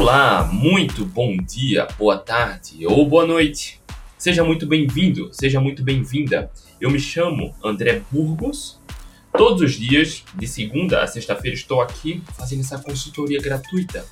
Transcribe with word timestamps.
Olá, 0.00 0.44
muito 0.50 1.04
bom 1.04 1.36
dia, 1.36 1.86
boa 1.98 2.16
tarde 2.16 2.86
ou 2.86 3.06
boa 3.06 3.26
noite. 3.26 3.78
Seja 4.16 4.42
muito 4.42 4.66
bem-vindo, 4.66 5.28
seja 5.30 5.60
muito 5.60 5.84
bem-vinda. 5.84 6.50
Eu 6.80 6.90
me 6.90 6.98
chamo 6.98 7.54
André 7.62 8.00
Burgos. 8.10 8.80
Todos 9.30 9.60
os 9.60 9.74
dias, 9.74 10.24
de 10.34 10.48
segunda 10.48 11.02
a 11.02 11.06
sexta-feira, 11.06 11.54
estou 11.54 11.82
aqui 11.82 12.22
fazendo 12.32 12.60
essa 12.60 12.78
consultoria 12.78 13.42
gratuita, 13.42 14.02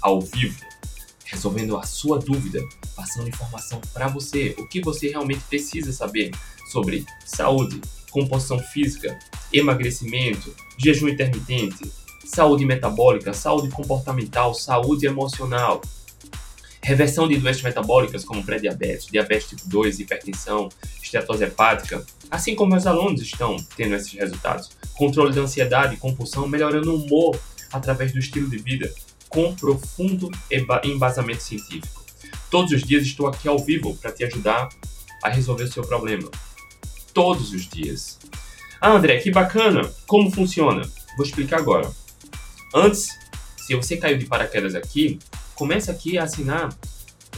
ao 0.00 0.18
vivo, 0.18 0.64
resolvendo 1.26 1.76
a 1.76 1.82
sua 1.82 2.18
dúvida, 2.18 2.62
passando 2.96 3.28
informação 3.28 3.82
para 3.92 4.08
você, 4.08 4.54
o 4.58 4.66
que 4.66 4.80
você 4.80 5.10
realmente 5.10 5.42
precisa 5.42 5.92
saber 5.92 6.30
sobre 6.72 7.04
saúde, 7.22 7.82
composição 8.10 8.58
física, 8.58 9.18
emagrecimento, 9.52 10.56
jejum 10.78 11.06
intermitente, 11.06 11.84
saúde 12.24 12.64
metabólica, 12.64 13.32
saúde 13.32 13.68
comportamental, 13.70 14.54
saúde 14.54 15.06
emocional, 15.06 15.80
reversão 16.82 17.26
de 17.26 17.38
doenças 17.38 17.62
metabólicas 17.62 18.24
como 18.24 18.44
pré-diabetes, 18.44 19.06
diabetes 19.06 19.48
tipo 19.48 19.68
2, 19.68 20.00
hipertensão, 20.00 20.68
esteatose 21.02 21.44
hepática, 21.44 22.04
assim 22.30 22.54
como 22.54 22.72
meus 22.72 22.86
alunos 22.86 23.22
estão 23.22 23.56
tendo 23.76 23.94
esses 23.94 24.12
resultados. 24.12 24.70
Controle 24.94 25.34
da 25.34 25.40
ansiedade 25.40 25.96
compulsão, 25.96 26.46
melhorando 26.46 26.92
o 26.92 27.02
humor 27.02 27.38
através 27.72 28.12
do 28.12 28.18
estilo 28.18 28.48
de 28.48 28.58
vida, 28.58 28.92
com 29.28 29.54
profundo 29.54 30.30
embasamento 30.84 31.42
científico. 31.42 32.04
Todos 32.50 32.72
os 32.72 32.82
dias 32.82 33.02
estou 33.02 33.26
aqui 33.26 33.48
ao 33.48 33.58
vivo 33.58 33.96
para 33.96 34.12
te 34.12 34.22
ajudar 34.24 34.68
a 35.22 35.28
resolver 35.28 35.64
o 35.64 35.72
seu 35.72 35.82
problema. 35.82 36.30
Todos 37.12 37.52
os 37.52 37.66
dias. 37.66 38.18
Ah, 38.80 38.92
André, 38.92 39.18
que 39.18 39.30
bacana! 39.30 39.90
Como 40.06 40.30
funciona? 40.30 40.82
Vou 41.16 41.24
explicar 41.24 41.58
agora. 41.58 41.90
Antes, 42.74 43.08
se 43.56 43.76
você 43.76 43.96
caiu 43.96 44.18
de 44.18 44.26
paraquedas 44.26 44.74
aqui, 44.74 45.20
comece 45.54 45.92
aqui 45.92 46.18
a 46.18 46.24
assinar 46.24 46.76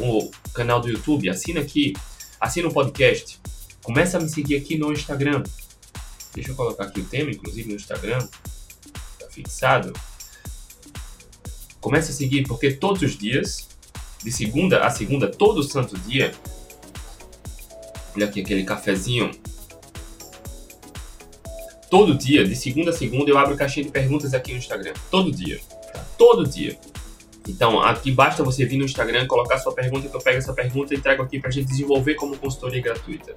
o 0.00 0.30
canal 0.54 0.80
do 0.80 0.88
YouTube, 0.88 1.28
assina 1.28 1.60
aqui, 1.60 1.92
assina 2.40 2.68
o 2.68 2.72
podcast, 2.72 3.38
começa 3.82 4.16
a 4.16 4.20
me 4.20 4.30
seguir 4.30 4.56
aqui 4.56 4.78
no 4.78 4.90
Instagram. 4.90 5.42
Deixa 6.34 6.52
eu 6.52 6.56
colocar 6.56 6.84
aqui 6.84 7.00
o 7.00 7.04
tema, 7.04 7.30
inclusive 7.30 7.68
no 7.68 7.74
Instagram, 7.74 8.26
tá 9.18 9.26
fixado. 9.28 9.92
Comece 11.82 12.12
a 12.12 12.14
seguir, 12.14 12.44
porque 12.44 12.72
todos 12.72 13.02
os 13.02 13.18
dias, 13.18 13.68
de 14.24 14.32
segunda 14.32 14.86
a 14.86 14.90
segunda, 14.90 15.28
todo 15.28 15.62
santo 15.62 15.98
dia, 15.98 16.34
olha 18.14 18.24
aqui 18.24 18.40
aquele 18.40 18.64
cafezinho 18.64 19.30
Todo 21.90 22.14
dia, 22.14 22.44
de 22.44 22.56
segunda 22.56 22.90
a 22.90 22.92
segunda, 22.92 23.30
eu 23.30 23.38
abro 23.38 23.56
caixinha 23.56 23.86
de 23.86 23.92
perguntas 23.92 24.34
aqui 24.34 24.52
no 24.52 24.58
Instagram. 24.58 24.92
Todo 25.10 25.30
dia. 25.30 25.60
Todo 26.18 26.46
dia. 26.46 26.76
Então, 27.48 27.80
aqui 27.80 28.10
basta 28.10 28.42
você 28.42 28.64
vir 28.64 28.76
no 28.76 28.84
Instagram, 28.84 29.26
colocar 29.26 29.58
sua 29.58 29.72
pergunta, 29.72 30.08
que 30.08 30.16
eu 30.16 30.20
pego 30.20 30.38
essa 30.38 30.52
pergunta 30.52 30.94
e 30.94 31.00
trago 31.00 31.22
aqui 31.22 31.38
para 31.38 31.48
a 31.48 31.52
gente 31.52 31.68
desenvolver 31.68 32.14
como 32.14 32.36
consultoria 32.36 32.82
gratuita. 32.82 33.36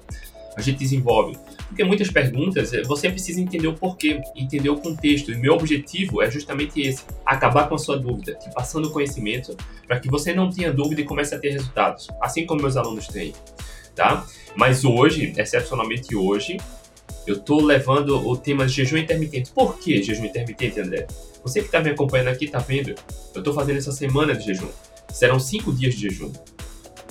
A 0.56 0.60
gente 0.60 0.78
desenvolve. 0.78 1.38
Porque 1.68 1.84
muitas 1.84 2.10
perguntas, 2.10 2.72
eh, 2.72 2.82
você 2.82 3.08
precisa 3.08 3.40
entender 3.40 3.68
o 3.68 3.74
porquê, 3.74 4.20
entender 4.34 4.68
o 4.68 4.76
contexto. 4.76 5.30
E 5.30 5.36
meu 5.36 5.54
objetivo 5.54 6.20
é 6.20 6.28
justamente 6.28 6.80
esse: 6.80 7.04
acabar 7.24 7.68
com 7.68 7.76
a 7.76 7.78
sua 7.78 7.96
dúvida, 7.96 8.34
te 8.34 8.52
passando 8.52 8.90
conhecimento 8.90 9.56
para 9.86 10.00
que 10.00 10.10
você 10.10 10.34
não 10.34 10.50
tenha 10.50 10.72
dúvida 10.72 11.02
e 11.02 11.04
comece 11.04 11.36
a 11.36 11.38
ter 11.38 11.50
resultados, 11.50 12.08
assim 12.20 12.44
como 12.44 12.62
meus 12.62 12.76
alunos 12.76 13.06
têm. 13.06 13.32
Tá? 13.94 14.26
Mas 14.56 14.84
hoje, 14.84 15.32
excepcionalmente 15.36 16.16
hoje, 16.16 16.56
eu 17.30 17.36
estou 17.36 17.62
levando 17.62 18.16
o 18.28 18.36
tema 18.36 18.66
de 18.66 18.72
jejum 18.72 18.96
intermitente. 18.96 19.52
Por 19.52 19.78
que 19.78 20.02
jejum 20.02 20.24
intermitente, 20.24 20.80
André? 20.80 21.06
Você 21.44 21.60
que 21.60 21.66
está 21.66 21.80
me 21.80 21.90
acompanhando 21.90 22.28
aqui 22.28 22.46
está 22.46 22.58
vendo. 22.58 22.90
Eu 23.34 23.38
estou 23.38 23.54
fazendo 23.54 23.76
essa 23.76 23.92
semana 23.92 24.34
de 24.34 24.44
jejum. 24.44 24.68
Serão 25.12 25.38
cinco 25.38 25.72
dias 25.72 25.94
de 25.94 26.08
jejum. 26.08 26.32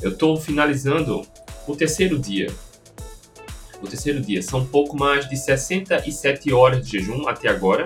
Eu 0.01 0.11
estou 0.11 0.35
finalizando 0.35 1.25
o 1.65 1.75
terceiro 1.75 2.19
dia. 2.19 2.47
O 3.81 3.87
terceiro 3.87 4.19
dia. 4.19 4.41
São 4.41 4.65
pouco 4.65 4.97
mais 4.97 5.29
de 5.29 5.37
67 5.37 6.51
horas 6.51 6.85
de 6.85 6.99
jejum 6.99 7.27
até 7.27 7.47
agora. 7.47 7.85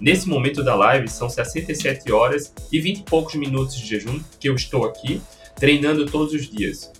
Nesse 0.00 0.28
momento 0.28 0.64
da 0.64 0.74
live, 0.74 1.08
são 1.08 1.30
67 1.30 2.10
horas 2.10 2.52
e 2.72 2.80
20 2.80 2.98
e 2.98 3.02
poucos 3.04 3.34
minutos 3.36 3.76
de 3.76 3.86
jejum 3.86 4.20
que 4.40 4.48
eu 4.48 4.54
estou 4.54 4.84
aqui 4.84 5.20
treinando 5.54 6.06
todos 6.06 6.32
os 6.34 6.48
dias. 6.48 6.92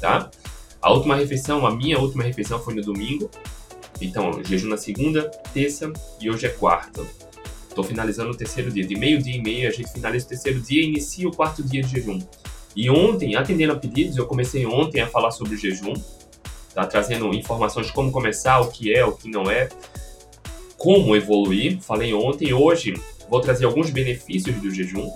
Tá? 0.00 0.30
A 0.80 0.92
última 0.92 1.16
refeição, 1.16 1.66
a 1.66 1.74
minha 1.74 1.98
última 1.98 2.22
refeição 2.22 2.58
foi 2.58 2.74
no 2.74 2.82
domingo. 2.82 3.30
Então, 4.00 4.42
jejum 4.44 4.68
na 4.68 4.76
segunda, 4.76 5.30
terça 5.52 5.92
e 6.20 6.30
hoje 6.30 6.46
é 6.46 6.50
quarta. 6.50 7.02
Estou 7.68 7.84
finalizando 7.84 8.30
o 8.30 8.36
terceiro 8.36 8.70
dia. 8.70 8.86
De 8.86 8.96
meio-dia 8.96 9.36
e 9.36 9.42
meio, 9.42 9.68
a 9.68 9.72
gente 9.72 9.92
finaliza 9.92 10.26
o 10.26 10.28
terceiro 10.28 10.60
dia 10.60 10.82
e 10.82 10.86
inicia 10.86 11.28
o 11.28 11.34
quarto 11.34 11.62
dia 11.62 11.82
de 11.82 11.88
jejum. 11.88 12.18
E 12.74 12.90
ontem, 12.90 13.36
atendendo 13.36 13.72
a 13.72 13.76
pedidos, 13.76 14.16
eu 14.16 14.26
comecei 14.26 14.66
ontem 14.66 15.00
a 15.00 15.06
falar 15.06 15.30
sobre 15.30 15.56
jejum, 15.56 15.94
tá? 16.74 16.86
trazendo 16.86 17.34
informações 17.34 17.86
de 17.86 17.92
como 17.92 18.12
começar, 18.12 18.60
o 18.60 18.70
que 18.70 18.92
é, 18.92 19.04
o 19.04 19.12
que 19.12 19.30
não 19.30 19.50
é, 19.50 19.68
como 20.76 21.16
evoluir. 21.16 21.80
Falei 21.80 22.12
ontem. 22.12 22.52
Hoje 22.52 22.94
vou 23.28 23.40
trazer 23.40 23.64
alguns 23.64 23.90
benefícios 23.90 24.54
do 24.56 24.70
jejum, 24.70 25.10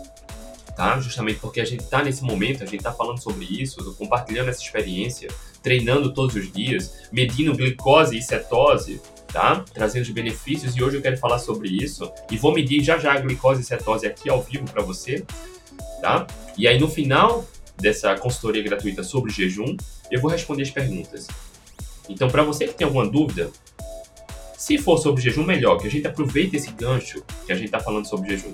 tá? 0.75 0.99
Justamente 1.01 1.39
porque 1.39 1.61
a 1.61 1.65
gente 1.65 1.85
está 1.85 2.03
nesse 2.03 2.25
momento, 2.25 2.63
a 2.63 2.67
gente 2.67 2.79
está 2.79 2.93
falando 2.93 3.23
sobre 3.23 3.45
isso, 3.45 3.95
compartilhando 3.95 4.49
essa 4.49 4.63
experiência 4.63 5.29
treinando 5.63 6.13
todos 6.13 6.35
os 6.37 6.53
dias, 6.53 7.09
medindo 7.13 7.55
glicose 7.55 8.17
e 8.17 8.23
cetose, 8.23 9.01
tá? 9.33 9.65
Trazendo 9.73 10.03
os 10.03 10.11
benefícios 10.11 10.77
e 10.77 10.83
hoje 10.83 10.97
eu 10.97 11.03
quero 11.03 11.17
falar 11.17 11.39
sobre 11.39 11.69
isso 11.69 12.11
e 12.31 12.37
vou 12.37 12.53
medir 12.53 12.83
já 12.83 12.99
já 12.99 13.15
a 13.15 13.21
glicose 13.21 13.63
e 13.63 13.65
cetose 13.65 14.07
aqui 14.07 14.29
ao 14.29 14.43
vivo 14.43 14.65
para 14.65 14.83
você, 14.83 15.25
tá? 16.01 16.27
E 16.57 16.67
aí 16.67 16.79
no 16.79 16.89
final 16.89 17.47
dessa 17.77 18.15
consultoria 18.17 18.63
gratuita 18.63 19.03
sobre 19.03 19.33
jejum, 19.33 19.77
eu 20.11 20.21
vou 20.21 20.31
responder 20.31 20.63
as 20.63 20.71
perguntas. 20.71 21.27
Então, 22.09 22.29
para 22.29 22.43
você 22.43 22.67
que 22.67 22.75
tem 22.75 22.85
alguma 22.85 23.09
dúvida, 23.09 23.51
se 24.59 24.77
for 24.77 24.99
sobre 24.99 25.23
jejum, 25.23 25.45
melhor, 25.45 25.79
que 25.79 25.87
a 25.87 25.91
gente 25.91 26.07
aproveite 26.07 26.57
esse 26.57 26.71
gancho 26.73 27.23
que 27.47 27.53
a 27.53 27.55
gente 27.55 27.67
está 27.67 27.81
falando 27.81 28.07
sobre 28.07 28.31
jejum. 28.31 28.53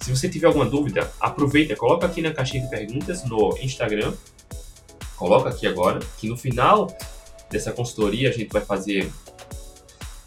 Se 0.00 0.10
você 0.10 0.28
tiver 0.28 0.48
alguma 0.48 0.66
dúvida, 0.66 1.10
aproveita, 1.20 1.76
coloca 1.76 2.06
aqui 2.06 2.20
na 2.20 2.32
caixinha 2.32 2.64
de 2.64 2.68
perguntas 2.68 3.24
no 3.24 3.56
Instagram 3.62 4.12
coloca 5.22 5.50
aqui 5.50 5.68
agora, 5.68 6.00
que 6.18 6.28
no 6.28 6.36
final 6.36 6.92
dessa 7.48 7.70
consultoria 7.70 8.28
a 8.28 8.32
gente 8.32 8.52
vai 8.52 8.60
fazer 8.62 9.08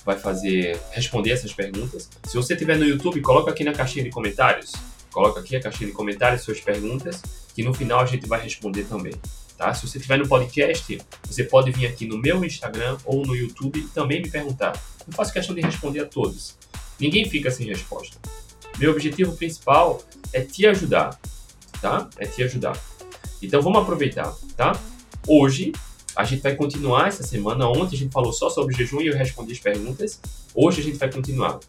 vai 0.05 0.17
fazer 0.17 0.79
responder 0.91 1.31
essas 1.31 1.51
perguntas. 1.51 2.09
Se 2.23 2.37
você 2.37 2.53
estiver 2.53 2.77
no 2.77 2.85
YouTube, 2.85 3.19
coloca 3.21 3.51
aqui 3.51 3.63
na 3.63 3.73
caixinha 3.73 4.03
de 4.03 4.11
comentários. 4.11 4.71
Coloca 5.11 5.39
aqui 5.39 5.55
a 5.55 5.59
caixinha 5.59 5.89
de 5.89 5.95
comentários 5.95 6.43
suas 6.43 6.61
perguntas, 6.61 7.21
que 7.55 7.63
no 7.63 7.73
final 7.73 7.99
a 7.99 8.05
gente 8.05 8.27
vai 8.27 8.39
responder 8.41 8.83
também. 8.83 9.13
Tá? 9.57 9.73
Se 9.73 9.87
você 9.87 9.97
estiver 9.97 10.19
no 10.19 10.27
podcast, 10.27 11.01
você 11.23 11.43
pode 11.43 11.71
vir 11.71 11.87
aqui 11.87 12.05
no 12.05 12.17
meu 12.17 12.45
Instagram 12.45 12.97
ou 13.03 13.25
no 13.25 13.35
YouTube 13.35 13.79
e 13.79 13.87
também 13.87 14.21
me 14.21 14.29
perguntar. 14.29 14.79
Eu 15.07 15.11
faço 15.13 15.33
questão 15.33 15.55
de 15.55 15.61
responder 15.61 16.01
a 16.01 16.05
todos. 16.05 16.55
Ninguém 16.99 17.27
fica 17.27 17.49
sem 17.49 17.65
resposta. 17.65 18.17
Meu 18.77 18.91
objetivo 18.91 19.35
principal 19.35 20.03
é 20.31 20.41
te 20.41 20.67
ajudar, 20.67 21.19
tá? 21.81 22.07
É 22.17 22.27
te 22.27 22.43
ajudar. 22.43 22.77
Então 23.41 23.61
vamos 23.61 23.81
aproveitar, 23.81 24.33
tá? 24.55 24.79
Hoje 25.27 25.71
a 26.15 26.23
gente 26.23 26.41
vai 26.41 26.55
continuar 26.55 27.07
essa 27.07 27.23
semana. 27.23 27.67
Ontem 27.67 27.95
a 27.95 27.99
gente 27.99 28.11
falou 28.11 28.31
só 28.31 28.49
sobre 28.49 28.75
jejum 28.75 29.01
e 29.01 29.07
eu 29.07 29.15
respondi 29.15 29.51
as 29.51 29.59
perguntas. 29.59 30.21
Hoje 30.53 30.81
a 30.81 30.83
gente 30.83 30.97
vai 30.97 31.11
continuar. 31.11 31.59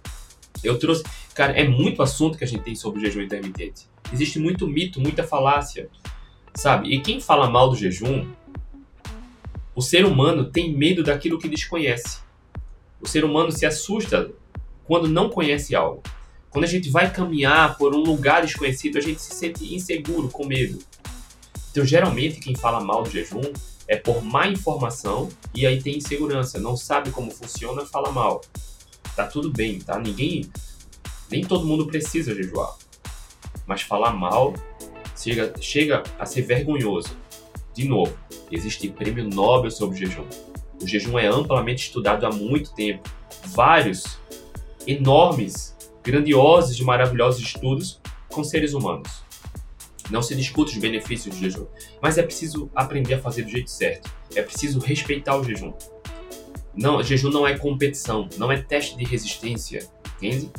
Eu 0.62 0.78
trouxe, 0.78 1.02
cara, 1.34 1.52
é 1.52 1.66
muito 1.66 2.02
assunto 2.02 2.38
que 2.38 2.44
a 2.44 2.46
gente 2.46 2.62
tem 2.62 2.74
sobre 2.74 3.00
jejum 3.00 3.20
intermitente. 3.20 3.88
Existe 4.12 4.38
muito 4.38 4.66
mito, 4.66 5.00
muita 5.00 5.24
falácia, 5.24 5.88
sabe? 6.54 6.94
E 6.94 7.00
quem 7.00 7.20
fala 7.20 7.50
mal 7.50 7.68
do 7.68 7.76
jejum, 7.76 8.26
o 9.74 9.82
ser 9.82 10.04
humano 10.04 10.44
tem 10.44 10.72
medo 10.72 11.02
daquilo 11.02 11.38
que 11.38 11.48
desconhece. 11.48 12.20
O 13.00 13.08
ser 13.08 13.24
humano 13.24 13.50
se 13.50 13.66
assusta 13.66 14.30
quando 14.84 15.08
não 15.08 15.28
conhece 15.28 15.74
algo. 15.74 16.02
Quando 16.48 16.64
a 16.64 16.68
gente 16.68 16.88
vai 16.88 17.12
caminhar 17.12 17.76
por 17.76 17.94
um 17.94 17.98
lugar 17.98 18.42
desconhecido, 18.42 18.96
a 18.96 19.00
gente 19.00 19.20
se 19.20 19.34
sente 19.34 19.74
inseguro, 19.74 20.30
com 20.30 20.46
medo. 20.46 20.78
Então, 21.76 21.84
geralmente, 21.84 22.40
quem 22.40 22.54
fala 22.54 22.80
mal 22.80 23.02
do 23.02 23.10
jejum 23.10 23.42
é 23.86 23.96
por 23.96 24.24
má 24.24 24.48
informação 24.48 25.28
e 25.54 25.66
aí 25.66 25.82
tem 25.82 25.98
insegurança, 25.98 26.58
não 26.58 26.74
sabe 26.74 27.10
como 27.10 27.30
funciona, 27.30 27.84
fala 27.84 28.10
mal. 28.10 28.40
Tá 29.14 29.26
tudo 29.26 29.52
bem, 29.52 29.78
tá? 29.78 29.98
Ninguém, 29.98 30.50
nem 31.30 31.44
todo 31.44 31.66
mundo 31.66 31.86
precisa 31.86 32.34
jejuar. 32.34 32.78
Mas 33.66 33.82
falar 33.82 34.12
mal 34.12 34.54
chega, 35.14 35.52
chega 35.60 36.02
a 36.18 36.24
ser 36.24 36.40
vergonhoso. 36.46 37.14
De 37.74 37.86
novo, 37.86 38.16
existe 38.50 38.88
prêmio 38.88 39.28
Nobel 39.28 39.70
sobre 39.70 39.98
jejum. 39.98 40.24
O 40.82 40.86
jejum 40.86 41.18
é 41.18 41.26
amplamente 41.26 41.88
estudado 41.88 42.24
há 42.24 42.30
muito 42.30 42.74
tempo. 42.74 43.06
Vários, 43.48 44.18
enormes, 44.86 45.76
grandiosos 46.02 46.80
e 46.80 46.82
maravilhosos 46.82 47.42
estudos 47.42 48.00
com 48.30 48.42
seres 48.42 48.72
humanos. 48.72 49.25
Não 50.10 50.22
se 50.22 50.34
discute 50.34 50.74
os 50.74 50.78
benefícios 50.78 51.34
do 51.34 51.40
jejum, 51.40 51.66
mas 52.00 52.18
é 52.18 52.22
preciso 52.22 52.70
aprender 52.74 53.14
a 53.14 53.18
fazer 53.18 53.42
do 53.42 53.50
jeito 53.50 53.70
certo. 53.70 54.10
É 54.34 54.42
preciso 54.42 54.78
respeitar 54.78 55.36
o 55.36 55.44
jejum. 55.44 55.72
Não, 56.74 57.02
jejum 57.02 57.30
não 57.30 57.46
é 57.46 57.58
competição, 57.58 58.28
não 58.36 58.52
é 58.52 58.60
teste 58.60 58.96
de 58.96 59.04
resistência, 59.04 59.88
entende? 60.16 60.50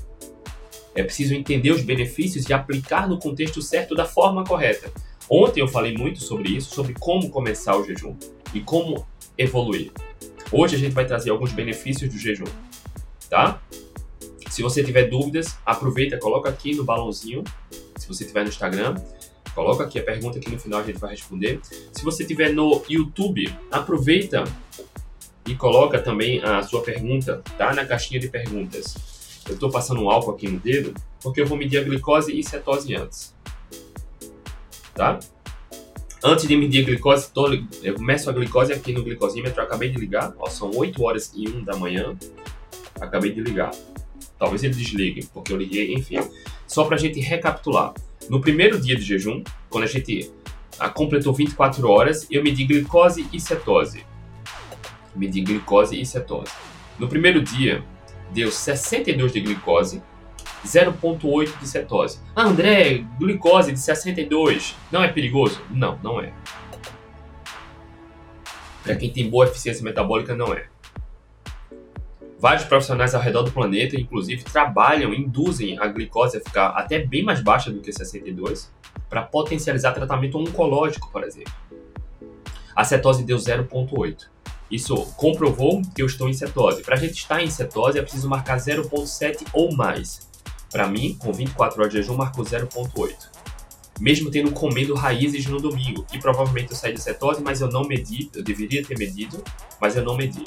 É 0.95 1.03
preciso 1.03 1.35
entender 1.35 1.71
os 1.71 1.83
benefícios 1.83 2.49
e 2.49 2.53
aplicar 2.53 3.07
no 3.07 3.19
contexto 3.19 3.61
certo 3.61 3.93
da 3.93 4.03
forma 4.03 4.43
correta. 4.43 4.91
Ontem 5.29 5.61
eu 5.61 5.67
falei 5.67 5.95
muito 5.95 6.23
sobre 6.23 6.49
isso, 6.49 6.73
sobre 6.73 6.93
como 6.93 7.29
começar 7.29 7.77
o 7.77 7.83
jejum 7.85 8.15
e 8.53 8.61
como 8.61 9.05
evoluir. 9.37 9.91
Hoje 10.51 10.75
a 10.75 10.79
gente 10.79 10.93
vai 10.93 11.05
trazer 11.05 11.29
alguns 11.29 11.51
benefícios 11.51 12.11
do 12.11 12.17
jejum, 12.17 12.45
tá? 13.29 13.61
Se 14.49 14.63
você 14.63 14.83
tiver 14.83 15.03
dúvidas, 15.09 15.57
aproveita, 15.65 16.17
coloca 16.17 16.49
aqui 16.49 16.73
no 16.73 16.83
balãozinho. 16.83 17.43
Se 17.97 18.07
você 18.07 18.25
tiver 18.25 18.43
no 18.43 18.49
Instagram, 18.49 18.95
coloca 19.57 19.85
aqui 19.85 19.97
a 19.97 20.03
pergunta 20.03 20.39
que 20.39 20.51
no 20.51 20.59
final 20.59 20.81
a 20.81 20.83
gente 20.83 20.99
vai 20.99 21.09
responder. 21.09 21.59
Se 21.63 22.03
você 22.03 22.23
tiver 22.23 22.53
no 22.53 22.83
YouTube, 22.87 23.51
aproveita 23.71 24.43
e 25.47 25.55
coloca 25.55 25.97
também 25.97 26.39
a 26.43 26.61
sua 26.61 26.83
pergunta, 26.83 27.41
tá? 27.57 27.73
Na 27.73 27.83
caixinha 27.83 28.19
de 28.19 28.29
perguntas. 28.29 28.93
Eu 29.47 29.55
estou 29.55 29.71
passando 29.71 29.99
um 29.99 30.11
álcool 30.11 30.29
aqui 30.29 30.47
no 30.47 30.59
dedo 30.59 30.93
porque 31.19 31.41
eu 31.41 31.47
vou 31.47 31.57
medir 31.57 31.79
a 31.79 31.83
glicose 31.83 32.39
e 32.39 32.43
cetose 32.43 32.93
antes, 32.93 33.35
tá? 34.93 35.17
Antes 36.23 36.47
de 36.47 36.55
medir 36.55 36.83
a 36.83 36.85
glicose, 36.85 37.31
tô, 37.33 37.51
eu 37.81 37.99
meço 37.99 38.29
a 38.29 38.33
glicose 38.33 38.71
aqui 38.71 38.93
no 38.93 39.03
glicosímetro. 39.03 39.59
Acabei 39.59 39.89
de 39.89 39.97
ligar, 39.97 40.35
ó, 40.37 40.47
são 40.47 40.69
8 40.69 41.03
horas 41.03 41.31
e 41.35 41.49
1 41.49 41.63
da 41.63 41.75
manhã. 41.75 42.15
Acabei 43.01 43.31
de 43.31 43.41
ligar. 43.41 43.71
Talvez 44.37 44.63
ele 44.63 44.75
desligue, 44.75 45.25
porque 45.33 45.51
eu 45.51 45.57
liguei, 45.57 45.95
enfim. 45.95 46.19
Só 46.67 46.83
para 46.83 46.95
a 46.95 46.99
gente 46.99 47.19
recapitular. 47.19 47.95
No 48.29 48.41
primeiro 48.41 48.79
dia 48.79 48.95
de 48.95 49.01
jejum, 49.01 49.43
quando 49.69 49.85
a 49.85 49.87
gente 49.87 50.31
a, 50.79 50.89
completou 50.89 51.33
24 51.33 51.89
horas, 51.89 52.27
eu 52.29 52.43
medi 52.43 52.65
glicose 52.65 53.27
e 53.31 53.39
cetose. 53.39 54.05
Medi 55.15 55.41
glicose 55.41 55.99
e 55.99 56.05
cetose. 56.05 56.51
No 56.99 57.07
primeiro 57.07 57.41
dia, 57.41 57.83
deu 58.33 58.51
62 58.51 59.31
de 59.31 59.39
glicose, 59.39 60.01
0,8 60.65 61.59
de 61.59 61.67
cetose. 61.67 62.19
Ah, 62.35 62.43
André, 62.43 63.05
glicose 63.17 63.71
de 63.71 63.79
62 63.79 64.75
não 64.91 65.03
é 65.03 65.07
perigoso? 65.07 65.61
Não, 65.71 65.97
não 66.03 66.19
é. 66.19 66.33
Para 68.83 68.95
quem 68.95 69.09
tem 69.09 69.29
boa 69.29 69.45
eficiência 69.45 69.83
metabólica, 69.83 70.35
não 70.35 70.53
é. 70.53 70.67
Vários 72.39 72.65
profissionais 72.65 73.15
ao 73.15 73.21
redor 73.21 73.41
do 73.41 73.51
planeta, 73.51 73.99
inclusive, 73.99 74.43
trabalham, 74.43 75.11
induzem 75.11 75.79
a 75.79 75.87
glicose 75.87 76.37
a 76.37 76.41
ficar 76.41 76.67
até 76.67 76.99
bem 76.99 77.23
mais 77.23 77.41
baixa 77.41 77.71
do 77.71 77.81
que 77.81 77.91
62 77.91 78.71
para 79.09 79.23
potencializar 79.23 79.93
tratamento 79.93 80.37
oncológico, 80.37 81.11
por 81.11 81.23
exemplo. 81.23 81.53
A 82.75 82.83
cetose 82.83 83.23
deu 83.23 83.37
0,8. 83.37 84.27
Isso 84.69 84.95
comprovou 85.15 85.81
que 85.95 86.01
eu 86.01 86.05
estou 86.05 86.29
em 86.29 86.33
cetose. 86.33 86.83
Para 86.83 86.95
a 86.95 86.99
gente 86.99 87.13
estar 87.13 87.41
em 87.41 87.49
cetose, 87.49 87.97
é 87.97 88.03
preciso 88.03 88.29
marcar 88.29 88.57
0,7 88.57 89.47
ou 89.51 89.75
mais. 89.75 90.29
Para 90.69 90.87
mim, 90.87 91.15
com 91.17 91.33
24 91.33 91.79
horas 91.79 91.91
de 91.91 91.99
jejum, 91.99 92.15
marcou 92.15 92.43
0,8. 92.43 93.15
Mesmo 93.99 94.29
tendo 94.29 94.51
comido 94.51 94.93
raízes 94.93 95.47
no 95.47 95.59
domingo, 95.59 96.05
e 96.13 96.19
provavelmente 96.19 96.69
eu 96.69 96.75
saí 96.75 96.93
de 96.93 97.01
cetose, 97.01 97.41
mas 97.41 97.61
eu 97.61 97.69
não 97.69 97.83
medi, 97.83 98.29
eu 98.35 98.43
deveria 98.43 98.85
ter 98.85 98.95
medido, 98.95 99.43
mas 99.81 99.95
eu 99.95 100.03
não 100.03 100.15
medi. 100.15 100.43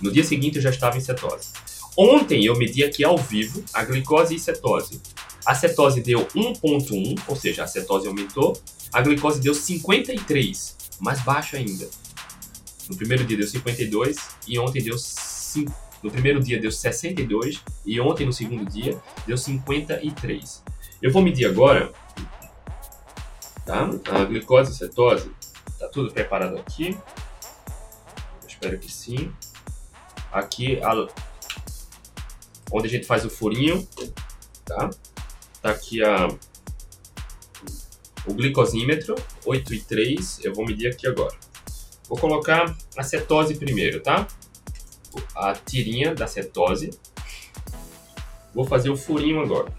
No 0.00 0.10
dia 0.10 0.24
seguinte 0.24 0.56
eu 0.56 0.62
já 0.62 0.70
estava 0.70 0.96
em 0.96 1.00
cetose. 1.00 1.48
Ontem 1.96 2.44
eu 2.44 2.56
medi 2.56 2.84
aqui 2.84 3.02
ao 3.04 3.18
vivo 3.18 3.64
a 3.72 3.84
glicose 3.84 4.34
e 4.34 4.38
cetose. 4.38 5.00
A 5.44 5.54
cetose 5.54 6.00
deu 6.00 6.26
1.1, 6.26 7.20
ou 7.26 7.36
seja, 7.36 7.64
a 7.64 7.66
cetose 7.66 8.06
aumentou. 8.06 8.60
A 8.92 9.00
glicose 9.00 9.40
deu 9.40 9.54
53, 9.54 10.76
mais 11.00 11.20
baixo 11.22 11.56
ainda. 11.56 11.88
No 12.88 12.96
primeiro 12.96 13.24
dia 13.24 13.36
deu 13.36 13.46
52 13.46 14.16
e 14.46 14.58
ontem 14.58 14.82
deu 14.82 14.96
5. 14.96 15.88
No 16.02 16.10
primeiro 16.10 16.40
dia 16.40 16.60
deu 16.60 16.70
62 16.70 17.62
e 17.84 18.00
ontem, 18.00 18.24
no 18.24 18.32
segundo 18.32 18.64
dia, 18.70 18.96
deu 19.26 19.36
53. 19.36 20.62
Eu 21.02 21.12
vou 21.12 21.22
medir 21.22 21.46
agora 21.46 21.92
tá? 23.66 23.90
a 24.12 24.24
glicose 24.24 24.72
e 24.72 24.74
cetose. 24.74 25.30
Tá 25.78 25.88
tudo 25.88 26.12
preparado 26.12 26.56
aqui. 26.56 26.96
Eu 28.42 28.48
espero 28.48 28.78
que 28.78 28.90
sim. 28.90 29.32
Aqui, 30.32 30.80
a... 30.82 31.08
onde 32.72 32.86
a 32.86 32.90
gente 32.90 33.06
faz 33.06 33.24
o 33.24 33.30
furinho, 33.30 33.86
tá? 34.64 34.90
Tá 35.62 35.70
aqui 35.70 36.02
a... 36.02 36.28
o 38.26 38.34
glicosímetro, 38.34 39.14
8 39.44 39.74
e 39.74 39.80
3. 39.80 40.44
Eu 40.44 40.54
vou 40.54 40.66
medir 40.66 40.88
aqui 40.88 41.06
agora. 41.06 41.36
Vou 42.08 42.18
colocar 42.18 42.76
a 42.96 43.02
cetose 43.02 43.54
primeiro, 43.54 44.00
tá? 44.00 44.26
a 45.34 45.54
tirinha 45.54 46.14
da 46.14 46.26
cetose. 46.26 46.90
Vou 48.54 48.64
fazer 48.64 48.90
o 48.90 48.96
furinho 48.96 49.40
agora. 49.40 49.72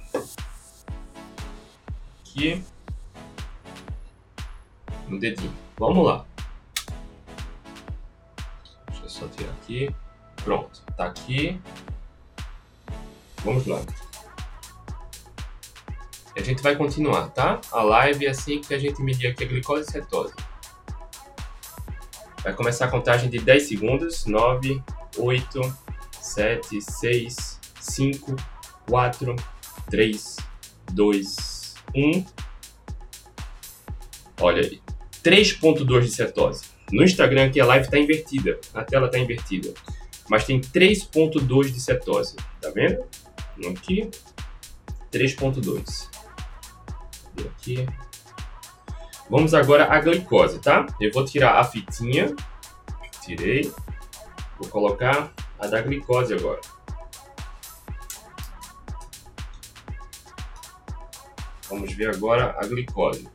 Aqui. 2.22 2.63
No 5.07 5.19
dedinho. 5.19 5.54
Vamos 5.78 6.06
lá. 6.06 6.25
Deixa 8.88 9.04
eu 9.04 9.10
só 9.10 9.28
tirar 9.28 9.51
aqui. 9.51 9.94
Pronto. 10.44 10.81
Tá 10.95 11.06
aqui. 11.06 11.59
Vamos 13.44 13.65
lá. 13.65 13.81
A 16.36 16.41
gente 16.41 16.62
vai 16.63 16.75
continuar, 16.75 17.30
tá? 17.30 17.59
A 17.71 17.81
live 17.81 18.25
é 18.25 18.30
assim 18.30 18.62
que 18.62 18.74
a 18.74 18.80
gente 18.80 19.01
medir 19.01 19.27
aqui 19.27 19.44
a 19.44 19.47
glicose 19.47 19.89
e 19.89 19.91
cetose. 19.91 20.33
Vai 22.44 22.53
começar 22.53 22.86
a 22.86 22.91
contagem 22.91 23.30
de 23.30 23.39
10 23.39 23.68
segundos. 23.68 24.25
9, 24.25 24.81
8, 25.18 25.77
7, 26.21 26.81
6, 26.81 27.59
5, 27.81 28.36
4, 28.88 29.36
3, 29.89 30.38
2, 30.94 31.75
1. 31.95 32.25
Olha 34.39 34.62
aí. 34.62 34.81
3.2 35.24 36.01
de 36.01 36.12
cetose. 36.12 36.63
No 36.91 37.03
Instagram 37.03 37.47
aqui 37.47 37.59
a 37.59 37.65
live 37.65 37.86
está 37.86 38.00
invertida, 38.00 38.59
a 38.74 38.83
tela 38.83 39.07
está 39.07 39.19
invertida. 39.19 39.74
Mas 40.29 40.45
tem 40.45 40.61
3.2 40.61 41.71
de 41.71 41.81
cetose. 41.81 42.35
Tá 42.61 42.69
vendo? 42.69 43.03
Aqui. 43.69 44.09
3.2. 45.11 46.07
Aqui. 47.39 47.87
Vamos 49.29 49.53
agora 49.53 49.91
à 49.91 49.99
glicose, 49.99 50.59
tá? 50.59 50.85
Eu 50.99 51.11
vou 51.11 51.25
tirar 51.25 51.59
a 51.59 51.63
fitinha. 51.63 52.35
Tirei. 53.23 53.71
Vou 54.59 54.69
colocar 54.69 55.33
a 55.57 55.67
da 55.67 55.81
glicose 55.81 56.33
agora. 56.33 56.61
Vamos 61.69 61.93
ver 61.93 62.13
agora 62.13 62.55
a 62.59 62.65
glicose. 62.65 63.27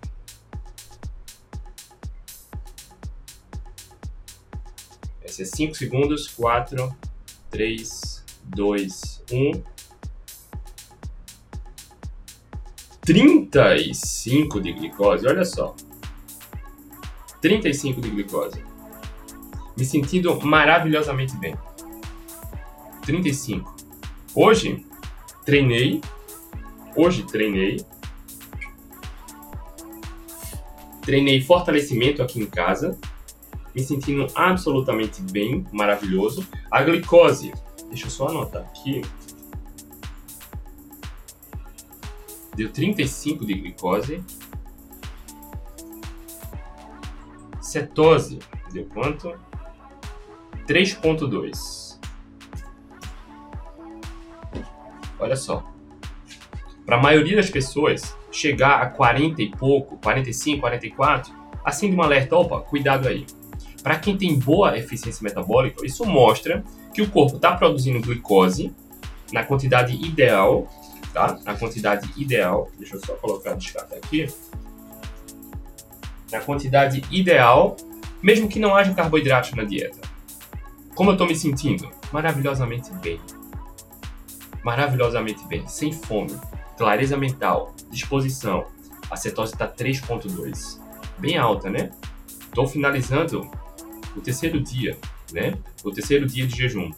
Ser 5.35 5.47
5 5.47 5.75
segundos, 5.75 6.29
4, 6.29 6.95
3, 7.51 8.25
2, 8.45 9.25
1. 9.31 9.63
35 13.03 14.61
de 14.61 14.73
glicose, 14.73 15.27
olha 15.27 15.45
só. 15.45 15.75
35 17.41 18.01
de 18.01 18.11
glicose 18.11 18.75
me 19.77 19.85
sentindo 19.85 20.41
maravilhosamente 20.41 21.37
bem. 21.37 21.57
35. 23.03 23.75
Hoje 24.35 24.85
treinei, 25.45 26.01
hoje 26.97 27.23
treinei, 27.25 27.85
treinei 31.03 31.41
fortalecimento 31.43 32.23
aqui 32.23 32.41
em 32.41 32.47
casa, 32.47 32.99
me 33.75 33.83
sentindo 33.83 34.27
absolutamente 34.35 35.21
bem, 35.23 35.67
maravilhoso. 35.73 36.47
A 36.71 36.83
glicose, 36.83 37.53
deixa 37.89 38.07
eu 38.07 38.11
só 38.11 38.29
anotar 38.29 38.63
aqui, 38.63 39.03
deu 42.55 42.71
35 42.71 43.45
de 43.45 43.55
glicose. 43.55 44.25
Cetose, 47.61 48.39
deu 48.73 48.87
quanto? 48.87 49.35
3.2. 50.67 51.99
Olha 55.19 55.37
só. 55.37 55.65
Para 56.87 56.97
a 56.97 57.03
maioria 57.03 57.37
das 57.37 57.51
pessoas, 57.51 58.17
chegar 58.31 58.83
a 58.83 58.91
40 58.91 59.43
e 59.43 59.51
pouco, 59.51 59.97
45, 59.99 60.61
44, 60.61 61.35
assim 61.65 61.91
de 61.91 61.97
um 61.97 62.03
alerta, 62.03 62.37
opa, 62.37 62.61
cuidado 62.61 63.09
aí. 63.09 63.25
Para 63.85 63.99
quem 63.99 64.17
tem 64.17 64.39
boa 64.39 64.79
eficiência 64.79 65.23
metabólica, 65.23 65.85
isso 65.85 66.07
mostra 66.07 66.65
que 66.95 67.03
o 67.03 67.11
corpo 67.11 67.37
está 67.37 67.55
produzindo 67.55 68.01
glicose 68.01 68.75
na 69.31 69.45
quantidade 69.45 69.95
ideal, 69.95 70.67
tá? 71.13 71.39
Na 71.45 71.55
quantidade 71.55 72.11
ideal, 72.17 72.71
deixa 72.79 72.97
eu 72.97 73.05
só 73.05 73.13
colocar 73.17 73.51
a 73.51 73.55
descarta 73.55 73.95
aqui. 73.95 74.27
Na 76.33 76.41
quantidade 76.41 77.03
ideal, 77.11 77.77
mesmo 78.23 78.49
que 78.49 78.59
não 78.59 78.75
haja 78.75 78.95
carboidratos 78.95 79.53
na 79.53 79.65
dieta. 79.65 80.01
Como 80.95 81.11
eu 81.11 81.17
tô 81.19 81.27
me 81.27 81.37
sentindo? 81.37 81.91
Maravilhosamente 82.11 82.91
bem. 83.03 83.21
maravilhosamente 84.65 85.47
bem, 85.47 85.69
sem 85.69 85.93
fome, 85.93 86.35
clareza 86.79 87.19
mental, 87.19 87.75
disposição. 87.91 88.65
A 89.11 89.17
cetose 89.17 89.53
está 89.53 89.69
3.2, 89.69 90.81
bem 91.19 91.37
alta, 91.37 91.69
né? 91.69 91.91
Estou 92.49 92.67
finalizando 92.67 93.51
o 94.17 94.21
terceiro 94.21 94.61
dia, 94.61 94.97
né? 95.33 95.55
O 95.83 95.91
terceiro 95.91 96.27
dia 96.27 96.47
de 96.47 96.57
jejum. 96.57 96.91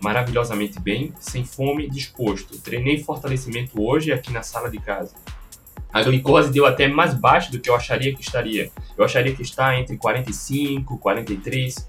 Maravilhosamente 0.00 0.78
bem, 0.78 1.12
sem 1.18 1.44
fome, 1.44 1.88
disposto. 1.90 2.58
Treinei 2.60 3.02
fortalecimento 3.02 3.82
hoje 3.82 4.12
aqui 4.12 4.32
na 4.32 4.42
sala 4.42 4.70
de 4.70 4.78
casa. 4.78 5.14
A 5.92 6.02
glicose 6.02 6.52
deu 6.52 6.66
até 6.66 6.86
mais 6.86 7.14
baixo 7.14 7.50
do 7.50 7.58
que 7.58 7.68
eu 7.68 7.74
acharia 7.74 8.14
que 8.14 8.20
estaria. 8.20 8.70
Eu 8.96 9.04
acharia 9.04 9.34
que 9.34 9.42
está 9.42 9.78
entre 9.78 9.96
45, 9.96 10.98
43. 10.98 11.88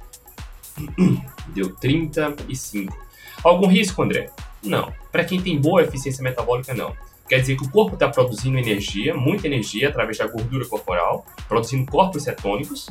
Deu 1.54 1.76
35. 1.76 2.98
Algum 3.44 3.68
risco, 3.68 4.02
André? 4.02 4.30
Não. 4.64 4.94
Para 5.12 5.26
quem 5.26 5.42
tem 5.42 5.60
boa 5.60 5.84
eficiência 5.84 6.24
metabólica, 6.24 6.74
não. 6.74 6.96
Quer 7.28 7.42
dizer 7.42 7.58
que 7.58 7.64
o 7.64 7.70
corpo 7.70 7.94
está 7.94 8.10
produzindo 8.10 8.58
energia, 8.58 9.14
muita 9.14 9.48
energia, 9.48 9.90
através 9.90 10.18
da 10.18 10.26
gordura 10.26 10.66
corporal, 10.66 11.26
produzindo 11.48 11.90
corpos 11.90 12.24
cetônicos, 12.24 12.90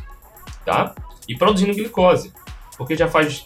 tá? 0.64 0.94
E 1.28 1.36
produzindo 1.36 1.74
glicose. 1.74 2.32
Porque 2.76 2.96
já 2.96 3.08
faz 3.08 3.44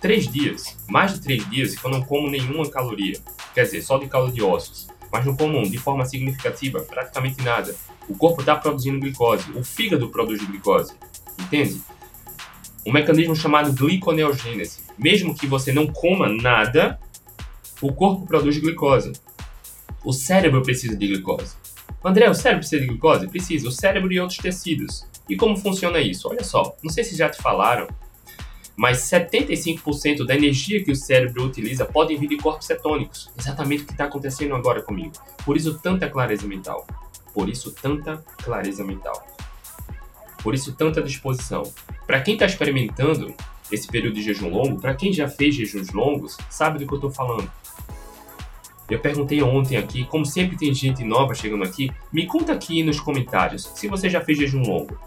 três 0.00 0.26
dias, 0.26 0.76
mais 0.88 1.14
de 1.14 1.20
três 1.20 1.48
dias, 1.50 1.74
que 1.74 1.84
eu 1.84 1.90
não 1.90 2.02
como 2.02 2.30
nenhuma 2.30 2.68
caloria. 2.70 3.20
Quer 3.54 3.64
dizer, 3.64 3.82
só 3.82 3.98
de 3.98 4.08
caldo 4.08 4.32
de 4.32 4.42
ossos 4.42 4.88
mas 5.12 5.24
não 5.24 5.34
comum, 5.34 5.62
de 5.62 5.78
forma 5.78 6.04
significativa, 6.04 6.80
praticamente 6.80 7.42
nada. 7.42 7.74
O 8.08 8.14
corpo 8.14 8.40
está 8.40 8.54
produzindo 8.56 9.00
glicose, 9.00 9.50
o 9.52 9.64
fígado 9.64 10.08
produz 10.08 10.42
glicose, 10.44 10.94
entende? 11.38 11.80
Um 12.86 12.92
mecanismo 12.92 13.36
chamado 13.36 13.72
gliconeogênese. 13.72 14.82
Mesmo 14.96 15.34
que 15.34 15.46
você 15.46 15.72
não 15.72 15.86
coma 15.86 16.28
nada, 16.28 16.98
o 17.80 17.92
corpo 17.92 18.26
produz 18.26 18.58
glicose. 18.58 19.12
O 20.04 20.12
cérebro 20.12 20.62
precisa 20.62 20.96
de 20.96 21.06
glicose. 21.08 21.54
André, 22.02 22.30
o 22.30 22.34
cérebro 22.34 22.60
precisa 22.60 22.80
de 22.80 22.88
glicose? 22.88 23.28
Precisa. 23.28 23.68
O 23.68 23.72
cérebro 23.72 24.10
e 24.10 24.18
outros 24.18 24.38
tecidos. 24.38 25.06
E 25.30 25.36
como 25.36 25.56
funciona 25.56 26.00
isso? 26.00 26.28
Olha 26.28 26.42
só, 26.42 26.76
não 26.82 26.90
sei 26.90 27.04
se 27.04 27.16
já 27.16 27.30
te 27.30 27.40
falaram, 27.40 27.86
mas 28.76 28.98
75% 29.02 30.26
da 30.26 30.34
energia 30.34 30.82
que 30.82 30.90
o 30.90 30.96
cérebro 30.96 31.44
utiliza 31.44 31.84
pode 31.84 32.16
vir 32.16 32.28
de 32.28 32.36
corpos 32.36 32.66
cetônicos. 32.66 33.30
Exatamente 33.38 33.84
o 33.84 33.86
que 33.86 33.92
está 33.92 34.06
acontecendo 34.06 34.56
agora 34.56 34.82
comigo. 34.82 35.12
Por 35.44 35.56
isso, 35.56 35.78
tanta 35.78 36.10
clareza 36.10 36.48
mental. 36.48 36.84
Por 37.32 37.48
isso, 37.48 37.70
tanta 37.80 38.16
clareza 38.42 38.82
mental. 38.82 39.24
Por 40.42 40.52
isso, 40.52 40.72
tanta 40.72 41.00
disposição. 41.00 41.62
Para 42.08 42.20
quem 42.22 42.34
está 42.34 42.46
experimentando 42.46 43.32
esse 43.70 43.86
período 43.86 44.16
de 44.16 44.22
jejum 44.22 44.50
longo, 44.50 44.80
para 44.80 44.96
quem 44.96 45.12
já 45.12 45.28
fez 45.28 45.54
jejuns 45.54 45.92
longos, 45.92 46.36
sabe 46.48 46.80
do 46.80 46.88
que 46.88 46.92
eu 46.92 46.96
estou 46.96 47.10
falando. 47.12 47.48
Eu 48.90 48.98
perguntei 48.98 49.40
ontem 49.40 49.76
aqui, 49.76 50.04
como 50.04 50.26
sempre 50.26 50.56
tem 50.56 50.74
gente 50.74 51.04
nova 51.04 51.32
chegando 51.36 51.62
aqui, 51.62 51.92
me 52.12 52.26
conta 52.26 52.52
aqui 52.52 52.82
nos 52.82 52.98
comentários 52.98 53.70
se 53.76 53.86
você 53.86 54.10
já 54.10 54.20
fez 54.20 54.36
jejum 54.36 54.62
longo, 54.62 54.98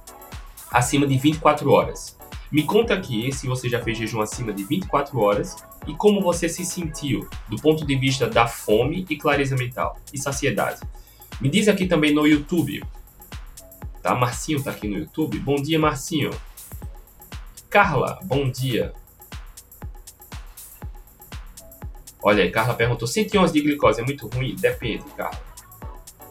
acima 0.73 1.05
de 1.05 1.15
24 1.17 1.71
horas. 1.71 2.17
Me 2.51 2.63
conta 2.63 2.95
aqui 2.95 3.31
se 3.31 3.47
você 3.47 3.69
já 3.69 3.81
fez 3.81 3.97
jejum 3.97 4.21
acima 4.21 4.51
de 4.51 4.63
24 4.63 5.19
horas 5.19 5.55
e 5.87 5.93
como 5.93 6.21
você 6.21 6.49
se 6.49 6.65
sentiu 6.65 7.27
do 7.47 7.57
ponto 7.57 7.85
de 7.85 7.95
vista 7.95 8.27
da 8.27 8.47
fome 8.47 9.05
e 9.09 9.15
clareza 9.15 9.55
mental 9.55 9.97
e 10.11 10.17
saciedade. 10.17 10.81
Me 11.39 11.49
diz 11.49 11.67
aqui 11.67 11.85
também 11.85 12.13
no 12.13 12.27
YouTube. 12.27 12.83
Tá? 14.01 14.15
Marcinho 14.15 14.61
tá 14.61 14.71
aqui 14.71 14.87
no 14.87 14.97
YouTube. 14.97 15.39
Bom 15.39 15.55
dia, 15.55 15.79
Marcinho. 15.79 16.31
Carla, 17.69 18.19
bom 18.23 18.49
dia. 18.49 18.93
Olha 22.21 22.43
aí, 22.43 22.51
Carla 22.51 22.73
perguntou: 22.73 23.07
111 23.07 23.53
de 23.53 23.61
glicose 23.61 24.01
é 24.01 24.03
muito 24.03 24.27
ruim? 24.27 24.55
Depende, 24.55 25.03
Carla. 25.17 25.41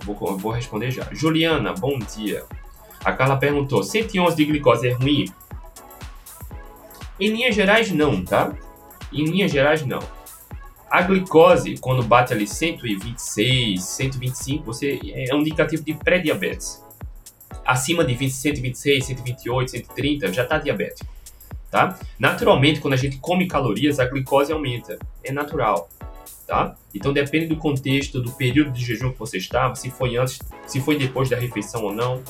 Vou, 0.04 0.37
vou 0.38 0.52
responder 0.52 0.90
já. 0.90 1.06
Juliana, 1.12 1.72
bom 1.72 1.99
dia. 1.99 2.44
A 3.04 3.12
Carla 3.12 3.37
perguntou: 3.37 3.82
111 3.82 4.37
de 4.37 4.44
glicose 4.44 4.88
é 4.88 4.92
ruim? 4.92 5.26
Em 7.18 7.28
linhas 7.28 7.54
gerais, 7.54 7.90
não, 7.92 8.25
tá? 8.25 8.52
Em 9.12 9.25
linhas 9.25 9.50
gerais, 9.50 9.85
não. 9.85 10.00
A 10.90 11.02
glicose, 11.02 11.76
quando 11.78 12.02
bate 12.02 12.32
ali 12.32 12.47
126, 12.47 13.82
125, 13.82 14.64
você 14.64 15.00
é 15.14 15.35
um 15.35 15.40
indicativo 15.40 15.82
de 15.82 15.94
pré-diabetes. 15.94 16.85
Acima 17.64 18.04
de 18.04 18.14
20, 18.14 18.30
126, 18.30 19.04
128, 19.06 19.71
130, 19.71 20.32
já 20.32 20.42
está 20.42 20.59
diabético. 20.59 21.11
Tá? 21.71 21.99
Naturalmente, 22.18 22.80
quando 22.80 22.92
a 22.92 22.99
gente 22.99 23.16
come 23.16 23.47
calorias, 23.47 23.99
a 23.99 24.04
glicose 24.04 24.52
aumenta. 24.52 24.99
É 25.25 25.32
natural. 25.32 25.88
Tá? 26.47 26.76
Então 26.94 27.12
depende 27.12 27.47
do 27.47 27.56
contexto, 27.56 28.21
do 28.21 28.30
período 28.32 28.73
de 28.73 28.85
jejum 28.85 29.11
que 29.11 29.18
você 29.18 29.38
estava, 29.38 29.75
se 29.75 29.88
foi 29.90 30.16
antes, 30.16 30.38
se 30.66 30.80
foi 30.80 30.99
depois 30.99 31.30
da 31.30 31.38
refeição 31.38 31.85
ou 31.85 31.94
não. 31.94 32.23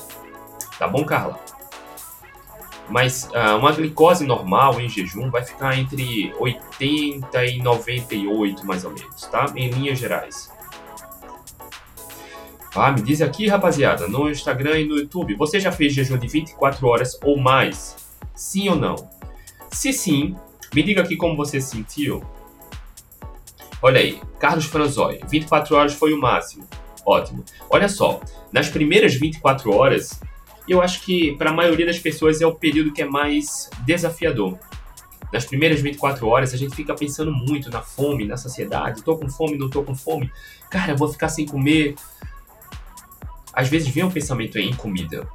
Tá 0.77 0.87
bom, 0.87 1.03
Carla? 1.05 1.39
Mas 2.89 3.29
uh, 3.33 3.57
uma 3.57 3.71
glicose 3.71 4.25
normal 4.25 4.79
em 4.79 4.89
jejum 4.89 5.29
vai 5.29 5.43
ficar 5.43 5.77
entre 5.77 6.33
80 6.39 7.45
e 7.45 7.57
98 7.59 8.65
mais 8.65 8.83
ou 8.83 8.91
menos, 8.91 9.25
tá? 9.27 9.45
Em 9.55 9.69
linhas 9.69 9.99
gerais. 9.99 10.51
Ah, 12.75 12.91
me 12.91 13.01
diz 13.01 13.21
aqui, 13.21 13.47
rapaziada, 13.47 14.07
no 14.07 14.29
Instagram 14.29 14.79
e 14.79 14.85
no 14.85 14.97
YouTube, 14.97 15.35
você 15.35 15.59
já 15.59 15.71
fez 15.71 15.93
jejum 15.93 16.17
de 16.17 16.27
24 16.27 16.87
horas 16.87 17.19
ou 17.23 17.37
mais? 17.37 17.95
Sim 18.33 18.69
ou 18.69 18.75
não? 18.75 18.95
Se 19.71 19.93
sim, 19.93 20.35
me 20.73 20.81
diga 20.81 21.01
aqui 21.01 21.15
como 21.15 21.37
você 21.37 21.61
se 21.61 21.69
sentiu. 21.69 22.23
Olha 23.79 23.99
aí, 23.99 24.19
Carlos 24.39 24.65
Franzoi, 24.65 25.19
24 25.29 25.75
horas 25.75 25.93
foi 25.93 26.13
o 26.13 26.19
máximo. 26.19 26.67
Ótimo. 27.05 27.43
Olha 27.69 27.87
só, 27.87 28.21
nas 28.51 28.69
primeiras 28.69 29.13
24 29.13 29.71
horas, 29.71 30.19
eu 30.67 30.81
acho 30.81 31.01
que 31.01 31.35
para 31.35 31.49
a 31.49 31.53
maioria 31.53 31.85
das 31.85 31.99
pessoas 31.99 32.41
é 32.41 32.47
o 32.47 32.55
período 32.55 32.93
que 32.93 33.01
é 33.01 33.05
mais 33.05 33.69
desafiador. 33.85 34.57
Nas 35.31 35.45
primeiras 35.45 35.81
24 35.81 36.27
horas 36.27 36.53
a 36.53 36.57
gente 36.57 36.75
fica 36.75 36.93
pensando 36.93 37.31
muito 37.31 37.69
na 37.69 37.81
fome, 37.81 38.25
na 38.25 38.37
saciedade. 38.37 39.03
Tô 39.03 39.17
com 39.17 39.29
fome, 39.29 39.57
não 39.57 39.69
tô 39.69 39.83
com 39.83 39.95
fome. 39.95 40.31
Cara, 40.69 40.91
eu 40.93 40.97
vou 40.97 41.11
ficar 41.11 41.29
sem 41.29 41.45
comer. 41.45 41.95
Às 43.51 43.67
vezes 43.67 43.89
vem 43.89 44.03
um 44.03 44.11
pensamento 44.11 44.57
em 44.57 44.73
comida. 44.73 45.27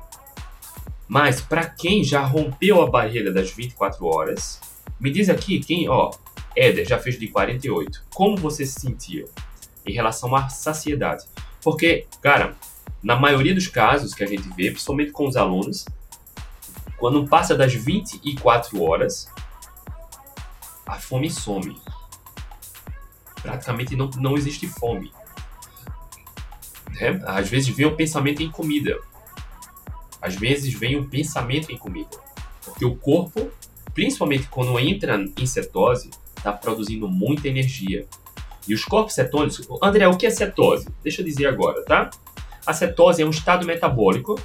Mas 1.06 1.40
para 1.40 1.66
quem 1.66 2.04
já 2.04 2.20
rompeu 2.20 2.82
a 2.82 2.87
barreira 2.88 3.32
das 3.32 3.50
24 3.50 4.06
horas, 4.06 4.61
me 5.00 5.11
diz 5.11 5.28
aqui 5.28 5.58
quem, 5.61 5.88
ó, 5.88 6.11
Éder 6.56 6.87
já 6.87 6.99
fez 6.99 7.18
de 7.18 7.28
48. 7.28 8.04
Como 8.14 8.37
você 8.37 8.66
se 8.66 8.80
sentiu 8.80 9.28
em 9.87 9.92
relação 9.92 10.35
à 10.35 10.49
saciedade? 10.49 11.25
Porque, 11.62 12.06
cara, 12.20 12.54
na 13.02 13.17
maioria 13.17 13.55
dos 13.55 13.69
casos 13.69 14.14
que 14.14 14.25
a 14.25 14.26
gente 14.26 14.49
vê, 14.50 14.71
principalmente 14.71 15.12
com 15.12 15.28
os 15.28 15.37
alunos, 15.37 15.85
quando 16.99 17.26
passa 17.28 17.55
das 17.55 17.73
24 17.73 18.83
horas, 18.83 19.31
a 20.87 20.99
fome 20.99 21.31
some. 21.31 21.76
Praticamente 23.40 23.95
não, 23.95 24.11
não 24.17 24.37
existe 24.37 24.67
fome. 24.67 25.12
Né? 26.90 27.23
Às 27.25 27.49
vezes 27.49 27.69
vem 27.69 27.87
o 27.87 27.95
pensamento 27.95 28.43
em 28.43 28.50
comida. 28.50 28.99
Às 30.21 30.35
vezes 30.35 30.73
vem 30.75 30.97
o 30.97 31.09
pensamento 31.09 31.71
em 31.71 31.78
comida. 31.78 32.19
Porque 32.64 32.85
o 32.85 32.97
corpo, 32.97 33.50
principalmente 33.95 34.49
quando 34.49 34.78
entra 34.81 35.25
em 35.37 35.47
cetose, 35.47 36.11
está 36.37 36.52
produzindo 36.52 37.09
muita 37.09 37.47
energia. 37.47 38.07
E 38.67 38.75
os 38.75 38.85
corpos 38.85 39.14
cetônicos. 39.14 39.67
André, 39.83 40.07
o 40.09 40.17
que 40.17 40.26
é 40.26 40.31
cetose? 40.31 40.88
Deixa 41.02 41.23
eu 41.23 41.25
dizer 41.25 41.47
agora, 41.47 41.85
tá? 41.85 42.11
A 42.68 42.75
cetose 42.75 43.22
é 43.22 43.25
um 43.25 43.30
estado 43.30 43.64
metabólico 43.64 44.38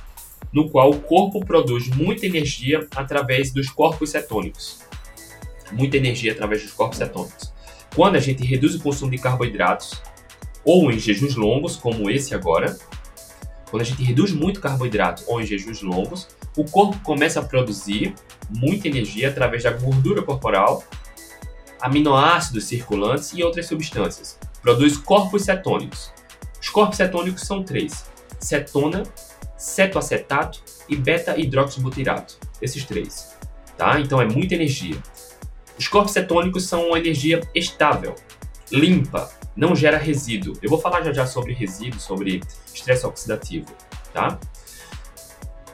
no 0.49 0.69
qual 0.69 0.91
o 0.91 1.01
corpo 1.01 1.43
produz 1.43 1.89
muita 1.89 2.25
energia 2.25 2.87
através 2.95 3.51
dos 3.51 3.69
corpos 3.69 4.11
cetônicos. 4.11 4.79
Muita 5.73 5.97
energia 5.97 6.31
através 6.31 6.63
dos 6.63 6.71
corpos 6.71 6.99
cetônicos. 6.99 7.51
Quando 7.93 8.15
a 8.15 8.21
gente 8.21 8.41
reduz 8.45 8.75
o 8.75 8.79
consumo 8.79 9.11
de 9.11 9.17
carboidratos, 9.17 10.01
ou 10.63 10.89
em 10.89 10.97
jejuns 10.97 11.35
longos, 11.35 11.75
como 11.75 12.09
esse 12.09 12.33
agora, 12.33 12.79
quando 13.69 13.81
a 13.81 13.85
gente 13.85 14.01
reduz 14.01 14.31
muito 14.31 14.61
carboidrato 14.61 15.25
ou 15.27 15.41
em 15.41 15.45
jejuns 15.45 15.81
longos, 15.81 16.29
o 16.55 16.63
corpo 16.63 16.97
começa 17.03 17.41
a 17.41 17.43
produzir 17.43 18.15
muita 18.49 18.87
energia 18.87 19.27
através 19.27 19.63
da 19.63 19.71
gordura 19.71 20.21
corporal, 20.21 20.81
aminoácidos 21.81 22.63
circulantes 22.63 23.33
e 23.33 23.43
outras 23.43 23.65
substâncias. 23.65 24.39
Produz 24.61 24.95
corpos 24.95 25.43
cetônicos. 25.43 26.13
Os 26.61 26.69
corpos 26.69 26.95
cetônicos 26.95 27.41
são 27.41 27.61
três: 27.61 28.12
cetona, 28.43 29.03
cetoacetato 29.57 30.61
e 30.89 30.95
beta-hidroxibutirato. 30.95 32.37
Esses 32.61 32.83
três. 32.85 33.35
Tá? 33.77 33.99
Então 33.99 34.21
é 34.21 34.25
muita 34.25 34.55
energia. 34.55 34.97
Os 35.77 35.87
corpos 35.87 36.11
cetônicos 36.13 36.65
são 36.65 36.87
uma 36.87 36.99
energia 36.99 37.41
estável, 37.55 38.13
limpa, 38.71 39.31
não 39.55 39.75
gera 39.75 39.97
resíduo. 39.97 40.57
Eu 40.61 40.69
vou 40.69 40.79
falar 40.79 41.01
já 41.01 41.11
já 41.11 41.25
sobre 41.25 41.53
resíduo, 41.53 41.99
sobre 41.99 42.41
estresse 42.73 43.05
oxidativo, 43.05 43.67
tá? 44.13 44.39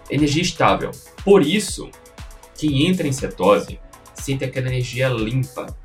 Energia 0.09 0.41
estável. 0.41 0.91
Por 1.23 1.41
isso, 1.41 1.91
quem 2.57 2.87
entra 2.87 3.07
em 3.07 3.11
cetose 3.11 3.79
sente 4.13 4.43
aquela 4.43 4.67
energia 4.67 5.09
limpa, 5.09 5.75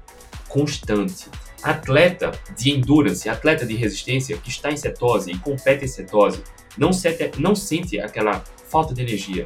constante. 0.48 1.28
Atleta 1.62 2.30
de 2.56 2.70
endurance, 2.70 3.28
atleta 3.28 3.66
de 3.66 3.74
resistência 3.74 4.36
que 4.36 4.50
está 4.50 4.70
em 4.70 4.76
cetose 4.76 5.30
e 5.30 5.38
compete 5.38 5.84
em 5.84 5.88
cetose, 5.88 6.42
não 6.76 6.92
sente, 6.92 7.30
não 7.38 7.54
sente 7.54 7.98
aquela 7.98 8.44
falta 8.68 8.94
de 8.94 9.02
energia, 9.02 9.44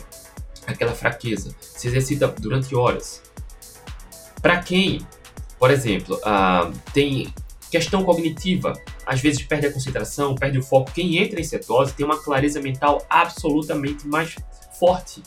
aquela 0.66 0.92
fraqueza, 0.92 1.54
se 1.60 1.88
exercita 1.88 2.28
durante 2.28 2.74
horas. 2.74 3.22
Para 4.40 4.62
quem, 4.62 5.06
por 5.58 5.70
exemplo, 5.70 6.16
uh, 6.16 6.72
tem 6.92 7.32
questão 7.70 8.02
cognitiva, 8.02 8.72
às 9.04 9.20
vezes 9.20 9.42
perde 9.42 9.66
a 9.66 9.72
concentração, 9.72 10.34
perde 10.34 10.58
o 10.58 10.62
foco, 10.62 10.90
quem 10.92 11.18
entra 11.18 11.40
em 11.40 11.44
cetose 11.44 11.92
tem 11.94 12.04
uma 12.04 12.18
clareza 12.18 12.60
mental 12.60 13.04
absolutamente 13.08 14.06
mais 14.06 14.36
forte. 14.78 15.22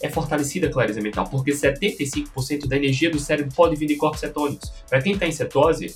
É 0.00 0.10
fortalecida 0.10 0.66
a 0.66 0.70
clareza 0.70 1.00
mental, 1.00 1.26
porque 1.28 1.52
75% 1.52 2.66
da 2.66 2.76
energia 2.76 3.10
do 3.10 3.18
cérebro 3.18 3.54
pode 3.54 3.76
vir 3.76 3.86
de 3.86 3.96
corpos 3.96 4.20
cetônicos. 4.20 4.70
Para 4.88 5.00
quem 5.00 5.14
está 5.14 5.26
em 5.26 5.32
cetose, 5.32 5.94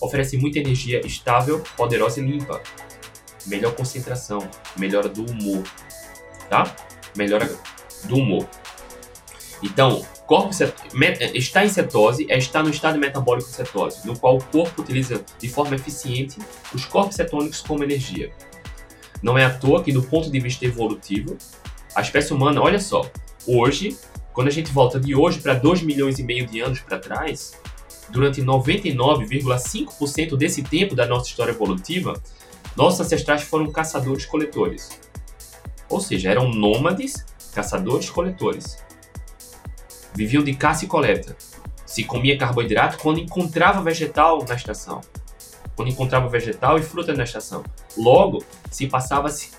oferece 0.00 0.36
muita 0.36 0.58
energia 0.58 1.00
estável, 1.06 1.62
poderosa 1.76 2.20
e 2.20 2.24
limpa. 2.24 2.60
Melhor 3.46 3.74
concentração, 3.74 4.48
melhora 4.76 5.08
do 5.08 5.24
humor, 5.24 5.62
tá? 6.48 6.74
Melhora 7.16 7.48
do 8.04 8.16
humor. 8.16 8.48
Então, 9.62 10.04
corpo 10.26 10.50
está 11.34 11.64
em 11.64 11.68
cetose 11.68 12.26
é 12.28 12.36
estar 12.36 12.62
no 12.62 12.70
estado 12.70 12.98
metabólico 12.98 13.48
de 13.48 13.54
cetose, 13.54 14.06
no 14.06 14.18
qual 14.18 14.36
o 14.36 14.44
corpo 14.44 14.82
utiliza 14.82 15.24
de 15.38 15.48
forma 15.48 15.76
eficiente 15.76 16.38
os 16.74 16.84
corpos 16.84 17.14
cetônicos 17.14 17.60
como 17.60 17.84
energia. 17.84 18.32
Não 19.22 19.38
é 19.38 19.44
à 19.44 19.50
toa 19.50 19.82
que, 19.82 19.92
do 19.92 20.02
ponto 20.02 20.28
de 20.30 20.40
vista 20.40 20.66
evolutivo, 20.66 21.38
a 21.94 22.02
espécie 22.02 22.34
humana, 22.34 22.60
olha 22.60 22.80
só, 22.80 23.08
hoje, 23.46 23.96
quando 24.32 24.48
a 24.48 24.50
gente 24.50 24.72
volta 24.72 24.98
de 25.00 25.14
hoje 25.14 25.38
para 25.40 25.54
2 25.54 25.82
milhões 25.82 26.18
e 26.18 26.22
meio 26.22 26.46
de 26.46 26.60
anos 26.60 26.80
para 26.80 26.98
trás, 26.98 27.58
durante 28.10 28.42
99,5% 28.42 30.36
desse 30.36 30.62
tempo 30.62 30.94
da 30.94 31.06
nossa 31.06 31.28
história 31.28 31.52
evolutiva, 31.52 32.20
nossos 32.76 33.00
ancestrais 33.00 33.42
foram 33.42 33.70
caçadores-coletores. 33.70 35.00
Ou 35.88 36.00
seja, 36.00 36.30
eram 36.30 36.48
nômades, 36.48 37.24
caçadores-coletores. 37.54 38.78
Viviam 40.14 40.42
de 40.42 40.54
caça 40.54 40.84
e 40.84 40.88
coleta. 40.88 41.36
Se 41.84 42.04
comia 42.04 42.36
carboidrato 42.36 42.98
quando 42.98 43.20
encontrava 43.20 43.82
vegetal 43.82 44.44
na 44.46 44.54
estação. 44.54 45.00
Quando 45.74 45.88
encontrava 45.88 46.28
vegetal 46.28 46.78
e 46.78 46.82
fruta 46.82 47.14
na 47.14 47.24
estação. 47.24 47.64
Logo, 47.96 48.44
se 48.70 48.86
passava-se 48.86 49.50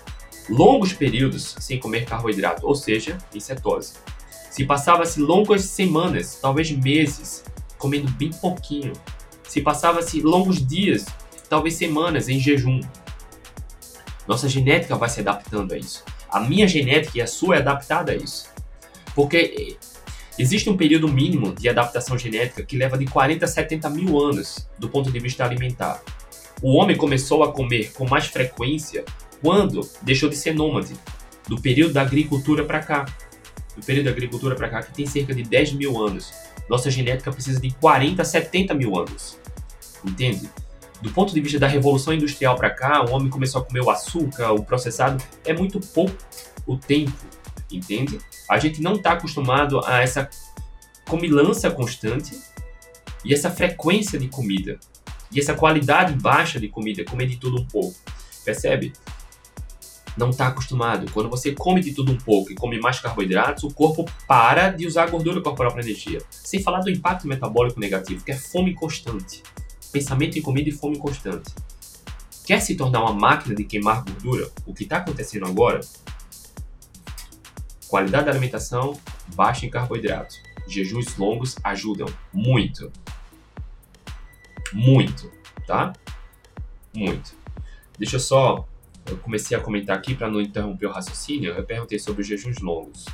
longos 0.48 0.92
períodos 0.92 1.56
sem 1.58 1.78
comer 1.78 2.04
carboidrato, 2.04 2.66
ou 2.66 2.74
seja, 2.74 3.18
em 3.34 3.40
cetose. 3.40 3.94
Se 4.50 4.64
passava-se 4.64 5.20
longas 5.20 5.62
semanas, 5.64 6.38
talvez 6.40 6.70
meses, 6.70 7.44
comendo 7.78 8.10
bem 8.12 8.30
pouquinho. 8.30 8.92
Se 9.44 9.60
passava-se 9.60 10.20
longos 10.20 10.66
dias, 10.66 11.06
talvez 11.48 11.74
semanas, 11.74 12.28
em 12.28 12.38
jejum. 12.38 12.80
Nossa 14.28 14.46
genética 14.46 14.94
vai 14.94 15.08
se 15.08 15.20
adaptando 15.20 15.72
a 15.72 15.78
isso. 15.78 16.04
A 16.28 16.38
minha 16.38 16.68
genética 16.68 17.16
e 17.16 17.22
a 17.22 17.26
sua 17.26 17.56
é 17.56 17.58
adaptada 17.60 18.12
a 18.12 18.14
isso. 18.14 18.50
Porque 19.14 19.78
existe 20.38 20.68
um 20.68 20.76
período 20.76 21.08
mínimo 21.08 21.54
de 21.54 21.66
adaptação 21.66 22.18
genética 22.18 22.62
que 22.62 22.76
leva 22.76 22.98
de 22.98 23.06
40 23.06 23.46
a 23.46 23.48
70 23.48 23.88
mil 23.88 24.20
anos 24.20 24.68
do 24.78 24.90
ponto 24.90 25.10
de 25.10 25.18
vista 25.18 25.44
alimentar. 25.44 26.02
O 26.60 26.74
homem 26.74 26.94
começou 26.94 27.42
a 27.42 27.52
comer 27.52 27.92
com 27.92 28.06
mais 28.06 28.26
frequência 28.26 29.02
quando 29.40 29.88
deixou 30.02 30.28
de 30.28 30.36
ser 30.36 30.54
nômade, 30.54 30.92
do 31.48 31.58
período 31.60 31.94
da 31.94 32.02
agricultura 32.02 32.64
para 32.64 32.80
cá. 32.80 33.06
Do 33.74 33.84
período 33.84 34.06
da 34.06 34.10
agricultura 34.10 34.54
para 34.54 34.68
cá, 34.68 34.82
que 34.82 34.92
tem 34.92 35.06
cerca 35.06 35.32
de 35.32 35.42
10 35.42 35.72
mil 35.72 35.96
anos. 36.04 36.32
Nossa 36.68 36.90
genética 36.90 37.32
precisa 37.32 37.60
de 37.60 37.70
40 37.70 38.20
a 38.20 38.24
70 38.24 38.74
mil 38.74 38.98
anos. 38.98 39.38
Entende? 40.04 40.50
Do 41.00 41.10
ponto 41.12 41.32
de 41.32 41.40
vista 41.40 41.58
da 41.58 41.66
revolução 41.66 42.12
industrial 42.12 42.56
para 42.56 42.70
cá, 42.70 43.04
o 43.04 43.12
homem 43.12 43.30
começou 43.30 43.60
a 43.60 43.64
comer 43.64 43.80
o 43.80 43.90
açúcar, 43.90 44.52
o 44.52 44.64
processado. 44.64 45.22
É 45.44 45.52
muito 45.52 45.78
pouco 45.80 46.16
o 46.66 46.76
tempo, 46.76 47.12
entende? 47.70 48.18
A 48.48 48.58
gente 48.58 48.82
não 48.82 48.94
está 48.94 49.12
acostumado 49.12 49.80
a 49.84 50.00
essa 50.00 50.28
comilança 51.08 51.70
constante 51.70 52.36
e 53.24 53.32
essa 53.32 53.50
frequência 53.50 54.18
de 54.18 54.28
comida. 54.28 54.78
E 55.30 55.38
essa 55.38 55.54
qualidade 55.54 56.14
baixa 56.14 56.58
de 56.58 56.68
comida, 56.68 57.04
comer 57.04 57.26
de 57.26 57.36
tudo 57.36 57.60
um 57.60 57.66
pouco. 57.66 57.94
Percebe? 58.44 58.92
não 60.18 60.30
está 60.30 60.48
acostumado. 60.48 61.10
Quando 61.12 61.30
você 61.30 61.52
come 61.52 61.80
de 61.80 61.94
tudo 61.94 62.12
um 62.12 62.16
pouco 62.16 62.50
e 62.50 62.54
come 62.54 62.78
mais 62.80 62.98
carboidratos, 62.98 63.62
o 63.62 63.72
corpo 63.72 64.04
para 64.26 64.70
de 64.70 64.86
usar 64.86 65.04
a 65.04 65.06
gordura 65.06 65.40
corporal 65.40 65.72
para 65.72 65.82
energia. 65.82 66.20
Sem 66.28 66.60
falar 66.60 66.80
do 66.80 66.90
impacto 66.90 67.26
metabólico 67.26 67.78
negativo, 67.78 68.24
que 68.24 68.32
é 68.32 68.36
fome 68.36 68.74
constante. 68.74 69.42
Pensamento 69.92 70.38
em 70.38 70.42
comida 70.42 70.68
e 70.68 70.72
fome 70.72 70.98
constante. 70.98 71.54
Quer 72.46 72.60
se 72.60 72.76
tornar 72.76 73.00
uma 73.00 73.12
máquina 73.12 73.54
de 73.54 73.64
queimar 73.64 74.04
gordura? 74.04 74.50
O 74.66 74.74
que 74.74 74.84
está 74.84 74.98
acontecendo 74.98 75.46
agora? 75.46 75.80
Qualidade 77.88 78.26
da 78.26 78.30
alimentação, 78.30 78.98
baixa 79.34 79.66
em 79.66 79.70
carboidratos. 79.70 80.40
Jejuns 80.66 81.16
longos 81.16 81.56
ajudam 81.64 82.08
muito. 82.32 82.92
Muito, 84.72 85.30
tá? 85.66 85.92
Muito. 86.94 87.34
Deixa 87.98 88.16
eu 88.16 88.20
só 88.20 88.68
eu 89.10 89.16
comecei 89.18 89.56
a 89.56 89.60
comentar 89.60 89.96
aqui 89.96 90.14
para 90.14 90.30
não 90.30 90.40
interromper 90.40 90.86
o 90.86 90.92
raciocínio, 90.92 91.52
eu 91.52 91.64
perguntei 91.64 91.98
sobre 91.98 92.22
os 92.22 92.28
jejuns 92.28 92.58
longos. 92.58 93.06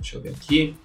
Deixa 0.00 0.16
eu 0.16 0.20
ver 0.20 0.30
aqui. 0.30 0.76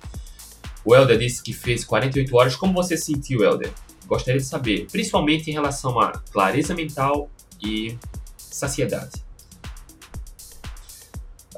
O 0.84 0.96
Helder 0.96 1.18
disse 1.18 1.42
que 1.42 1.52
fez 1.52 1.84
48 1.84 2.36
horas. 2.36 2.56
Como 2.56 2.74
você 2.74 2.96
sentiu, 2.96 3.44
Helder? 3.44 3.74
Gostaria 4.08 4.40
de 4.40 4.46
saber, 4.46 4.88
principalmente 4.92 5.50
em 5.50 5.54
relação 5.54 6.00
a 6.00 6.12
clareza 6.32 6.76
mental 6.76 7.30
e 7.62 7.98
saciedade. 8.38 9.24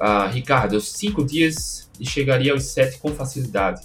Ah, 0.00 0.26
Ricardo, 0.26 0.80
cinco 0.80 1.24
dias 1.24 1.90
e 1.98 2.06
chegaria 2.06 2.52
aos 2.52 2.64
sete 2.64 2.98
com 2.98 3.14
facilidade. 3.14 3.82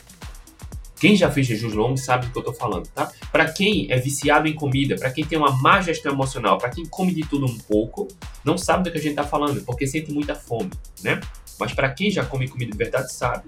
Quem 0.99 1.17
já 1.17 1.29
fez 1.29 1.47
jejuns 1.47 1.73
longos 1.73 2.05
sabe 2.05 2.27
do 2.27 2.31
que 2.31 2.37
eu 2.37 2.41
estou 2.41 2.53
falando, 2.53 2.87
tá? 2.87 3.11
Para 3.29 3.51
quem 3.51 3.91
é 3.91 3.99
viciado 3.99 4.47
em 4.47 4.53
comida, 4.53 4.95
para 4.95 5.11
quem 5.11 5.25
tem 5.25 5.37
uma 5.37 5.51
má 5.51 5.81
gestão 5.81 6.13
emocional, 6.13 6.57
para 6.57 6.69
quem 6.69 6.85
come 6.85 7.13
de 7.13 7.23
tudo 7.23 7.45
um 7.45 7.57
pouco, 7.57 8.07
não 8.45 8.57
sabe 8.57 8.85
do 8.85 8.91
que 8.91 8.97
a 8.97 9.01
gente 9.01 9.11
está 9.11 9.23
falando, 9.25 9.61
porque 9.65 9.85
sente 9.85 10.13
muita 10.13 10.33
fome, 10.33 10.71
né? 11.03 11.19
Mas 11.59 11.73
para 11.73 11.91
quem 11.93 12.09
já 12.09 12.23
come 12.23 12.47
comida 12.47 12.71
de 12.71 12.77
verdade, 12.77 13.11
sabe. 13.11 13.43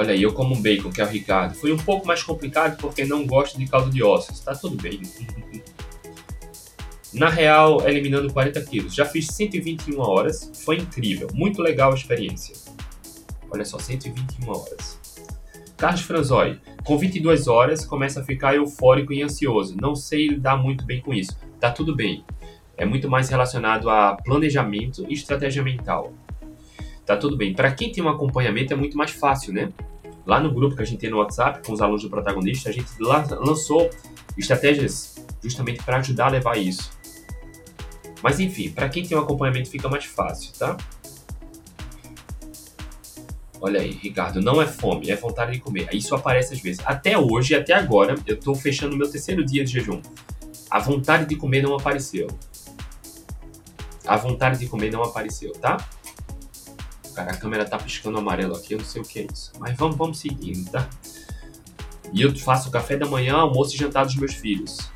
Olha 0.00 0.14
aí, 0.14 0.22
eu 0.22 0.32
como 0.32 0.54
um 0.54 0.62
bacon, 0.62 0.90
que 0.90 0.98
é 0.98 1.04
o 1.04 1.06
Ricardo. 1.06 1.54
Foi 1.54 1.70
um 1.70 1.76
pouco 1.76 2.06
mais 2.06 2.22
complicado 2.22 2.78
porque 2.78 3.04
não 3.04 3.26
gosto 3.26 3.58
de 3.58 3.66
caldo 3.66 3.90
de 3.90 4.02
ossos. 4.02 4.40
Tá 4.40 4.54
tudo 4.54 4.74
bem. 4.80 5.02
Na 7.12 7.28
real, 7.28 7.86
eliminando 7.86 8.32
40 8.32 8.62
quilos. 8.62 8.94
Já 8.94 9.04
fiz 9.04 9.26
121 9.26 10.00
horas. 10.00 10.50
Foi 10.64 10.78
incrível. 10.78 11.28
Muito 11.34 11.60
legal 11.60 11.92
a 11.92 11.94
experiência. 11.94 12.54
Olha 13.50 13.62
só, 13.62 13.78
121 13.78 14.48
horas. 14.48 14.98
Carlos 15.76 16.00
Franzoi, 16.00 16.58
com 16.82 16.96
22 16.96 17.46
horas 17.46 17.84
começa 17.84 18.22
a 18.22 18.24
ficar 18.24 18.54
eufórico 18.54 19.12
e 19.12 19.22
ansioso. 19.22 19.76
Não 19.78 19.94
sei 19.94 20.28
lidar 20.28 20.56
muito 20.56 20.86
bem 20.86 21.02
com 21.02 21.12
isso. 21.12 21.36
Tá 21.60 21.70
tudo 21.70 21.94
bem. 21.94 22.24
É 22.74 22.86
muito 22.86 23.10
mais 23.10 23.28
relacionado 23.28 23.90
a 23.90 24.16
planejamento 24.16 25.04
e 25.10 25.12
estratégia 25.12 25.62
mental. 25.62 26.14
Tá 27.10 27.16
tudo 27.16 27.36
bem. 27.36 27.52
Para 27.52 27.72
quem 27.72 27.90
tem 27.90 28.04
um 28.04 28.08
acompanhamento 28.08 28.72
é 28.72 28.76
muito 28.76 28.96
mais 28.96 29.10
fácil, 29.10 29.52
né? 29.52 29.72
Lá 30.24 30.38
no 30.38 30.48
grupo 30.54 30.76
que 30.76 30.82
a 30.82 30.84
gente 30.84 31.00
tem 31.00 31.10
no 31.10 31.16
WhatsApp 31.16 31.66
com 31.66 31.72
os 31.72 31.82
alunos 31.82 32.04
do 32.04 32.08
protagonista, 32.08 32.70
a 32.70 32.72
gente 32.72 32.88
lançou 33.00 33.90
estratégias 34.38 35.16
justamente 35.42 35.82
para 35.82 35.96
ajudar 35.96 36.26
a 36.26 36.28
levar 36.28 36.56
isso. 36.56 36.92
Mas 38.22 38.38
enfim, 38.38 38.70
para 38.70 38.88
quem 38.88 39.04
tem 39.04 39.18
um 39.18 39.20
acompanhamento 39.22 39.68
fica 39.68 39.88
mais 39.88 40.04
fácil, 40.04 40.52
tá? 40.56 40.76
Olha 43.60 43.80
aí, 43.80 43.90
Ricardo, 43.90 44.40
não 44.40 44.62
é 44.62 44.66
fome, 44.68 45.10
é 45.10 45.16
vontade 45.16 45.50
de 45.50 45.58
comer. 45.58 45.88
Isso 45.92 46.14
aparece 46.14 46.54
às 46.54 46.60
vezes. 46.60 46.80
Até 46.86 47.18
hoje, 47.18 47.56
até 47.56 47.72
agora, 47.74 48.14
eu 48.24 48.36
estou 48.36 48.54
fechando 48.54 48.96
meu 48.96 49.10
terceiro 49.10 49.44
dia 49.44 49.64
de 49.64 49.72
jejum. 49.72 50.00
A 50.70 50.78
vontade 50.78 51.26
de 51.26 51.34
comer 51.34 51.60
não 51.60 51.74
apareceu. 51.74 52.28
A 54.06 54.16
vontade 54.16 54.60
de 54.60 54.68
comer 54.68 54.92
não 54.92 55.02
apareceu, 55.02 55.50
tá? 55.54 55.76
Cara, 57.20 57.32
a 57.32 57.36
câmera 57.36 57.66
tá 57.66 57.76
piscando 57.76 58.16
amarelo 58.16 58.56
aqui, 58.56 58.72
eu 58.72 58.78
não 58.78 58.84
sei 58.86 59.02
o 59.02 59.04
que 59.04 59.18
é 59.18 59.26
isso. 59.30 59.52
Mas 59.58 59.76
vamos, 59.76 59.94
vamos 59.94 60.18
seguindo, 60.18 60.70
tá? 60.70 60.88
E 62.14 62.22
eu 62.22 62.34
faço 62.34 62.70
café 62.70 62.96
da 62.96 63.04
manhã, 63.04 63.34
almoço 63.34 63.74
e 63.74 63.78
jantar 63.78 64.06
dos 64.06 64.16
meus 64.16 64.32
filhos. 64.32 64.90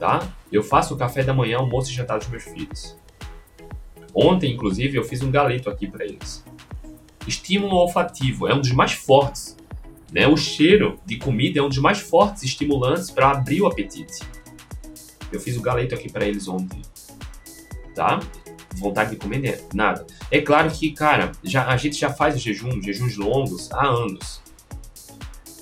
Tá? 0.00 0.28
Eu 0.50 0.64
faço 0.64 0.96
café 0.96 1.22
da 1.22 1.32
manhã, 1.32 1.58
almoço 1.58 1.92
e 1.92 1.94
jantar 1.94 2.18
dos 2.18 2.26
meus 2.26 2.42
filhos. 2.42 2.96
Ontem, 4.12 4.52
inclusive, 4.52 4.98
eu 4.98 5.04
fiz 5.04 5.22
um 5.22 5.30
galeto 5.30 5.70
aqui 5.70 5.86
para 5.86 6.04
eles. 6.04 6.44
Estímulo 7.24 7.76
olfativo 7.76 8.48
é 8.48 8.54
um 8.54 8.60
dos 8.60 8.72
mais 8.72 8.94
fortes. 8.94 9.56
Né? 10.12 10.26
O 10.26 10.36
cheiro 10.36 10.98
de 11.06 11.18
comida 11.18 11.60
é 11.60 11.62
um 11.62 11.68
dos 11.68 11.78
mais 11.78 12.00
fortes 12.00 12.42
estimulantes 12.42 13.12
para 13.12 13.30
abrir 13.30 13.62
o 13.62 13.68
apetite. 13.68 14.18
Eu 15.30 15.38
fiz 15.38 15.56
o 15.56 15.62
galeto 15.62 15.94
aqui 15.94 16.10
para 16.10 16.26
eles 16.26 16.48
ontem. 16.48 16.82
Tá? 17.94 18.18
Vontade 18.76 19.10
de 19.10 19.16
comer 19.16 19.38
né? 19.38 19.58
nada. 19.74 20.06
É 20.30 20.40
claro 20.40 20.70
que, 20.70 20.92
cara, 20.92 21.32
já, 21.42 21.66
a 21.66 21.76
gente 21.76 21.98
já 21.98 22.10
faz 22.10 22.40
jejum, 22.40 22.80
jejuns 22.82 23.16
longos 23.16 23.70
há 23.72 23.86
anos. 23.86 24.40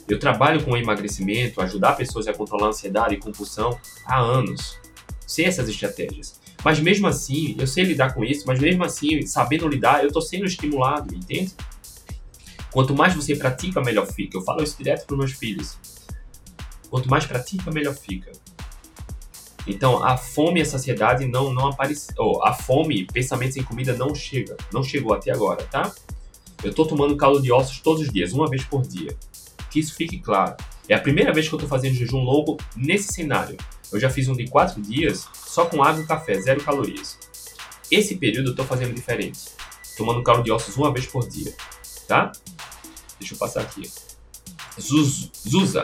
Eu 0.08 0.18
trabalho 0.18 0.62
com 0.64 0.76
emagrecimento, 0.76 1.60
ajudar 1.60 1.92
pessoas 1.92 2.26
a 2.26 2.32
controlar 2.32 2.66
a 2.66 2.70
ansiedade 2.70 3.14
e 3.14 3.18
compulsão 3.18 3.78
há 4.04 4.18
anos. 4.18 4.78
Sei 5.26 5.44
essas 5.44 5.68
estratégias. 5.68 6.40
Mas 6.64 6.80
mesmo 6.80 7.06
assim, 7.06 7.56
eu 7.58 7.66
sei 7.66 7.84
lidar 7.84 8.14
com 8.14 8.24
isso, 8.24 8.44
mas 8.46 8.58
mesmo 8.60 8.84
assim, 8.84 9.24
sabendo 9.26 9.68
lidar, 9.68 10.02
eu 10.02 10.08
estou 10.08 10.20
sendo 10.20 10.44
estimulado, 10.44 11.14
entende? 11.14 11.54
Quanto 12.70 12.94
mais 12.94 13.14
você 13.14 13.34
pratica, 13.34 13.80
melhor 13.80 14.06
fica. 14.06 14.36
Eu 14.36 14.42
falo 14.42 14.62
isso 14.62 14.76
direto 14.76 15.06
para 15.06 15.16
meus 15.16 15.32
filhos. 15.32 15.76
Quanto 16.88 17.08
mais 17.08 17.24
pratica, 17.24 17.70
melhor 17.70 17.94
fica. 17.94 18.32
Então, 19.66 20.02
a 20.02 20.16
fome 20.16 20.60
e 20.60 20.62
a 20.62 20.66
saciedade 20.66 21.26
não, 21.26 21.52
não 21.52 21.68
apareceu. 21.68 22.14
Oh, 22.18 22.44
a 22.44 22.52
fome, 22.52 23.06
pensamentos 23.06 23.56
em 23.56 23.62
comida 23.62 23.94
não 23.94 24.14
chega. 24.14 24.56
Não 24.72 24.82
chegou 24.82 25.12
até 25.12 25.30
agora, 25.30 25.64
tá? 25.64 25.92
Eu 26.62 26.70
estou 26.70 26.86
tomando 26.86 27.16
caldo 27.16 27.40
de 27.40 27.52
ossos 27.52 27.80
todos 27.80 28.02
os 28.02 28.12
dias, 28.12 28.32
uma 28.32 28.48
vez 28.48 28.64
por 28.64 28.82
dia. 28.82 29.16
Que 29.70 29.80
isso 29.80 29.94
fique 29.94 30.18
claro. 30.18 30.56
É 30.88 30.94
a 30.94 31.00
primeira 31.00 31.32
vez 31.32 31.48
que 31.48 31.54
eu 31.54 31.58
estou 31.58 31.68
fazendo 31.68 31.94
jejum 31.94 32.22
longo 32.22 32.56
nesse 32.76 33.12
cenário. 33.12 33.56
Eu 33.92 34.00
já 34.00 34.10
fiz 34.10 34.28
um 34.28 34.34
de 34.34 34.46
quatro 34.48 34.80
dias, 34.80 35.28
só 35.34 35.66
com 35.66 35.82
água 35.82 36.02
e 36.02 36.06
café, 36.06 36.40
zero 36.40 36.62
calorias. 36.62 37.18
Esse 37.90 38.16
período 38.16 38.48
eu 38.48 38.50
estou 38.52 38.64
fazendo 38.64 38.94
diferente. 38.94 39.40
Tomando 39.96 40.22
caldo 40.22 40.42
de 40.42 40.50
ossos 40.50 40.76
uma 40.76 40.92
vez 40.92 41.06
por 41.06 41.28
dia, 41.28 41.54
tá? 42.06 42.32
Deixa 43.18 43.34
eu 43.34 43.38
passar 43.38 43.60
aqui. 43.60 43.90
Zuz, 44.80 45.30
Zuza. 45.48 45.82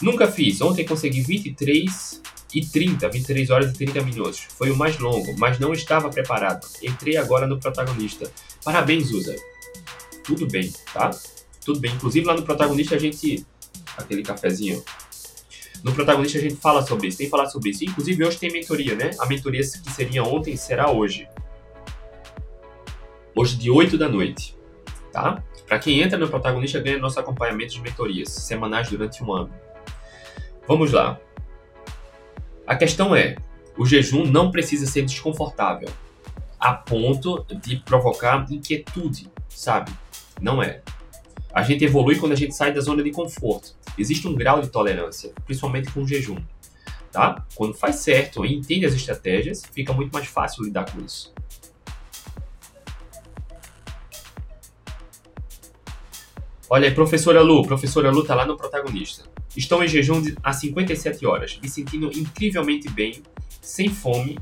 Nunca 0.00 0.30
fiz. 0.30 0.60
Ontem 0.60 0.84
consegui 0.84 1.20
23 1.20 2.22
e 2.54 2.64
30, 2.64 3.08
23 3.08 3.50
horas 3.50 3.70
e 3.70 3.74
30 3.74 4.02
minutos. 4.02 4.40
Foi 4.56 4.70
o 4.70 4.76
mais 4.76 4.98
longo, 4.98 5.36
mas 5.38 5.58
não 5.58 5.72
estava 5.72 6.08
preparado. 6.08 6.66
Entrei 6.82 7.16
agora 7.16 7.46
no 7.46 7.58
protagonista. 7.58 8.30
Parabéns, 8.64 9.08
Zuza. 9.08 9.36
Tudo 10.24 10.46
bem, 10.46 10.72
tá? 10.92 11.10
Tudo 11.64 11.80
bem. 11.80 11.92
Inclusive 11.94 12.26
lá 12.26 12.34
no 12.34 12.42
protagonista 12.42 12.94
a 12.94 12.98
gente. 12.98 13.46
Aquele 13.96 14.22
cafezinho. 14.22 14.82
No 15.82 15.92
protagonista 15.92 16.38
a 16.38 16.40
gente 16.40 16.56
fala 16.56 16.84
sobre 16.84 17.08
isso, 17.08 17.18
tem 17.18 17.28
falado 17.28 17.52
sobre 17.52 17.70
isso. 17.70 17.84
Inclusive 17.84 18.24
hoje 18.24 18.38
tem 18.38 18.50
mentoria, 18.50 18.94
né? 18.94 19.10
A 19.18 19.26
mentoria 19.26 19.60
que 19.60 19.90
seria 19.92 20.24
ontem 20.24 20.56
será 20.56 20.90
hoje. 20.90 21.28
Hoje 23.34 23.56
de 23.56 23.70
8 23.70 23.96
da 23.96 24.08
noite, 24.08 24.56
tá? 25.12 25.42
Para 25.66 25.78
quem 25.78 26.00
entra 26.00 26.18
no 26.18 26.28
protagonista 26.28 26.80
ganha 26.80 26.98
nosso 26.98 27.20
acompanhamento 27.20 27.74
de 27.74 27.80
mentorias 27.80 28.30
semanais 28.30 28.88
durante 28.88 29.22
um 29.22 29.32
ano. 29.32 29.52
Vamos 30.66 30.92
lá. 30.92 31.20
A 32.68 32.76
questão 32.76 33.16
é, 33.16 33.34
o 33.78 33.86
jejum 33.86 34.26
não 34.26 34.50
precisa 34.50 34.84
ser 34.84 35.00
desconfortável 35.00 35.88
a 36.60 36.74
ponto 36.74 37.46
de 37.62 37.76
provocar 37.76 38.46
inquietude, 38.52 39.30
sabe? 39.48 39.90
Não 40.38 40.62
é. 40.62 40.82
A 41.50 41.62
gente 41.62 41.82
evolui 41.82 42.16
quando 42.16 42.32
a 42.32 42.36
gente 42.36 42.54
sai 42.54 42.70
da 42.70 42.82
zona 42.82 43.02
de 43.02 43.10
conforto. 43.10 43.74
Existe 43.96 44.28
um 44.28 44.34
grau 44.34 44.60
de 44.60 44.68
tolerância, 44.68 45.32
principalmente 45.46 45.90
com 45.90 46.02
o 46.02 46.06
jejum. 46.06 46.36
Tá? 47.10 47.42
Quando 47.54 47.72
faz 47.72 47.96
certo 47.96 48.44
e 48.44 48.54
entende 48.54 48.84
as 48.84 48.92
estratégias, 48.92 49.62
fica 49.72 49.94
muito 49.94 50.12
mais 50.12 50.26
fácil 50.26 50.62
lidar 50.62 50.92
com 50.92 51.00
isso. 51.00 51.32
Olha 56.70 56.86
aí, 56.86 56.94
professora 56.94 57.40
Lu. 57.40 57.62
Professora 57.62 58.10
Lu 58.10 58.22
tá 58.22 58.34
lá 58.34 58.44
no 58.44 58.54
protagonista. 58.54 59.24
Estou 59.56 59.82
em 59.82 59.88
jejum 59.88 60.22
há 60.42 60.52
57 60.52 61.24
horas, 61.24 61.58
me 61.62 61.68
sentindo 61.68 62.10
incrivelmente 62.14 62.90
bem, 62.90 63.22
sem 63.62 63.88
fome 63.88 64.38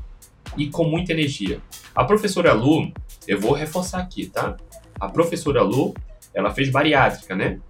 e 0.57 0.69
com 0.69 0.83
muita 0.83 1.13
energia. 1.13 1.61
A 1.95 2.03
professora 2.03 2.51
Lu, 2.51 2.91
eu 3.25 3.39
vou 3.39 3.53
reforçar 3.53 3.99
aqui, 3.99 4.25
tá? 4.25 4.57
A 4.99 5.07
professora 5.07 5.61
Lu, 5.61 5.93
ela 6.33 6.53
fez 6.53 6.69
bariátrica, 6.69 7.33
né? 7.33 7.61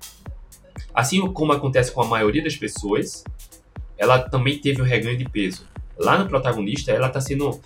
Assim 0.91 1.21
como 1.33 1.51
acontece 1.51 1.91
com 1.91 2.01
a 2.01 2.07
maioria 2.07 2.43
das 2.43 2.55
pessoas, 2.55 3.23
ela 3.95 4.27
também 4.27 4.57
teve 4.57 4.81
um 4.81 4.85
reganho 4.85 5.19
de 5.19 5.29
peso. 5.29 5.67
Lá 5.99 6.17
no 6.17 6.27
protagonista, 6.27 6.91
ela 6.91 7.07
está 7.07 7.21
sendo 7.21 7.61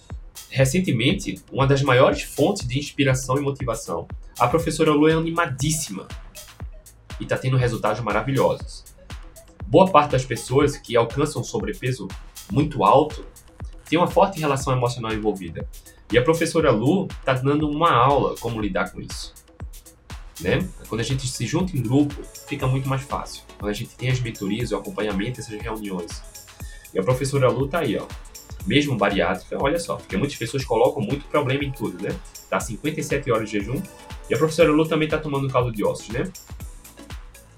recentemente 0.50 1.42
uma 1.54 1.66
das 1.66 1.82
maiores 1.82 2.24
fontes 2.24 2.68
de 2.68 2.78
inspiração 2.78 3.38
e 3.38 3.42
motivação. 3.42 4.10
A 4.38 4.48
professora 4.50 4.92
Lu 4.92 5.08
é 5.08 5.14
animadíssima 5.14 6.06
e 7.22 7.24
está 7.24 7.38
tendo 7.38 7.56
resultados 7.56 8.02
maravilhosos 8.02 8.92
boa 9.72 9.90
parte 9.90 10.12
das 10.12 10.26
pessoas 10.26 10.76
que 10.76 10.98
alcançam 10.98 11.42
sobrepeso 11.42 12.10
muito 12.52 12.84
alto 12.84 13.26
tem 13.90 13.98
uma 13.98 14.08
forte 14.08 14.38
relação 14.38 14.74
emocional 14.74 15.14
envolvida. 15.14 15.66
E 16.12 16.18
a 16.18 16.22
professora 16.22 16.72
Lu 16.72 17.08
está 17.08 17.34
dando 17.34 17.70
uma 17.70 17.90
aula 17.90 18.36
como 18.40 18.60
lidar 18.60 18.92
com 18.92 19.00
isso. 19.00 19.34
Né? 20.42 20.68
Quando 20.90 21.00
a 21.00 21.04
gente 21.04 21.26
se 21.26 21.46
junta 21.46 21.76
em 21.78 21.82
grupo, 21.82 22.14
fica 22.48 22.68
muito 22.68 22.90
mais 22.90 23.04
fácil. 23.04 23.44
Quando 23.58 23.70
a 23.70 23.74
gente 23.74 23.96
tem 23.96 24.10
as 24.10 24.20
mentorias, 24.20 24.72
o 24.72 24.76
acompanhamento, 24.76 25.40
essas 25.40 25.60
reuniões. 25.62 26.22
E 26.94 27.00
a 27.00 27.04
professora 27.04 27.50
Lu 27.50 27.68
tá 27.68 27.80
aí, 27.80 27.98
ó. 27.98 28.06
Mesmo 28.66 28.98
bariátrica, 28.98 29.58
olha 29.62 29.80
só, 29.80 29.96
porque 29.96 30.18
muitas 30.18 30.38
pessoas 30.38 30.66
colocam 30.66 31.02
muito 31.02 31.26
problema 31.28 31.64
em 31.64 31.72
tudo, 31.72 32.02
né? 32.04 32.14
Tá 32.50 32.60
57 32.60 33.32
horas 33.32 33.50
de 33.50 33.60
jejum. 33.60 33.82
E 34.30 34.34
a 34.34 34.38
professora 34.38 34.72
Lu 34.72 34.86
também 34.86 35.08
tá 35.08 35.18
tomando 35.18 35.50
caldo 35.50 35.72
de 35.72 35.84
ossos, 35.84 36.10
né? 36.10 36.30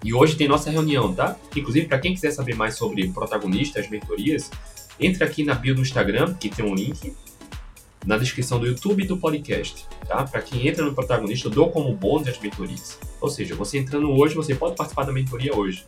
E 0.03 0.13
hoje 0.13 0.35
tem 0.35 0.47
nossa 0.47 0.69
reunião, 0.69 1.13
tá? 1.13 1.37
Inclusive, 1.55 1.87
para 1.87 1.99
quem 1.99 2.13
quiser 2.13 2.31
saber 2.31 2.55
mais 2.55 2.75
sobre 2.75 3.07
protagonistas, 3.09 3.89
mentorias, 3.89 4.51
entre 4.99 5.23
aqui 5.23 5.43
na 5.43 5.55
bio 5.55 5.73
do 5.73 5.81
Instagram, 5.81 6.33
que 6.33 6.49
tem 6.49 6.65
um 6.65 6.75
link, 6.75 7.15
na 8.05 8.17
descrição 8.17 8.59
do 8.59 8.67
YouTube 8.67 9.03
e 9.03 9.07
do 9.07 9.17
podcast, 9.17 9.87
tá? 10.05 10.25
Para 10.25 10.41
quem 10.41 10.67
entra 10.67 10.83
no 10.83 10.93
protagonista, 10.93 11.47
eu 11.47 11.51
dou 11.51 11.71
como 11.71 11.95
bônus 11.95 12.27
as 12.27 12.37
mentorias. 12.37 12.99
Ou 13.21 13.29
seja, 13.29 13.55
você 13.55 13.77
entrando 13.79 14.11
hoje, 14.11 14.35
você 14.35 14.53
pode 14.53 14.75
participar 14.75 15.05
da 15.05 15.13
mentoria 15.13 15.55
hoje. 15.55 15.85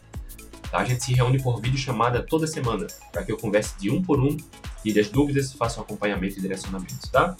Tá? 0.71 0.79
A 0.79 0.85
gente 0.85 1.03
se 1.03 1.13
reúne 1.13 1.41
por 1.41 1.59
vídeo 1.59 1.77
chamada 1.77 2.23
toda 2.23 2.47
semana, 2.47 2.87
para 3.11 3.23
que 3.23 3.31
eu 3.31 3.37
converse 3.37 3.77
de 3.77 3.91
um 3.91 4.01
por 4.01 4.19
um 4.19 4.35
e 4.83 4.93
das 4.93 5.09
dúvidas 5.09 5.51
faça 5.51 5.79
um 5.79 5.83
acompanhamento 5.83 6.37
e 6.37 6.41
direcionamento, 6.41 7.09
tá? 7.11 7.35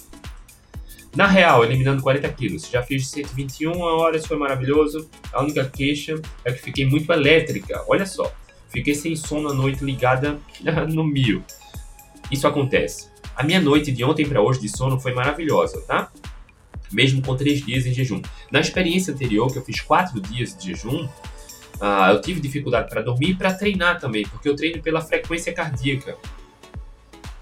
Na 1.16 1.28
real, 1.28 1.64
eliminando 1.64 2.04
40 2.04 2.28
quilos. 2.34 2.70
Já 2.70 2.84
fiz 2.84 3.08
121 3.08 3.80
horas, 3.80 4.26
foi 4.26 4.38
maravilhoso. 4.38 5.10
A 5.32 5.42
única 5.42 5.64
queixa 5.64 6.22
é 6.44 6.52
que 6.52 6.62
fiquei 6.62 6.86
muito 6.86 7.12
elétrica. 7.12 7.86
Olha 7.88 8.06
só, 8.06 8.34
fiquei 8.68 8.94
sem 8.94 9.16
sono 9.16 9.50
a 9.50 9.54
noite 9.54 9.84
ligada 9.84 10.38
no 10.92 11.06
mil. 11.06 11.42
Isso 12.30 12.46
acontece. 12.46 13.10
A 13.34 13.44
minha 13.44 13.62
noite 13.62 13.94
de 13.94 14.04
ontem 14.04 14.28
para 14.28 14.42
hoje 14.42 14.60
de 14.60 14.68
sono 14.68 15.00
foi 15.00 15.14
maravilhosa, 15.14 15.82
tá? 15.88 16.12
Mesmo 16.92 17.22
com 17.22 17.36
três 17.36 17.66
dias 17.66 17.86
em 17.86 17.94
jejum. 17.94 18.22
Na 18.52 18.60
experiência 18.60 19.14
anterior, 19.14 19.52
que 19.52 19.58
eu 19.58 19.64
fiz 19.64 19.80
quatro 19.80 20.20
dias 20.20 20.56
de 20.58 20.72
jejum, 20.72 21.06
uh, 21.06 22.12
eu 22.12 22.20
tive 22.20 22.42
dificuldade 22.42 22.90
para 22.90 23.02
dormir 23.02 23.30
e 23.30 23.36
para 23.36 23.54
treinar 23.54 24.02
também, 24.02 24.28
porque 24.28 24.50
eu 24.50 24.56
treino 24.56 24.82
pela 24.82 25.00
frequência 25.00 25.54
cardíaca. 25.54 26.18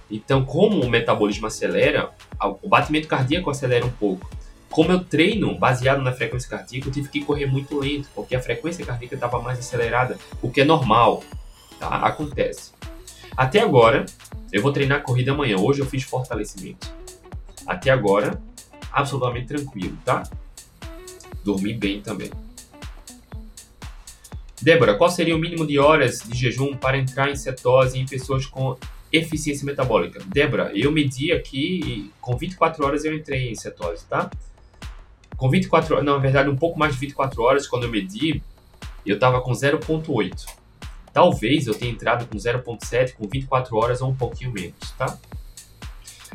Então, 0.09 0.45
como 0.45 0.79
o 0.79 0.89
metabolismo 0.89 1.47
acelera, 1.47 2.11
o 2.61 2.69
batimento 2.69 3.07
cardíaco 3.07 3.49
acelera 3.49 3.85
um 3.85 3.91
pouco. 3.91 4.29
Como 4.69 4.91
eu 4.91 5.03
treino 5.03 5.57
baseado 5.57 6.01
na 6.01 6.11
frequência 6.11 6.49
cardíaca, 6.49 6.87
eu 6.87 6.91
tive 6.91 7.07
que 7.09 7.23
correr 7.23 7.45
muito 7.45 7.79
lento, 7.79 8.09
porque 8.15 8.35
a 8.35 8.41
frequência 8.41 8.85
cardíaca 8.85 9.15
estava 9.15 9.39
mais 9.39 9.59
acelerada, 9.59 10.17
o 10.41 10.49
que 10.49 10.61
é 10.61 10.65
normal, 10.65 11.23
tá? 11.79 11.97
Acontece. 11.97 12.71
Até 13.37 13.59
agora, 13.59 14.05
eu 14.51 14.61
vou 14.61 14.71
treinar 14.71 15.03
corrida 15.03 15.31
amanhã. 15.31 15.57
Hoje 15.57 15.81
eu 15.81 15.85
fiz 15.85 16.03
fortalecimento. 16.03 16.91
Até 17.65 17.91
agora, 17.91 18.41
absolutamente 18.91 19.47
tranquilo, 19.47 19.97
tá? 20.03 20.23
Dormi 21.43 21.73
bem 21.73 22.01
também. 22.01 22.31
Débora, 24.61 24.95
qual 24.95 25.09
seria 25.09 25.35
o 25.35 25.39
mínimo 25.39 25.67
de 25.67 25.77
horas 25.77 26.19
de 26.19 26.37
jejum 26.37 26.75
para 26.75 26.97
entrar 26.97 27.29
em 27.29 27.35
cetose 27.35 27.99
em 27.99 28.05
pessoas 28.05 28.45
com 28.45 28.77
eficiência 29.13 29.63
metabólica. 29.63 30.19
Débora, 30.25 30.71
eu 30.73 30.91
medi 30.91 31.31
aqui 31.31 32.11
com 32.19 32.35
24 32.35 32.83
horas 32.83 33.05
eu 33.05 33.15
entrei 33.15 33.51
em 33.51 33.55
cetose, 33.55 34.05
tá? 34.07 34.31
Com 35.37 35.49
24 35.49 35.93
horas, 35.93 36.05
na 36.05 36.17
verdade 36.17 36.49
um 36.49 36.55
pouco 36.55 36.79
mais 36.79 36.93
de 36.93 36.99
24 36.99 37.41
horas 37.43 37.67
quando 37.67 37.83
eu 37.83 37.89
medi, 37.89 38.41
eu 39.05 39.19
tava 39.19 39.39
com 39.41 39.51
0.8. 39.51 40.45
Talvez 41.13 41.67
eu 41.67 41.75
tenha 41.75 41.91
entrado 41.91 42.25
com 42.25 42.35
0.7 42.35 43.13
com 43.13 43.27
24 43.27 43.77
horas 43.77 44.01
ou 44.01 44.09
um 44.09 44.15
pouquinho 44.15 44.51
menos, 44.51 44.91
tá? 44.97 45.19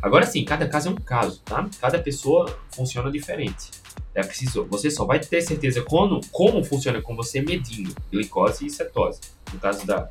Agora 0.01 0.25
sim, 0.25 0.45
cada 0.45 0.69
caso 0.69 0.89
é 0.89 0.93
um 0.93 0.97
caso, 0.97 1.41
tá? 1.45 1.69
Cada 1.81 1.99
pessoa 1.99 2.57
funciona 2.71 3.11
diferente. 3.11 3.73
É 4.15 4.23
preciso, 4.23 4.65
você 4.67 4.89
só 4.89 5.05
vai 5.05 5.19
ter 5.19 5.43
certeza 5.43 5.83
quando, 5.83 6.21
como 6.31 6.63
funciona 6.63 7.03
com 7.03 7.17
você 7.17 7.41
medindo 7.41 7.93
glicose 8.11 8.67
e 8.67 8.71
cetose. 8.71 9.21
No 9.53 9.59
caso 9.59 9.85
da, 9.85 10.09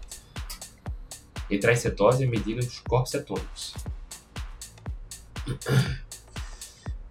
entrar 1.49 1.73
em 1.73 1.75
cetose 1.75 2.23
é 2.23 2.27
medindo 2.27 2.59
os 2.59 2.79
corpos 2.79 3.11
cetônicos. 3.11 3.73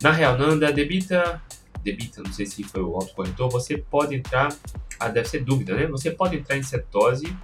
Na 0.01 0.13
real, 0.13 0.37
Nanda, 0.37 0.73
debita, 0.73 1.41
debita, 1.83 2.23
não 2.23 2.33
sei 2.33 2.47
se 2.47 2.63
foi 2.65 2.83
o 2.83 2.95
autocorretor, 2.95 3.49
você 3.49 3.79
pode 3.79 4.15
entrar, 4.15 4.55
ah, 5.01 5.09
deve 5.09 5.29
ser 5.29 5.43
dúvida, 5.45 5.75
né? 5.75 5.87
Você 5.87 6.11
pode 6.11 6.37
entrar 6.37 6.57
em 6.57 6.63
cetose 6.63 7.35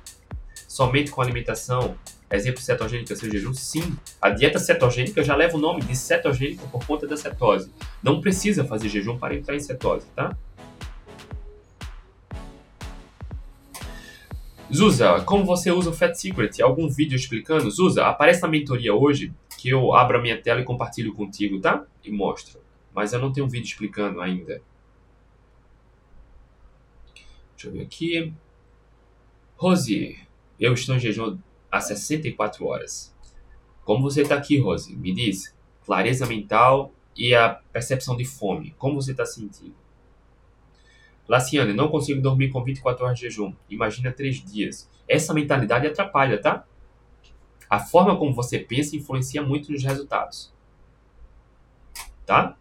somente 0.68 1.10
com 1.10 1.22
alimentação, 1.22 1.96
exemplo 2.30 2.60
cetogênica, 2.60 3.16
seu 3.16 3.30
jejum? 3.30 3.54
Sim, 3.54 3.96
a 4.20 4.30
dieta 4.30 4.58
cetogênica 4.58 5.22
já 5.22 5.34
leva 5.34 5.56
o 5.56 5.60
nome 5.60 5.82
de 5.82 5.96
cetogênica 5.96 6.66
por 6.66 6.84
conta 6.86 7.06
da 7.06 7.16
cetose. 7.16 7.70
Não 8.02 8.20
precisa 8.20 8.64
fazer 8.64 8.88
jejum 8.88 9.18
para 9.18 9.34
entrar 9.34 9.54
em 9.54 9.60
cetose, 9.60 10.06
tá? 10.14 10.36
Zuza, 14.74 15.20
como 15.26 15.44
você 15.44 15.70
usa 15.70 15.90
o 15.90 15.92
Fat 15.92 16.14
Secret? 16.14 16.62
Algum 16.62 16.88
vídeo 16.88 17.14
explicando? 17.14 17.70
Zuza, 17.70 18.06
aparece 18.06 18.40
na 18.40 18.48
mentoria 18.48 18.94
hoje 18.94 19.34
que 19.58 19.68
eu 19.68 19.94
abro 19.94 20.18
a 20.18 20.22
minha 20.22 20.40
tela 20.40 20.62
e 20.62 20.64
compartilho 20.64 21.12
contigo, 21.12 21.60
tá? 21.60 21.84
E 22.02 22.10
mostro. 22.10 22.58
Mas 22.94 23.12
eu 23.12 23.20
não 23.20 23.30
tenho 23.30 23.44
um 23.44 23.50
vídeo 23.50 23.66
explicando 23.66 24.22
ainda. 24.22 24.62
Deixa 27.54 27.68
eu 27.68 27.72
ver 27.72 27.82
aqui. 27.82 28.32
Rose, 29.58 30.18
eu 30.58 30.72
estou 30.72 30.96
em 30.96 31.00
jejum 31.00 31.38
há 31.70 31.78
64 31.78 32.64
horas. 32.64 33.14
Como 33.84 34.02
você 34.02 34.22
está 34.22 34.36
aqui, 34.36 34.58
Rose? 34.58 34.96
Me 34.96 35.12
diz. 35.12 35.54
Clareza 35.84 36.24
mental 36.24 36.90
e 37.14 37.34
a 37.34 37.50
percepção 37.72 38.16
de 38.16 38.24
fome. 38.24 38.74
Como 38.78 39.00
você 39.00 39.10
está 39.10 39.26
sentindo? 39.26 39.81
Laciane, 41.28 41.72
não 41.72 41.88
consigo 41.88 42.20
dormir 42.20 42.50
com 42.50 42.62
24 42.62 43.04
horas 43.04 43.18
de 43.18 43.26
jejum. 43.26 43.54
Imagina 43.68 44.12
3 44.12 44.44
dias. 44.44 44.90
Essa 45.08 45.32
mentalidade 45.32 45.86
atrapalha, 45.86 46.40
tá? 46.40 46.66
A 47.68 47.80
forma 47.80 48.16
como 48.18 48.34
você 48.34 48.58
pensa 48.58 48.96
influencia 48.96 49.42
muito 49.42 49.72
nos 49.72 49.82
resultados. 49.82 50.52
Tá? 52.26 52.56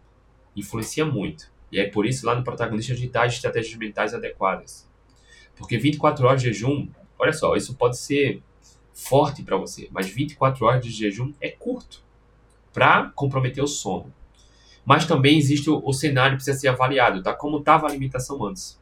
Influencia 0.56 1.04
muito. 1.04 1.52
E 1.70 1.80
é 1.80 1.88
por 1.88 2.06
isso 2.06 2.26
lá 2.26 2.34
no 2.34 2.44
protagonista 2.44 2.92
a 2.92 2.96
gente 2.96 3.12
dá 3.12 3.26
estratégias 3.26 3.76
mentais 3.78 4.14
adequadas. 4.14 4.88
Porque 5.56 5.78
24 5.78 6.26
horas 6.26 6.42
de 6.42 6.52
jejum, 6.52 6.88
olha 7.18 7.32
só, 7.32 7.54
isso 7.56 7.74
pode 7.74 7.98
ser 7.98 8.42
forte 8.94 9.42
para 9.42 9.56
você, 9.56 9.88
mas 9.90 10.08
24 10.08 10.64
horas 10.66 10.84
de 10.84 10.90
jejum 10.90 11.32
é 11.40 11.50
curto 11.50 12.02
para 12.72 13.10
comprometer 13.14 13.62
o 13.62 13.66
sono. 13.66 14.12
Mas 14.84 15.06
também 15.06 15.38
existe 15.38 15.70
o, 15.70 15.80
o 15.84 15.92
cenário 15.92 16.32
que 16.32 16.44
precisa 16.44 16.58
ser 16.58 16.68
avaliado, 16.68 17.22
tá? 17.22 17.32
Como 17.34 17.58
estava 17.58 17.86
a 17.86 17.90
alimentação 17.90 18.44
antes. 18.44 18.80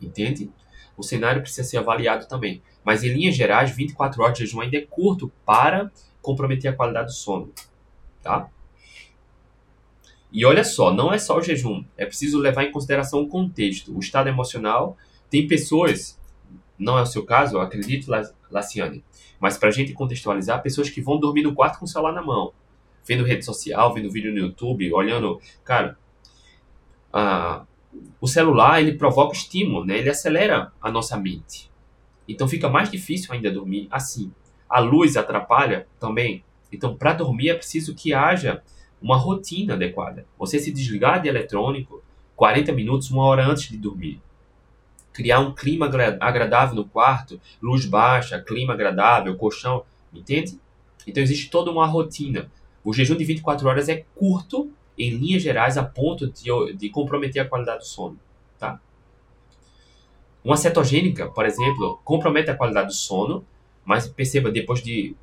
Entende? 0.00 0.50
O 0.96 1.02
cenário 1.02 1.40
precisa 1.40 1.64
ser 1.64 1.78
avaliado 1.78 2.26
também. 2.26 2.62
Mas 2.84 3.04
em 3.04 3.12
linhas 3.12 3.36
gerais, 3.36 3.70
24 3.70 4.22
horas 4.22 4.38
de 4.38 4.44
jejum 4.44 4.60
ainda 4.60 4.76
é 4.76 4.80
curto 4.80 5.30
para 5.46 5.90
comprometer 6.20 6.70
a 6.70 6.74
qualidade 6.74 7.06
do 7.06 7.12
sono, 7.12 7.52
tá? 8.22 8.48
E 10.32 10.46
olha 10.46 10.64
só, 10.64 10.92
não 10.92 11.12
é 11.12 11.18
só 11.18 11.36
o 11.36 11.42
jejum, 11.42 11.84
é 11.96 12.06
preciso 12.06 12.38
levar 12.38 12.64
em 12.64 12.70
consideração 12.70 13.20
o 13.20 13.28
contexto, 13.28 13.94
o 13.94 14.00
estado 14.00 14.28
emocional 14.28 14.96
tem 15.28 15.46
pessoas, 15.46 16.18
não 16.78 16.98
é 16.98 17.02
o 17.02 17.06
seu 17.06 17.24
caso, 17.24 17.56
eu 17.56 17.60
acredito, 17.60 18.10
Laciane, 18.50 19.04
mas 19.38 19.58
para 19.58 19.68
a 19.68 19.72
gente 19.72 19.92
contextualizar, 19.92 20.62
pessoas 20.62 20.88
que 20.88 21.02
vão 21.02 21.18
dormir 21.18 21.42
no 21.42 21.54
quarto 21.54 21.78
com 21.78 21.84
o 21.84 21.88
celular 21.88 22.12
na 22.12 22.22
mão, 22.22 22.52
vendo 23.06 23.24
rede 23.24 23.44
social, 23.44 23.92
vendo 23.94 24.10
vídeo 24.10 24.32
no 24.32 24.38
YouTube, 24.38 24.92
olhando. 24.92 25.40
Cara, 25.64 25.98
a, 27.12 27.64
o 28.20 28.26
celular 28.26 28.80
ele 28.80 28.94
provoca 28.94 29.34
estímulo, 29.34 29.84
né? 29.84 29.98
ele 29.98 30.10
acelera 30.10 30.72
a 30.80 30.90
nossa 30.90 31.16
mente. 31.16 31.70
Então 32.28 32.48
fica 32.48 32.68
mais 32.68 32.90
difícil 32.90 33.32
ainda 33.32 33.50
dormir 33.50 33.88
assim. 33.90 34.32
A 34.68 34.78
luz 34.78 35.16
atrapalha 35.16 35.86
também. 36.00 36.44
Então, 36.72 36.96
para 36.96 37.12
dormir 37.12 37.50
é 37.50 37.54
preciso 37.54 37.94
que 37.94 38.14
haja 38.14 38.62
uma 39.00 39.16
rotina 39.16 39.74
adequada. 39.74 40.24
Você 40.38 40.58
se 40.58 40.72
desligar 40.72 41.20
de 41.20 41.28
eletrônico 41.28 42.02
40 42.34 42.72
minutos, 42.72 43.10
uma 43.10 43.24
hora 43.24 43.46
antes 43.46 43.68
de 43.68 43.76
dormir 43.76 44.22
criar 45.12 45.40
um 45.40 45.52
clima 45.52 45.86
agradável 46.20 46.74
no 46.74 46.84
quarto, 46.84 47.40
luz 47.60 47.84
baixa, 47.84 48.40
clima 48.40 48.72
agradável, 48.72 49.36
colchão, 49.36 49.84
entende? 50.12 50.58
Então 51.06 51.22
existe 51.22 51.50
toda 51.50 51.70
uma 51.70 51.86
rotina. 51.86 52.50
O 52.84 52.92
jejum 52.92 53.16
de 53.16 53.24
24 53.24 53.68
horas 53.68 53.88
é 53.88 54.04
curto, 54.14 54.70
em 54.98 55.10
linhas 55.10 55.42
gerais, 55.42 55.78
a 55.78 55.84
ponto 55.84 56.30
de, 56.30 56.50
de 56.74 56.88
comprometer 56.90 57.42
a 57.42 57.48
qualidade 57.48 57.80
do 57.80 57.86
sono, 57.86 58.18
tá? 58.58 58.80
Uma 60.44 60.56
cetogênica, 60.56 61.28
por 61.28 61.46
exemplo, 61.46 62.00
compromete 62.04 62.50
a 62.50 62.56
qualidade 62.56 62.88
do 62.88 62.94
sono, 62.94 63.44
mas 63.84 64.08
perceba, 64.08 64.50
depois 64.50 64.82
de 64.82 65.14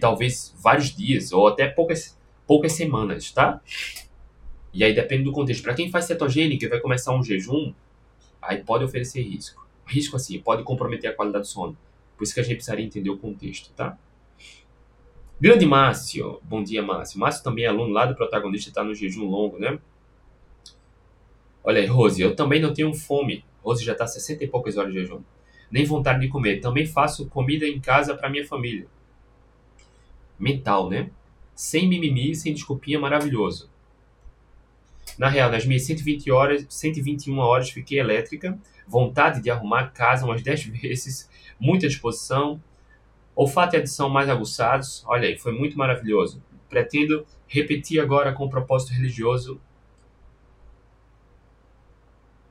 talvez, 0.00 0.54
vários 0.58 0.94
dias 0.94 1.32
ou 1.32 1.48
até 1.48 1.66
poucas, 1.66 2.18
poucas 2.46 2.72
semanas, 2.72 3.30
tá? 3.30 3.60
E 4.72 4.82
aí 4.82 4.94
depende 4.94 5.24
do 5.24 5.32
contexto. 5.32 5.62
Para 5.62 5.74
quem 5.74 5.90
faz 5.90 6.06
cetogênica 6.06 6.64
e 6.64 6.68
vai 6.68 6.80
começar 6.80 7.14
um 7.14 7.22
jejum, 7.22 7.72
aí 8.42 8.62
pode 8.62 8.84
oferecer 8.84 9.22
risco. 9.22 9.66
Risco 9.86 10.16
assim, 10.16 10.38
pode 10.40 10.62
comprometer 10.62 11.10
a 11.10 11.14
qualidade 11.14 11.44
do 11.44 11.48
sono. 11.48 11.76
Por 12.16 12.24
isso 12.24 12.34
que 12.34 12.40
a 12.40 12.42
gente 12.42 12.56
precisaria 12.56 12.84
entender 12.84 13.10
o 13.10 13.18
contexto, 13.18 13.70
tá? 13.74 13.98
Grande 15.44 15.66
Márcio, 15.66 16.40
bom 16.42 16.62
dia 16.62 16.82
Márcio. 16.82 17.20
Márcio 17.20 17.44
também 17.44 17.66
é 17.66 17.68
aluno 17.68 17.92
lá 17.92 18.06
do 18.06 18.14
protagonista, 18.14 18.70
está 18.70 18.82
no 18.82 18.94
jejum 18.94 19.26
longo, 19.26 19.58
né? 19.58 19.78
Olha 21.62 21.82
aí, 21.82 21.86
Rose, 21.86 22.22
eu 22.22 22.34
também 22.34 22.62
não 22.62 22.72
tenho 22.72 22.94
fome. 22.94 23.44
Rose 23.62 23.84
já 23.84 23.92
está 23.92 24.06
60 24.06 24.42
e 24.42 24.46
poucas 24.46 24.78
horas 24.78 24.94
de 24.94 25.00
jejum. 25.00 25.20
Nem 25.70 25.84
vontade 25.84 26.20
de 26.20 26.28
comer. 26.28 26.60
Também 26.62 26.86
faço 26.86 27.28
comida 27.28 27.66
em 27.66 27.78
casa 27.78 28.16
para 28.16 28.30
minha 28.30 28.46
família. 28.46 28.86
Mental, 30.38 30.88
né? 30.88 31.10
Sem 31.54 31.86
mimimi, 31.86 32.34
sem 32.34 32.54
desculpinha, 32.54 32.98
maravilhoso. 32.98 33.70
Na 35.18 35.28
real, 35.28 35.50
nas 35.50 35.66
minhas 35.66 35.82
120 35.82 36.30
horas, 36.30 36.66
121 36.70 37.36
horas 37.36 37.68
fiquei 37.68 38.00
elétrica, 38.00 38.58
vontade 38.88 39.42
de 39.42 39.50
arrumar 39.50 39.88
casa 39.88 40.24
umas 40.24 40.42
10 40.42 40.64
vezes, 40.80 41.28
muita 41.60 41.86
disposição, 41.86 42.62
olfato 43.34 43.76
e 43.76 43.78
adição 43.78 44.08
mais 44.08 44.28
aguçados. 44.28 45.04
Olha 45.06 45.28
aí, 45.28 45.38
foi 45.38 45.52
muito 45.52 45.76
maravilhoso. 45.76 46.42
Pretendo 46.68 47.26
repetir 47.46 48.00
agora 48.00 48.32
com 48.32 48.48
propósito 48.48 48.92
religioso. 48.92 49.60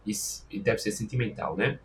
E 0.05 0.59
deve 0.59 0.79
ser 0.79 0.91
sentimental, 0.91 1.55
né? 1.55 1.79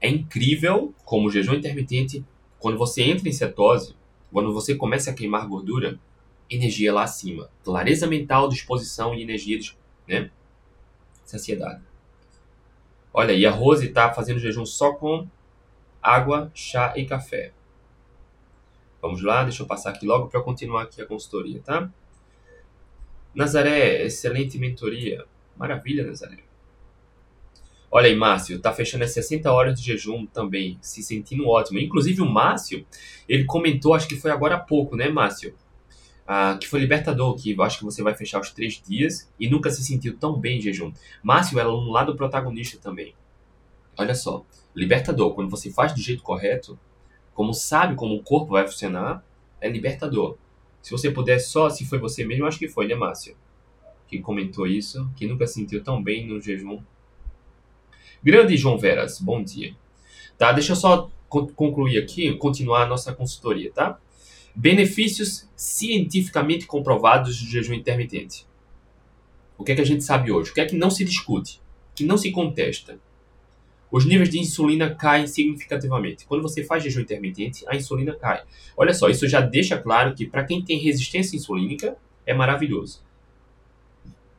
É 0.00 0.08
incrível 0.08 0.94
como 1.04 1.26
o 1.26 1.30
jejum 1.30 1.54
intermitente, 1.54 2.24
quando 2.58 2.78
você 2.78 3.02
entra 3.02 3.28
em 3.28 3.32
cetose, 3.32 3.94
quando 4.32 4.52
você 4.54 4.74
começa 4.74 5.10
a 5.10 5.14
queimar 5.14 5.46
gordura, 5.46 5.98
energia 6.48 6.92
lá 6.92 7.02
acima. 7.02 7.50
Clareza 7.62 8.06
mental, 8.06 8.48
disposição 8.48 9.14
e 9.14 9.22
energia, 9.22 9.58
né? 10.08 10.30
Saciedade. 11.24 11.89
Olha, 13.12 13.32
e 13.32 13.44
a 13.44 13.50
Rose 13.50 13.86
está 13.86 14.12
fazendo 14.12 14.38
jejum 14.38 14.64
só 14.64 14.92
com 14.92 15.26
água, 16.02 16.50
chá 16.54 16.94
e 16.96 17.04
café. 17.04 17.52
Vamos 19.02 19.22
lá, 19.22 19.42
deixa 19.42 19.62
eu 19.62 19.66
passar 19.66 19.90
aqui 19.90 20.06
logo 20.06 20.28
para 20.28 20.42
continuar 20.42 20.82
aqui 20.82 21.00
a 21.00 21.06
consultoria, 21.06 21.60
tá? 21.64 21.90
Nazaré, 23.34 24.04
excelente 24.04 24.58
mentoria. 24.58 25.24
Maravilha, 25.56 26.06
Nazaré. 26.06 26.38
Olha 27.90 28.06
aí, 28.06 28.14
Márcio, 28.14 28.60
tá 28.60 28.72
fechando 28.72 29.02
as 29.02 29.10
60 29.10 29.50
horas 29.50 29.80
de 29.80 29.84
jejum 29.84 30.24
também, 30.26 30.78
se 30.80 31.02
sentindo 31.02 31.48
ótimo. 31.48 31.80
Inclusive 31.80 32.22
o 32.22 32.26
Márcio, 32.26 32.86
ele 33.28 33.44
comentou, 33.44 33.94
acho 33.94 34.06
que 34.06 34.16
foi 34.16 34.30
agora 34.30 34.54
há 34.54 34.60
pouco, 34.60 34.94
né, 34.94 35.08
Márcio? 35.08 35.54
Ah, 36.32 36.56
que 36.56 36.68
foi 36.68 36.78
libertador, 36.78 37.34
que 37.34 37.50
eu 37.50 37.60
acho 37.60 37.78
que 37.78 37.84
você 37.84 38.04
vai 38.04 38.14
fechar 38.14 38.40
os 38.40 38.52
três 38.52 38.80
dias 38.80 39.28
e 39.36 39.50
nunca 39.50 39.68
se 39.68 39.84
sentiu 39.84 40.16
tão 40.16 40.38
bem 40.38 40.58
em 40.58 40.60
jejum. 40.60 40.92
Márcio 41.24 41.58
é 41.58 41.66
um 41.66 41.90
lado 41.90 42.14
protagonista 42.14 42.78
também. 42.78 43.16
Olha 43.98 44.14
só, 44.14 44.46
libertador, 44.72 45.34
quando 45.34 45.50
você 45.50 45.72
faz 45.72 45.92
do 45.92 46.00
jeito 46.00 46.22
correto, 46.22 46.78
como 47.34 47.52
sabe 47.52 47.96
como 47.96 48.14
o 48.14 48.22
corpo 48.22 48.52
vai 48.52 48.64
funcionar, 48.64 49.26
é 49.60 49.68
libertador. 49.68 50.36
Se 50.80 50.92
você 50.92 51.10
puder 51.10 51.40
só, 51.40 51.68
se 51.68 51.84
foi 51.84 51.98
você 51.98 52.24
mesmo, 52.24 52.46
acho 52.46 52.60
que 52.60 52.68
foi, 52.68 52.86
né, 52.86 52.94
Márcio? 52.94 53.36
Que 54.06 54.20
comentou 54.20 54.68
isso, 54.68 55.10
que 55.16 55.26
nunca 55.26 55.48
se 55.48 55.54
sentiu 55.54 55.82
tão 55.82 56.00
bem 56.00 56.28
no 56.28 56.40
jejum. 56.40 56.80
Grande 58.22 58.56
João 58.56 58.78
Veras, 58.78 59.20
bom 59.20 59.42
dia. 59.42 59.74
Tá, 60.38 60.52
deixa 60.52 60.74
eu 60.74 60.76
só 60.76 61.10
concluir 61.28 61.98
aqui, 61.98 62.32
continuar 62.36 62.84
a 62.84 62.86
nossa 62.86 63.12
consultoria, 63.12 63.72
tá? 63.72 63.98
Benefícios 64.54 65.48
cientificamente 65.54 66.66
comprovados 66.66 67.40
do 67.40 67.46
jejum 67.48 67.74
intermitente. 67.74 68.46
O 69.56 69.64
que 69.64 69.72
é 69.72 69.74
que 69.74 69.80
a 69.80 69.86
gente 69.86 70.02
sabe 70.02 70.32
hoje? 70.32 70.50
O 70.50 70.54
que 70.54 70.60
é 70.60 70.66
que 70.66 70.76
não 70.76 70.90
se 70.90 71.04
discute? 71.04 71.60
Que 71.94 72.04
não 72.04 72.18
se 72.18 72.32
contesta? 72.32 72.98
Os 73.90 74.04
níveis 74.04 74.28
de 74.28 74.38
insulina 74.38 74.94
caem 74.94 75.26
significativamente. 75.26 76.26
Quando 76.26 76.42
você 76.42 76.64
faz 76.64 76.82
jejum 76.82 77.00
intermitente, 77.00 77.64
a 77.68 77.76
insulina 77.76 78.14
cai. 78.14 78.42
Olha 78.76 78.92
só, 78.94 79.08
isso 79.08 79.28
já 79.28 79.40
deixa 79.40 79.78
claro 79.78 80.14
que 80.14 80.26
para 80.26 80.44
quem 80.44 80.62
tem 80.62 80.78
resistência 80.78 81.36
insulínica 81.36 81.96
é 82.26 82.34
maravilhoso. 82.34 83.02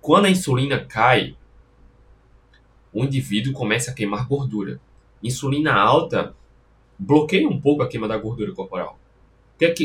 Quando 0.02 0.26
a 0.26 0.30
insulina 0.30 0.84
cai, 0.86 1.36
o 2.92 3.04
indivíduo 3.04 3.54
começa 3.54 3.92
a 3.92 3.94
queimar 3.94 4.28
gordura. 4.28 4.82
Insulina 5.24 5.74
alta 5.74 6.36
bloqueia 6.98 7.48
um 7.48 7.60
pouco 7.60 7.82
a 7.82 7.88
queima 7.88 8.08
da 8.08 8.18
gordura 8.18 8.54
corporal 8.54 9.01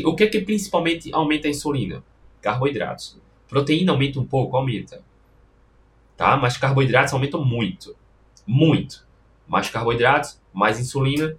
o 0.05 0.15
que 0.15 0.25
é 0.25 0.27
que 0.27 0.41
principalmente 0.41 1.11
aumenta 1.13 1.49
a 1.49 1.51
insulina? 1.51 2.03
Carboidratos. 2.41 3.19
Proteína 3.49 3.93
aumenta 3.93 4.19
um 4.19 4.27
pouco, 4.27 4.57
aumenta. 4.57 5.03
Tá? 6.17 6.37
Mas 6.37 6.57
carboidratos 6.57 7.13
aumentam 7.13 7.45
muito. 7.45 7.95
Muito. 8.47 9.07
Mais 9.47 9.69
carboidratos, 9.69 10.41
mais 10.53 10.81
insulina, 10.81 11.37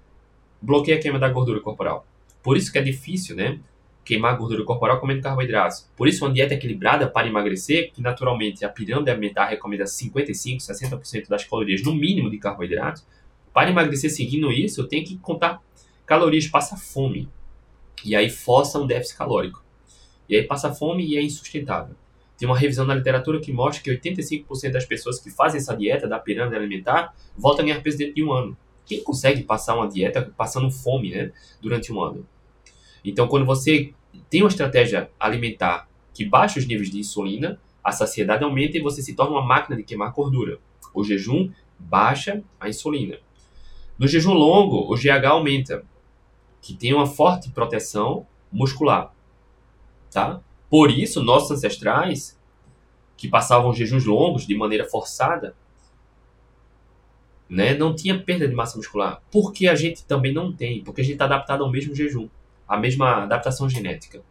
bloqueia 0.61 0.97
a 0.97 1.01
queima 1.01 1.19
da 1.19 1.29
gordura 1.29 1.59
corporal. 1.59 2.05
Por 2.43 2.55
isso 2.55 2.71
que 2.71 2.77
é 2.77 2.81
difícil, 2.81 3.35
né? 3.35 3.59
queimar 4.07 4.37
gordura 4.37 4.63
corporal 4.63 5.01
comendo 5.01 5.21
carboidratos. 5.21 5.89
Por 5.97 6.07
isso, 6.07 6.23
uma 6.23 6.33
dieta 6.33 6.53
equilibrada 6.53 7.09
para 7.09 7.27
emagrecer, 7.27 7.91
que 7.91 8.01
naturalmente 8.01 8.63
a 8.63 8.69
pirâmide 8.69 9.11
alimentar 9.11 9.47
recomenda 9.47 9.85
55, 9.85 10.61
60% 10.61 11.27
das 11.27 11.43
calorias 11.43 11.83
no 11.83 11.93
mínimo 11.93 12.29
de 12.29 12.37
carboidratos, 12.37 13.05
para 13.53 13.69
emagrecer 13.69 14.09
seguindo 14.09 14.49
isso, 14.49 14.79
eu 14.79 14.87
tenho 14.87 15.03
que 15.03 15.17
contar 15.17 15.61
calorias, 16.05 16.47
passa 16.47 16.77
fome. 16.77 17.27
E 18.03 18.15
aí 18.15 18.29
força 18.29 18.79
um 18.79 18.87
déficit 18.87 19.17
calórico. 19.17 19.63
E 20.29 20.35
aí 20.35 20.43
passa 20.43 20.73
fome 20.73 21.05
e 21.05 21.17
é 21.17 21.21
insustentável. 21.21 21.95
Tem 22.37 22.47
uma 22.47 22.57
revisão 22.57 22.85
na 22.85 22.93
literatura 22.93 23.39
que 23.39 23.51
mostra 23.51 23.83
que 23.83 23.89
85% 23.89 24.71
das 24.71 24.85
pessoas 24.85 25.19
que 25.19 25.31
fazem 25.31 25.59
essa 25.59 25.75
dieta 25.75 26.07
da 26.07 26.19
pirâmide 26.19 26.55
alimentar 26.55 27.15
voltam 27.35 27.63
a 27.63 27.67
ganhar 27.67 27.81
peso 27.81 27.97
dentro 27.97 28.13
de 28.13 28.23
um 28.23 28.31
ano. 28.31 28.55
Quem 28.85 29.03
consegue 29.03 29.43
passar 29.43 29.75
uma 29.75 29.87
dieta 29.87 30.33
passando 30.37 30.69
fome 30.69 31.11
né, 31.11 31.31
durante 31.61 31.91
um 31.91 31.99
ano? 31.99 32.27
Então, 33.03 33.27
quando 33.27 33.45
você 33.45 33.93
tem 34.29 34.43
uma 34.43 34.49
estratégia 34.49 35.09
alimentar 35.19 35.89
que 36.13 36.25
baixa 36.25 36.59
os 36.59 36.67
níveis 36.67 36.89
de 36.89 36.99
insulina, 36.99 37.59
a 37.83 37.91
saciedade 37.91 38.43
aumenta 38.43 38.77
e 38.77 38.81
você 38.81 39.01
se 39.01 39.15
torna 39.15 39.31
uma 39.31 39.45
máquina 39.45 39.75
de 39.75 39.83
queimar 39.83 40.13
gordura. 40.13 40.59
O 40.93 41.03
jejum 41.03 41.49
baixa 41.79 42.43
a 42.59 42.69
insulina. 42.69 43.17
No 43.97 44.07
jejum 44.07 44.33
longo, 44.33 44.91
o 44.91 44.95
GH 44.95 45.25
aumenta, 45.25 45.83
que 46.67 46.73
tem 46.73 46.93
uma 46.93 47.05
forte 47.07 47.49
proteção 47.49 48.27
muscular. 48.51 49.13
Tá? 50.11 50.41
Por 50.69 50.91
isso, 50.91 51.23
nossos 51.23 51.51
ancestrais, 51.51 52.37
que 53.15 53.29
passavam 53.29 53.73
jejuns 53.73 54.03
longos 54.03 54.45
de 54.45 54.53
maneira 54.53 54.83
forçada, 54.83 55.55
né, 57.47 57.73
não 57.73 57.95
tinha 57.95 58.21
perda 58.21 58.45
de 58.45 58.53
massa 58.53 58.75
muscular. 58.75 59.21
Porque 59.31 59.65
a 59.65 59.75
gente 59.75 60.03
também 60.03 60.33
não 60.33 60.51
tem, 60.51 60.83
porque 60.83 60.99
a 60.99 61.03
gente 61.05 61.13
está 61.13 61.23
adaptado 61.23 61.63
ao 61.63 61.71
mesmo 61.71 61.95
jejum 61.95 62.27
a 62.67 62.75
mesma 62.75 63.23
adaptação 63.23 63.69
genética. 63.69 64.21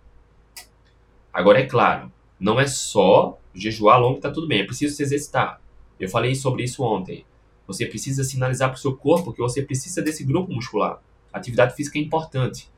Agora, 1.33 1.61
é 1.61 1.65
claro, 1.65 2.13
não 2.39 2.61
é 2.61 2.67
só 2.67 3.39
jejuar 3.55 3.99
longo 3.99 4.17
que 4.17 4.19
está 4.19 4.31
tudo 4.31 4.47
bem, 4.47 4.61
é 4.61 4.65
preciso 4.67 4.95
se 4.95 5.03
exercitar. 5.03 5.59
Eu 5.99 6.11
falei 6.11 6.35
sobre 6.35 6.65
isso 6.65 6.83
ontem. 6.83 7.25
Você 7.67 7.87
precisa 7.87 8.23
sinalizar 8.25 8.69
para 8.69 8.77
o 8.77 8.81
seu 8.81 8.95
corpo 8.95 9.33
que 9.33 9.41
você 9.41 9.63
precisa 9.63 10.03
desse 10.03 10.23
grupo 10.23 10.53
muscular. 10.53 11.01
Atividade 11.37 11.75
física 11.75 11.99
é 11.99 12.03
importante. 12.03 12.69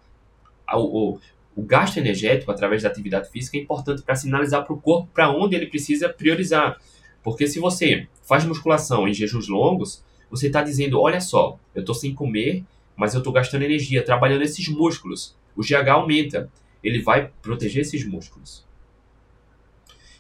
O, 0.73 1.15
o, 1.15 1.21
o 1.57 1.63
gasto 1.63 1.97
energético 1.97 2.51
através 2.51 2.83
da 2.83 2.89
atividade 2.89 3.31
física 3.31 3.57
é 3.57 3.61
importante 3.61 4.03
para 4.03 4.15
sinalizar 4.15 4.65
para 4.65 4.75
o 4.75 4.81
corpo 4.81 5.09
para 5.13 5.31
onde 5.31 5.57
ele 5.57 5.67
precisa 5.67 6.09
priorizar. 6.09 6.79
Porque 7.23 7.47
se 7.47 7.59
você 7.59 8.07
faz 8.23 8.45
musculação 8.45 9.09
em 9.09 9.15
jejuns 9.15 9.49
longos, 9.49 10.05
você 10.31 10.49
está 10.49 10.63
dizendo: 10.63 11.01
olha 11.01 11.21
só, 11.21 11.59
eu 11.75 11.81
estou 11.81 11.95
sem 11.95 12.15
comer, 12.15 12.65
mas 12.97 13.15
eu 13.15 13.19
estou 13.19 13.33
gastando 13.33 13.63
energia 13.63 14.05
trabalhando 14.05 14.43
esses 14.43 14.69
músculos 14.69 15.39
o 15.59 15.63
GH 15.63 15.89
aumenta. 15.91 16.49
Ele 16.85 17.03
vai 17.03 17.33
proteger 17.43 17.83
esses 17.83 18.07
músculos. 18.07 18.65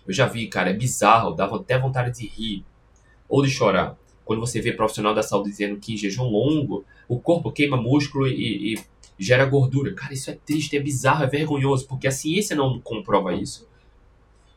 Eu 0.04 0.12
já 0.12 0.26
vi, 0.26 0.48
cara, 0.48 0.70
é 0.70 0.72
bizarro, 0.72 1.32
dava 1.32 1.56
até 1.56 1.78
vontade 1.78 2.18
de 2.18 2.26
rir 2.26 2.64
ou 3.28 3.44
de 3.44 3.50
chorar. 3.50 3.96
Quando 4.28 4.40
você 4.40 4.60
vê 4.60 4.74
profissional 4.74 5.14
da 5.14 5.22
saúde 5.22 5.48
dizendo 5.48 5.78
que 5.78 5.94
em 5.94 5.96
jejum 5.96 6.24
longo 6.24 6.84
o 7.08 7.18
corpo 7.18 7.50
queima 7.50 7.78
músculo 7.78 8.28
e, 8.28 8.74
e 8.74 8.78
gera 9.18 9.46
gordura. 9.46 9.94
Cara, 9.94 10.12
isso 10.12 10.30
é 10.30 10.34
triste, 10.34 10.76
é 10.76 10.80
bizarro, 10.80 11.24
é 11.24 11.26
vergonhoso, 11.26 11.86
porque 11.86 12.06
a 12.06 12.10
ciência 12.10 12.54
não 12.54 12.78
comprova 12.78 13.32
isso. 13.32 13.66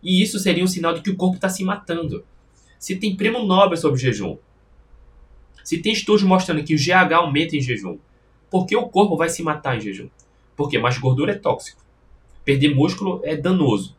E 0.03 0.21
isso 0.21 0.39
seria 0.39 0.61
um 0.61 0.67
sinal 0.67 0.93
de 0.93 0.99
que 0.99 1.09
o 1.09 1.15
corpo 1.15 1.35
está 1.35 1.47
se 1.47 1.63
matando. 1.63 2.25
Se 2.77 2.97
tem 2.97 3.15
prêmio 3.15 3.45
Nobel 3.45 3.77
sobre 3.77 3.97
jejum, 3.97 4.37
se 5.63 5.77
tem 5.77 5.93
estudos 5.93 6.23
mostrando 6.23 6.65
que 6.65 6.75
o 6.75 6.77
GH 6.77 7.13
aumenta 7.13 7.55
em 7.55 7.61
jejum, 7.61 7.97
por 8.49 8.65
que 8.65 8.75
o 8.75 8.89
corpo 8.89 9.15
vai 9.15 9.29
se 9.29 9.41
matar 9.41 9.77
em 9.77 9.79
jejum? 9.79 10.09
Porque 10.53 10.77
mais 10.79 10.97
gordura 10.97 11.31
é 11.31 11.35
tóxico. 11.35 11.81
Perder 12.43 12.75
músculo 12.75 13.21
é 13.23 13.37
danoso. 13.37 13.95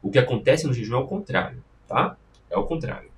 O 0.00 0.08
que 0.08 0.20
acontece 0.20 0.68
no 0.68 0.72
jejum 0.72 0.94
é 0.94 1.00
o 1.00 1.06
contrário, 1.08 1.64
tá? 1.88 2.16
É 2.48 2.56
o 2.56 2.62
contrário. 2.62 3.15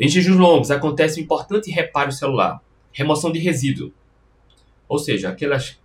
Em 0.00 0.08
jejuns 0.08 0.38
longos 0.38 0.70
acontece 0.70 1.20
um 1.20 1.22
importante 1.22 1.70
reparo 1.70 2.10
celular, 2.10 2.64
remoção 2.90 3.30
de 3.30 3.38
resíduo. 3.38 3.92
Ou 4.88 4.98
seja, 4.98 5.28
aquelas 5.28 5.78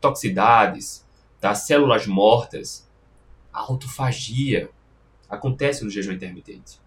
toxicidades, 0.00 1.06
tá? 1.38 1.54
células 1.54 2.06
mortas, 2.06 2.88
autofagia 3.52 4.70
acontece 5.28 5.84
no 5.84 5.90
jejum 5.90 6.12
intermitente. 6.12 6.80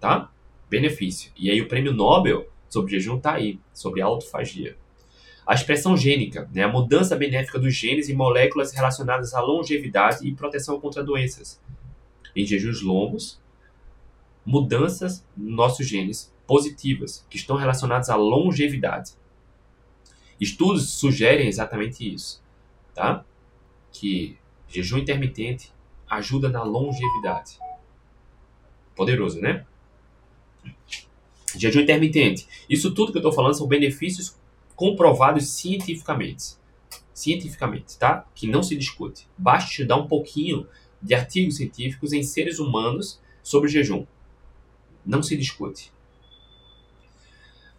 Tá? 0.00 0.32
Benefício. 0.68 1.30
E 1.36 1.48
aí 1.48 1.62
o 1.62 1.68
prêmio 1.68 1.92
Nobel 1.92 2.48
sobre 2.68 2.90
jejum 2.90 3.20
tá 3.20 3.34
aí, 3.34 3.60
sobre 3.72 4.02
autofagia. 4.02 4.76
A 5.46 5.54
expressão 5.54 5.96
gênica, 5.96 6.50
né, 6.52 6.64
a 6.64 6.68
mudança 6.68 7.14
benéfica 7.14 7.56
dos 7.56 7.72
genes 7.72 8.08
e 8.08 8.14
moléculas 8.14 8.72
relacionadas 8.72 9.32
à 9.32 9.40
longevidade 9.40 10.26
e 10.26 10.34
proteção 10.34 10.80
contra 10.80 11.04
doenças. 11.04 11.60
Em 12.34 12.44
jejuns 12.44 12.82
longos, 12.82 13.40
mudanças 14.44 15.24
nos 15.36 15.54
nossos 15.54 15.86
genes 15.86 16.32
positivas, 16.46 17.26
que 17.30 17.36
estão 17.36 17.56
relacionadas 17.56 18.10
à 18.10 18.16
longevidade. 18.16 19.12
Estudos 20.40 20.90
sugerem 20.90 21.48
exatamente 21.48 22.12
isso, 22.12 22.42
tá? 22.94 23.24
Que 23.92 24.36
jejum 24.68 24.98
intermitente 24.98 25.72
ajuda 26.08 26.48
na 26.48 26.62
longevidade. 26.62 27.58
Poderoso, 28.94 29.40
né? 29.40 29.64
Jejum 31.56 31.80
intermitente. 31.80 32.46
Isso 32.68 32.92
tudo 32.94 33.12
que 33.12 33.18
eu 33.18 33.20
estou 33.20 33.32
falando 33.32 33.56
são 33.56 33.66
benefícios 33.66 34.36
comprovados 34.74 35.48
cientificamente. 35.48 36.56
Cientificamente, 37.12 37.96
tá? 37.96 38.26
Que 38.34 38.46
não 38.46 38.62
se 38.62 38.76
discute. 38.76 39.28
Basta 39.38 39.70
estudar 39.70 39.96
um 39.96 40.08
pouquinho 40.08 40.66
de 41.00 41.14
artigos 41.14 41.56
científicos 41.56 42.12
em 42.12 42.22
seres 42.22 42.58
humanos 42.58 43.20
sobre 43.42 43.68
jejum. 43.68 44.04
Não 45.04 45.22
se 45.22 45.36
discute. 45.36 45.92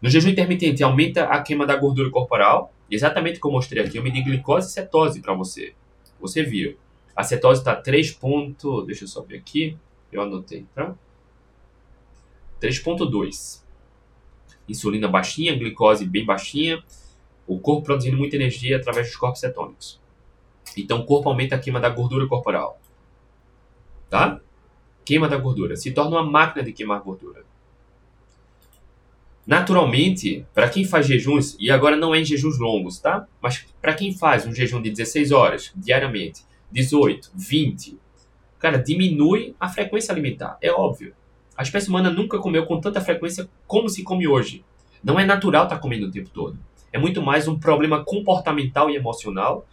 No 0.01 0.09
jejum 0.09 0.29
intermitente, 0.29 0.83
aumenta 0.83 1.25
a 1.25 1.41
queima 1.41 1.65
da 1.65 1.75
gordura 1.75 2.09
corporal, 2.09 2.73
exatamente 2.89 3.39
como 3.39 3.55
eu 3.55 3.57
mostrei 3.57 3.83
aqui. 3.83 3.97
Eu 3.97 4.03
medi 4.03 4.21
glicose 4.21 4.69
e 4.69 4.71
cetose 4.71 5.21
para 5.21 5.33
você. 5.33 5.73
Você 6.19 6.43
viu. 6.43 6.77
A 7.15 7.23
cetose 7.23 7.61
está 7.61 7.75
3. 7.75 8.11
Ponto, 8.11 8.83
deixa 8.83 9.05
eu 9.05 9.07
só 9.07 9.21
ver 9.21 9.37
aqui. 9.37 9.77
Eu 10.11 10.21
anotei, 10.21 10.65
tá? 10.75 10.95
3.2 12.61 13.65
insulina 14.67 15.07
baixinha, 15.07 15.55
glicose 15.55 16.05
bem 16.05 16.25
baixinha, 16.25 16.83
o 17.47 17.59
corpo 17.59 17.83
produzindo 17.83 18.17
muita 18.17 18.35
energia 18.35 18.77
através 18.77 19.07
dos 19.07 19.15
corpos 19.15 19.39
cetônicos. 19.39 20.01
Então 20.75 20.99
o 20.99 21.05
corpo 21.05 21.29
aumenta 21.29 21.55
a 21.55 21.59
queima 21.59 21.79
da 21.79 21.89
gordura 21.89 22.27
corporal. 22.27 22.79
Tá? 24.09 24.39
Queima 25.05 25.29
da 25.29 25.37
gordura. 25.37 25.75
Se 25.75 25.91
torna 25.91 26.17
uma 26.17 26.29
máquina 26.29 26.63
de 26.63 26.73
queimar 26.73 27.01
gordura. 27.01 27.43
Naturalmente, 29.45 30.43
para 30.55 30.67
quem 30.67 30.83
faz 30.83 31.05
jejuns, 31.05 31.55
e 31.59 31.69
agora 31.69 31.95
não 31.95 32.15
é 32.15 32.19
em 32.19 32.25
jejuns 32.25 32.57
longos, 32.57 32.99
tá? 32.99 33.27
Mas 33.39 33.63
para 33.79 33.93
quem 33.93 34.11
faz 34.11 34.47
um 34.47 34.53
jejum 34.53 34.81
de 34.81 34.89
16 34.89 35.31
horas 35.31 35.71
diariamente, 35.75 36.41
18, 36.71 37.31
20, 37.35 37.99
cara, 38.57 38.77
diminui 38.77 39.55
a 39.59 39.69
frequência 39.69 40.11
alimentar. 40.11 40.57
É 40.59 40.71
óbvio. 40.71 41.13
A 41.55 41.61
espécie 41.61 41.89
humana 41.89 42.09
nunca 42.09 42.39
comeu 42.39 42.65
com 42.65 42.81
tanta 42.81 42.99
frequência 42.99 43.47
como 43.67 43.87
se 43.87 44.03
come 44.03 44.27
hoje. 44.27 44.65
Não 45.03 45.19
é 45.19 45.25
natural 45.25 45.65
estar 45.65 45.75
tá 45.75 45.81
comendo 45.81 46.07
o 46.07 46.11
tempo 46.11 46.31
todo. 46.31 46.57
É 46.91 46.97
muito 46.97 47.21
mais 47.21 47.47
um 47.47 47.59
problema 47.59 48.03
comportamental 48.03 48.89
e 48.89 48.95
emocional 48.95 49.67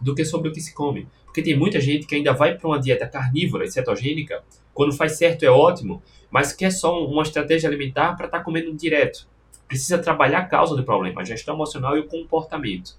do 0.00 0.14
que 0.14 0.24
sobre 0.24 0.48
o 0.48 0.52
que 0.52 0.60
se 0.60 0.72
come. 0.72 1.08
Porque 1.38 1.50
tem 1.50 1.56
muita 1.56 1.80
gente 1.80 2.04
que 2.04 2.16
ainda 2.16 2.32
vai 2.32 2.56
para 2.58 2.66
uma 2.66 2.80
dieta 2.80 3.06
carnívora 3.06 3.64
e 3.64 3.70
cetogênica, 3.70 4.42
quando 4.74 4.92
faz 4.92 5.12
certo 5.12 5.44
é 5.44 5.48
ótimo, 5.48 6.02
mas 6.28 6.52
quer 6.52 6.72
só 6.72 7.06
uma 7.06 7.22
estratégia 7.22 7.68
alimentar 7.68 8.16
para 8.16 8.26
estar 8.26 8.38
tá 8.38 8.44
comendo 8.44 8.74
direto. 8.74 9.28
Precisa 9.68 9.98
trabalhar 9.98 10.40
a 10.40 10.44
causa 10.46 10.74
do 10.74 10.82
problema, 10.82 11.20
a 11.20 11.24
gestão 11.24 11.54
emocional 11.54 11.96
e 11.96 12.00
o 12.00 12.08
comportamento. 12.08 12.96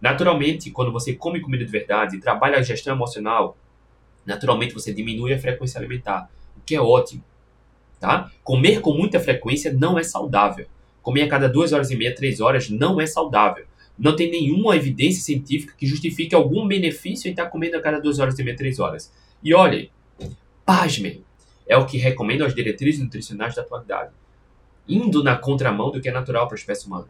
Naturalmente, 0.00 0.70
quando 0.70 0.90
você 0.90 1.12
come 1.12 1.42
comida 1.42 1.66
de 1.66 1.70
verdade 1.70 2.16
e 2.16 2.18
trabalha 2.18 2.56
a 2.56 2.62
gestão 2.62 2.94
emocional, 2.94 3.58
naturalmente 4.24 4.72
você 4.72 4.90
diminui 4.90 5.34
a 5.34 5.38
frequência 5.38 5.78
alimentar, 5.78 6.30
o 6.56 6.62
que 6.64 6.74
é 6.74 6.80
ótimo. 6.80 7.22
Tá? 8.00 8.30
Comer 8.42 8.80
com 8.80 8.94
muita 8.94 9.20
frequência 9.20 9.70
não 9.70 9.98
é 9.98 10.02
saudável. 10.02 10.64
Comer 11.02 11.24
a 11.24 11.28
cada 11.28 11.46
duas 11.46 11.74
horas 11.74 11.90
e 11.90 11.96
meia, 11.96 12.14
três 12.14 12.40
horas 12.40 12.70
não 12.70 12.98
é 12.98 13.04
saudável. 13.04 13.66
Não 13.98 14.16
tem 14.16 14.30
nenhuma 14.30 14.76
evidência 14.76 15.22
científica 15.22 15.74
que 15.76 15.86
justifique 15.86 16.34
algum 16.34 16.66
benefício 16.66 17.28
em 17.28 17.30
estar 17.30 17.46
comendo 17.46 17.76
a 17.76 17.80
cada 17.80 18.00
duas 18.00 18.18
horas 18.18 18.38
e 18.38 18.42
meia, 18.42 18.56
três 18.56 18.78
horas. 18.78 19.12
E 19.42 19.54
olhem, 19.54 19.90
pasmem, 20.64 21.22
é 21.66 21.76
o 21.76 21.86
que 21.86 21.98
recomendam 21.98 22.46
as 22.46 22.54
diretrizes 22.54 23.00
nutricionais 23.00 23.54
da 23.54 23.62
atualidade, 23.62 24.12
indo 24.88 25.22
na 25.22 25.36
contramão 25.36 25.90
do 25.90 26.00
que 26.00 26.08
é 26.08 26.12
natural 26.12 26.46
para 26.46 26.56
a 26.56 26.58
espécie 26.58 26.86
humana. 26.86 27.08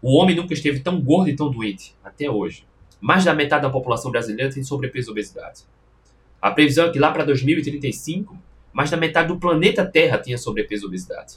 O 0.00 0.16
homem 0.16 0.36
nunca 0.36 0.54
esteve 0.54 0.80
tão 0.80 1.00
gordo 1.00 1.28
e 1.28 1.36
tão 1.36 1.50
doente, 1.50 1.94
até 2.04 2.30
hoje. 2.30 2.64
Mais 3.00 3.24
da 3.24 3.34
metade 3.34 3.62
da 3.62 3.70
população 3.70 4.10
brasileira 4.10 4.52
tem 4.52 4.62
sobrepeso 4.62 5.10
e 5.10 5.12
obesidade. 5.12 5.62
A 6.40 6.50
previsão 6.50 6.86
é 6.86 6.90
que 6.90 6.98
lá 6.98 7.10
para 7.10 7.24
2035, 7.24 8.36
mais 8.72 8.90
da 8.90 8.96
metade 8.96 9.28
do 9.28 9.38
planeta 9.38 9.84
Terra 9.84 10.18
tinha 10.18 10.38
sobrepeso 10.38 10.84
e 10.84 10.86
obesidade. 10.86 11.34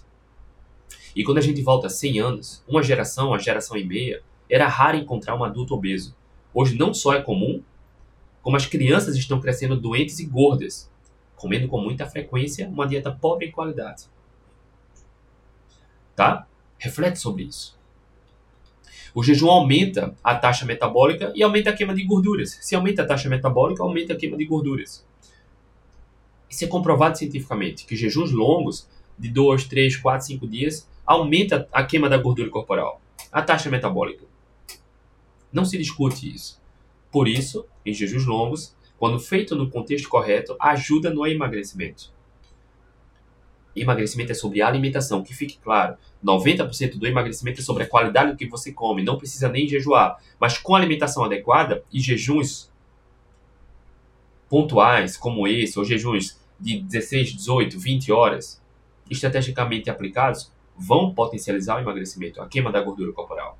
E 1.15 1.23
quando 1.23 1.39
a 1.39 1.41
gente 1.41 1.61
volta 1.61 1.89
100 1.89 2.19
anos, 2.19 2.63
uma 2.67 2.83
geração, 2.83 3.29
uma 3.29 3.39
geração 3.39 3.75
e 3.77 3.83
meia, 3.83 4.21
era 4.51 4.67
raro 4.67 4.97
encontrar 4.97 5.35
um 5.35 5.43
adulto 5.43 5.73
obeso. 5.73 6.15
hoje 6.53 6.77
não 6.77 6.93
só 6.93 7.13
é 7.13 7.21
comum, 7.21 7.63
como 8.41 8.57
as 8.57 8.65
crianças 8.65 9.15
estão 9.15 9.39
crescendo 9.39 9.79
doentes 9.79 10.19
e 10.19 10.25
gordas, 10.25 10.91
comendo 11.35 11.67
com 11.69 11.79
muita 11.79 12.05
frequência 12.05 12.67
uma 12.67 12.85
dieta 12.85 13.11
pobre 13.11 13.47
em 13.47 13.51
qualidade. 13.51 14.05
Tá? 16.15 16.45
Reflete 16.77 17.17
sobre 17.17 17.43
isso. 17.43 17.79
O 19.13 19.23
jejum 19.23 19.49
aumenta 19.49 20.15
a 20.23 20.35
taxa 20.35 20.65
metabólica 20.65 21.31
e 21.35 21.43
aumenta 21.43 21.69
a 21.69 21.73
queima 21.73 21.93
de 21.93 22.03
gorduras. 22.03 22.57
Se 22.61 22.75
aumenta 22.75 23.03
a 23.03 23.05
taxa 23.05 23.29
metabólica, 23.29 23.83
aumenta 23.83 24.13
a 24.13 24.15
queima 24.15 24.37
de 24.37 24.45
gorduras. 24.45 25.05
Isso 26.49 26.65
é 26.65 26.67
comprovado 26.67 27.17
cientificamente, 27.17 27.85
que 27.85 27.95
jejuns 27.95 28.31
longos, 28.31 28.87
de 29.17 29.29
2, 29.29 29.65
3, 29.65 29.97
4, 29.97 30.27
5 30.27 30.47
dias, 30.47 30.87
aumenta 31.05 31.67
a 31.71 31.83
queima 31.83 32.09
da 32.09 32.17
gordura 32.17 32.49
corporal, 32.49 33.01
a 33.31 33.41
taxa 33.41 33.69
metabólica. 33.69 34.30
Não 35.51 35.65
se 35.65 35.77
discute 35.77 36.33
isso. 36.33 36.61
Por 37.11 37.27
isso, 37.27 37.65
em 37.85 37.93
jejuns 37.93 38.25
longos, 38.25 38.75
quando 38.97 39.19
feito 39.19 39.55
no 39.55 39.69
contexto 39.69 40.07
correto, 40.07 40.55
ajuda 40.59 41.09
no 41.09 41.25
emagrecimento. 41.25 42.11
Emagrecimento 43.75 44.31
é 44.31 44.35
sobre 44.35 44.61
alimentação, 44.61 45.23
que 45.23 45.33
fique 45.33 45.57
claro. 45.57 45.97
90% 46.23 46.97
do 46.97 47.07
emagrecimento 47.07 47.61
é 47.61 47.63
sobre 47.63 47.83
a 47.83 47.87
qualidade 47.87 48.31
do 48.31 48.37
que 48.37 48.45
você 48.45 48.71
come, 48.71 49.03
não 49.03 49.17
precisa 49.17 49.49
nem 49.49 49.67
jejuar. 49.67 50.17
Mas 50.39 50.57
com 50.57 50.75
alimentação 50.75 51.23
adequada 51.23 51.83
e 51.91 51.99
jejuns 51.99 52.71
pontuais, 54.49 55.15
como 55.15 55.47
esse, 55.47 55.79
ou 55.79 55.85
jejuns 55.85 56.37
de 56.59 56.81
16, 56.81 57.33
18, 57.33 57.79
20 57.79 58.11
horas, 58.11 58.61
estrategicamente 59.09 59.89
aplicados, 59.89 60.51
vão 60.77 61.13
potencializar 61.13 61.77
o 61.77 61.79
emagrecimento, 61.79 62.41
a 62.41 62.47
queima 62.47 62.71
da 62.71 62.81
gordura 62.81 63.11
corporal. 63.13 63.57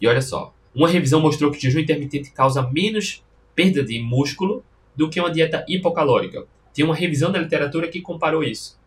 E 0.00 0.06
olha 0.06 0.22
só, 0.22 0.54
uma 0.74 0.88
revisão 0.88 1.20
mostrou 1.20 1.50
que 1.50 1.58
o 1.58 1.60
jejum 1.60 1.80
intermitente 1.80 2.30
causa 2.30 2.62
menos 2.70 3.24
perda 3.54 3.82
de 3.82 4.00
músculo 4.00 4.64
do 4.94 5.10
que 5.10 5.18
uma 5.20 5.30
dieta 5.30 5.64
hipocalórica. 5.68 6.46
Tem 6.72 6.84
uma 6.84 6.94
revisão 6.94 7.32
da 7.32 7.38
literatura 7.38 7.88
que 7.88 8.00
comparou 8.00 8.44
isso. 8.44 8.78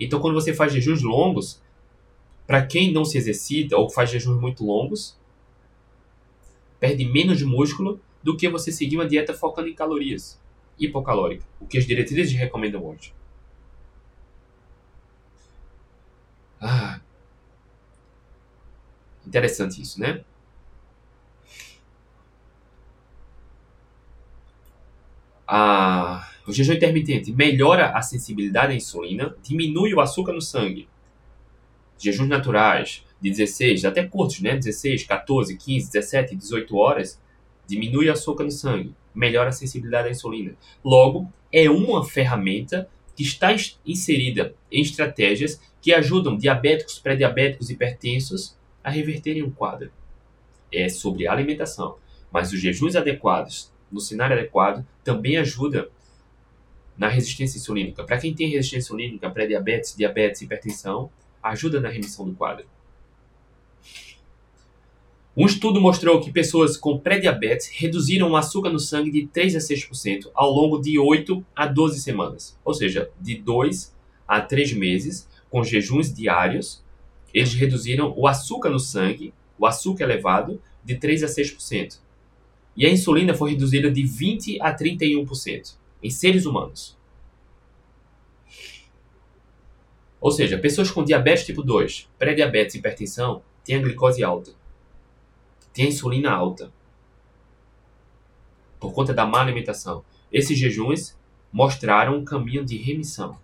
Então, 0.00 0.20
quando 0.20 0.34
você 0.34 0.54
faz 0.54 0.72
jejuns 0.72 1.02
longos, 1.02 1.62
para 2.46 2.64
quem 2.64 2.92
não 2.92 3.04
se 3.04 3.18
exercita 3.18 3.76
ou 3.76 3.90
faz 3.90 4.10
jejuns 4.10 4.40
muito 4.40 4.64
longos, 4.64 5.18
perde 6.80 7.04
menos 7.04 7.42
músculo 7.42 8.00
do 8.22 8.36
que 8.36 8.48
você 8.48 8.72
seguir 8.72 8.96
uma 8.96 9.06
dieta 9.06 9.34
focando 9.34 9.68
em 9.68 9.74
calorias, 9.74 10.40
hipocalórica, 10.78 11.44
o 11.60 11.66
que 11.66 11.78
as 11.78 11.86
diretrizes 11.86 12.34
recomendam 12.34 12.84
hoje. 12.84 13.12
Ah, 16.60 17.00
interessante 19.26 19.80
isso, 19.80 20.00
né? 20.00 20.24
A, 25.46 26.28
o 26.46 26.52
jejum 26.52 26.74
intermitente 26.74 27.32
melhora 27.32 27.90
a 27.90 28.02
sensibilidade 28.02 28.72
à 28.72 28.76
insulina, 28.76 29.34
diminui 29.42 29.94
o 29.94 30.00
açúcar 30.00 30.32
no 30.32 30.40
sangue. 30.40 30.88
Jejuns 31.98 32.28
naturais 32.28 33.04
de 33.20 33.30
16, 33.30 33.84
até 33.84 34.04
curtos, 34.04 34.40
né? 34.40 34.56
16, 34.56 35.04
14, 35.04 35.56
15, 35.56 35.92
17, 35.92 36.36
18 36.36 36.76
horas, 36.76 37.20
diminui 37.66 38.08
o 38.08 38.12
açúcar 38.12 38.44
no 38.44 38.50
sangue, 38.50 38.94
melhora 39.14 39.48
a 39.48 39.52
sensibilidade 39.52 40.08
à 40.08 40.10
insulina. 40.10 40.54
Logo, 40.84 41.30
é 41.52 41.70
uma 41.70 42.04
ferramenta 42.04 42.88
que 43.16 43.22
está 43.22 43.54
inserida 43.86 44.54
em 44.70 44.82
estratégias 44.82 45.60
que 45.80 45.92
ajudam 45.92 46.36
diabéticos, 46.36 46.98
pré-diabéticos 46.98 47.70
e 47.70 47.74
hipertensos 47.74 48.56
a 48.82 48.90
reverterem 48.90 49.42
o 49.42 49.50
quadro. 49.50 49.90
É 50.72 50.88
sobre 50.88 51.28
alimentação, 51.28 51.96
mas 52.32 52.52
os 52.52 52.60
jejuns 52.60 52.96
adequados 52.96 53.72
no 53.90 54.00
cenário 54.00 54.36
adequado, 54.36 54.84
também 55.04 55.36
ajuda 55.36 55.88
na 56.96 57.08
resistência 57.08 57.58
insulínica. 57.58 58.02
Para 58.04 58.18
quem 58.18 58.34
tem 58.34 58.48
resistência 58.48 58.86
insulínica, 58.86 59.30
pré-diabetes, 59.30 59.94
diabetes, 59.96 60.42
hipertensão, 60.42 61.10
ajuda 61.42 61.80
na 61.80 61.88
remissão 61.88 62.26
do 62.26 62.34
quadro. 62.34 62.66
Um 65.36 65.46
estudo 65.46 65.80
mostrou 65.80 66.20
que 66.20 66.32
pessoas 66.32 66.76
com 66.76 66.98
pré-diabetes 66.98 67.68
reduziram 67.74 68.30
o 68.30 68.36
açúcar 68.36 68.70
no 68.70 68.78
sangue 68.78 69.10
de 69.10 69.26
3 69.26 69.56
a 69.56 69.58
6% 69.58 70.30
ao 70.32 70.50
longo 70.50 70.80
de 70.80 70.96
8 70.96 71.44
a 71.56 71.66
12 71.66 72.00
semanas, 72.00 72.56
ou 72.64 72.72
seja, 72.72 73.10
de 73.20 73.34
2 73.34 73.92
a 74.28 74.40
3 74.40 74.72
meses, 74.74 75.28
com 75.50 75.64
jejuns 75.64 76.14
diários, 76.14 76.84
eles 77.32 77.52
reduziram 77.52 78.14
o 78.16 78.28
açúcar 78.28 78.70
no 78.70 78.78
sangue, 78.78 79.34
o 79.58 79.66
açúcar 79.66 80.04
elevado, 80.04 80.62
de 80.84 80.96
3 80.96 81.24
a 81.24 81.26
6% 81.26 82.03
e 82.76 82.86
a 82.86 82.90
insulina 82.90 83.34
foi 83.34 83.50
reduzida 83.50 83.90
de 83.90 84.02
20 84.02 84.60
a 84.60 84.74
31% 84.76 85.74
em 86.02 86.10
seres 86.10 86.44
humanos. 86.44 86.96
Ou 90.20 90.30
seja, 90.30 90.58
pessoas 90.58 90.90
com 90.90 91.04
diabetes 91.04 91.44
tipo 91.44 91.62
2, 91.62 92.08
pré-diabetes 92.18 92.74
e 92.74 92.78
hipertensão 92.78 93.42
têm 93.62 93.76
a 93.76 93.80
glicose 93.80 94.24
alta, 94.24 94.52
têm 95.72 95.86
a 95.86 95.88
insulina 95.88 96.30
alta, 96.30 96.72
por 98.80 98.92
conta 98.92 99.14
da 99.14 99.26
má 99.26 99.40
alimentação. 99.40 100.04
Esses 100.32 100.58
jejuns 100.58 101.16
mostraram 101.52 102.16
um 102.16 102.24
caminho 102.24 102.64
de 102.64 102.76
remissão. 102.76 103.38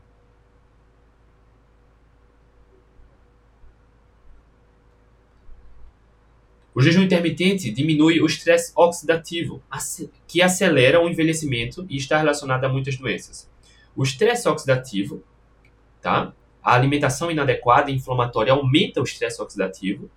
O 6.74 6.80
jejum 6.80 7.02
intermitente 7.02 7.70
diminui 7.70 8.20
o 8.20 8.26
estresse 8.26 8.72
oxidativo, 8.76 9.62
que 10.26 10.40
acelera 10.40 11.00
o 11.00 11.08
envelhecimento 11.08 11.84
e 11.88 11.96
está 11.96 12.18
relacionado 12.18 12.64
a 12.64 12.68
muitas 12.68 12.96
doenças. 12.96 13.50
O 13.96 14.02
estresse 14.02 14.48
oxidativo, 14.48 15.22
tá? 16.00 16.32
a 16.62 16.74
alimentação 16.74 17.30
inadequada 17.30 17.90
e 17.90 17.94
inflamatória 17.94 18.52
aumenta 18.52 19.00
o 19.00 19.04
estresse 19.04 19.42
oxidativo, 19.42 20.08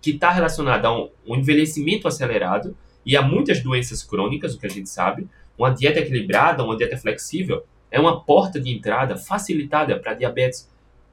que 0.00 0.10
está 0.10 0.30
relacionado 0.30 0.86
a 0.86 0.98
um, 0.98 1.10
um 1.26 1.36
envelhecimento 1.36 2.08
acelerado 2.08 2.76
e 3.04 3.16
a 3.16 3.22
muitas 3.22 3.62
doenças 3.62 4.02
crônicas, 4.02 4.54
o 4.54 4.58
que 4.58 4.66
a 4.66 4.70
gente 4.70 4.88
sabe. 4.88 5.28
Uma 5.56 5.70
dieta 5.70 6.00
equilibrada, 6.00 6.64
uma 6.64 6.76
dieta 6.76 6.96
flexível, 6.96 7.64
é 7.90 8.00
uma 8.00 8.20
porta 8.20 8.58
de 8.58 8.70
entrada 8.70 9.16
facilitada 9.16 9.98
para 9.98 10.14
diabetes 10.14 10.68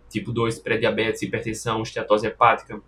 tipo 0.10 0.32
2, 0.32 0.60
pré-diabetes, 0.60 1.22
hipertensão, 1.22 1.82
esteatose 1.82 2.28
hepática, 2.28 2.82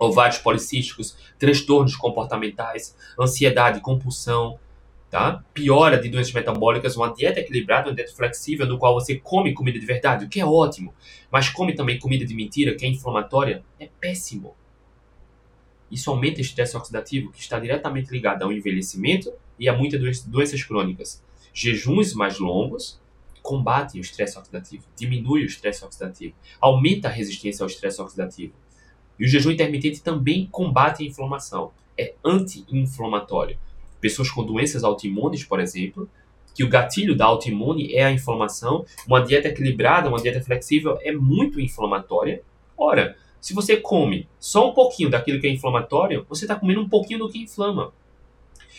ovários 0.00 0.38
policísticos, 0.38 1.16
transtornos 1.38 1.94
comportamentais, 1.94 2.96
ansiedade, 3.20 3.80
compulsão, 3.80 4.58
tá? 5.10 5.44
Piora 5.52 6.00
de 6.00 6.08
doenças 6.08 6.32
metabólicas, 6.32 6.96
uma 6.96 7.12
dieta 7.12 7.40
equilibrada, 7.40 7.90
uma 7.90 7.94
dieta 7.94 8.12
flexível, 8.12 8.66
no 8.66 8.78
qual 8.78 8.94
você 8.94 9.16
come 9.18 9.52
comida 9.52 9.78
de 9.78 9.84
verdade, 9.84 10.24
o 10.24 10.28
que 10.28 10.40
é 10.40 10.46
ótimo, 10.46 10.94
mas 11.30 11.50
come 11.50 11.74
também 11.74 11.98
comida 11.98 12.24
de 12.24 12.34
mentira, 12.34 12.74
que 12.74 12.86
é 12.86 12.88
inflamatória, 12.88 13.62
é 13.78 13.88
péssimo. 14.00 14.54
Isso 15.90 16.10
aumenta 16.10 16.38
o 16.38 16.40
estresse 16.40 16.76
oxidativo, 16.76 17.30
que 17.32 17.40
está 17.40 17.58
diretamente 17.58 18.10
ligado 18.10 18.42
ao 18.42 18.52
envelhecimento 18.52 19.32
e 19.58 19.68
a 19.68 19.76
muitas 19.76 20.22
doenças 20.22 20.62
crônicas. 20.62 21.22
Jejuns 21.52 22.14
mais 22.14 22.38
longos 22.38 23.00
combatem 23.42 24.00
o 24.00 24.02
estresse 24.02 24.38
oxidativo, 24.38 24.84
diminui 24.96 25.42
o 25.42 25.46
estresse 25.46 25.84
oxidativo, 25.84 26.34
aumenta 26.60 27.08
a 27.08 27.10
resistência 27.10 27.64
ao 27.64 27.68
estresse 27.68 28.00
oxidativo. 28.00 28.54
E 29.20 29.24
o 29.26 29.28
jejum 29.28 29.50
intermitente 29.50 30.02
também 30.02 30.48
combate 30.50 31.02
a 31.02 31.06
inflamação, 31.06 31.72
é 31.96 32.14
anti-inflamatório. 32.24 33.58
Pessoas 34.00 34.30
com 34.30 34.42
doenças 34.42 34.82
autoimunes, 34.82 35.44
por 35.44 35.60
exemplo, 35.60 36.08
que 36.54 36.64
o 36.64 36.68
gatilho 36.70 37.14
da 37.14 37.26
autoimune 37.26 37.94
é 37.94 38.02
a 38.02 38.10
inflamação, 38.10 38.86
uma 39.06 39.20
dieta 39.20 39.48
equilibrada, 39.48 40.08
uma 40.08 40.20
dieta 40.20 40.40
flexível 40.40 40.98
é 41.02 41.12
muito 41.12 41.60
inflamatória. 41.60 42.42
Ora, 42.78 43.14
se 43.42 43.52
você 43.52 43.76
come 43.76 44.26
só 44.38 44.70
um 44.70 44.72
pouquinho 44.72 45.10
daquilo 45.10 45.38
que 45.38 45.46
é 45.46 45.50
inflamatório, 45.50 46.24
você 46.26 46.46
está 46.46 46.54
comendo 46.54 46.80
um 46.80 46.88
pouquinho 46.88 47.18
do 47.18 47.28
que 47.28 47.42
inflama. 47.42 47.92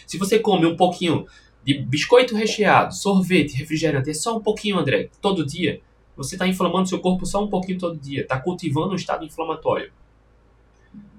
Se 0.07 0.17
você 0.17 0.39
come 0.39 0.65
um 0.65 0.75
pouquinho 0.75 1.27
de 1.63 1.75
biscoito 1.75 2.35
recheado, 2.35 2.95
sorvete, 2.95 3.55
refrigerante, 3.55 4.09
é 4.09 4.13
só 4.13 4.37
um 4.37 4.41
pouquinho, 4.41 4.79
André, 4.79 5.09
todo 5.21 5.45
dia, 5.45 5.81
você 6.17 6.33
está 6.33 6.47
inflamando 6.47 6.89
seu 6.89 6.99
corpo 6.99 7.27
só 7.27 7.43
um 7.43 7.47
pouquinho 7.47 7.77
todo 7.77 7.95
dia, 7.95 8.21
está 8.21 8.39
cultivando 8.39 8.93
um 8.93 8.95
estado 8.95 9.23
inflamatório. 9.23 9.91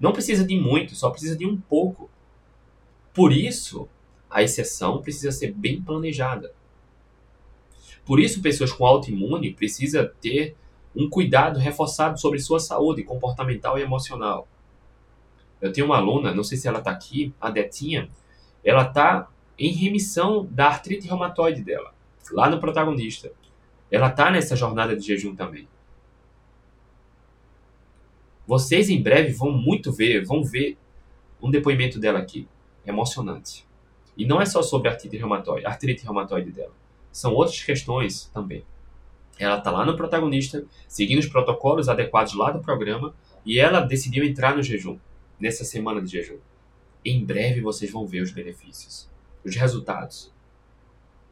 Não 0.01 0.13
precisa 0.13 0.45
de 0.45 0.59
muito, 0.59 0.95
só 0.95 1.11
precisa 1.11 1.37
de 1.37 1.47
um 1.47 1.57
pouco. 1.57 2.11
Por 3.15 3.33
isso, 3.33 3.89
a 4.31 4.43
exceção 4.43 5.01
precisa 5.01 5.31
ser 5.31 5.53
bem 5.53 5.81
planejada. 5.81 6.53
Por 8.05 8.19
isso, 8.19 8.43
pessoas 8.43 8.73
com 8.73 8.87
autoimune 8.87 9.53
precisam 9.53 10.09
ter 10.21 10.57
um 10.95 11.09
cuidado 11.09 11.59
reforçado 11.59 12.21
sobre 12.21 12.39
sua 12.39 12.61
saúde 12.61 13.03
comportamental 13.03 13.79
e 13.79 13.83
emocional. 13.83 14.49
Eu 15.61 15.73
tenho 15.73 15.87
uma 15.87 15.97
aluna, 15.97 16.35
não 16.35 16.43
sei 16.43 16.59
se 16.59 16.67
ela 16.67 16.81
está 16.81 16.91
aqui, 16.91 17.33
a 17.41 17.51
Detinha, 17.51 18.11
ela 18.65 18.83
está 18.83 19.29
em 19.59 19.73
remissão 19.73 20.47
da 20.51 20.67
artrite 20.67 21.07
reumatoide 21.07 21.63
dela, 21.63 21.95
lá 22.33 22.51
no 22.51 22.59
protagonista. 22.59 23.31
Ela 23.91 24.09
está 24.09 24.31
nessa 24.31 24.57
jornada 24.57 24.97
de 24.97 25.07
jejum 25.07 25.37
também. 25.37 25.69
Vocês 28.47 28.91
em 28.91 29.03
breve 29.03 29.33
vão 29.33 29.53
muito 29.53 29.93
ver, 29.93 30.25
vão 30.25 30.43
ver 30.43 30.77
um 31.41 31.51
depoimento 31.51 31.99
dela 31.99 32.19
aqui, 32.19 32.49
emocionante. 32.87 33.67
E 34.17 34.27
não 34.27 34.41
é 34.41 34.47
só 34.47 34.63
sobre 34.63 34.89
artrite 34.89 35.17
reumatoide, 35.17 35.67
artrite 35.67 36.05
reumatoide 36.05 36.51
dela. 36.51 36.73
São 37.11 37.35
outras 37.35 37.63
questões 37.63 38.27
também. 38.33 38.65
Ela 39.39 39.59
está 39.59 39.71
lá 39.71 39.85
no 39.85 39.97
protagonista, 39.97 40.65
seguindo 40.87 41.19
os 41.19 41.27
protocolos 41.27 41.89
adequados 41.89 42.35
lá 42.35 42.51
do 42.51 42.61
programa, 42.61 43.15
e 43.45 43.59
ela 43.59 43.81
decidiu 43.81 44.25
entrar 44.25 44.57
no 44.57 44.63
jejum, 44.63 44.99
nessa 45.41 45.65
semana 45.65 46.01
de 46.01 46.09
jejum. 46.09 46.39
Em 47.05 47.25
breve 47.25 47.61
vocês 47.61 47.91
vão 47.91 48.07
ver 48.07 48.23
os 48.23 48.31
benefícios, 48.31 49.09
os 49.45 49.57
resultados. 49.57 50.33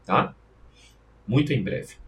Tá? 0.04 0.34
Muito 1.26 1.52
em 1.52 1.62
breve. 1.62 1.99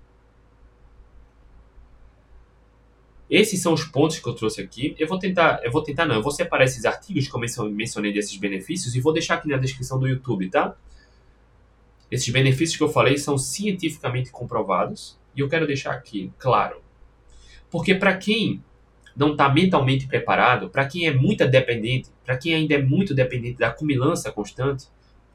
Esses 3.33 3.63
são 3.63 3.73
os 3.73 3.83
pontos 3.83 4.19
que 4.19 4.29
eu 4.29 4.35
trouxe 4.35 4.61
aqui. 4.61 4.95
Eu 4.99 5.09
vou 5.09 5.19
tentar, 5.19 5.59
eu 5.65 5.73
vou 5.73 5.83
tentar 5.83 6.05
não, 6.05 6.17
eu 6.17 6.23
vou 6.23 6.31
separar 6.31 6.65
esses 6.65 6.85
artigos 6.85 7.27
que 7.27 7.35
eu 7.35 7.71
mencionei 7.71 8.13
desses 8.13 8.37
benefícios 8.37 8.95
e 8.95 9.01
vou 9.01 9.11
deixar 9.11 9.37
aqui 9.37 9.49
na 9.49 9.57
descrição 9.57 9.99
do 9.99 10.07
YouTube, 10.07 10.51
tá? 10.51 10.77
Esses 12.11 12.29
benefícios 12.29 12.77
que 12.77 12.83
eu 12.83 12.91
falei 12.91 13.17
são 13.17 13.39
cientificamente 13.39 14.31
comprovados 14.31 15.19
e 15.35 15.41
eu 15.41 15.49
quero 15.49 15.67
deixar 15.67 15.93
aqui 15.93 16.31
claro. 16.39 16.83
Porque 17.71 17.95
para 17.95 18.15
quem 18.19 18.63
não 19.17 19.33
está 19.33 19.49
mentalmente 19.49 20.07
preparado, 20.07 20.69
para 20.69 20.85
quem 20.85 21.07
é 21.07 21.15
muito 21.15 21.49
dependente, 21.49 22.11
para 22.27 22.37
quem 22.37 22.55
ainda 22.55 22.75
é 22.75 22.83
muito 22.83 23.15
dependente 23.15 23.57
da 23.57 23.71
cumilança 23.71 24.31
constante, 24.31 24.89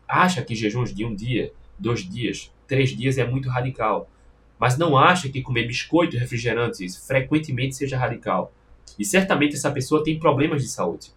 acha 0.07 0.43
que 0.43 0.53
jejuns 0.53 0.93
de 0.93 1.03
um 1.03 1.15
dia, 1.15 1.51
dois 1.79 2.07
dias, 2.07 2.53
três 2.67 2.95
dias 2.95 3.17
é 3.17 3.25
muito 3.25 3.49
radical 3.49 4.07
mas 4.59 4.77
não 4.77 4.97
acha 4.97 5.29
que 5.29 5.41
comer 5.41 5.67
biscoito 5.67 6.15
e 6.15 6.19
refrigerantes 6.19 6.97
frequentemente 7.05 7.75
seja 7.75 7.97
radical. 7.97 8.51
E 8.97 9.05
certamente 9.05 9.55
essa 9.55 9.71
pessoa 9.71 10.03
tem 10.03 10.19
problemas 10.19 10.61
de 10.61 10.67
saúde. 10.67 11.11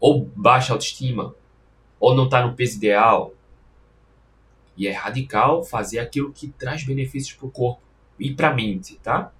Ou 0.00 0.24
baixa 0.34 0.72
autoestima, 0.72 1.34
ou 2.00 2.14
não 2.14 2.24
está 2.24 2.44
no 2.44 2.54
peso 2.54 2.76
ideal. 2.76 3.34
E 4.76 4.86
é 4.86 4.92
radical 4.92 5.64
fazer 5.64 5.98
aquilo 5.98 6.32
que 6.32 6.48
traz 6.48 6.84
benefícios 6.84 7.36
para 7.36 7.46
o 7.46 7.50
corpo 7.50 7.82
e 8.18 8.34
para 8.34 8.50
a 8.50 8.54
mente, 8.54 8.96
tá? 8.96 9.32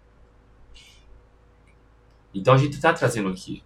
Então 2.35 2.55
a 2.55 2.59
gente 2.59 2.75
está 2.75 2.93
trazendo 2.93 3.29
aqui. 3.29 3.63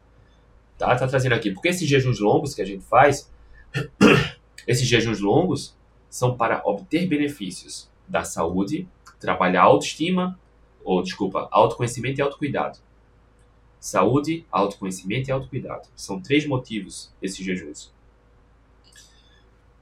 Tá? 0.78 0.94
tá 0.96 1.06
trazendo 1.06 1.34
aqui. 1.34 1.50
Porque 1.50 1.68
esses 1.68 1.88
jejuns 1.88 2.18
longos 2.18 2.54
que 2.54 2.62
a 2.62 2.64
gente 2.64 2.84
faz, 2.84 3.30
esses 4.66 4.86
jejuns 4.86 5.20
longos 5.20 5.76
são 6.08 6.36
para 6.36 6.62
obter 6.64 7.06
benefícios 7.06 7.90
da 8.06 8.24
saúde 8.24 8.88
trabalhar 9.23 9.62
autoestima, 9.62 10.39
ou 10.85 11.03
desculpa, 11.03 11.49
autoconhecimento 11.51 12.18
e 12.18 12.23
autocuidado. 12.23 12.79
Saúde, 13.79 14.45
autoconhecimento 14.51 15.31
e 15.31 15.33
autocuidado. 15.33 15.89
São 15.97 16.20
três 16.20 16.47
motivos 16.47 17.12
esses 17.23 17.45
jejuns. 17.45 17.93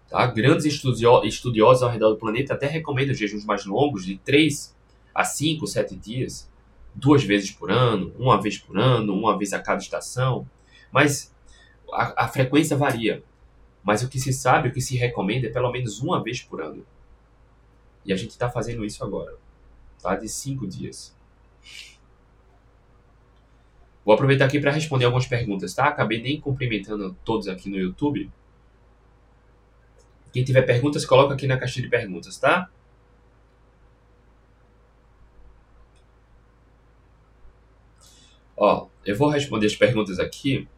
Tá? 0.08 0.26
Grandes 0.26 0.66
estudiosos 0.66 1.82
ao 1.82 1.90
redor 1.90 2.10
do 2.10 2.16
planeta 2.16 2.54
até 2.54 2.66
recomendam 2.66 3.14
jejuns 3.14 3.44
mais 3.44 3.64
longos, 3.64 4.04
de 4.04 4.18
3 4.18 4.76
a 5.14 5.24
5, 5.24 5.66
7 5.66 5.96
dias, 5.96 6.50
duas 6.94 7.24
vezes 7.24 7.50
por 7.50 7.70
ano, 7.70 8.12
uma 8.18 8.40
vez 8.40 8.58
por 8.58 8.78
ano, 8.78 9.14
uma 9.14 9.38
vez 9.38 9.52
a 9.52 9.58
cada 9.58 9.80
estação. 9.80 10.46
Mas 10.92 11.34
a, 11.92 12.24
a 12.24 12.28
frequência 12.28 12.76
varia. 12.76 13.22
Mas 13.82 14.02
o 14.02 14.08
que 14.08 14.18
se 14.18 14.32
sabe, 14.32 14.68
o 14.68 14.72
que 14.72 14.80
se 14.80 14.96
recomenda 14.96 15.46
é 15.46 15.50
pelo 15.50 15.70
menos 15.72 16.00
uma 16.00 16.22
vez 16.22 16.42
por 16.42 16.60
ano. 16.60 16.84
E 18.04 18.12
a 18.12 18.16
gente 18.16 18.30
está 18.30 18.50
fazendo 18.50 18.84
isso 18.84 19.04
agora, 19.04 19.36
tá? 20.02 20.16
De 20.16 20.28
cinco 20.28 20.66
dias. 20.66 21.14
Vou 24.04 24.14
aproveitar 24.14 24.46
aqui 24.46 24.58
para 24.58 24.72
responder 24.72 25.04
algumas 25.04 25.26
perguntas, 25.26 25.74
tá? 25.74 25.86
Acabei 25.86 26.20
nem 26.22 26.40
cumprimentando 26.40 27.16
todos 27.24 27.46
aqui 27.48 27.68
no 27.68 27.76
YouTube. 27.76 28.30
Quem 30.32 30.44
tiver 30.44 30.62
perguntas, 30.62 31.04
coloca 31.04 31.34
aqui 31.34 31.46
na 31.46 31.58
caixinha 31.58 31.84
de 31.84 31.90
perguntas, 31.90 32.38
tá? 32.38 32.70
Ó, 38.56 38.88
eu 39.04 39.16
vou 39.16 39.28
responder 39.28 39.66
as 39.66 39.76
perguntas 39.76 40.18
aqui 40.18 40.68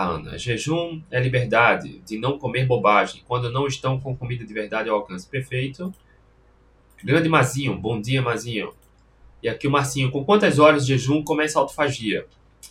Ana, 0.00 0.38
jejum 0.38 1.02
é 1.10 1.18
liberdade 1.18 1.98
de 2.06 2.18
não 2.18 2.38
comer 2.38 2.66
bobagem 2.66 3.20
quando 3.26 3.50
não 3.50 3.66
estão 3.66 3.98
com 3.98 4.16
comida 4.16 4.46
de 4.46 4.54
verdade 4.54 4.88
ao 4.88 4.94
alcance. 4.94 5.26
Perfeito. 5.26 5.92
Grande 7.02 7.28
Mazinho, 7.28 7.76
bom 7.76 8.00
dia, 8.00 8.22
Mazinho. 8.22 8.72
E 9.42 9.48
aqui 9.48 9.66
o 9.66 9.70
Marcinho, 9.72 10.12
com 10.12 10.24
quantas 10.24 10.60
horas 10.60 10.86
de 10.86 10.96
jejum 10.96 11.24
começa 11.24 11.58
a 11.58 11.62
autofagia? 11.62 12.28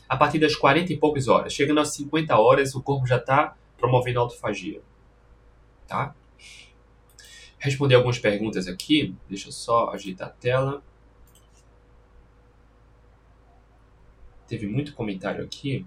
A 0.08 0.16
partir 0.16 0.40
das 0.40 0.56
40 0.56 0.94
e 0.94 0.98
poucas 0.98 1.28
horas. 1.28 1.52
Chegando 1.52 1.82
às 1.82 1.94
50 1.96 2.38
horas, 2.38 2.74
o 2.76 2.82
corpo 2.82 3.06
já 3.06 3.18
está 3.18 3.58
promovendo 3.78 4.20
a 4.20 4.22
autofagia. 4.22 4.82
Tá? 5.86 6.16
Responder 7.60 7.96
algumas 7.96 8.20
perguntas 8.20 8.70
aqui. 8.70 9.14
Deixa 9.28 9.50
eu 9.50 9.52
só 9.52 9.90
ajeitar 9.90 10.30
a 10.30 10.32
tela. 10.32 10.82
Teve 14.48 14.66
muito 14.66 14.94
comentário 14.94 15.44
aqui. 15.44 15.86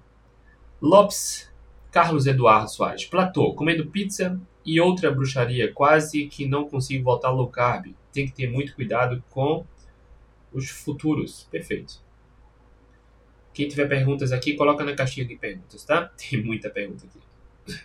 Lopes 0.80 1.50
Carlos 1.90 2.26
Eduardo 2.26 2.70
Soares. 2.70 3.04
Platô, 3.04 3.52
comendo 3.54 3.86
pizza 3.86 4.40
e 4.64 4.80
outra 4.80 5.10
bruxaria, 5.10 5.72
quase 5.72 6.26
que 6.26 6.46
não 6.46 6.68
consigo 6.68 7.04
voltar 7.04 7.30
low 7.30 7.48
carb. 7.48 7.94
Tem 8.12 8.26
que 8.26 8.32
ter 8.32 8.50
muito 8.50 8.74
cuidado 8.74 9.22
com 9.30 9.64
os 10.52 10.70
futuros. 10.70 11.46
Perfeito. 11.50 12.00
Quem 13.52 13.68
tiver 13.68 13.88
perguntas 13.88 14.32
aqui, 14.32 14.54
coloca 14.54 14.84
na 14.84 14.94
caixinha 14.94 15.26
de 15.26 15.36
perguntas, 15.36 15.84
tá? 15.84 16.10
Tem 16.16 16.42
muita 16.42 16.70
pergunta 16.70 17.04
aqui. 17.06 17.80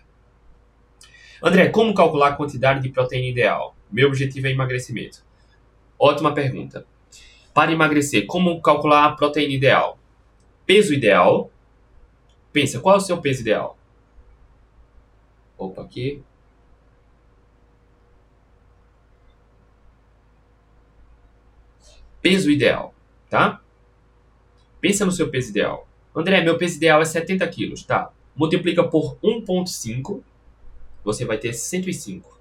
André, 1.43 1.69
como 1.69 1.93
calcular 1.93 2.29
a 2.29 2.35
quantidade 2.35 2.81
de 2.81 2.89
proteína 2.89 3.27
ideal? 3.27 3.75
Meu 3.91 4.07
objetivo 4.07 4.47
é 4.47 4.51
emagrecimento. 4.51 5.23
Ótima 5.99 6.33
pergunta. 6.33 6.85
Para 7.53 7.71
emagrecer, 7.71 8.25
como 8.25 8.61
calcular 8.61 9.05
a 9.05 9.11
proteína 9.15 9.53
ideal? 9.53 9.99
Peso 10.65 10.93
ideal, 10.93 11.51
Pensa, 12.55 12.79
qual 12.79 12.95
é 12.95 12.97
o 12.99 13.01
seu 13.01 13.19
peso 13.19 13.41
ideal? 13.41 13.77
Opa, 15.57 15.81
aqui. 15.81 16.23
Peso 22.21 22.49
ideal, 22.49 22.95
tá? 23.29 23.61
Pensa 24.79 25.05
no 25.05 25.11
seu 25.11 25.29
peso 25.29 25.49
ideal. 25.49 25.85
André, 26.15 26.41
meu 26.45 26.57
peso 26.57 26.77
ideal 26.77 27.01
é 27.01 27.05
70 27.05 27.45
quilos, 27.49 27.83
tá? 27.83 28.09
Multiplica 28.33 28.87
por 28.87 29.17
1,5, 29.21 30.23
você 31.03 31.25
vai 31.25 31.37
ter 31.37 31.51
105. 31.51 32.39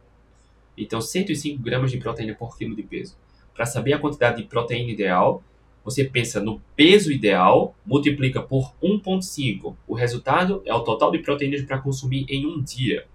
Então, 0.78 1.00
105 1.00 1.60
gramas 1.60 1.90
de 1.90 1.98
proteína 1.98 2.36
por 2.36 2.56
quilo 2.56 2.76
de 2.76 2.84
peso. 2.84 3.16
Para 3.52 3.66
saber 3.66 3.94
a 3.94 3.98
quantidade 3.98 4.40
de 4.40 4.48
proteína 4.48 4.92
ideal, 4.92 5.42
você 5.84 6.02
pensa 6.02 6.40
no 6.40 6.60
peso 6.74 7.12
ideal, 7.12 7.76
multiplica 7.84 8.40
por 8.40 8.72
1,5. 8.82 9.76
O 9.86 9.94
resultado 9.94 10.62
é 10.64 10.74
o 10.74 10.80
total 10.80 11.10
de 11.10 11.18
proteínas 11.18 11.62
para 11.62 11.78
consumir 11.78 12.24
em 12.28 12.46
um 12.46 12.62
dia, 12.62 13.06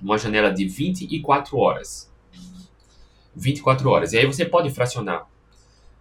uma 0.00 0.16
janela 0.16 0.52
de 0.52 0.66
24 0.68 1.58
horas. 1.58 2.12
24 3.34 3.90
horas. 3.90 4.12
E 4.12 4.18
aí 4.18 4.26
você 4.26 4.44
pode 4.44 4.70
fracionar 4.70 5.28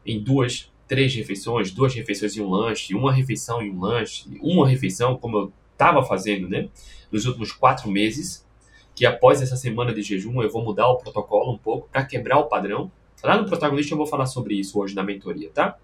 em 0.06 0.22
duas, 0.22 0.72
três 0.88 1.14
refeições, 1.16 1.72
duas 1.72 1.94
refeições 1.96 2.36
e 2.36 2.42
um 2.42 2.50
lanche, 2.50 2.94
uma 2.94 3.12
refeição 3.12 3.64
e 3.64 3.72
um 3.72 3.80
lanche, 3.80 4.26
uma 4.40 4.68
refeição, 4.68 5.18
como 5.18 5.38
eu 5.38 5.54
estava 5.72 6.04
fazendo, 6.04 6.48
né? 6.48 6.70
Nos 7.12 7.26
últimos 7.26 7.52
quatro 7.52 7.90
meses, 7.90 8.46
que 8.94 9.06
após 9.06 9.42
essa 9.42 9.58
semana 9.58 9.94
de 9.94 10.04
jejum 10.04 10.42
eu 10.42 10.52
vou 10.52 10.64
mudar 10.64 10.88
o 10.88 10.98
protocolo 10.98 11.52
um 11.52 11.58
pouco 11.58 11.90
para 11.90 12.06
quebrar 12.06 12.38
o 12.38 12.46
padrão. 12.46 12.92
Lá 13.24 13.42
no 13.42 13.48
protagonista 13.48 13.94
eu 13.94 13.98
vou 13.98 14.06
falar 14.06 14.28
sobre 14.28 14.54
isso 14.54 14.80
hoje 14.80 14.94
na 14.94 15.04
mentoria, 15.04 15.50
tá? 15.50 15.78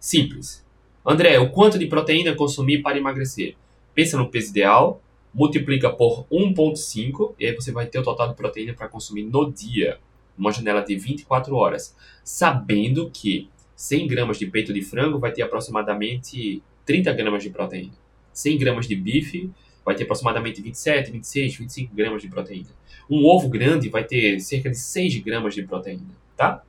Simples. 0.00 0.64
André, 1.06 1.38
o 1.38 1.50
quanto 1.50 1.78
de 1.78 1.86
proteína 1.86 2.34
consumir 2.34 2.80
para 2.80 2.96
emagrecer? 2.96 3.54
Pensa 3.94 4.16
no 4.16 4.30
peso 4.30 4.48
ideal, 4.48 5.02
multiplica 5.32 5.90
por 5.90 6.24
1,5 6.32 7.34
e 7.38 7.46
aí 7.46 7.54
você 7.54 7.70
vai 7.70 7.86
ter 7.86 7.98
o 7.98 8.02
total 8.02 8.30
de 8.30 8.34
proteína 8.34 8.72
para 8.72 8.88
consumir 8.88 9.24
no 9.24 9.52
dia, 9.52 9.98
uma 10.38 10.52
janela 10.52 10.80
de 10.80 10.96
24 10.96 11.54
horas, 11.54 11.94
sabendo 12.24 13.10
que 13.10 13.50
100 13.76 14.06
gramas 14.06 14.38
de 14.38 14.46
peito 14.46 14.72
de 14.72 14.80
frango 14.80 15.18
vai 15.18 15.32
ter 15.32 15.42
aproximadamente 15.42 16.62
30 16.86 17.12
gramas 17.12 17.42
de 17.42 17.50
proteína. 17.50 17.92
100 18.32 18.56
gramas 18.56 18.88
de 18.88 18.96
bife 18.96 19.50
vai 19.84 19.94
ter 19.94 20.04
aproximadamente 20.04 20.62
27, 20.62 21.10
26, 21.10 21.56
25 21.56 21.94
gramas 21.94 22.22
de 22.22 22.28
proteína. 22.28 22.70
Um 23.08 23.26
ovo 23.26 23.50
grande 23.50 23.90
vai 23.90 24.04
ter 24.04 24.40
cerca 24.40 24.70
de 24.70 24.78
6 24.78 25.18
gramas 25.18 25.54
de 25.54 25.62
proteína, 25.62 26.16
tá? 26.36 26.62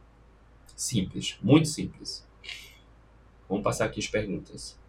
Simples, 0.75 1.38
muito 1.41 1.69
simples. 1.69 2.29
Vamos 3.52 3.66
passar 3.66 3.84
aqui 3.84 3.99
as 3.99 4.08
perguntas. 4.08 4.80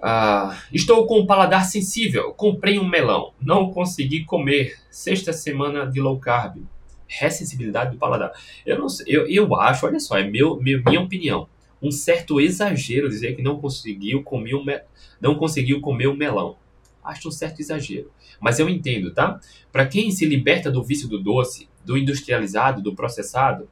Ah, 0.00 0.62
estou 0.72 1.04
com 1.08 1.18
o 1.18 1.26
paladar 1.26 1.64
sensível. 1.64 2.32
Comprei 2.34 2.78
um 2.78 2.88
melão. 2.88 3.32
Não 3.42 3.72
consegui 3.72 4.24
comer. 4.24 4.78
Sexta 4.92 5.32
semana 5.32 5.84
de 5.84 6.00
low 6.00 6.20
carb. 6.20 6.62
Ressensibilidade 7.08 7.90
do 7.90 7.98
paladar. 7.98 8.30
Eu 8.64 8.78
não 8.78 8.88
sei, 8.88 9.06
eu, 9.08 9.26
eu 9.26 9.52
acho, 9.56 9.86
olha 9.86 9.98
só, 9.98 10.16
é 10.16 10.22
meu, 10.22 10.60
meu, 10.60 10.80
minha 10.84 11.00
opinião. 11.00 11.48
um 11.82 11.90
certo 11.90 12.40
exagero 12.40 13.08
dizer 13.08 13.34
que 13.34 13.42
não 13.42 13.58
conseguiu 13.58 14.22
comer 14.22 14.54
um, 14.54 14.64
não 15.20 15.34
conseguiu 15.34 15.80
comer 15.80 16.06
um 16.06 16.16
melão. 16.16 16.56
Acho 17.02 17.26
um 17.26 17.32
certo 17.32 17.58
exagero. 17.58 18.08
Mas 18.40 18.60
eu 18.60 18.68
entendo, 18.68 19.12
tá? 19.12 19.40
Para 19.72 19.86
quem 19.86 20.12
se 20.12 20.24
liberta 20.24 20.70
do 20.70 20.82
vício 20.82 21.08
do 21.08 21.20
doce, 21.20 21.68
do 21.84 21.96
industrializado, 21.96 22.82
do 22.82 22.94
processado, 22.94 23.68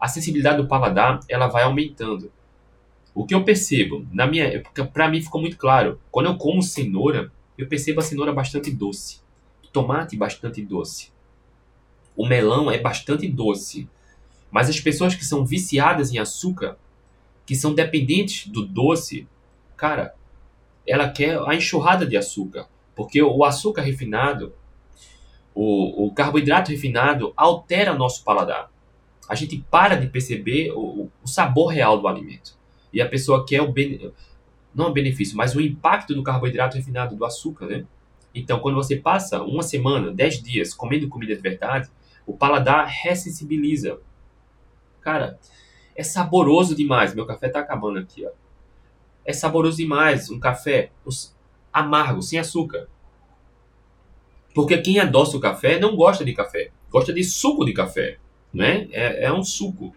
a 0.00 0.08
sensibilidade 0.08 0.56
do 0.56 0.66
paladar 0.66 1.20
ela 1.28 1.46
vai 1.46 1.62
aumentando. 1.62 2.32
O 3.14 3.24
que 3.24 3.34
eu 3.34 3.44
percebo, 3.44 4.06
na 4.10 4.26
minha 4.26 4.44
época, 4.44 4.84
para 4.84 5.08
mim 5.08 5.22
ficou 5.22 5.40
muito 5.40 5.56
claro. 5.56 6.00
Quando 6.10 6.26
eu 6.26 6.36
como 6.36 6.62
cenoura, 6.62 7.30
eu 7.56 7.68
percebo 7.68 8.00
a 8.00 8.02
cenoura 8.02 8.32
bastante 8.32 8.70
doce. 8.70 9.20
Tomate 9.72 10.16
bastante 10.16 10.62
doce. 10.62 11.12
O 12.16 12.26
melão 12.26 12.70
é 12.70 12.78
bastante 12.78 13.28
doce. 13.28 13.88
Mas 14.50 14.68
as 14.68 14.80
pessoas 14.80 15.14
que 15.14 15.24
são 15.24 15.44
viciadas 15.44 16.12
em 16.12 16.18
açúcar, 16.18 16.76
que 17.46 17.54
são 17.54 17.74
dependentes 17.74 18.48
do 18.48 18.66
doce, 18.66 19.26
cara, 19.76 20.14
ela 20.86 21.08
quer 21.08 21.38
a 21.46 21.54
enxurrada 21.54 22.04
de 22.04 22.16
açúcar. 22.16 22.66
Porque 22.94 23.22
o 23.22 23.44
açúcar 23.44 23.82
refinado, 23.82 24.52
o, 25.54 26.06
o 26.06 26.12
carboidrato 26.12 26.70
refinado, 26.70 27.32
altera 27.36 27.94
nosso 27.94 28.24
paladar. 28.24 28.70
A 29.28 29.34
gente 29.34 29.64
para 29.70 29.94
de 29.94 30.08
perceber 30.08 30.72
o, 30.72 31.08
o 31.22 31.28
sabor 31.28 31.68
real 31.68 32.00
do 32.00 32.08
alimento. 32.08 32.56
E 32.92 33.00
a 33.00 33.08
pessoa 33.08 33.46
quer 33.46 33.62
o 33.62 33.72
benefício, 33.72 34.14
não 34.74 34.88
o 34.88 34.92
benefício, 34.92 35.36
mas 35.36 35.54
o 35.54 35.60
impacto 35.60 36.14
do 36.14 36.22
carboidrato 36.22 36.76
refinado, 36.76 37.16
do 37.16 37.24
açúcar, 37.24 37.66
né? 37.66 37.84
Então, 38.34 38.60
quando 38.60 38.76
você 38.76 38.96
passa 38.96 39.42
uma 39.42 39.62
semana, 39.62 40.10
dez 40.10 40.42
dias 40.42 40.72
comendo 40.72 41.08
comida 41.08 41.34
de 41.34 41.42
verdade, 41.42 41.90
o 42.26 42.34
paladar 42.34 42.86
ressensibiliza. 42.86 43.98
Cara, 45.00 45.38
é 45.94 46.02
saboroso 46.02 46.74
demais. 46.74 47.14
Meu 47.14 47.26
café 47.26 47.48
tá 47.48 47.60
acabando 47.60 47.98
aqui, 47.98 48.24
ó. 48.24 48.30
É 49.24 49.32
saboroso 49.32 49.76
demais 49.76 50.30
um 50.30 50.40
café 50.40 50.90
amargo, 51.72 52.22
sem 52.22 52.38
açúcar. 52.38 52.88
Porque 54.54 54.78
quem 54.78 54.98
adoça 54.98 55.36
o 55.36 55.40
café 55.40 55.78
não 55.78 55.96
gosta 55.96 56.24
de 56.24 56.32
café, 56.32 56.70
gosta 56.90 57.12
de 57.12 57.24
suco 57.24 57.64
de 57.64 57.72
café, 57.72 58.18
né? 58.52 58.88
É, 58.92 59.24
é 59.24 59.32
um 59.32 59.42
suco. 59.42 59.94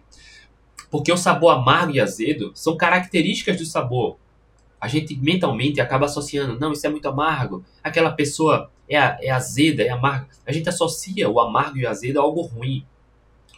Porque 0.89 1.11
o 1.11 1.17
sabor 1.17 1.51
amargo 1.51 1.93
e 1.93 1.99
azedo 1.99 2.51
são 2.55 2.77
características 2.77 3.57
do 3.57 3.65
sabor. 3.65 4.17
A 4.79 4.87
gente 4.87 5.15
mentalmente 5.17 5.81
acaba 5.81 6.05
associando, 6.05 6.59
não, 6.59 6.71
isso 6.71 6.85
é 6.85 6.89
muito 6.89 7.07
amargo, 7.07 7.65
aquela 7.83 8.11
pessoa 8.11 8.71
é, 8.87 8.97
é 9.27 9.31
azeda, 9.31 9.83
é 9.83 9.89
amarga. 9.89 10.27
A 10.45 10.51
gente 10.51 10.69
associa 10.69 11.29
o 11.29 11.39
amargo 11.39 11.77
e 11.77 11.85
o 11.85 11.89
azedo 11.89 12.19
a 12.19 12.23
algo 12.23 12.41
ruim. 12.41 12.85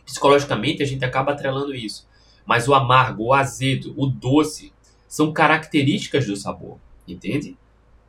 Psicologicamente, 0.05 0.81
a 0.81 0.85
gente 0.85 1.03
acaba 1.03 1.33
atrelando 1.33 1.75
isso. 1.75 2.07
Mas 2.45 2.67
o 2.67 2.73
amargo, 2.73 3.25
o 3.25 3.33
azedo, 3.33 3.93
o 3.97 4.07
doce 4.07 4.71
são 5.07 5.33
características 5.33 6.25
do 6.25 6.35
sabor, 6.35 6.77
entende? 7.07 7.57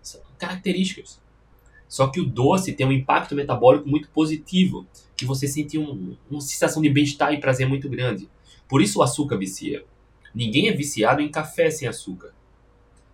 São 0.00 0.20
características. 0.38 1.20
Só 1.88 2.08
que 2.08 2.20
o 2.20 2.26
doce 2.26 2.74
tem 2.74 2.86
um 2.86 2.92
impacto 2.92 3.34
metabólico 3.34 3.88
muito 3.88 4.10
positivo, 4.10 4.86
que 5.16 5.24
você 5.24 5.48
sente 5.48 5.78
um, 5.78 6.16
uma 6.30 6.40
sensação 6.40 6.82
de 6.82 6.90
bem-estar 6.90 7.32
e 7.32 7.40
prazer 7.40 7.66
muito 7.66 7.88
grande. 7.88 8.28
Por 8.68 8.82
isso 8.82 8.98
o 8.98 9.02
açúcar 9.02 9.38
vicia. 9.38 9.84
Ninguém 10.34 10.68
é 10.68 10.72
viciado 10.72 11.22
em 11.22 11.30
café 11.30 11.70
sem 11.70 11.88
açúcar. 11.88 12.34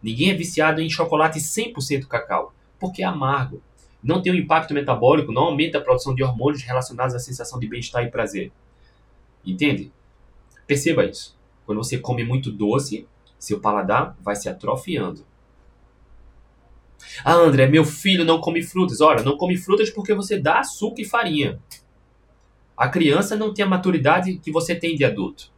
Ninguém 0.02 0.30
é 0.30 0.34
viciado 0.34 0.80
em 0.80 0.90
chocolate 0.90 1.38
100% 1.38 2.06
cacau, 2.06 2.52
porque 2.78 3.02
é 3.02 3.06
amargo. 3.06 3.62
Não 4.02 4.20
tem 4.20 4.32
um 4.32 4.36
impacto 4.36 4.74
metabólico, 4.74 5.32
não 5.32 5.44
aumenta 5.44 5.78
a 5.78 5.80
produção 5.80 6.14
de 6.14 6.22
hormônios 6.22 6.62
relacionados 6.62 7.14
à 7.14 7.18
sensação 7.18 7.58
de 7.58 7.66
bem-estar 7.66 8.04
e 8.04 8.10
prazer. 8.10 8.52
Entende? 9.46 9.90
Perceba 10.66 11.06
isso. 11.06 11.38
Quando 11.64 11.78
você 11.78 11.96
come 11.96 12.24
muito 12.24 12.50
doce, 12.50 13.06
seu 13.38 13.60
paladar 13.60 14.16
vai 14.20 14.36
se 14.36 14.48
atrofiando. 14.48 15.24
Ah, 17.24 17.34
André, 17.34 17.66
meu 17.66 17.84
filho 17.84 18.24
não 18.24 18.40
come 18.40 18.62
frutas. 18.62 19.00
Ora, 19.00 19.22
não 19.22 19.36
come 19.36 19.56
frutas 19.56 19.90
porque 19.90 20.14
você 20.14 20.38
dá 20.38 20.60
açúcar 20.60 21.02
e 21.02 21.04
farinha. 21.04 21.58
A 22.76 22.88
criança 22.88 23.36
não 23.36 23.54
tem 23.54 23.64
a 23.64 23.68
maturidade 23.68 24.38
que 24.38 24.50
você 24.50 24.74
tem 24.74 24.96
de 24.96 25.04
adulto. 25.04 25.52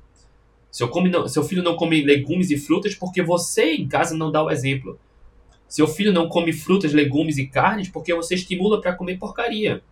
Seu, 0.70 0.88
come, 0.88 1.08
não, 1.08 1.26
seu 1.26 1.42
filho 1.42 1.62
não 1.62 1.76
come 1.76 2.02
legumes 2.04 2.50
e 2.50 2.58
frutas 2.58 2.94
porque 2.94 3.22
você 3.22 3.72
em 3.74 3.88
casa 3.88 4.14
não 4.14 4.30
dá 4.30 4.42
o 4.42 4.50
exemplo. 4.50 4.98
Seu 5.66 5.88
filho 5.88 6.12
não 6.12 6.28
come 6.28 6.52
frutas, 6.52 6.92
legumes 6.92 7.38
e 7.38 7.46
carnes 7.46 7.88
porque 7.88 8.12
você 8.14 8.34
estimula 8.34 8.80
para 8.80 8.94
comer 8.94 9.18
porcaria. 9.18 9.82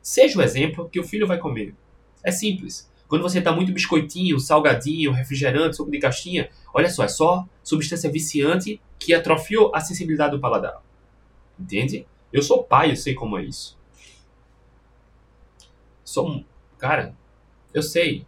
Seja 0.00 0.38
o 0.38 0.42
exemplo 0.42 0.88
que 0.88 0.98
o 0.98 1.04
filho 1.04 1.26
vai 1.26 1.38
comer. 1.38 1.74
É 2.22 2.30
simples. 2.30 2.90
Quando 3.14 3.22
você 3.22 3.38
está 3.38 3.52
muito 3.52 3.70
biscoitinho, 3.70 4.40
salgadinho, 4.40 5.12
refrigerante, 5.12 5.76
suco 5.76 5.88
de 5.88 6.00
caixinha, 6.00 6.50
olha 6.74 6.90
só, 6.90 7.04
é 7.04 7.06
só 7.06 7.48
substância 7.62 8.10
viciante 8.10 8.80
que 8.98 9.14
atrofiou 9.14 9.70
a 9.72 9.78
sensibilidade 9.78 10.32
do 10.32 10.40
paladar. 10.40 10.82
Entende? 11.56 12.08
Eu 12.32 12.42
sou 12.42 12.64
pai, 12.64 12.90
eu 12.90 12.96
sei 12.96 13.14
como 13.14 13.38
é 13.38 13.44
isso. 13.44 13.78
Sou, 16.02 16.44
cara, 16.76 17.14
eu 17.72 17.84
sei. 17.84 18.26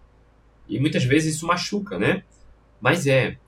E 0.68 0.78
muitas 0.78 1.02
vezes 1.02 1.34
isso 1.34 1.48
machuca, 1.48 1.98
né? 1.98 2.22
Mas 2.80 3.08
é. 3.08 3.38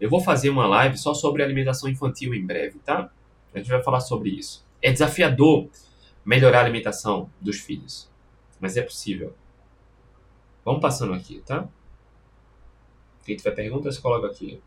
Eu 0.00 0.08
vou 0.08 0.22
fazer 0.22 0.48
uma 0.48 0.66
live 0.66 0.96
só 0.96 1.12
sobre 1.12 1.42
alimentação 1.42 1.86
infantil 1.86 2.32
em 2.32 2.46
breve, 2.46 2.78
tá? 2.78 3.12
A 3.52 3.58
gente 3.58 3.68
vai 3.68 3.82
falar 3.82 4.00
sobre 4.00 4.30
isso. 4.30 4.66
É 4.80 4.90
desafiador 4.90 5.68
melhorar 6.24 6.60
a 6.60 6.62
alimentação 6.62 7.28
dos 7.38 7.60
filhos, 7.60 8.08
mas 8.58 8.78
é 8.78 8.80
possível. 8.80 9.34
Vamos 10.64 10.80
passando 10.80 11.12
aqui, 11.14 11.42
tá? 11.44 11.68
Quem 13.24 13.36
tiver 13.36 13.52
perguntas, 13.52 13.98
coloca 13.98 14.26
aqui. 14.26 14.60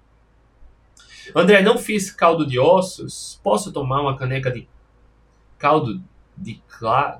André, 1.36 1.62
não 1.62 1.78
fiz 1.78 2.12
caldo 2.12 2.46
de 2.46 2.60
ossos. 2.60 3.40
Posso 3.44 3.72
tomar 3.72 4.02
uma 4.02 4.18
caneca 4.18 4.52
de 4.52 4.68
caldo 5.58 6.02
de 6.38 6.62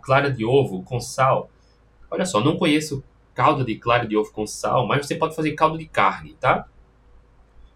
clara 0.02 0.30
de 0.30 0.46
ovo 0.46 0.84
com 0.84 1.00
sal? 1.00 1.50
Olha 2.12 2.26
só, 2.26 2.40
não 2.42 2.58
conheço 2.58 3.04
caldo 3.34 3.66
de 3.66 3.76
clara 3.76 4.08
de 4.08 4.16
ovo 4.16 4.32
com 4.32 4.46
sal, 4.46 4.88
mas 4.88 5.06
você 5.06 5.16
pode 5.16 5.36
fazer 5.36 5.54
caldo 5.54 5.78
de 5.78 5.86
carne, 5.86 6.34
tá? 6.40 6.68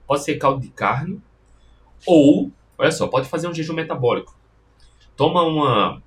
Pode 0.06 0.24
ser 0.24 0.38
caldo 0.38 0.62
de 0.62 0.70
carne 0.70 1.22
ou, 2.06 2.52
olha 2.78 2.92
só, 2.92 3.08
pode 3.08 3.28
fazer 3.28 3.48
um 3.48 3.54
jejum 3.54 3.74
metabólico. 3.74 4.38
Toma 5.16 5.44
uma 5.44 6.02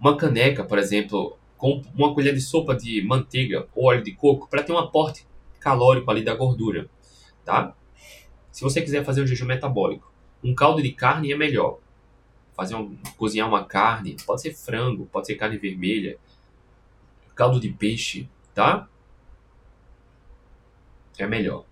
uma 0.00 0.16
caneca, 0.16 0.64
por 0.64 0.78
exemplo, 0.78 1.36
com 1.60 1.82
uma 1.94 2.14
colher 2.14 2.34
de 2.34 2.40
sopa 2.40 2.74
de 2.74 3.02
manteiga 3.02 3.68
ou 3.74 3.84
óleo 3.84 4.02
de 4.02 4.12
coco 4.12 4.48
para 4.48 4.62
ter 4.62 4.72
um 4.72 4.78
aporte 4.78 5.26
calórico 5.60 6.10
ali 6.10 6.24
da 6.24 6.34
gordura, 6.34 6.88
tá? 7.44 7.76
Se 8.50 8.62
você 8.62 8.80
quiser 8.80 9.04
fazer 9.04 9.22
um 9.22 9.26
jejum 9.26 9.44
metabólico, 9.44 10.10
um 10.42 10.54
caldo 10.54 10.82
de 10.82 10.90
carne 10.90 11.30
é 11.30 11.36
melhor. 11.36 11.78
Fazer 12.54 12.74
um, 12.76 12.96
cozinhar 13.18 13.46
uma 13.46 13.62
carne, 13.62 14.16
pode 14.26 14.40
ser 14.40 14.54
frango, 14.54 15.04
pode 15.12 15.26
ser 15.26 15.34
carne 15.34 15.58
vermelha, 15.58 16.18
caldo 17.34 17.60
de 17.60 17.68
peixe, 17.68 18.26
tá? 18.54 18.88
É 21.18 21.26
melhor. 21.26 21.66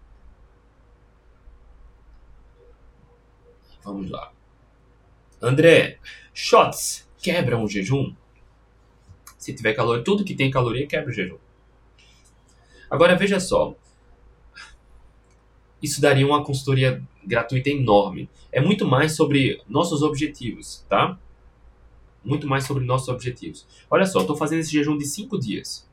Vamos 3.83 4.11
lá. 4.11 4.31
André, 5.41 5.99
shots 6.35 7.09
quebram 7.17 7.65
o 7.65 7.69
jejum? 7.69 8.15
Se 9.39 9.55
tiver 9.55 9.73
calor, 9.73 10.03
tudo 10.03 10.25
que 10.25 10.35
tem 10.35 10.51
caloria 10.51 10.87
quebra 10.87 11.11
o 11.11 11.13
jejum. 11.13 11.39
Agora 12.91 13.17
veja 13.17 13.39
só. 13.39 13.75
Isso 15.81 16.01
daria 16.01 16.27
uma 16.27 16.45
consultoria 16.45 17.03
gratuita 17.25 17.71
enorme. 17.71 18.29
É 18.51 18.61
muito 18.61 18.87
mais 18.87 19.15
sobre 19.15 19.63
nossos 19.69 20.03
objetivos, 20.03 20.85
tá? 20.89 21.17
Muito 22.25 22.49
mais 22.49 22.65
sobre 22.65 22.85
nossos 22.85 23.09
objetivos. 23.09 23.67
Olha 23.89 24.05
só, 24.05 24.21
estou 24.21 24.37
fazendo 24.37 24.61
esse 24.61 24.73
jejum 24.73 24.99
de 24.99 25.07
5 25.07 25.39
dias. 25.39 25.89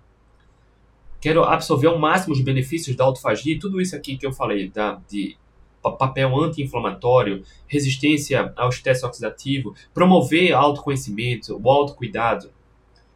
Quero 1.21 1.43
absorver 1.43 1.87
ao 1.87 1.99
máximo 1.99 2.33
os 2.33 2.41
benefícios 2.41 2.95
da 2.95 3.03
autofagia, 3.03 3.59
tudo 3.59 3.79
isso 3.79 3.95
aqui 3.95 4.17
que 4.17 4.25
eu 4.25 4.33
falei, 4.33 4.69
tá? 4.69 5.01
de 5.07 5.37
papel 5.81 6.35
anti-inflamatório, 6.39 7.43
resistência 7.67 8.51
ao 8.55 8.69
estresse 8.69 9.05
oxidativo, 9.05 9.75
promover 9.93 10.53
autoconhecimento, 10.53 11.59
o 11.63 11.69
autocuidado. 11.69 12.49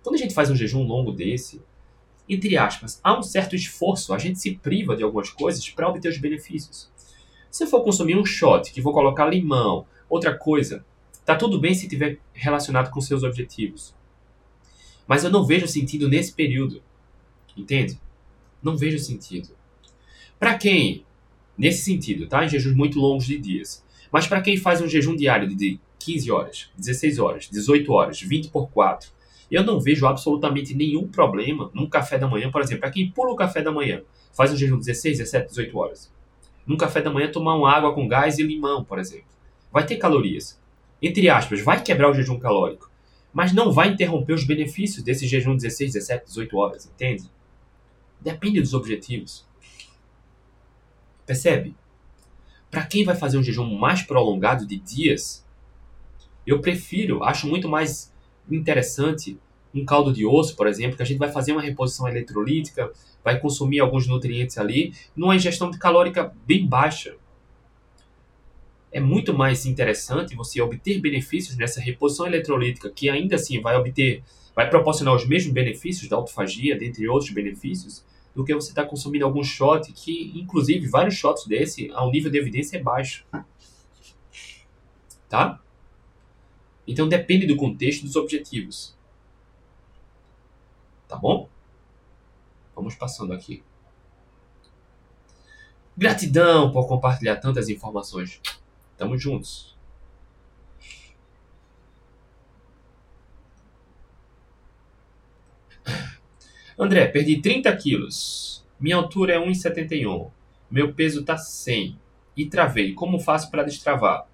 Quando 0.10 0.16
a 0.16 0.24
gente 0.24 0.34
faz 0.34 0.50
um 0.50 0.56
jejum 0.56 0.82
longo 0.82 1.12
desse, 1.12 1.62
entre 2.28 2.58
aspas, 2.58 3.00
há 3.04 3.16
um 3.16 3.22
certo 3.22 3.56
esforço, 3.56 4.12
a 4.12 4.18
gente 4.18 4.40
se 4.40 4.56
priva 4.56 4.96
de 4.96 5.04
algumas 5.04 5.30
coisas 5.30 5.70
para 5.70 5.88
obter 5.88 6.10
os 6.10 6.18
benefícios. 6.18 6.92
Se 7.52 7.64
eu 7.64 7.68
for 7.68 7.84
consumir 7.84 8.18
um 8.18 8.26
shot 8.26 8.72
que 8.72 8.82
vou 8.82 8.92
colocar 8.92 9.28
limão, 9.28 9.86
outra 10.10 10.36
coisa, 10.36 10.84
tá 11.24 11.36
tudo 11.36 11.60
bem 11.60 11.76
se 11.76 11.88
tiver 11.88 12.18
relacionado 12.34 12.90
com 12.90 13.00
seus 13.00 13.22
objetivos. 13.22 13.94
Mas 15.08 15.24
eu 15.24 15.30
não 15.30 15.46
vejo 15.46 15.68
sentido 15.68 16.10
nesse 16.10 16.34
período. 16.34 16.82
Entende? 17.56 18.02
Não 18.64 18.76
vejo 18.76 18.98
sentido. 18.98 19.50
Para 20.40 20.58
quem, 20.58 21.06
nesse 21.56 21.84
sentido, 21.84 22.26
tá? 22.26 22.44
Em 22.44 22.50
jejuns 22.50 22.76
muito 22.76 23.00
longos 23.00 23.28
de 23.28 23.38
dias. 23.38 23.86
Mas 24.12 24.26
para 24.26 24.42
quem 24.42 24.58
faz 24.58 24.82
um 24.82 24.88
jejum 24.88 25.16
diário 25.16 25.56
de 25.56 25.80
15 26.00 26.32
horas, 26.32 26.72
16 26.76 27.20
horas, 27.20 27.48
18 27.52 27.94
horas, 27.94 28.20
20 28.20 28.50
por 28.50 28.72
4, 28.72 29.19
Eu 29.52 29.64
não 29.64 29.80
vejo 29.80 30.06
absolutamente 30.06 30.76
nenhum 30.76 31.08
problema 31.08 31.72
num 31.74 31.90
café 31.90 32.18
da 32.18 32.28
manhã, 32.28 32.52
por 32.52 32.62
exemplo, 32.62 32.82
para 32.82 32.92
quem 32.92 33.10
pula 33.10 33.32
o 33.32 33.36
café 33.36 33.62
da 33.62 33.72
manhã, 33.72 34.02
faz 34.32 34.52
um 34.52 34.56
jejum 34.56 34.78
16, 34.78 35.18
17, 35.18 35.50
18 35.50 35.78
horas. 35.78 36.14
Num 36.66 36.78
café 36.78 37.02
da 37.02 37.10
manhã, 37.10 37.32
tomar 37.32 37.56
uma 37.56 37.72
água 37.72 37.94
com 37.94 38.08
gás 38.08 38.38
e 38.38 38.44
limão, 38.44 38.84
por 38.84 39.00
exemplo. 39.00 39.26
Vai 39.72 39.86
ter 39.86 39.98
calorias. 39.98 40.60
Entre 41.02 41.30
aspas, 41.30 41.62
vai 41.62 41.82
quebrar 41.82 42.12
o 42.12 42.14
jejum 42.14 42.38
calórico. 42.38 42.92
Mas 43.34 43.54
não 43.54 43.72
vai 43.72 43.90
interromper 43.90 44.34
os 44.34 44.44
benefícios 44.44 45.04
desse 45.04 45.28
jejum 45.28 45.56
16, 45.56 45.94
17, 45.94 46.26
18 46.26 46.58
horas, 46.58 46.86
entende? 46.86 47.24
Depende 48.20 48.62
dos 48.62 48.74
objetivos. 48.74 49.48
Percebe? 51.26 51.76
Para 52.70 52.86
quem 52.86 53.04
vai 53.04 53.16
fazer 53.16 53.38
um 53.38 53.44
jejum 53.44 53.66
mais 53.78 54.04
prolongado 54.04 54.66
de 54.66 54.78
dias, 54.78 55.46
eu 56.46 56.60
prefiro, 56.60 57.24
acho 57.24 57.48
muito 57.48 57.68
mais 57.68 58.14
interessante 58.52 59.38
um 59.74 59.86
caldo 59.86 60.12
de 60.12 60.26
osso, 60.26 60.56
por 60.56 60.68
exemplo, 60.68 60.98
que 60.98 61.04
a 61.04 61.06
gente 61.06 61.18
vai 61.18 61.32
fazer 61.32 61.52
uma 61.52 61.62
reposição 61.62 62.08
eletrolítica, 62.08 62.92
vai 63.24 63.40
consumir 63.40 63.80
alguns 63.80 64.08
nutrientes 64.08 64.58
ali, 64.58 64.94
numa 65.16 65.36
ingestão 65.36 65.70
calórica 65.72 66.34
bem 66.46 66.66
baixa. 66.68 67.16
É 68.92 69.00
muito 69.00 69.34
mais 69.34 69.66
interessante 69.66 70.36
você 70.36 70.60
obter 70.62 71.00
benefícios 71.00 71.56
nessa 71.56 71.80
reposição 71.80 72.26
eletrolítica, 72.26 72.90
que 72.90 73.10
ainda 73.10 73.36
assim 73.36 73.62
vai 73.62 73.76
obter, 73.76 74.24
vai 74.56 74.68
proporcionar 74.68 75.14
os 75.14 75.28
mesmos 75.28 75.54
benefícios 75.54 76.10
da 76.10 76.16
autofagia, 76.16 76.78
dentre 76.78 77.08
outros 77.08 77.32
benefícios, 77.32 78.04
do 78.36 78.44
que 78.44 78.54
você 78.54 78.70
estar 78.70 78.84
tá 78.84 78.90
consumindo 78.90 79.26
algum 79.26 79.44
shot, 79.44 79.92
que 79.94 80.32
inclusive 80.36 80.88
vários 80.88 81.16
shots 81.16 81.46
desse, 81.46 81.92
ao 81.92 82.10
nível 82.12 82.32
de 82.32 82.40
evidência 82.40 82.78
é 82.78 82.82
baixo. 82.82 83.26
Tá? 85.30 85.62
Então 86.90 87.08
depende 87.08 87.46
do 87.46 87.56
contexto 87.56 88.02
e 88.02 88.06
dos 88.06 88.16
objetivos. 88.16 88.98
Tá 91.08 91.16
bom? 91.16 91.48
Vamos 92.76 92.96
passando 92.96 93.32
aqui. 93.32 93.62
Gratidão 95.96 96.72
por 96.72 96.88
compartilhar 96.88 97.36
tantas 97.36 97.70
informações. 97.70 98.42
Tamo 98.98 99.16
juntos. 99.20 99.78
André, 106.76 107.06
perdi 107.06 107.40
30 107.40 107.76
quilos. 107.78 108.66
Minha 108.80 108.96
altura 108.96 109.36
é 109.36 109.38
1,71. 109.38 110.32
Meu 110.72 110.92
peso 110.92 111.24
tá 111.24 111.38
100. 111.38 112.00
E 112.36 112.48
travei. 112.48 112.96
Como 112.96 113.20
faço 113.20 113.52
para 113.52 113.62
destravar? 113.62 114.28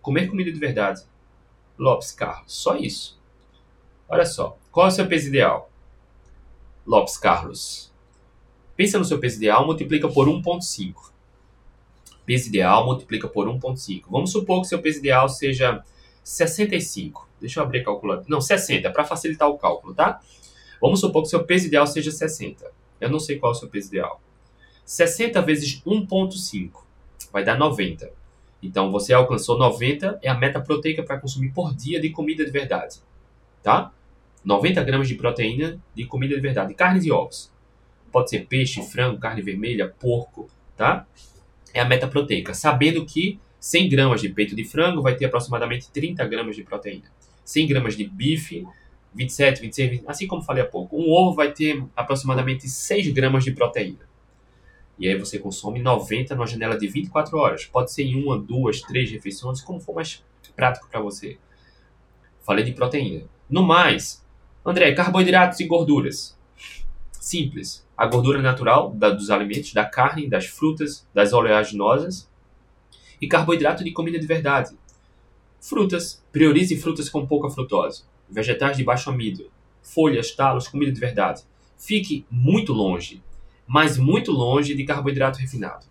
Comer 0.00 0.28
comida 0.28 0.50
de 0.50 0.58
verdade. 0.58 1.09
Lopes 1.80 2.12
Carlos. 2.12 2.52
Só 2.52 2.76
isso. 2.76 3.18
Olha 4.06 4.26
só. 4.26 4.58
Qual 4.70 4.86
é 4.86 4.90
o 4.90 4.92
seu 4.92 5.08
peso 5.08 5.28
ideal? 5.28 5.70
Lopes 6.86 7.16
Carlos. 7.16 7.90
Pensa 8.76 8.98
no 8.98 9.04
seu 9.04 9.18
peso 9.18 9.38
ideal, 9.38 9.64
multiplica 9.64 10.06
por 10.06 10.28
1,5. 10.28 11.10
Peso 12.26 12.48
ideal 12.48 12.84
multiplica 12.84 13.26
por 13.26 13.48
1,5. 13.48 14.04
Vamos 14.10 14.30
supor 14.30 14.60
que 14.60 14.68
seu 14.68 14.80
peso 14.80 14.98
ideal 14.98 15.26
seja 15.28 15.82
65. 16.22 17.26
Deixa 17.40 17.60
eu 17.60 17.64
abrir 17.64 17.80
a 17.80 17.84
calculadora. 17.84 18.26
Não, 18.28 18.42
60, 18.42 18.90
para 18.90 19.04
facilitar 19.04 19.48
o 19.48 19.56
cálculo, 19.56 19.94
tá? 19.94 20.20
Vamos 20.80 21.00
supor 21.00 21.22
que 21.22 21.28
seu 21.28 21.44
peso 21.44 21.66
ideal 21.66 21.86
seja 21.86 22.10
60. 22.10 22.70
Eu 23.00 23.08
não 23.08 23.18
sei 23.18 23.38
qual 23.38 23.52
é 23.52 23.56
o 23.56 23.58
seu 23.58 23.68
peso 23.68 23.88
ideal. 23.88 24.20
60 24.84 25.40
vezes 25.40 25.82
1,5 25.82 26.72
vai 27.32 27.42
dar 27.42 27.58
90. 27.58 28.12
Então 28.62 28.90
você 28.90 29.12
alcançou 29.12 29.58
90, 29.58 30.18
é 30.22 30.28
a 30.28 30.34
meta 30.34 30.60
proteica 30.60 31.02
para 31.02 31.18
consumir 31.18 31.50
por 31.50 31.74
dia 31.74 32.00
de 32.00 32.10
comida 32.10 32.44
de 32.44 32.50
verdade. 32.50 32.98
Tá? 33.62 33.92
90 34.44 34.82
gramas 34.84 35.08
de 35.08 35.14
proteína 35.14 35.78
de 35.94 36.04
comida 36.04 36.34
de 36.34 36.40
verdade, 36.40 36.74
carnes 36.74 37.04
e 37.04 37.10
ovos. 37.10 37.50
Pode 38.10 38.30
ser 38.30 38.46
peixe, 38.46 38.82
frango, 38.82 39.18
carne 39.18 39.42
vermelha, 39.42 39.94
porco, 40.00 40.48
tá? 40.76 41.06
É 41.72 41.80
a 41.80 41.84
meta 41.84 42.08
proteica. 42.08 42.52
Sabendo 42.54 43.04
que 43.04 43.38
100 43.60 43.88
gramas 43.88 44.20
de 44.20 44.28
peito 44.30 44.56
de 44.56 44.64
frango 44.64 45.00
vai 45.02 45.14
ter 45.14 45.26
aproximadamente 45.26 45.90
30 45.90 46.26
gramas 46.26 46.56
de 46.56 46.64
proteína. 46.64 47.04
100 47.44 47.68
gramas 47.68 47.96
de 47.96 48.04
bife 48.04 48.66
27, 49.14 49.60
26, 49.60 49.90
20, 49.90 50.04
assim 50.06 50.26
como 50.26 50.42
falei 50.42 50.62
há 50.62 50.66
pouco. 50.66 50.96
Um 50.96 51.10
ovo 51.10 51.34
vai 51.34 51.52
ter 51.52 51.84
aproximadamente 51.96 52.68
6 52.68 53.12
gramas 53.12 53.44
de 53.44 53.52
proteína. 53.52 54.09
E 55.00 55.08
aí 55.08 55.18
você 55.18 55.38
consome 55.38 55.80
90 55.82 56.34
numa 56.36 56.46
janela 56.46 56.78
de 56.78 56.86
24 56.86 57.36
horas. 57.36 57.64
Pode 57.64 57.90
ser 57.90 58.04
em 58.04 58.22
uma, 58.22 58.38
duas, 58.38 58.82
três 58.82 59.10
refeições, 59.10 59.60
como 59.60 59.80
for 59.80 59.94
mais 59.94 60.22
prático 60.54 60.88
para 60.88 61.00
você. 61.00 61.38
Falei 62.42 62.64
de 62.64 62.72
proteína. 62.72 63.24
No 63.48 63.62
mais, 63.62 64.24
André, 64.64 64.92
carboidratos 64.92 65.58
e 65.58 65.64
gorduras. 65.64 66.38
Simples. 67.12 67.84
A 67.96 68.06
gordura 68.06 68.40
natural 68.40 68.92
da, 68.92 69.10
dos 69.10 69.30
alimentos, 69.30 69.72
da 69.72 69.84
carne, 69.84 70.28
das 70.28 70.46
frutas, 70.46 71.08
das 71.12 71.32
oleaginosas. 71.32 72.30
E 73.20 73.26
carboidrato 73.26 73.82
de 73.82 73.90
comida 73.90 74.18
de 74.18 74.26
verdade. 74.26 74.76
Frutas. 75.60 76.22
Priorize 76.30 76.76
frutas 76.76 77.08
com 77.08 77.26
pouca 77.26 77.50
frutose 77.50 78.04
vegetais 78.30 78.76
de 78.76 78.84
baixo 78.84 79.10
amido, 79.10 79.50
folhas, 79.82 80.30
talos, 80.30 80.68
comida 80.68 80.92
de 80.92 81.00
verdade. 81.00 81.42
Fique 81.76 82.24
muito 82.30 82.72
longe, 82.72 83.22
mas 83.72 83.96
muito 83.96 84.32
longe 84.32 84.74
de 84.74 84.82
carboidrato 84.82 85.38
refinado. 85.38 85.86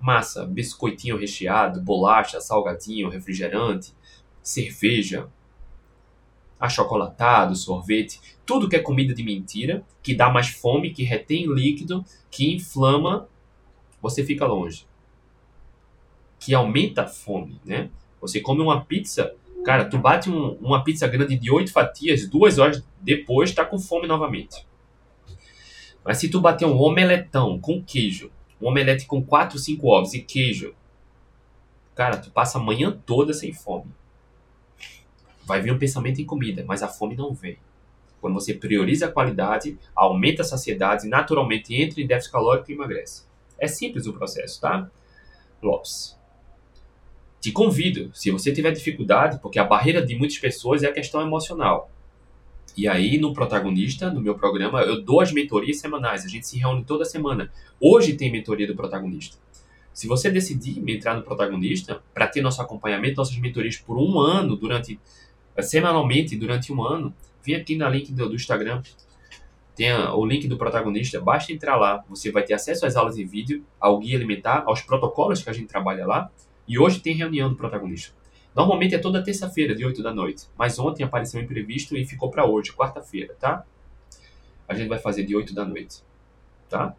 Massa, 0.00 0.44
biscoitinho 0.44 1.16
recheado, 1.16 1.80
bolacha, 1.80 2.40
salgadinho, 2.40 3.08
refrigerante, 3.08 3.94
cerveja, 4.42 5.28
achocolatado, 6.58 7.54
sorvete, 7.54 8.20
tudo 8.44 8.68
que 8.68 8.74
é 8.74 8.80
comida 8.80 9.14
de 9.14 9.22
mentira, 9.22 9.84
que 10.02 10.12
dá 10.12 10.28
mais 10.28 10.48
fome, 10.48 10.92
que 10.92 11.04
retém 11.04 11.46
líquido, 11.46 12.04
que 12.32 12.52
inflama, 12.52 13.28
você 14.02 14.24
fica 14.24 14.44
longe. 14.44 14.84
Que 16.40 16.52
aumenta 16.52 17.02
a 17.02 17.06
fome, 17.06 17.60
né? 17.64 17.90
Você 18.20 18.40
come 18.40 18.60
uma 18.60 18.84
pizza, 18.84 19.32
Cara, 19.64 19.84
tu 19.84 19.98
bate 19.98 20.28
um, 20.28 20.54
uma 20.60 20.82
pizza 20.82 21.06
grande 21.06 21.38
de 21.38 21.48
oito 21.48 21.72
fatias, 21.72 22.28
duas 22.28 22.58
horas 22.58 22.84
depois 23.00 23.52
tá 23.52 23.64
com 23.64 23.78
fome 23.78 24.08
novamente. 24.08 24.66
Mas 26.04 26.18
se 26.18 26.28
tu 26.28 26.40
bater 26.40 26.66
um 26.66 26.78
omeletão 26.78 27.58
com 27.58 27.82
queijo, 27.82 28.30
um 28.60 28.68
omelete 28.68 29.06
com 29.06 29.22
quatro, 29.24 29.58
cinco 29.58 29.88
ovos 29.88 30.14
e 30.14 30.20
queijo, 30.20 30.74
cara, 31.94 32.18
tu 32.18 32.30
passa 32.30 32.58
a 32.58 32.62
manhã 32.62 32.96
toda 33.06 33.32
sem 33.32 33.52
fome. 33.52 33.90
Vai 35.44 35.60
vir 35.60 35.72
um 35.72 35.78
pensamento 35.78 36.20
em 36.20 36.24
comida, 36.24 36.64
mas 36.66 36.82
a 36.82 36.88
fome 36.88 37.16
não 37.16 37.32
vem. 37.32 37.58
Quando 38.20 38.34
você 38.34 38.54
prioriza 38.54 39.06
a 39.06 39.12
qualidade, 39.12 39.78
aumenta 39.94 40.42
a 40.42 40.44
saciedade, 40.44 41.08
naturalmente 41.08 41.74
entra 41.74 42.00
em 42.00 42.06
déficit 42.06 42.32
calórico 42.32 42.70
e 42.70 42.74
emagrece. 42.74 43.24
É 43.58 43.66
simples 43.66 44.06
o 44.06 44.12
processo, 44.12 44.60
tá? 44.60 44.90
Lopes 45.62 46.18
te 47.44 47.52
convido, 47.52 48.10
se 48.14 48.30
você 48.30 48.50
tiver 48.50 48.72
dificuldade, 48.72 49.38
porque 49.38 49.58
a 49.58 49.64
barreira 49.64 50.00
de 50.00 50.16
muitas 50.16 50.38
pessoas 50.38 50.82
é 50.82 50.86
a 50.86 50.92
questão 50.92 51.20
emocional. 51.20 51.90
E 52.76 52.88
aí, 52.88 53.18
no 53.18 53.32
protagonista, 53.32 54.10
no 54.10 54.20
meu 54.20 54.34
programa, 54.34 54.82
eu 54.82 55.00
dou 55.00 55.20
as 55.20 55.32
mentorias 55.32 55.78
semanais. 55.78 56.24
A 56.24 56.28
gente 56.28 56.46
se 56.46 56.58
reúne 56.58 56.84
toda 56.84 57.04
semana. 57.04 57.50
Hoje 57.80 58.14
tem 58.14 58.32
mentoria 58.32 58.66
do 58.66 58.74
protagonista. 58.74 59.38
Se 59.92 60.08
você 60.08 60.28
decidir 60.28 60.82
entrar 60.90 61.14
no 61.14 61.22
protagonista, 61.22 62.02
para 62.12 62.26
ter 62.26 62.42
nosso 62.42 62.60
acompanhamento, 62.60 63.16
nossas 63.16 63.38
mentorias 63.38 63.76
por 63.76 63.96
um 63.96 64.18
ano, 64.18 64.56
durante 64.56 64.98
semanalmente, 65.60 66.36
durante 66.36 66.72
um 66.72 66.82
ano, 66.82 67.14
vem 67.44 67.54
aqui 67.54 67.76
na 67.76 67.88
link 67.88 68.12
do, 68.12 68.28
do 68.28 68.34
Instagram. 68.34 68.82
Tem 69.76 69.92
o 69.92 70.26
link 70.26 70.48
do 70.48 70.56
protagonista. 70.56 71.20
Basta 71.20 71.52
entrar 71.52 71.76
lá. 71.76 72.04
Você 72.08 72.32
vai 72.32 72.42
ter 72.42 72.54
acesso 72.54 72.84
às 72.86 72.96
aulas 72.96 73.16
em 73.16 73.24
vídeo, 73.24 73.64
ao 73.78 73.98
guia 74.00 74.16
alimentar, 74.16 74.64
aos 74.66 74.82
protocolos 74.82 75.42
que 75.42 75.50
a 75.50 75.52
gente 75.52 75.68
trabalha 75.68 76.06
lá 76.06 76.30
e 76.66 76.78
hoje 76.78 77.00
tem 77.00 77.14
reunião 77.14 77.48
do 77.48 77.56
protagonista. 77.56 78.12
Normalmente 78.54 78.94
é 78.94 78.98
toda 78.98 79.22
terça-feira, 79.22 79.74
de 79.74 79.84
8 79.84 80.02
da 80.02 80.14
noite. 80.14 80.46
Mas 80.56 80.78
ontem 80.78 81.02
apareceu 81.02 81.40
um 81.40 81.44
imprevisto 81.44 81.96
e 81.96 82.06
ficou 82.06 82.30
para 82.30 82.46
hoje, 82.46 82.72
quarta-feira, 82.72 83.34
tá? 83.38 83.64
A 84.68 84.74
gente 84.74 84.88
vai 84.88 84.98
fazer 84.98 85.24
de 85.24 85.34
8 85.34 85.54
da 85.54 85.64
noite, 85.64 86.02
tá? 86.68 86.94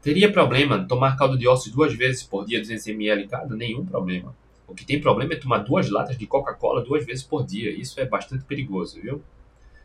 Teria 0.00 0.32
problema 0.32 0.86
tomar 0.86 1.16
caldo 1.16 1.36
de 1.36 1.46
ossos 1.46 1.70
duas 1.70 1.92
vezes 1.94 2.22
por 2.22 2.46
dia, 2.46 2.58
200 2.58 2.86
ml 2.86 3.28
cada? 3.28 3.54
Nenhum 3.54 3.84
problema. 3.84 4.34
O 4.66 4.74
que 4.74 4.86
tem 4.86 5.00
problema 5.00 5.34
é 5.34 5.36
tomar 5.36 5.58
duas 5.58 5.90
latas 5.90 6.16
de 6.16 6.26
Coca-Cola 6.26 6.82
duas 6.82 7.04
vezes 7.04 7.22
por 7.22 7.44
dia. 7.44 7.70
Isso 7.70 8.00
é 8.00 8.06
bastante 8.06 8.44
perigoso, 8.44 9.00
viu? 9.00 9.22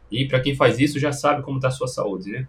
E 0.10 0.26
para 0.28 0.40
quem 0.40 0.56
faz 0.56 0.80
isso 0.80 1.00
já 1.00 1.12
sabe 1.12 1.42
como 1.42 1.58
está 1.58 1.68
a 1.68 1.72
sua 1.72 1.88
saúde, 1.88 2.32
né? 2.32 2.48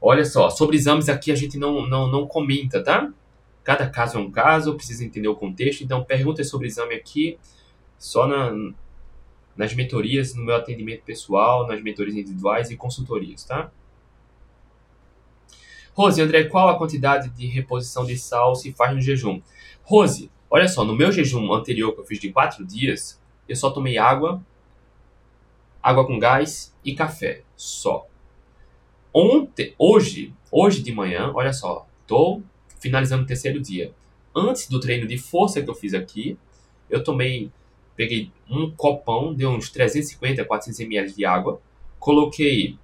Olha 0.00 0.24
só, 0.24 0.48
sobre 0.48 0.76
exames 0.76 1.08
aqui 1.08 1.30
a 1.30 1.34
gente 1.34 1.58
não, 1.58 1.86
não, 1.86 2.10
não 2.10 2.26
comenta, 2.26 2.82
tá? 2.82 3.12
Cada 3.62 3.88
caso 3.88 4.16
é 4.16 4.20
um 4.20 4.30
caso, 4.30 4.74
precisa 4.74 5.04
entender 5.04 5.28
o 5.28 5.36
contexto. 5.36 5.82
Então, 5.82 6.02
perguntas 6.02 6.48
sobre 6.48 6.66
exame 6.66 6.94
aqui 6.94 7.38
só 7.98 8.26
na, 8.26 8.72
nas 9.54 9.74
mentorias, 9.74 10.34
no 10.34 10.42
meu 10.42 10.56
atendimento 10.56 11.02
pessoal, 11.02 11.66
nas 11.66 11.82
mentorias 11.82 12.16
individuais 12.16 12.70
e 12.70 12.76
consultorias, 12.76 13.44
tá? 13.44 13.70
Rose, 15.92 16.22
André, 16.22 16.44
qual 16.44 16.70
a 16.70 16.78
quantidade 16.78 17.28
de 17.28 17.46
reposição 17.46 18.06
de 18.06 18.16
sal 18.16 18.54
se 18.54 18.72
faz 18.72 18.94
no 18.94 19.02
jejum? 19.02 19.42
Rose, 19.82 20.30
olha 20.48 20.66
só, 20.66 20.82
no 20.82 20.96
meu 20.96 21.12
jejum 21.12 21.52
anterior 21.52 21.92
que 21.92 22.00
eu 22.00 22.04
fiz 22.06 22.18
de 22.18 22.32
4 22.32 22.64
dias, 22.64 23.20
eu 23.46 23.54
só 23.54 23.70
tomei 23.70 23.98
água, 23.98 24.40
água 25.82 26.06
com 26.06 26.18
gás 26.18 26.74
e 26.82 26.94
café, 26.94 27.42
só. 27.54 28.06
Ontem, 29.12 29.74
hoje, 29.76 30.32
hoje 30.52 30.82
de 30.82 30.92
manhã, 30.92 31.32
olha 31.34 31.52
só, 31.52 31.86
tô 32.06 32.40
finalizando 32.78 33.24
o 33.24 33.26
terceiro 33.26 33.60
dia. 33.60 33.92
Antes 34.34 34.68
do 34.68 34.78
treino 34.78 35.06
de 35.06 35.18
força 35.18 35.60
que 35.60 35.68
eu 35.68 35.74
fiz 35.74 35.94
aqui, 35.94 36.38
eu 36.88 37.02
tomei, 37.02 37.50
peguei 37.96 38.30
um 38.48 38.70
copão 38.70 39.34
de 39.34 39.44
uns 39.44 39.68
350 39.68 40.42
a 40.42 40.44
400 40.44 40.80
ml 40.80 41.12
de 41.12 41.24
água, 41.24 41.60
coloquei 41.98 42.78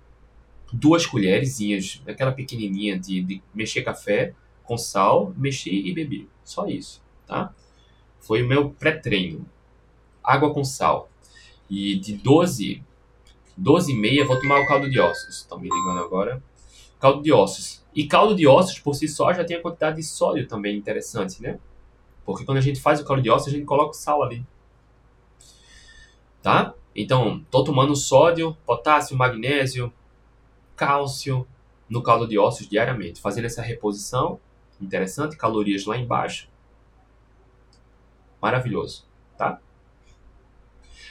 duas 0.73 1.07
colherzinhas, 1.07 2.03
aquela 2.07 2.33
pequenininha 2.33 2.99
de, 2.99 3.23
de 3.23 3.43
mexer 3.55 3.83
café 3.83 4.35
com 4.65 4.77
sal, 4.77 5.33
mexi 5.37 5.71
e 5.71 5.93
bebi. 5.93 6.29
Só 6.45 6.67
isso, 6.67 7.01
tá? 7.27 7.55
Foi 8.21 8.43
o 8.43 8.49
meu 8.49 8.71
pré-treino. 8.71 9.47
Água 10.23 10.53
com 10.53 10.65
sal. 10.65 11.09
E 11.71 11.97
de 11.97 12.15
12, 12.15 12.83
12 13.57 13.93
e 13.93 13.97
meia 13.97 14.27
vou 14.27 14.39
tomar 14.39 14.61
o 14.61 14.67
caldo 14.67 14.91
de 14.91 15.01
ossos. 15.01 15.39
Estão 15.39 15.59
me 15.59 15.69
ligando 15.69 16.01
agora. 16.01 16.43
Caldo 17.01 17.23
de 17.23 17.33
ossos. 17.33 17.85
E 17.95 18.07
caldo 18.07 18.35
de 18.35 18.47
ossos 18.47 18.79
por 18.79 18.95
si 18.95 19.09
só 19.09 19.33
já 19.33 19.45
tem 19.45 19.57
a 19.57 19.63
quantidade 19.63 19.97
de 19.97 20.03
sódio 20.03 20.47
também 20.47 20.77
interessante, 20.77 21.41
né? 21.41 21.59
Porque 22.25 22.45
quando 22.45 22.59
a 22.59 22.63
gente 22.63 22.81
faz 22.81 23.01
o 23.01 23.05
caldo 23.05 23.23
de 23.23 23.31
ossos, 23.31 23.49
a 23.49 23.57
gente 23.57 23.65
coloca 23.65 23.95
sal 23.95 24.23
ali. 24.23 24.45
Tá? 26.43 26.75
Então, 26.95 27.45
tô 27.51 27.65
tomando 27.65 27.95
sódio, 27.97 28.57
potássio, 28.67 29.17
magnésio, 29.17 29.93
cálcio 30.75 31.47
no 31.89 32.03
caldo 32.03 32.27
de 32.27 32.39
ossos 32.39 32.69
diariamente, 32.69 33.21
fazendo 33.21 33.45
essa 33.45 33.63
reposição, 33.63 34.41
interessante, 34.81 35.37
calorias 35.37 35.87
lá 35.87 35.97
embaixo. 35.97 36.49
Maravilhoso, 38.41 39.07
tá? 39.37 39.61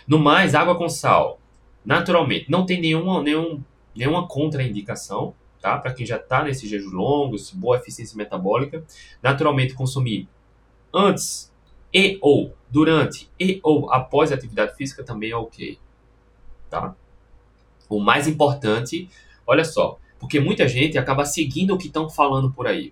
No 0.07 0.19
mais, 0.19 0.53
água 0.53 0.75
com 0.77 0.87
sal. 0.87 1.39
Naturalmente, 1.85 2.49
não 2.49 2.65
tem 2.65 2.81
nenhuma, 2.81 3.21
nenhum, 3.21 3.61
nenhuma 3.95 4.27
contraindicação, 4.27 5.33
tá? 5.61 5.77
Para 5.77 5.93
quem 5.93 6.05
já 6.05 6.17
está 6.17 6.43
nesses 6.43 6.69
jejuns 6.69 6.93
longos, 6.93 7.51
boa 7.51 7.77
eficiência 7.77 8.17
metabólica. 8.17 8.83
Naturalmente, 9.21 9.73
consumir 9.73 10.27
antes 10.93 11.53
e 11.93 12.17
ou 12.21 12.53
durante 12.69 13.29
e 13.39 13.59
ou 13.63 13.91
após 13.91 14.31
a 14.31 14.35
atividade 14.35 14.75
física 14.75 15.03
também 15.03 15.31
é 15.31 15.35
ok, 15.35 15.77
tá? 16.69 16.95
O 17.87 17.99
mais 17.99 18.27
importante 18.27 19.07
Olha 19.47 19.63
só, 19.63 19.99
porque 20.19 20.39
muita 20.39 20.67
gente 20.67 20.97
acaba 20.97 21.25
seguindo 21.25 21.73
o 21.73 21.77
que 21.77 21.87
estão 21.87 22.09
falando 22.09 22.51
por 22.51 22.65
aí. 22.65 22.91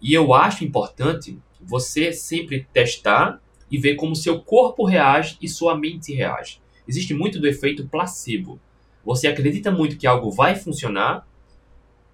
E 0.00 0.14
eu 0.14 0.32
acho 0.32 0.64
importante 0.64 1.38
você 1.60 2.12
sempre 2.12 2.66
testar 2.72 3.40
e 3.70 3.78
ver 3.78 3.96
como 3.96 4.16
seu 4.16 4.40
corpo 4.40 4.84
reage 4.84 5.36
e 5.40 5.48
sua 5.48 5.76
mente 5.76 6.14
reage. 6.14 6.60
Existe 6.86 7.14
muito 7.14 7.40
do 7.40 7.46
efeito 7.46 7.86
placebo. 7.88 8.60
Você 9.04 9.26
acredita 9.26 9.70
muito 9.70 9.96
que 9.96 10.06
algo 10.06 10.30
vai 10.30 10.56
funcionar, 10.56 11.26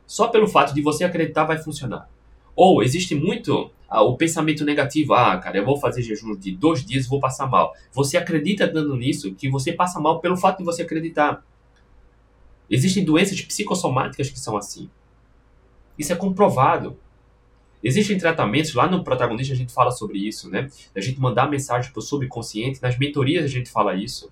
só 0.06 0.28
pelo 0.28 0.48
fato 0.48 0.74
de 0.74 0.82
você 0.82 1.04
acreditar 1.04 1.44
vai 1.44 1.58
funcionar. 1.58 2.08
Ou 2.56 2.82
existe 2.82 3.14
muito 3.14 3.70
ah, 3.88 4.02
o 4.02 4.16
pensamento 4.16 4.64
negativo, 4.64 5.14
ah, 5.14 5.36
cara, 5.38 5.58
eu 5.58 5.64
vou 5.64 5.76
fazer 5.76 6.02
jejum 6.02 6.36
de 6.36 6.52
dois 6.52 6.84
dias 6.84 7.06
vou 7.06 7.20
passar 7.20 7.46
mal. 7.46 7.74
Você 7.92 8.16
acredita 8.16 8.66
dando 8.66 8.96
nisso 8.96 9.34
que 9.34 9.48
você 9.48 9.72
passa 9.72 10.00
mal 10.00 10.20
pelo 10.20 10.36
fato 10.36 10.58
de 10.58 10.64
você 10.64 10.82
acreditar. 10.82 11.44
Existem 12.68 13.04
doenças 13.04 13.40
psicossomáticas 13.40 14.30
que 14.30 14.38
são 14.38 14.56
assim. 14.56 14.88
Isso 15.98 16.12
é 16.12 16.16
comprovado. 16.16 16.96
Existem 17.82 18.18
tratamentos, 18.18 18.74
lá 18.74 18.88
no 18.88 19.02
protagonista 19.02 19.54
a 19.54 19.56
gente 19.56 19.72
fala 19.72 19.90
sobre 19.90 20.18
isso, 20.18 20.48
né? 20.50 20.68
A 20.94 21.00
gente 21.00 21.18
mandar 21.18 21.50
mensagem 21.50 21.90
para 21.90 21.98
o 21.98 22.02
subconsciente, 22.02 22.80
nas 22.82 22.98
mentorias 22.98 23.44
a 23.44 23.48
gente 23.48 23.70
fala 23.70 23.94
isso. 23.94 24.30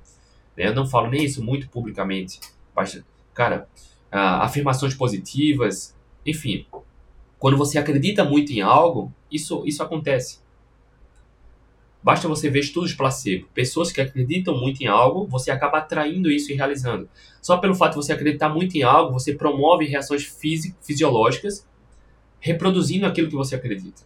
Né? 0.58 0.66
Eu 0.66 0.74
não 0.74 0.84
falo 0.84 1.08
nem 1.08 1.24
isso 1.24 1.42
muito 1.42 1.68
publicamente. 1.68 2.40
Cara, 3.32 3.68
ah, 4.10 4.44
afirmações 4.44 4.94
positivas, 4.94 5.96
enfim. 6.26 6.66
Quando 7.38 7.56
você 7.56 7.78
acredita 7.78 8.24
muito 8.24 8.52
em 8.52 8.60
algo, 8.60 9.12
isso, 9.30 9.62
isso 9.64 9.82
acontece. 9.82 10.40
Basta 12.02 12.26
você 12.26 12.50
ver 12.50 12.60
estudos 12.60 12.92
placebo. 12.92 13.48
Pessoas 13.54 13.92
que 13.92 14.00
acreditam 14.00 14.58
muito 14.58 14.80
em 14.82 14.86
algo, 14.86 15.26
você 15.26 15.50
acaba 15.50 15.78
atraindo 15.78 16.30
isso 16.30 16.50
e 16.50 16.54
realizando. 16.54 17.08
Só 17.40 17.58
pelo 17.58 17.74
fato 17.74 17.90
de 17.92 17.96
você 17.96 18.12
acreditar 18.12 18.48
muito 18.48 18.76
em 18.76 18.82
algo, 18.82 19.12
você 19.12 19.34
promove 19.34 19.84
reações 19.84 20.24
fisiológicas 20.80 21.66
reproduzindo 22.40 23.04
aquilo 23.04 23.28
que 23.28 23.36
você 23.36 23.56
acredita. 23.56 24.02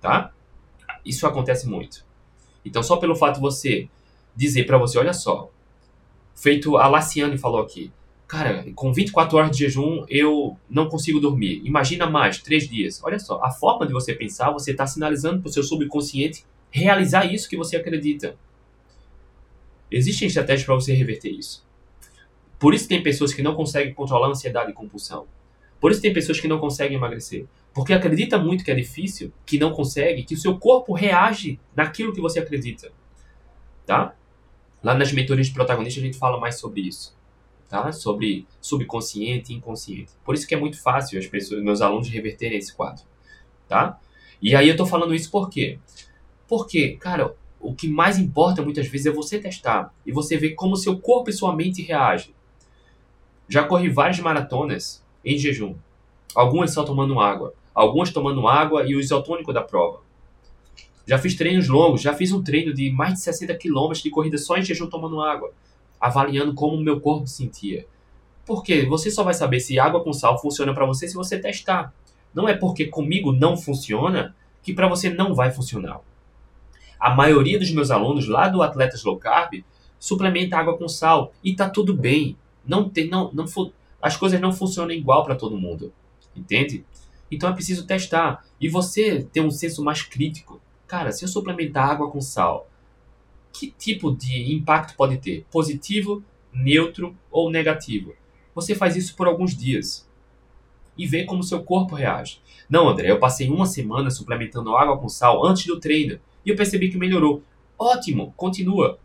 Tá? 0.00 0.32
Isso 1.04 1.26
acontece 1.26 1.68
muito. 1.68 2.04
Então, 2.64 2.82
só 2.82 2.96
pelo 2.96 3.14
fato 3.14 3.36
de 3.36 3.40
você 3.40 3.88
dizer 4.34 4.64
para 4.64 4.76
você, 4.76 4.98
olha 4.98 5.14
só, 5.14 5.50
feito 6.36 6.76
a 6.76 6.86
Laciane 6.86 7.38
falou 7.38 7.60
aqui, 7.60 7.90
cara, 8.28 8.64
com 8.74 8.92
24 8.92 9.36
horas 9.36 9.50
de 9.50 9.64
jejum 9.64 10.04
eu 10.08 10.56
não 10.68 10.88
consigo 10.88 11.18
dormir. 11.18 11.62
Imagina 11.64 12.08
mais, 12.08 12.38
três 12.38 12.68
dias. 12.68 13.02
Olha 13.02 13.18
só, 13.18 13.40
a 13.42 13.50
forma 13.50 13.86
de 13.86 13.92
você 13.92 14.14
pensar, 14.14 14.52
você 14.52 14.70
está 14.70 14.86
sinalizando 14.86 15.40
para 15.40 15.48
o 15.48 15.52
seu 15.52 15.62
subconsciente 15.62 16.44
realizar 16.70 17.24
isso 17.24 17.48
que 17.48 17.56
você 17.56 17.76
acredita. 17.76 18.36
Existem 19.90 20.28
estratégias 20.28 20.66
para 20.66 20.74
você 20.74 20.92
reverter 20.92 21.30
isso. 21.30 21.64
Por 22.58 22.74
isso 22.74 22.88
tem 22.88 23.02
pessoas 23.02 23.32
que 23.32 23.42
não 23.42 23.54
conseguem 23.54 23.94
controlar 23.94 24.26
a 24.26 24.30
ansiedade 24.30 24.70
e 24.70 24.74
compulsão. 24.74 25.26
Por 25.80 25.90
isso 25.90 26.00
tem 26.00 26.12
pessoas 26.12 26.40
que 26.40 26.48
não 26.48 26.58
conseguem 26.58 26.96
emagrecer. 26.96 27.46
Porque 27.72 27.92
acredita 27.92 28.38
muito 28.38 28.64
que 28.64 28.70
é 28.70 28.74
difícil, 28.74 29.32
que 29.44 29.58
não 29.58 29.72
consegue, 29.72 30.24
que 30.24 30.34
o 30.34 30.38
seu 30.38 30.58
corpo 30.58 30.94
reage 30.94 31.60
naquilo 31.74 32.12
que 32.12 32.20
você 32.20 32.40
acredita. 32.40 32.90
Tá? 33.84 34.14
Lá 34.86 34.94
nas 34.94 35.10
mentorias 35.10 35.48
de 35.48 35.52
protagonista 35.52 35.98
a 35.98 36.02
gente 36.04 36.16
fala 36.16 36.38
mais 36.38 36.60
sobre 36.60 36.82
isso. 36.82 37.12
Tá? 37.68 37.90
Sobre 37.90 38.46
subconsciente 38.60 39.52
e 39.52 39.56
inconsciente. 39.56 40.12
Por 40.24 40.36
isso 40.36 40.46
que 40.46 40.54
é 40.54 40.56
muito 40.56 40.80
fácil 40.80 41.18
as 41.18 41.26
pessoas, 41.26 41.60
meus 41.60 41.80
alunos 41.80 42.08
reverterem 42.08 42.56
esse 42.56 42.72
quadro. 42.72 43.02
Tá? 43.66 43.98
E 44.40 44.54
aí 44.54 44.68
eu 44.68 44.74
estou 44.74 44.86
falando 44.86 45.12
isso 45.12 45.28
por 45.28 45.50
quê? 45.50 45.80
Porque, 46.46 46.92
cara, 46.98 47.34
o 47.58 47.74
que 47.74 47.88
mais 47.88 48.16
importa 48.16 48.62
muitas 48.62 48.86
vezes 48.86 49.08
é 49.08 49.10
você 49.10 49.40
testar 49.40 49.92
e 50.06 50.12
você 50.12 50.36
ver 50.36 50.50
como 50.50 50.76
seu 50.76 50.96
corpo 51.00 51.30
e 51.30 51.32
sua 51.32 51.52
mente 51.52 51.82
reagem. 51.82 52.32
Já 53.48 53.64
corri 53.64 53.88
várias 53.88 54.20
maratonas 54.20 55.04
em 55.24 55.36
jejum. 55.36 55.74
Algumas 56.32 56.72
só 56.72 56.84
tomando 56.84 57.18
água. 57.18 57.54
Algumas 57.74 58.12
tomando 58.12 58.46
água 58.46 58.86
e 58.86 58.94
o 58.94 59.00
isotônico 59.00 59.52
da 59.52 59.62
prova. 59.62 60.05
Já 61.06 61.18
fiz 61.18 61.34
treinos 61.34 61.68
longos. 61.68 62.02
Já 62.02 62.12
fiz 62.14 62.32
um 62.32 62.42
treino 62.42 62.74
de 62.74 62.90
mais 62.90 63.14
de 63.14 63.20
60 63.20 63.54
quilômetros 63.54 64.02
de 64.02 64.10
corrida 64.10 64.36
só 64.38 64.56
em 64.56 64.62
jejum 64.62 64.88
tomando 64.88 65.20
água. 65.20 65.52
Avaliando 66.00 66.54
como 66.54 66.76
o 66.76 66.80
meu 66.80 67.00
corpo 67.00 67.26
sentia. 67.26 67.86
Porque 68.44 68.84
você 68.86 69.10
só 69.10 69.24
vai 69.24 69.34
saber 69.34 69.60
se 69.60 69.78
água 69.78 70.02
com 70.02 70.12
sal 70.12 70.40
funciona 70.40 70.74
para 70.74 70.86
você 70.86 71.08
se 71.08 71.14
você 71.14 71.38
testar. 71.38 71.92
Não 72.34 72.48
é 72.48 72.54
porque 72.54 72.86
comigo 72.86 73.32
não 73.32 73.56
funciona 73.56 74.34
que 74.62 74.74
para 74.74 74.88
você 74.88 75.08
não 75.08 75.34
vai 75.34 75.50
funcionar. 75.50 76.00
A 76.98 77.14
maioria 77.14 77.58
dos 77.58 77.70
meus 77.70 77.90
alunos 77.90 78.28
lá 78.28 78.48
do 78.48 78.62
Atletas 78.62 79.04
Low 79.04 79.16
Carb 79.16 79.64
suplementa 79.98 80.56
água 80.56 80.76
com 80.76 80.88
sal 80.88 81.32
e 81.42 81.54
tá 81.54 81.68
tudo 81.68 81.94
bem. 81.94 82.36
Não 82.66 82.88
tem, 82.88 83.08
não, 83.08 83.30
não, 83.32 83.44
as 84.00 84.16
coisas 84.16 84.40
não 84.40 84.52
funcionam 84.52 84.92
igual 84.92 85.24
para 85.24 85.34
todo 85.34 85.56
mundo, 85.56 85.92
entende? 86.34 86.84
Então 87.30 87.48
é 87.48 87.52
preciso 87.52 87.86
testar. 87.86 88.44
E 88.60 88.68
você 88.68 89.26
ter 89.32 89.40
um 89.40 89.50
senso 89.50 89.82
mais 89.82 90.02
crítico. 90.02 90.60
Cara, 90.86 91.12
se 91.12 91.24
eu 91.24 91.28
suplementar 91.28 91.88
água 91.88 92.10
com 92.10 92.20
sal, 92.20 92.70
que 93.52 93.70
tipo 93.70 94.14
de 94.14 94.54
impacto 94.54 94.96
pode 94.96 95.18
ter? 95.18 95.44
Positivo, 95.50 96.22
neutro 96.52 97.16
ou 97.30 97.50
negativo? 97.50 98.14
Você 98.54 98.74
faz 98.74 98.96
isso 98.96 99.16
por 99.16 99.26
alguns 99.26 99.56
dias 99.56 100.08
e 100.96 101.06
vê 101.06 101.24
como 101.24 101.42
seu 101.42 101.62
corpo 101.62 101.94
reage. 101.94 102.40
Não, 102.68 102.88
André, 102.88 103.10
eu 103.10 103.18
passei 103.18 103.48
uma 103.48 103.66
semana 103.66 104.10
suplementando 104.10 104.76
água 104.76 104.98
com 104.98 105.08
sal 105.08 105.44
antes 105.44 105.66
do 105.66 105.78
treino 105.78 106.18
e 106.44 106.50
eu 106.50 106.56
percebi 106.56 106.88
que 106.90 106.96
melhorou. 106.96 107.42
Ótimo, 107.78 108.32
continua. 108.36 108.98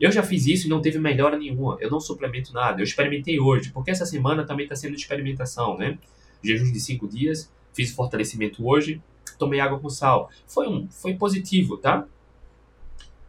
Eu 0.00 0.10
já 0.10 0.22
fiz 0.22 0.46
isso 0.46 0.66
e 0.66 0.70
não 0.70 0.80
teve 0.80 0.98
melhora 0.98 1.38
nenhuma. 1.38 1.78
Eu 1.80 1.90
não 1.90 2.00
suplemento 2.00 2.52
nada. 2.52 2.80
Eu 2.80 2.84
experimentei 2.84 3.40
hoje, 3.40 3.70
porque 3.70 3.90
essa 3.90 4.04
semana 4.04 4.44
também 4.44 4.64
está 4.64 4.76
sendo 4.76 4.94
experimentação, 4.94 5.78
né? 5.78 5.98
Jejum 6.42 6.70
de 6.70 6.80
cinco 6.80 7.08
dias, 7.08 7.50
fiz 7.72 7.92
fortalecimento 7.92 8.66
hoje, 8.66 9.00
tomei 9.38 9.60
água 9.60 9.78
com 9.78 9.88
sal. 9.88 10.30
Foi 10.46 10.68
um, 10.68 10.88
foi 10.88 11.14
positivo, 11.14 11.76
tá? 11.76 12.06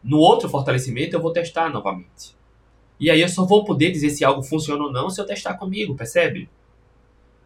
No 0.03 0.17
outro 0.17 0.47
fortalecimento 0.49 1.15
eu 1.15 1.21
vou 1.21 1.31
testar 1.31 1.69
novamente. 1.69 2.35
E 2.99 3.11
aí 3.11 3.21
eu 3.21 3.29
só 3.29 3.45
vou 3.45 3.63
poder 3.63 3.91
dizer 3.91 4.09
se 4.09 4.25
algo 4.25 4.41
funciona 4.41 4.83
ou 4.83 4.91
não 4.91 5.09
se 5.09 5.21
eu 5.21 5.25
testar 5.25 5.55
comigo, 5.55 5.95
percebe? 5.95 6.49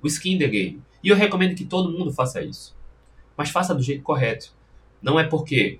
O 0.01 0.07
skin 0.07 0.37
the 0.37 0.47
game. 0.47 0.81
E 1.03 1.09
eu 1.09 1.15
recomendo 1.15 1.55
que 1.55 1.65
todo 1.65 1.91
mundo 1.91 2.11
faça 2.11 2.41
isso. 2.41 2.75
Mas 3.35 3.49
faça 3.49 3.73
do 3.73 3.81
jeito 3.81 4.03
correto. 4.03 4.53
Não 5.01 5.19
é 5.19 5.23
porque 5.25 5.79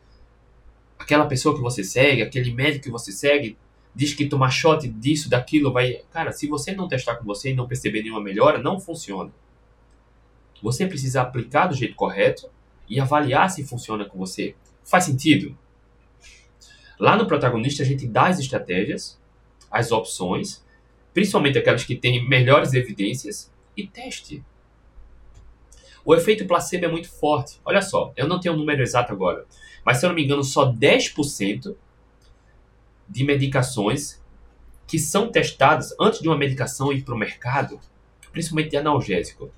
aquela 0.98 1.26
pessoa 1.26 1.56
que 1.56 1.62
você 1.62 1.84
segue, 1.84 2.22
aquele 2.22 2.54
médico 2.54 2.86
que 2.86 2.92
você 2.92 3.12
segue, 3.12 3.58
diz 3.94 4.14
que 4.14 4.28
tomar 4.28 4.50
shot 4.50 4.88
disso, 4.88 5.30
daquilo 5.30 5.72
vai. 5.72 6.02
Cara, 6.12 6.32
se 6.32 6.48
você 6.48 6.74
não 6.74 6.88
testar 6.88 7.16
com 7.16 7.26
você 7.26 7.52
e 7.52 7.54
não 7.54 7.68
perceber 7.68 8.02
nenhuma 8.02 8.22
melhora, 8.22 8.58
não 8.58 8.80
funciona. 8.80 9.32
Você 10.62 10.86
precisa 10.86 11.22
aplicar 11.22 11.68
do 11.68 11.76
jeito 11.76 11.96
correto 11.96 12.50
e 12.92 13.00
avaliar 13.00 13.50
se 13.50 13.64
funciona 13.64 14.04
com 14.04 14.20
você. 14.20 14.54
Faz 14.84 15.06
sentido? 15.06 15.58
Lá 17.00 17.16
no 17.16 17.26
protagonista 17.26 17.84
a 17.84 17.86
gente 17.86 18.06
dá 18.06 18.28
as 18.28 18.38
estratégias, 18.38 19.18
as 19.72 19.94
opções, 19.94 20.62
principalmente 21.14 21.58
aquelas 21.58 21.86
que 21.86 21.96
têm 21.96 22.28
melhores 22.28 22.74
evidências, 22.74 23.50
e 23.78 23.88
teste. 23.88 24.44
O 26.04 26.14
efeito 26.14 26.46
placebo 26.46 26.84
é 26.84 26.88
muito 26.90 27.10
forte. 27.10 27.62
Olha 27.64 27.82
só, 27.82 28.12
eu 28.18 28.28
não 28.28 28.42
tenho 28.42 28.54
o 28.54 28.58
um 28.58 28.60
número 28.60 28.82
exato 28.82 29.14
agora, 29.14 29.46
mas 29.86 29.98
se 29.98 30.06
eu 30.06 30.10
não 30.10 30.16
me 30.16 30.26
engano, 30.26 30.44
só 30.44 30.70
10% 30.70 31.74
de 33.08 33.24
medicações 33.24 34.22
que 34.86 35.00
são 35.00 35.32
testadas 35.32 35.96
antes 35.98 36.20
de 36.20 36.28
uma 36.28 36.38
medicação 36.38 36.92
ir 36.92 37.04
para 37.04 37.16
o 37.16 37.18
mercado, 37.18 37.80
principalmente 38.34 38.72
de 38.72 38.78
analgésico. 38.78 39.50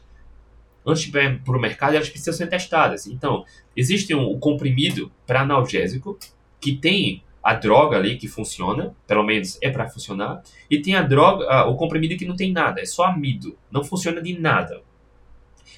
Antes 0.85 1.03
de 1.03 1.17
ir 1.17 1.39
para 1.39 1.57
o 1.57 1.61
mercado, 1.61 1.95
elas 1.95 2.09
precisam 2.09 2.33
ser 2.33 2.47
testadas. 2.47 3.07
Então, 3.07 3.45
existe 3.75 4.13
um, 4.13 4.31
um 4.31 4.39
comprimido 4.39 5.11
para 5.25 5.41
analgésico 5.41 6.17
que 6.59 6.75
tem 6.75 7.23
a 7.43 7.53
droga 7.53 7.97
ali 7.97 8.17
que 8.17 8.27
funciona, 8.27 8.95
pelo 9.05 9.23
menos 9.23 9.57
é 9.61 9.69
para 9.69 9.89
funcionar, 9.89 10.41
e 10.69 10.81
tem 10.81 10.95
a 10.95 11.01
droga, 11.01 11.65
o 11.65 11.75
comprimido 11.75 12.15
que 12.15 12.25
não 12.25 12.37
tem 12.37 12.53
nada, 12.53 12.79
é 12.79 12.85
só 12.85 13.03
amido, 13.03 13.57
não 13.69 13.83
funciona 13.83 14.21
de 14.21 14.39
nada. 14.39 14.81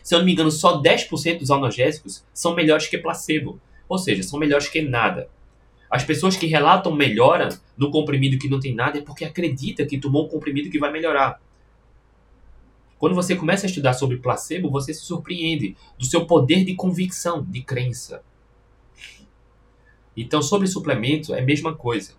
Se 0.03 0.13
eu 0.13 0.19
não 0.19 0.25
me 0.25 0.33
engano, 0.33 0.51
só 0.51 0.79
10% 0.79 1.39
dos 1.39 1.49
analgésicos 1.49 2.23
são 2.31 2.53
melhores 2.53 2.87
que 2.87 2.99
placebo, 2.99 3.59
ou 3.89 3.97
seja, 3.97 4.21
são 4.21 4.37
melhores 4.37 4.67
que 4.67 4.81
nada. 4.81 5.27
As 5.89 6.03
pessoas 6.03 6.37
que 6.37 6.45
relatam 6.45 6.93
melhora 6.93 7.49
no 7.75 7.89
comprimido 7.89 8.37
que 8.37 8.49
não 8.49 8.59
tem 8.59 8.75
nada 8.75 8.99
é 8.99 9.01
porque 9.01 9.25
acredita 9.25 9.85
que 9.85 9.99
tomou 9.99 10.25
um 10.25 10.29
comprimido 10.29 10.69
que 10.69 10.77
vai 10.77 10.91
melhorar. 10.91 11.41
Quando 12.97 13.15
você 13.15 13.35
começa 13.35 13.65
a 13.65 13.69
estudar 13.69 13.93
sobre 13.93 14.17
placebo, 14.17 14.69
você 14.69 14.93
se 14.93 15.01
surpreende 15.01 15.75
do 15.97 16.05
seu 16.05 16.25
poder 16.25 16.63
de 16.63 16.75
convicção, 16.75 17.43
de 17.43 17.61
crença. 17.61 18.23
Então, 20.15 20.41
sobre 20.41 20.67
suplemento, 20.67 21.33
é 21.33 21.41
a 21.41 21.45
mesma 21.45 21.75
coisa. 21.75 22.13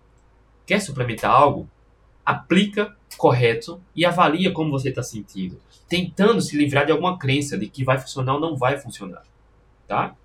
Quer 0.65 0.79
suplementar 0.79 1.31
algo? 1.31 1.67
Aplica 2.23 2.95
correto 3.17 3.81
e 3.95 4.05
avalia 4.05 4.51
como 4.51 4.69
você 4.69 4.89
está 4.89 5.01
sentindo, 5.01 5.59
tentando 5.87 6.41
se 6.41 6.55
livrar 6.57 6.85
de 6.85 6.91
alguma 6.91 7.17
crença 7.17 7.57
de 7.57 7.67
que 7.67 7.83
vai 7.83 7.97
funcionar 7.97 8.35
ou 8.35 8.39
não 8.39 8.55
vai 8.55 8.77
funcionar, 8.77 9.23
tá? 9.87 10.15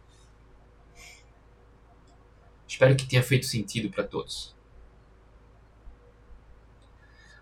Espero 2.67 2.97
que 2.97 3.07
tenha 3.07 3.23
feito 3.23 3.47
sentido 3.47 3.89
para 3.89 4.03
todos. 4.03 4.55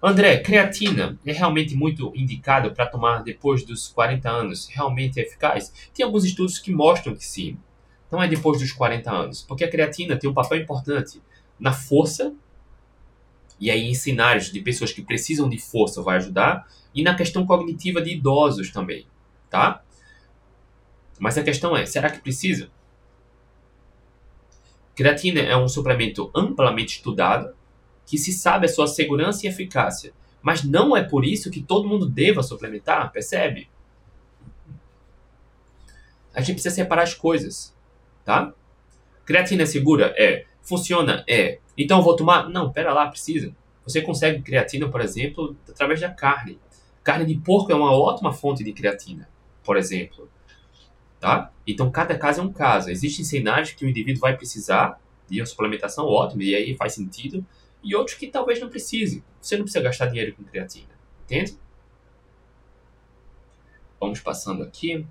André, 0.03 0.39
creatina 0.39 1.19
é 1.27 1.33
realmente 1.33 1.75
muito 1.75 2.11
indicado 2.17 2.73
para 2.73 2.87
tomar 2.87 3.23
depois 3.23 3.63
dos 3.65 3.89
40 3.89 4.31
anos? 4.31 4.67
Realmente 4.69 5.21
é 5.21 5.23
eficaz? 5.23 5.91
Tem 5.93 6.05
alguns 6.05 6.25
estudos 6.25 6.59
que 6.59 6.73
mostram 6.73 7.15
que 7.15 7.25
sim 7.25 7.59
não 8.11 8.23
é 8.23 8.27
depois 8.27 8.59
dos 8.59 8.73
40 8.73 9.11
anos, 9.11 9.43
porque 9.43 9.63
a 9.63 9.71
creatina 9.71 10.17
tem 10.17 10.29
um 10.29 10.35
papel 10.35 10.59
importante 10.59 11.23
na 11.59 11.73
força, 11.73 12.35
e 13.61 13.71
aí 13.71 13.89
em 13.89 13.95
cenários 13.95 14.51
de 14.51 14.61
pessoas 14.61 14.91
que 14.91 15.03
precisam 15.03 15.49
de 15.49 15.59
força 15.59 16.03
vai 16.03 16.17
ajudar, 16.17 16.67
e 16.95 17.03
na 17.03 17.15
questão 17.15 17.47
cognitiva 17.47 18.03
de 18.03 18.11
idosos 18.11 18.71
também, 18.73 19.07
tá? 19.49 19.83
Mas 21.21 21.39
a 21.39 21.43
questão 21.43 21.77
é, 21.77 21.87
será 21.87 22.11
que 22.11 22.21
precisa? 22.21 22.71
Creatina 24.97 25.41
é 25.41 25.57
um 25.57 25.69
suplemento 25.69 26.31
amplamente 26.35 26.97
estudado, 26.97 27.55
que 28.11 28.19
se 28.19 28.33
sabe 28.33 28.67
a 28.67 28.69
sua 28.69 28.87
segurança 28.87 29.47
e 29.47 29.49
eficácia, 29.49 30.13
mas 30.43 30.65
não 30.65 30.97
é 30.97 31.03
por 31.03 31.25
isso 31.25 31.51
que 31.51 31.63
todo 31.63 31.89
mundo 31.89 32.07
deva 32.07 32.43
suplementar, 32.43 33.13
percebe? 33.13 33.71
A 36.35 36.41
gente 36.41 36.55
precisa 36.55 36.75
separar 36.75 37.03
as 37.03 37.15
coisas 37.15 37.75
tá? 38.31 38.53
Creatina 39.25 39.63
é 39.63 39.67
segura? 39.67 40.15
É. 40.17 40.45
Funciona? 40.63 41.25
É. 41.29 41.59
Então 41.77 41.99
eu 41.99 42.05
vou 42.05 42.15
tomar? 42.15 42.49
Não, 42.49 42.71
pera 42.71 42.93
lá, 42.93 43.09
precisa. 43.09 43.53
Você 43.85 44.01
consegue 44.03 44.43
creatina, 44.43 44.89
por 44.89 45.01
exemplo, 45.01 45.57
através 45.69 46.01
da 46.01 46.11
carne. 46.11 46.59
Carne 47.03 47.25
de 47.25 47.41
porco 47.41 47.73
é 47.73 47.75
uma 47.75 47.93
ótima 47.93 48.33
fonte 48.33 48.63
de 48.63 48.73
creatina, 48.73 49.29
por 49.65 49.77
exemplo. 49.77 50.29
Tá? 51.19 51.51
Então 51.67 51.91
cada 51.91 52.17
caso 52.17 52.41
é 52.41 52.45
um 52.45 52.53
caso. 52.53 52.91
Existem 52.91 53.25
cenários 53.25 53.73
que 53.73 53.85
o 53.85 53.89
indivíduo 53.89 54.21
vai 54.21 54.37
precisar 54.37 55.01
de 55.29 55.41
uma 55.41 55.47
suplementação 55.47 56.07
ótima, 56.07 56.43
e 56.43 56.55
aí 56.55 56.75
faz 56.75 56.95
sentido, 56.95 57.45
e 57.83 57.95
outros 57.95 58.17
que 58.17 58.27
talvez 58.27 58.61
não 58.61 58.69
precise. 58.69 59.25
Você 59.41 59.57
não 59.57 59.65
precisa 59.65 59.83
gastar 59.83 60.07
dinheiro 60.07 60.35
com 60.35 60.45
creatina. 60.45 60.89
Entende? 61.25 61.57
Vamos 64.01 64.21
passando 64.21 64.63
aqui. 64.63 65.07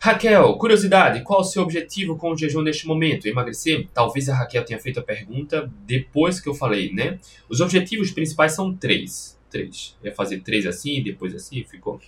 Raquel, 0.00 0.56
curiosidade, 0.56 1.22
qual 1.24 1.40
o 1.40 1.44
seu 1.44 1.60
objetivo 1.62 2.16
com 2.16 2.30
o 2.30 2.36
jejum 2.36 2.62
neste 2.62 2.86
momento? 2.86 3.26
Emagrecer? 3.26 3.88
Talvez 3.92 4.28
a 4.28 4.34
Raquel 4.34 4.64
tenha 4.64 4.78
feito 4.78 5.00
a 5.00 5.02
pergunta 5.02 5.68
depois 5.84 6.40
que 6.40 6.48
eu 6.48 6.54
falei, 6.54 6.92
né? 6.92 7.18
Os 7.48 7.60
objetivos 7.60 8.12
principais 8.12 8.52
são 8.52 8.72
três. 8.72 9.36
Três. 9.50 9.96
Eu 10.00 10.10
ia 10.10 10.14
fazer 10.14 10.40
três 10.40 10.66
assim, 10.66 11.02
depois 11.02 11.34
assim, 11.34 11.64
ficou. 11.64 12.00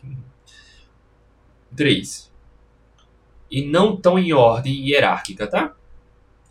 Três. 1.76 2.30
E 3.50 3.64
não 3.64 3.96
tão 3.96 4.18
em 4.18 4.32
ordem 4.32 4.88
hierárquica, 4.88 5.46
tá? 5.46 5.74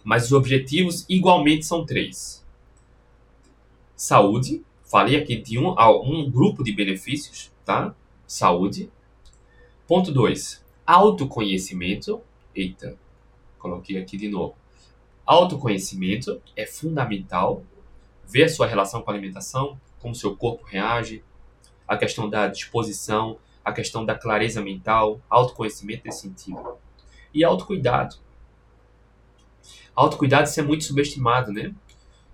Mas 0.03 0.25
os 0.25 0.31
objetivos 0.33 1.05
igualmente 1.07 1.65
são 1.65 1.85
três. 1.85 2.45
Saúde. 3.95 4.63
Falei 4.83 5.15
aqui 5.15 5.35
de 5.35 5.59
um, 5.59 5.75
um 6.03 6.31
grupo 6.31 6.63
de 6.63 6.71
benefícios, 6.71 7.51
tá? 7.63 7.93
Saúde. 8.25 8.89
Ponto 9.87 10.11
2 10.11 10.63
autoconhecimento. 10.89 12.19
Eita, 12.55 12.97
coloquei 13.59 14.01
aqui 14.01 14.17
de 14.17 14.27
novo. 14.27 14.55
Autoconhecimento 15.23 16.41
é 16.55 16.65
fundamental. 16.65 17.63
Ver 18.25 18.45
a 18.45 18.49
sua 18.49 18.65
relação 18.65 19.03
com 19.03 19.11
a 19.11 19.13
alimentação, 19.13 19.79
como 19.99 20.15
seu 20.15 20.35
corpo 20.35 20.65
reage, 20.65 21.23
a 21.87 21.95
questão 21.95 22.27
da 22.27 22.47
disposição, 22.47 23.37
a 23.63 23.71
questão 23.71 24.03
da 24.03 24.15
clareza 24.15 24.63
mental, 24.63 25.21
autoconhecimento 25.29 26.01
nesse 26.05 26.21
sentido. 26.21 26.77
E 27.33 27.43
autocuidado. 27.43 28.15
Autocuidado 29.95 30.47
isso 30.47 30.59
é 30.59 30.63
muito 30.63 30.83
subestimado, 30.83 31.51
né? 31.51 31.73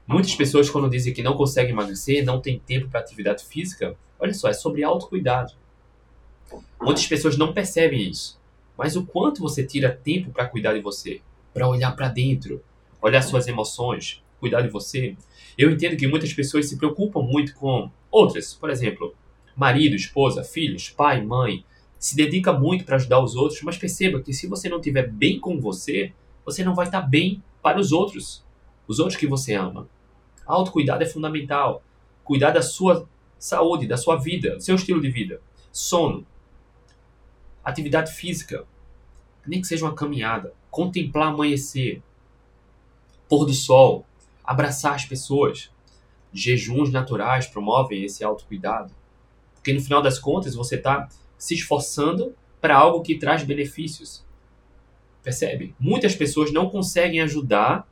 Muitas 0.07 0.35
pessoas, 0.35 0.69
quando 0.69 0.89
dizem 0.89 1.13
que 1.13 1.23
não 1.23 1.35
conseguem 1.35 1.71
emagrecer, 1.71 2.23
não 2.23 2.39
tem 2.39 2.59
tempo 2.59 2.87
para 2.89 2.99
atividade 2.99 3.43
física, 3.43 3.95
olha 4.19 4.33
só, 4.33 4.47
é 4.47 4.53
sobre 4.53 4.83
autocuidado. 4.83 5.53
Muitas 6.79 7.07
pessoas 7.07 7.37
não 7.37 7.53
percebem 7.53 8.09
isso 8.09 8.39
mas 8.77 8.95
o 8.95 9.05
quanto 9.05 9.41
você 9.41 9.63
tira 9.63 9.91
tempo 9.91 10.31
para 10.31 10.47
cuidar 10.47 10.73
de 10.73 10.81
você, 10.81 11.21
para 11.53 11.67
olhar 11.67 11.95
para 11.95 12.09
dentro, 12.09 12.61
olhar 13.01 13.21
suas 13.21 13.47
emoções, 13.47 14.21
cuidar 14.39 14.61
de 14.61 14.69
você. 14.69 15.15
Eu 15.57 15.71
entendo 15.71 15.97
que 15.97 16.07
muitas 16.07 16.33
pessoas 16.33 16.67
se 16.67 16.77
preocupam 16.77 17.21
muito 17.21 17.55
com 17.55 17.89
outras, 18.11 18.53
por 18.53 18.69
exemplo, 18.69 19.15
marido, 19.55 19.95
esposa, 19.95 20.43
filhos, 20.43 20.89
pai, 20.89 21.21
mãe, 21.21 21.63
se 22.05 22.15
dedica 22.15 22.53
muito 22.53 22.85
para 22.85 22.97
ajudar 22.97 23.19
os 23.19 23.35
outros, 23.35 23.63
mas 23.63 23.79
perceba 23.79 24.21
que 24.21 24.31
se 24.31 24.45
você 24.45 24.69
não 24.69 24.77
estiver 24.77 25.09
bem 25.09 25.39
com 25.39 25.59
você, 25.59 26.13
você 26.45 26.63
não 26.63 26.75
vai 26.75 26.85
estar 26.85 27.01
tá 27.01 27.07
bem 27.07 27.43
para 27.63 27.79
os 27.79 27.91
outros, 27.91 28.45
os 28.87 28.99
outros 28.99 29.17
que 29.17 29.25
você 29.25 29.55
ama. 29.55 29.89
Autocuidado 30.45 31.01
é 31.01 31.07
fundamental. 31.07 31.83
Cuidar 32.23 32.51
da 32.51 32.61
sua 32.61 33.09
saúde, 33.39 33.87
da 33.87 33.97
sua 33.97 34.17
vida, 34.17 34.55
do 34.55 34.61
seu 34.61 34.75
estilo 34.75 35.01
de 35.01 35.09
vida. 35.09 35.41
Sono, 35.71 36.23
Atividade 37.63 38.13
física, 38.13 38.67
nem 39.43 39.59
que 39.59 39.65
seja 39.65 39.83
uma 39.83 39.95
caminhada, 39.95 40.53
contemplar 40.69 41.29
amanhecer, 41.29 42.03
pôr 43.27 43.47
do 43.47 43.53
sol, 43.53 44.05
abraçar 44.43 44.93
as 44.93 45.05
pessoas. 45.05 45.71
Jejuns 46.31 46.91
naturais 46.91 47.47
promovem 47.47 48.03
esse 48.03 48.23
autocuidado. 48.23 48.93
Porque 49.55 49.73
no 49.73 49.81
final 49.81 50.03
das 50.03 50.19
contas 50.19 50.53
você 50.53 50.75
está 50.75 51.09
se 51.45 51.53
esforçando 51.53 52.35
para 52.59 52.75
algo 52.75 53.03
que 53.03 53.19
traz 53.19 53.43
benefícios. 53.43 54.25
Percebe? 55.21 55.75
Muitas 55.79 56.15
pessoas 56.15 56.51
não 56.51 56.71
conseguem 56.71 57.21
ajudar 57.21 57.87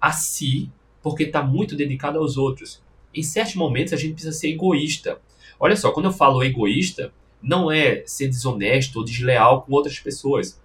a 0.00 0.12
si 0.12 0.70
porque 1.02 1.24
está 1.24 1.42
muito 1.42 1.74
dedicado 1.74 2.18
aos 2.18 2.36
outros. 2.36 2.80
Em 3.12 3.24
certos 3.24 3.56
momentos 3.56 3.92
a 3.92 3.96
gente 3.96 4.12
precisa 4.12 4.32
ser 4.32 4.50
egoísta. 4.50 5.20
Olha 5.58 5.74
só, 5.74 5.90
quando 5.90 6.06
eu 6.06 6.12
falo 6.12 6.44
egoísta, 6.44 7.12
não 7.42 7.68
é 7.70 8.04
ser 8.06 8.28
desonesto 8.28 9.00
ou 9.00 9.04
desleal 9.04 9.62
com 9.62 9.72
outras 9.72 9.98
pessoas. 9.98 10.60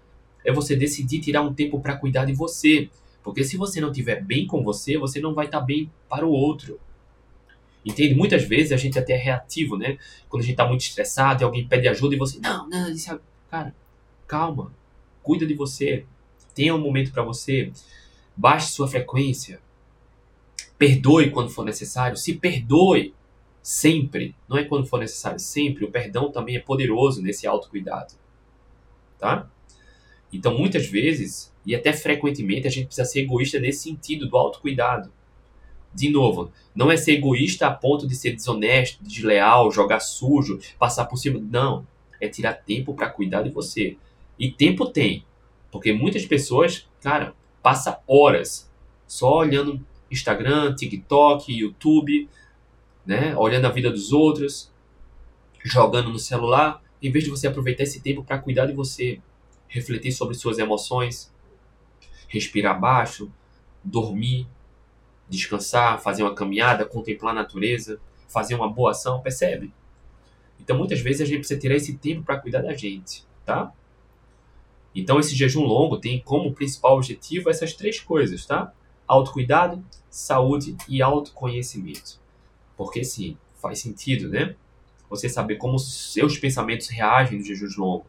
É 0.45 0.53
você 0.53 0.75
decidir 0.75 1.19
tirar 1.19 1.41
um 1.41 1.53
tempo 1.53 1.79
para 1.79 1.97
cuidar 1.97 2.25
de 2.25 2.33
você. 2.33 2.91
Porque 3.23 3.43
se 3.43 3.57
você 3.57 3.81
não 3.81 3.89
estiver 3.89 4.23
bem 4.23 4.45
com 4.45 4.63
você, 4.63 4.99
você 4.99 5.19
não 5.19 5.33
vai 5.33 5.47
estar 5.47 5.61
tá 5.61 5.65
bem 5.65 5.91
para 6.07 6.27
o 6.27 6.31
outro. 6.31 6.79
Entende? 7.85 8.15
Muitas 8.15 8.43
vezes 8.43 8.71
a 8.71 8.77
gente 8.77 8.99
até 8.99 9.13
é 9.13 9.17
reativo, 9.17 9.77
né? 9.77 9.97
Quando 10.27 10.41
a 10.41 10.45
gente 10.45 10.53
está 10.53 10.67
muito 10.67 10.81
estressado 10.81 11.41
e 11.41 11.45
alguém 11.45 11.67
pede 11.67 11.87
ajuda 11.87 12.15
e 12.15 12.17
você, 12.17 12.39
não, 12.39 12.67
não, 12.69 12.89
isso 12.89 13.13
é... 13.13 13.19
cara, 13.49 13.73
calma, 14.27 14.73
cuida 15.23 15.45
de 15.45 15.53
você, 15.53 16.05
tenha 16.53 16.75
um 16.75 16.79
momento 16.79 17.11
para 17.11 17.23
você, 17.23 17.71
baixe 18.35 18.71
sua 18.71 18.87
frequência, 18.87 19.59
perdoe 20.77 21.31
quando 21.31 21.49
for 21.49 21.63
necessário, 21.63 22.17
se 22.17 22.33
perdoe, 22.33 23.13
sempre, 23.61 24.35
não 24.47 24.57
é 24.57 24.63
quando 24.63 24.87
for 24.87 24.99
necessário, 24.99 25.39
sempre. 25.39 25.83
O 25.83 25.91
perdão 25.91 26.31
também 26.31 26.55
é 26.55 26.59
poderoso 26.59 27.21
nesse 27.21 27.45
autocuidado, 27.45 28.13
tá? 29.19 29.49
Então, 30.31 30.57
muitas 30.57 30.87
vezes, 30.87 31.53
e 31.65 31.75
até 31.75 31.91
frequentemente, 31.93 32.67
a 32.67 32.69
gente 32.69 32.87
precisa 32.87 33.05
ser 33.05 33.21
egoísta 33.21 33.59
nesse 33.59 33.83
sentido 33.83 34.27
do 34.27 34.37
autocuidado. 34.37 35.11
De 35.93 36.09
novo, 36.09 36.51
não 36.75 36.91
é 36.91 36.97
ser 36.97 37.13
egoísta 37.13 37.67
a 37.67 37.73
ponto 37.73 38.07
de 38.07 38.15
ser 38.15 38.33
desonesto, 38.33 39.03
desleal, 39.03 39.71
jogar 39.71 39.99
sujo, 39.99 40.59
passar 40.77 41.05
por 41.05 41.17
cima. 41.17 41.39
Não. 41.39 41.87
É 42.19 42.27
tirar 42.27 42.53
tempo 42.53 42.93
para 42.93 43.09
cuidar 43.09 43.43
de 43.43 43.49
você. 43.49 43.97
E 44.37 44.51
tempo 44.51 44.85
tem. 44.85 45.23
Porque 45.71 45.91
muitas 45.93 46.25
pessoas, 46.25 46.87
cara, 47.01 47.33
passa 47.61 47.99
horas 48.07 48.71
só 49.07 49.39
olhando 49.39 49.85
Instagram, 50.11 50.75
TikTok, 50.75 51.53
YouTube, 51.53 52.29
né? 53.05 53.35
Olhando 53.35 53.65
a 53.65 53.71
vida 53.71 53.89
dos 53.89 54.11
outros, 54.11 54.71
jogando 55.63 56.09
no 56.09 56.19
celular, 56.19 56.81
em 57.01 57.11
vez 57.11 57.23
de 57.23 57.29
você 57.29 57.47
aproveitar 57.47 57.83
esse 57.83 58.01
tempo 58.01 58.23
para 58.23 58.39
cuidar 58.39 58.65
de 58.65 58.73
você, 58.73 59.19
refletir 59.67 60.11
sobre 60.11 60.35
suas 60.35 60.57
emoções, 60.57 61.33
respirar 62.27 62.79
baixo, 62.79 63.31
dormir, 63.83 64.47
descansar, 65.29 66.01
fazer 66.01 66.23
uma 66.23 66.33
caminhada, 66.33 66.85
contemplar 66.85 67.31
a 67.31 67.41
natureza, 67.41 67.99
fazer 68.27 68.55
uma 68.55 68.69
boa 68.69 68.91
ação, 68.91 69.21
percebe? 69.21 69.73
Então 70.59 70.77
muitas 70.77 70.99
vezes 70.99 71.21
a 71.21 71.25
gente 71.25 71.39
precisa 71.39 71.59
tirar 71.59 71.75
esse 71.75 71.97
tempo 71.97 72.23
para 72.23 72.39
cuidar 72.39 72.61
da 72.61 72.73
gente, 72.73 73.25
tá? 73.45 73.71
Então 74.95 75.19
esse 75.19 75.35
jejum 75.35 75.63
longo 75.63 75.97
tem 75.97 76.19
como 76.19 76.53
principal 76.53 76.97
objetivo 76.97 77.49
essas 77.49 77.73
três 77.73 77.99
coisas, 77.99 78.45
tá? 78.45 78.73
Autocuidado, 79.07 79.83
saúde 80.09 80.75
e 80.87 81.01
autoconhecimento. 81.01 82.19
Porque 82.75 83.03
sim, 83.03 83.37
faz 83.61 83.79
sentido, 83.79 84.29
né? 84.29 84.55
Você 85.09 85.29
saber 85.29 85.55
como 85.57 85.77
seus 85.79 86.37
pensamentos 86.37 86.87
reagem 86.89 87.37
nos 87.37 87.47
jejuns 87.47 87.77
longos, 87.77 88.07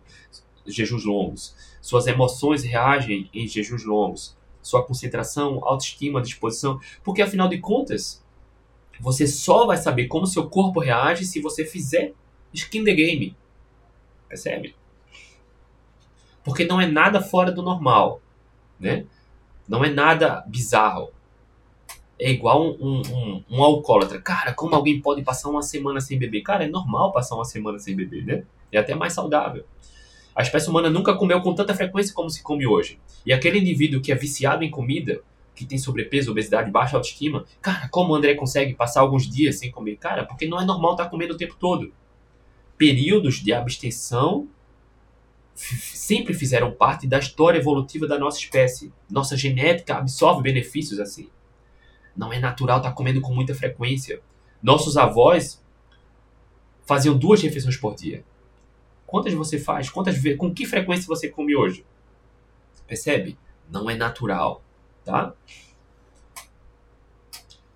jejuns 0.66 1.05
longos, 1.05 1.55
suas 1.81 2.07
emoções 2.07 2.64
reagem 2.64 3.31
em 3.33 3.47
jejuns 3.47 3.85
longos, 3.85 4.37
sua 4.63 4.85
concentração, 4.85 5.61
autoestima, 5.65 6.21
disposição, 6.21 6.81
porque 7.03 7.23
afinal 7.23 7.49
de 7.49 7.59
contas, 7.59 8.23
você 9.01 9.27
só 9.27 9.67
vai 9.67 9.77
saber 9.77 10.07
como 10.09 10.27
seu 10.27 10.49
corpo 10.49 10.81
reage 10.81 11.25
se 11.25 11.41
você 11.41 11.65
fizer 11.65 12.13
skin 12.53 12.85
the 12.85 12.93
game. 12.93 13.37
Percebe? 14.29 14.75
Porque 16.45 16.65
não 16.65 16.81
é 16.81 16.87
nada 16.87 17.21
fora 17.21 17.53
do 17.53 17.63
normal, 17.63 18.21
né? 18.79 19.07
Não 19.69 19.85
é 19.85 19.91
nada 19.91 20.45
bizarro. 20.47 21.11
É 22.19 22.31
igual 22.31 22.63
um, 22.63 22.77
um, 22.81 23.03
um, 23.13 23.45
um 23.51 23.63
alcoólatra. 23.63 24.21
Cara, 24.21 24.53
como 24.53 24.75
alguém 24.75 25.01
pode 25.01 25.23
passar 25.23 25.51
uma 25.51 25.63
semana 25.63 26.01
sem 26.01 26.19
beber? 26.19 26.43
Cara, 26.43 26.65
é 26.65 26.69
normal 26.69 27.13
passar 27.13 27.37
uma 27.37 27.45
semana 27.45 27.79
sem 27.79 27.95
beber, 27.95 28.25
né? 28.25 28.45
É 28.73 28.79
até 28.79 28.95
mais 28.95 29.13
saudável. 29.13 29.65
A 30.39 30.43
espécie 30.43 30.70
humana 30.70 30.89
nunca 30.89 31.16
comeu 31.16 31.43
com 31.43 31.53
tanta 31.53 31.74
frequência 31.74 32.14
como 32.14 32.30
se 32.30 32.45
come 32.45 32.64
hoje. 32.64 33.01
E 33.26 33.32
aquele 33.32 33.59
indivíduo 33.59 34.01
que 34.01 34.12
é 34.12 34.14
viciado 34.14 34.62
em 34.62 34.70
comida, 34.70 35.20
que 35.53 35.66
tem 35.66 35.76
sobrepeso, 35.76 36.30
obesidade, 36.30 36.70
baixa 36.70 36.97
autoestima, 36.97 37.45
cara, 37.61 37.89
como 37.89 38.12
o 38.12 38.14
André 38.14 38.36
consegue 38.36 38.72
passar 38.72 39.01
alguns 39.01 39.28
dias 39.28 39.59
sem 39.59 39.68
comer? 39.68 39.97
Cara, 39.97 40.24
porque 40.24 40.47
não 40.47 40.61
é 40.61 40.64
normal 40.64 40.93
estar 40.93 41.07
comendo 41.07 41.34
o 41.34 41.36
tempo 41.36 41.57
todo. 41.59 41.93
Períodos 42.76 43.43
de 43.43 43.53
abstenção 43.53 44.47
sempre 45.57 46.32
fizeram 46.32 46.70
parte 46.70 47.05
da 47.05 47.18
história 47.18 47.59
evolutiva 47.59 48.07
da 48.07 48.16
nossa 48.16 48.39
espécie. 48.39 48.93
Nossa 49.11 49.36
genética 49.36 49.97
absorve 49.97 50.41
benefícios 50.41 51.01
assim. 51.01 51.28
Não 52.16 52.32
é 52.32 52.39
natural 52.39 52.76
estar 52.76 52.93
comendo 52.93 53.20
com 53.20 53.34
muita 53.34 53.57
frequência. 53.57 54.20
Nossos 54.62 54.97
avós 54.97 55.61
faziam 56.86 57.18
duas 57.18 57.43
refeições 57.43 57.76
por 57.76 57.97
dia. 57.97 58.22
Quantas 59.09 59.33
você 59.33 59.59
faz? 59.59 59.89
Quantas 59.89 60.19
vezes? 60.19 60.39
Com 60.39 60.53
que 60.53 60.67
frequência 60.67 61.07
você 61.07 61.31
come 61.31 61.57
hoje? 61.57 61.83
Percebe? 62.87 63.39
Não 63.71 63.89
é 63.89 63.97
natural, 63.97 64.63
tá? 65.03 65.33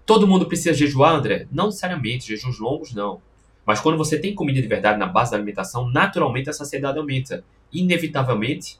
Todo 0.04 0.28
mundo 0.28 0.44
precisa 0.44 0.74
jejuar, 0.74 1.14
André? 1.14 1.48
Não 1.50 1.66
necessariamente, 1.66 2.26
jejuns 2.26 2.58
longos 2.58 2.92
não. 2.92 3.22
Mas 3.64 3.80
quando 3.80 3.96
você 3.96 4.20
tem 4.20 4.34
comida 4.34 4.60
de 4.60 4.68
verdade 4.68 4.98
na 4.98 5.06
base 5.06 5.30
da 5.30 5.38
alimentação, 5.38 5.88
naturalmente 5.88 6.50
a 6.50 6.52
saciedade 6.52 6.98
aumenta. 6.98 7.42
Inevitavelmente, 7.72 8.78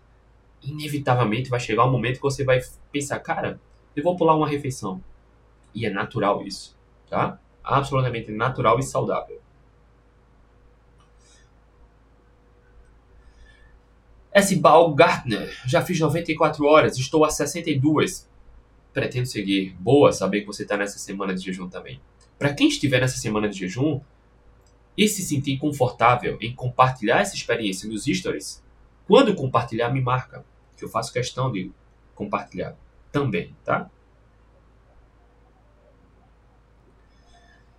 inevitavelmente 0.63 1.49
vai 1.49 1.59
chegar 1.59 1.87
um 1.87 1.91
momento 1.91 2.17
que 2.17 2.23
você 2.23 2.45
vai 2.45 2.61
pensar, 2.93 3.19
cara, 3.21 3.59
eu 3.97 4.03
vou 4.03 4.15
pular 4.15 4.37
uma 4.37 4.47
refeição. 4.47 5.03
E 5.75 5.87
é 5.87 5.91
natural 5.91 6.47
isso, 6.47 6.77
tá? 7.09 7.41
Absolutamente 7.65 8.31
natural 8.31 8.79
e 8.79 8.83
saudável. 8.83 9.42
S. 14.35 14.57
Baumgartner, 14.57 15.55
já 15.67 15.83
fiz 15.83 16.01
94 16.01 16.65
horas, 16.65 16.97
estou 16.97 17.25
a 17.25 17.31
62. 17.31 18.29
Pretendo 18.93 19.27
seguir. 19.27 19.75
Boa 19.79 20.13
saber 20.13 20.41
que 20.41 20.47
você 20.47 20.63
está 20.63 20.77
nessa 20.77 20.99
semana 20.99 21.35
de 21.35 21.45
jejum 21.45 21.69
também. 21.69 22.01
Para 22.39 22.55
quem 22.55 22.69
estiver 22.69 23.01
nessa 23.01 23.19
semana 23.19 23.49
de 23.49 23.59
jejum 23.59 24.01
e 24.97 25.07
se 25.07 25.23
sentir 25.23 25.59
confortável 25.59 26.39
em 26.41 26.55
compartilhar 26.55 27.21
essa 27.21 27.35
experiência 27.35 27.89
nos 27.89 28.05
stories, 28.05 28.63
quando 29.07 29.35
compartilhar, 29.35 29.91
me 29.91 30.01
marca, 30.01 30.45
que 30.77 30.85
eu 30.85 30.89
faço 30.89 31.13
questão 31.13 31.53
de 31.53 31.71
compartilhar 32.15 32.77
também, 33.11 33.55
tá? 33.65 33.91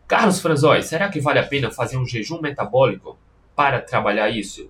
Carlos 0.08 0.40
Franzói, 0.40 0.84
será 0.84 1.10
que 1.10 1.20
vale 1.20 1.40
a 1.40 1.48
pena 1.48 1.72
fazer 1.72 1.98
um 1.98 2.06
jejum 2.06 2.40
metabólico 2.40 3.18
para 3.56 3.82
trabalhar 3.82 4.30
isso? 4.30 4.70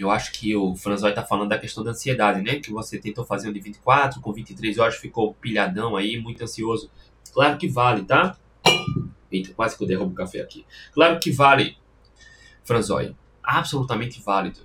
Eu 0.00 0.10
acho 0.10 0.32
que 0.32 0.56
o 0.56 0.74
Franzói 0.74 1.10
está 1.10 1.22
falando 1.22 1.50
da 1.50 1.58
questão 1.58 1.84
da 1.84 1.90
ansiedade, 1.90 2.40
né? 2.40 2.58
Que 2.58 2.70
você 2.70 2.98
tentou 2.98 3.22
fazer 3.22 3.50
um 3.50 3.52
de 3.52 3.60
24, 3.60 4.18
com 4.22 4.32
23 4.32 4.78
horas 4.78 4.96
ficou 4.96 5.34
pilhadão 5.34 5.94
aí, 5.94 6.18
muito 6.18 6.42
ansioso. 6.42 6.90
Claro 7.34 7.58
que 7.58 7.68
vale, 7.68 8.02
tá? 8.04 8.34
Eita, 9.30 9.52
quase 9.52 9.76
que 9.76 9.84
eu 9.84 9.86
derrubo 9.86 10.12
o 10.12 10.14
café 10.14 10.40
aqui. 10.40 10.64
Claro 10.94 11.20
que 11.20 11.30
vale, 11.30 11.76
Franzói. 12.64 13.14
Absolutamente 13.42 14.22
válido. 14.22 14.60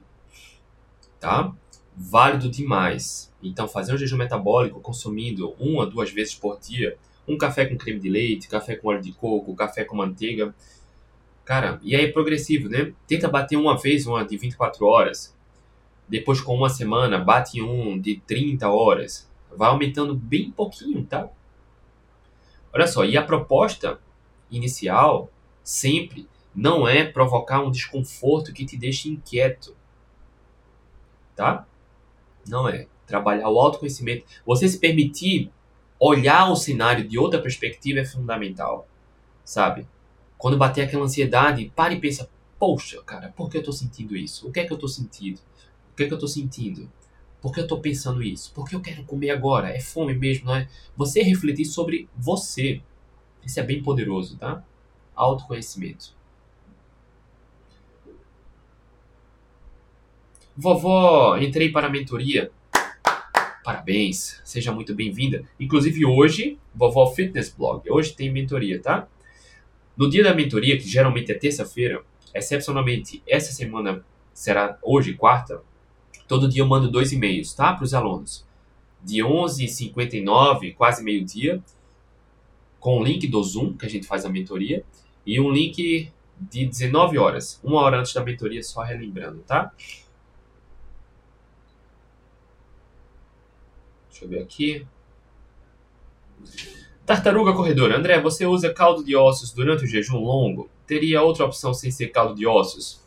Tá? 1.19 1.53
Válido 1.93 2.49
demais. 2.49 3.29
Então, 3.43 3.67
fazer 3.67 3.93
um 3.93 3.97
jejum 3.97 4.17
metabólico 4.17 4.79
consumindo 4.79 5.53
uma, 5.59 5.85
duas 5.85 6.11
vezes 6.11 6.33
por 6.33 6.57
dia, 6.61 6.97
um 7.27 7.37
café 7.37 7.65
com 7.65 7.77
creme 7.77 7.99
de 7.99 8.09
leite, 8.09 8.47
café 8.47 8.77
com 8.77 8.87
óleo 8.87 9.01
de 9.01 9.11
coco, 9.11 9.53
café 9.53 9.83
com 9.83 9.97
manteiga, 9.97 10.55
Cara, 11.45 11.79
e 11.83 11.95
aí 11.95 12.05
é 12.05 12.11
progressivo, 12.11 12.67
né? 12.67 12.91
Tenta 13.07 13.29
bater 13.29 13.55
uma 13.55 13.77
vez 13.77 14.07
uma 14.07 14.25
de 14.25 14.35
24 14.35 14.83
horas. 14.83 15.35
Depois, 16.09 16.41
com 16.41 16.55
uma 16.55 16.69
semana, 16.69 17.19
bate 17.19 17.61
um 17.61 17.99
de 17.99 18.19
30 18.25 18.67
horas. 18.67 19.29
Vai 19.55 19.69
aumentando 19.69 20.15
bem 20.15 20.49
pouquinho, 20.49 21.05
tá? 21.05 21.29
Olha 22.73 22.87
só, 22.87 23.05
e 23.05 23.15
a 23.15 23.23
proposta 23.23 23.99
inicial 24.49 25.31
sempre 25.63 26.27
não 26.53 26.87
é 26.87 27.03
provocar 27.05 27.61
um 27.61 27.71
desconforto 27.71 28.51
que 28.51 28.65
te 28.65 28.75
deixe 28.75 29.09
inquieto. 29.09 29.75
Tá? 31.35 31.67
Não 32.47 32.67
é. 32.67 32.87
Trabalhar 33.05 33.49
o 33.49 33.59
autoconhecimento. 33.59 34.25
Você 34.45 34.67
se 34.67 34.79
permitir 34.79 35.51
olhar 35.99 36.49
o 36.49 36.55
cenário 36.55 37.07
de 37.07 37.19
outra 37.19 37.41
perspectiva 37.41 37.99
é 37.99 38.05
fundamental. 38.05 38.87
Sabe? 39.43 39.87
Quando 40.45 40.59
bater 40.59 40.83
aquela 40.83 41.05
ansiedade, 41.05 41.71
pare 41.75 41.95
e 41.95 41.99
pensa, 41.99 42.29
poxa, 42.59 43.01
cara, 43.01 43.33
por 43.35 43.49
que 43.49 43.57
eu 43.57 43.63
tô 43.63 43.71
sentindo 43.71 44.15
isso? 44.15 44.47
O 44.47 44.51
que 44.51 44.59
é 44.59 44.63
que 44.63 44.71
eu 44.71 44.77
tô 44.77 44.87
sentindo? 44.87 45.39
O 45.91 45.95
que 45.95 46.03
é 46.03 46.07
que 46.07 46.13
eu 46.13 46.19
tô 46.19 46.27
sentindo? 46.27 46.87
Por 47.41 47.51
que 47.51 47.61
eu 47.61 47.65
tô 47.65 47.79
pensando 47.79 48.21
isso? 48.21 48.53
Por 48.53 48.69
que 48.69 48.75
eu 48.75 48.79
quero 48.79 49.03
comer 49.05 49.31
agora? 49.31 49.75
É 49.75 49.79
fome 49.79 50.13
mesmo, 50.13 50.45
não 50.45 50.55
é? 50.55 50.69
Você 50.95 51.23
refletir 51.23 51.65
sobre 51.65 52.07
você. 52.15 52.79
Isso 53.43 53.59
é 53.59 53.63
bem 53.63 53.81
poderoso, 53.81 54.37
tá? 54.37 54.63
Autoconhecimento. 55.15 56.13
Vovó, 60.55 61.37
entrei 61.37 61.71
para 61.71 61.87
a 61.87 61.89
mentoria. 61.89 62.51
Parabéns, 63.63 64.39
seja 64.43 64.71
muito 64.71 64.93
bem-vinda. 64.93 65.43
Inclusive 65.59 66.05
hoje, 66.05 66.59
Vovó 66.71 67.07
Fitness 67.07 67.49
Blog. 67.49 67.89
Hoje 67.89 68.13
tem 68.13 68.31
mentoria, 68.31 68.79
tá? 68.79 69.07
No 69.95 70.09
dia 70.09 70.23
da 70.23 70.33
mentoria, 70.33 70.77
que 70.77 70.87
geralmente 70.87 71.31
é 71.31 71.35
terça-feira, 71.35 72.03
excepcionalmente 72.33 73.23
essa 73.27 73.51
semana 73.51 74.03
será 74.33 74.77
hoje, 74.81 75.13
quarta, 75.13 75.63
todo 76.27 76.49
dia 76.49 76.61
eu 76.61 76.67
mando 76.67 76.91
dois 76.91 77.11
e-mails, 77.11 77.53
tá? 77.53 77.73
Para 77.73 77.85
os 77.85 77.93
alunos. 77.93 78.45
De 79.01 79.17
11h59, 79.19 80.75
quase 80.75 81.03
meio-dia, 81.03 81.63
com 82.79 82.99
o 82.99 83.03
link 83.03 83.27
do 83.27 83.41
Zoom, 83.41 83.73
que 83.73 83.85
a 83.85 83.89
gente 83.89 84.05
faz 84.05 84.25
a 84.25 84.29
mentoria, 84.29 84.83
e 85.25 85.39
um 85.39 85.49
link 85.49 86.11
de 86.39 86.65
19 86.65 87.17
horas, 87.17 87.59
uma 87.63 87.81
hora 87.81 87.99
antes 87.99 88.13
da 88.13 88.23
mentoria, 88.23 88.61
só 88.61 88.81
relembrando, 88.81 89.39
tá? 89.43 89.71
Deixa 94.09 94.25
eu 94.25 94.29
ver 94.29 94.41
aqui. 94.41 94.85
Tartaruga 97.05 97.53
corredora. 97.53 97.97
André, 97.97 98.19
você 98.19 98.47
usa 98.47 98.73
caldo 98.73 99.03
de 99.03 99.15
ossos 99.15 99.51
durante 99.51 99.83
o 99.83 99.87
jejum 99.87 100.17
longo? 100.17 100.67
Teria 100.87 101.21
outra 101.21 101.45
opção 101.45 101.71
sem 101.71 101.91
ser 101.91 102.07
caldo 102.07 102.33
de 102.33 102.47
ossos? 102.47 102.99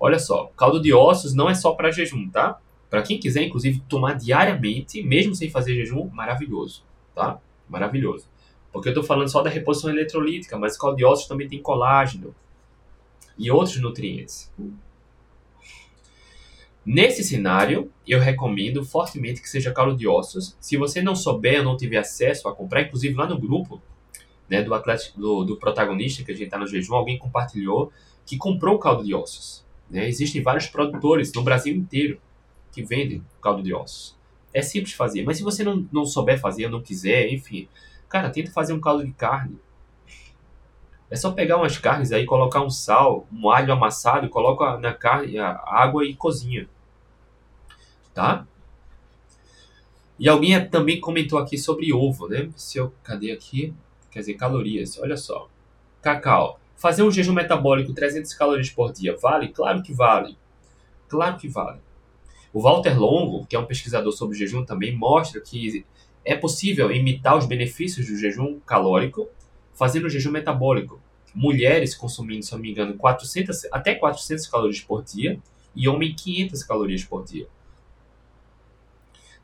Olha 0.00 0.18
só, 0.18 0.50
caldo 0.56 0.80
de 0.80 0.94
ossos 0.94 1.34
não 1.34 1.50
é 1.50 1.54
só 1.54 1.72
para 1.72 1.90
jejum, 1.90 2.30
tá? 2.30 2.58
Para 2.88 3.02
quem 3.02 3.18
quiser, 3.18 3.42
inclusive, 3.42 3.82
tomar 3.86 4.14
diariamente, 4.14 5.02
mesmo 5.02 5.34
sem 5.34 5.50
fazer 5.50 5.74
jejum, 5.74 6.08
maravilhoso, 6.08 6.84
tá? 7.14 7.38
Maravilhoso. 7.68 8.26
Porque 8.72 8.88
eu 8.88 8.92
estou 8.92 9.04
falando 9.04 9.28
só 9.28 9.42
da 9.42 9.50
reposição 9.50 9.90
eletrolítica, 9.90 10.58
mas 10.58 10.78
caldo 10.78 10.96
de 10.96 11.04
ossos 11.04 11.26
também 11.26 11.46
tem 11.46 11.60
colágeno 11.60 12.34
e 13.36 13.50
outros 13.50 13.78
nutrientes. 13.78 14.50
Nesse 16.86 17.24
cenário, 17.24 17.90
eu 18.06 18.20
recomendo 18.20 18.84
fortemente 18.84 19.40
que 19.40 19.48
seja 19.48 19.72
caldo 19.72 19.96
de 19.96 20.06
ossos. 20.06 20.54
Se 20.60 20.76
você 20.76 21.00
não 21.00 21.16
souber 21.16 21.60
ou 21.60 21.64
não 21.64 21.76
tiver 21.78 21.96
acesso 21.96 22.46
a 22.46 22.54
comprar, 22.54 22.82
inclusive 22.82 23.14
lá 23.14 23.26
no 23.26 23.38
grupo 23.38 23.80
né, 24.50 24.62
do, 24.62 24.74
atleta, 24.74 25.04
do, 25.16 25.44
do 25.44 25.56
protagonista, 25.56 26.22
que 26.22 26.30
a 26.30 26.34
gente 26.34 26.44
está 26.44 26.58
no 26.58 26.66
jejum, 26.66 26.94
alguém 26.94 27.18
compartilhou 27.18 27.90
que 28.26 28.36
comprou 28.36 28.78
caldo 28.78 29.02
de 29.02 29.14
ossos. 29.14 29.64
Né? 29.88 30.06
Existem 30.06 30.42
vários 30.42 30.66
produtores 30.66 31.32
no 31.32 31.42
Brasil 31.42 31.74
inteiro 31.74 32.20
que 32.70 32.82
vendem 32.82 33.24
caldo 33.40 33.62
de 33.62 33.72
ossos. 33.72 34.14
É 34.52 34.60
simples 34.60 34.92
fazer, 34.92 35.24
mas 35.24 35.38
se 35.38 35.42
você 35.42 35.64
não, 35.64 35.88
não 35.90 36.04
souber 36.04 36.38
fazer 36.38 36.68
não 36.68 36.82
quiser, 36.82 37.32
enfim, 37.32 37.66
cara, 38.10 38.28
tenta 38.28 38.50
fazer 38.50 38.74
um 38.74 38.80
caldo 38.80 39.04
de 39.06 39.12
carne. 39.12 39.58
É 41.10 41.16
só 41.16 41.32
pegar 41.32 41.56
umas 41.56 41.78
carnes 41.78 42.12
aí, 42.12 42.26
colocar 42.26 42.60
um 42.60 42.70
sal, 42.70 43.26
um 43.32 43.48
alho 43.50 43.72
amassado, 43.72 44.28
coloca 44.28 44.76
na 44.78 44.92
carne 44.92 45.38
a 45.38 45.62
água 45.66 46.04
e 46.04 46.14
cozinha 46.14 46.68
tá? 48.14 48.46
E 50.18 50.28
alguém 50.28 50.68
também 50.68 51.00
comentou 51.00 51.38
aqui 51.38 51.58
sobre 51.58 51.92
ovo, 51.92 52.28
né? 52.28 52.48
Se 52.56 52.78
eu, 52.78 52.94
cadê 53.02 53.32
aqui? 53.32 53.74
Quer 54.10 54.20
dizer, 54.20 54.34
calorias. 54.34 54.98
Olha 54.98 55.16
só. 55.16 55.48
Cacau. 56.00 56.60
Fazer 56.76 57.02
um 57.02 57.10
jejum 57.10 57.32
metabólico 57.32 57.92
300 57.92 58.32
calorias 58.34 58.70
por 58.70 58.92
dia 58.92 59.16
vale? 59.20 59.48
Claro 59.48 59.82
que 59.82 59.92
vale. 59.92 60.38
Claro 61.08 61.36
que 61.36 61.48
vale. 61.48 61.80
O 62.52 62.60
Walter 62.60 62.98
Longo, 62.98 63.44
que 63.46 63.56
é 63.56 63.58
um 63.58 63.66
pesquisador 63.66 64.12
sobre 64.12 64.38
jejum, 64.38 64.64
também 64.64 64.96
mostra 64.96 65.40
que 65.40 65.84
é 66.24 66.36
possível 66.36 66.90
imitar 66.92 67.36
os 67.36 67.46
benefícios 67.46 68.06
do 68.06 68.16
jejum 68.16 68.60
calórico 68.60 69.28
fazendo 69.74 70.06
o 70.06 70.08
jejum 70.08 70.30
metabólico. 70.30 71.00
Mulheres 71.34 71.96
consumindo, 71.96 72.44
se 72.44 72.52
não 72.52 72.60
me 72.60 72.70
engano, 72.70 72.94
400, 72.94 73.66
até 73.72 73.96
400 73.96 74.46
calorias 74.46 74.80
por 74.80 75.02
dia 75.02 75.40
e 75.74 75.88
homem 75.88 76.14
500 76.14 76.62
calorias 76.62 77.02
por 77.02 77.24
dia. 77.24 77.48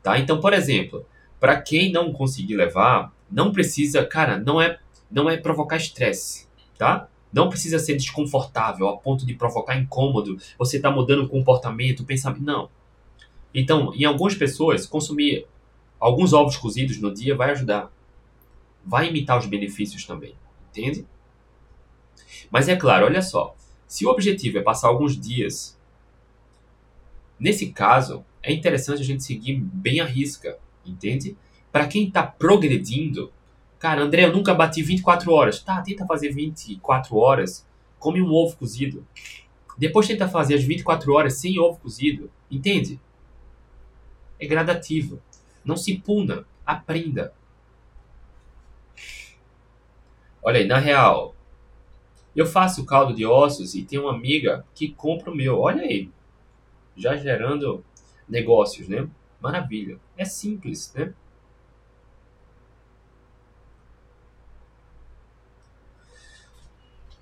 Tá? 0.01 0.17
Então, 0.19 0.39
por 0.39 0.53
exemplo, 0.53 1.05
para 1.39 1.61
quem 1.61 1.91
não 1.91 2.11
conseguir 2.11 2.55
levar, 2.55 3.13
não 3.29 3.51
precisa, 3.51 4.05
cara, 4.05 4.37
não 4.37 4.61
é 4.61 4.79
não 5.09 5.29
é 5.29 5.35
provocar 5.35 5.75
estresse, 5.75 6.47
tá? 6.77 7.09
Não 7.33 7.49
precisa 7.49 7.77
ser 7.79 7.95
desconfortável 7.95 8.87
a 8.87 8.97
ponto 8.97 9.25
de 9.25 9.33
provocar 9.33 9.77
incômodo, 9.77 10.37
você 10.57 10.77
está 10.77 10.89
mudando 10.89 11.23
o 11.23 11.29
comportamento, 11.29 12.05
pensamento, 12.05 12.43
não. 12.43 12.69
Então, 13.53 13.93
em 13.93 14.05
algumas 14.05 14.35
pessoas, 14.35 14.85
consumir 14.85 15.45
alguns 15.99 16.31
ovos 16.31 16.55
cozidos 16.55 16.99
no 16.99 17.13
dia 17.13 17.35
vai 17.35 17.51
ajudar. 17.51 17.91
Vai 18.85 19.09
imitar 19.09 19.37
os 19.37 19.45
benefícios 19.45 20.05
também, 20.05 20.33
entende? 20.69 21.05
Mas 22.49 22.67
é 22.67 22.75
claro, 22.75 23.05
olha 23.05 23.21
só, 23.21 23.55
se 23.87 24.05
o 24.05 24.09
objetivo 24.09 24.57
é 24.57 24.61
passar 24.61 24.87
alguns 24.87 25.19
dias, 25.19 25.77
nesse 27.39 27.71
caso, 27.71 28.25
é 28.43 28.51
interessante 28.51 29.01
a 29.01 29.05
gente 29.05 29.23
seguir 29.23 29.55
bem 29.55 29.99
a 29.99 30.05
risca, 30.05 30.57
entende? 30.85 31.37
Para 31.71 31.87
quem 31.87 32.07
está 32.07 32.23
progredindo, 32.23 33.31
cara, 33.79 34.01
André, 34.01 34.25
eu 34.25 34.33
nunca 34.33 34.53
bati 34.53 34.81
24 34.81 35.31
horas. 35.31 35.59
Tá, 35.59 35.81
tenta 35.81 36.05
fazer 36.05 36.31
24 36.31 37.15
horas, 37.15 37.65
come 37.99 38.21
um 38.21 38.31
ovo 38.31 38.57
cozido. 38.57 39.05
Depois 39.77 40.07
tenta 40.07 40.27
fazer 40.27 40.55
as 40.55 40.63
24 40.63 41.13
horas 41.13 41.35
sem 41.35 41.59
ovo 41.59 41.79
cozido, 41.79 42.29
entende? 42.49 42.99
É 44.39 44.45
gradativo. 44.45 45.21
Não 45.63 45.77
se 45.77 45.97
puna, 45.97 46.45
aprenda. 46.65 47.33
Olha 50.43 50.59
aí, 50.59 50.65
na 50.65 50.79
real, 50.79 51.35
eu 52.35 52.45
faço 52.45 52.85
caldo 52.85 53.13
de 53.13 53.25
ossos 53.25 53.75
e 53.75 53.83
tem 53.83 53.99
uma 53.99 54.13
amiga 54.13 54.65
que 54.73 54.89
compra 54.89 55.31
o 55.31 55.35
meu. 55.35 55.59
Olha 55.59 55.83
aí, 55.83 56.09
já 56.95 57.15
gerando 57.15 57.83
negócios, 58.31 58.87
né? 58.87 59.07
Maravilha. 59.39 59.99
É 60.17 60.25
simples, 60.25 60.91
né? 60.95 61.13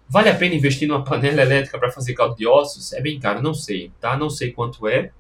Vale 0.07 0.30
a 0.30 0.36
pena 0.36 0.56
investir 0.56 0.88
numa 0.88 1.03
panela 1.03 1.41
elétrica 1.41 1.77
para 1.77 1.91
fazer 1.91 2.14
caldo 2.14 2.36
de 2.36 2.48
ossos? 2.48 2.94
É 2.94 3.02
bem 3.02 3.19
caro, 3.19 3.41
não 3.41 3.53
sei, 3.53 3.91
tá? 3.99 4.18
Não 4.18 4.30
sei 4.30 4.52
quanto 4.52 4.88
é. 4.88 5.11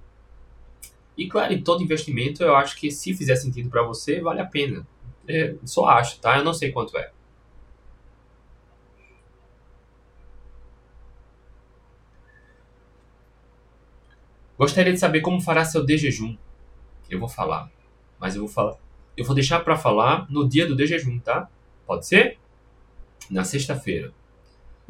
E 1.17 1.27
claro, 1.27 1.61
todo 1.61 1.83
investimento 1.83 2.43
eu 2.43 2.55
acho 2.55 2.75
que 2.77 2.89
se 2.89 3.13
fizer 3.13 3.35
sentido 3.35 3.69
para 3.69 3.83
você, 3.83 4.19
vale 4.19 4.39
a 4.39 4.45
pena. 4.45 4.87
É, 5.27 5.53
só 5.63 5.85
acho, 5.85 6.19
tá? 6.19 6.37
Eu 6.37 6.43
não 6.43 6.53
sei 6.53 6.71
quanto 6.71 6.97
é. 6.97 7.11
Gostaria 14.59 14.91
de 14.91 14.99
saber 14.99 15.21
como 15.21 15.39
fará 15.39 15.63
seu 15.63 15.85
de 15.85 15.97
jejum. 15.97 16.35
Eu 17.09 17.17
vou 17.17 17.29
falar, 17.29 17.71
mas 18.19 18.35
eu 18.35 18.41
vou 18.41 18.49
falar. 18.49 18.75
Eu 19.15 19.23
vou 19.23 19.33
deixar 19.33 19.61
para 19.61 19.77
falar 19.77 20.29
no 20.29 20.49
dia 20.49 20.67
do 20.67 20.75
de 20.75 20.85
jejum, 20.85 21.17
tá? 21.17 21.49
Pode 21.87 22.05
ser? 22.05 22.37
Na 23.31 23.45
sexta-feira. 23.45 24.13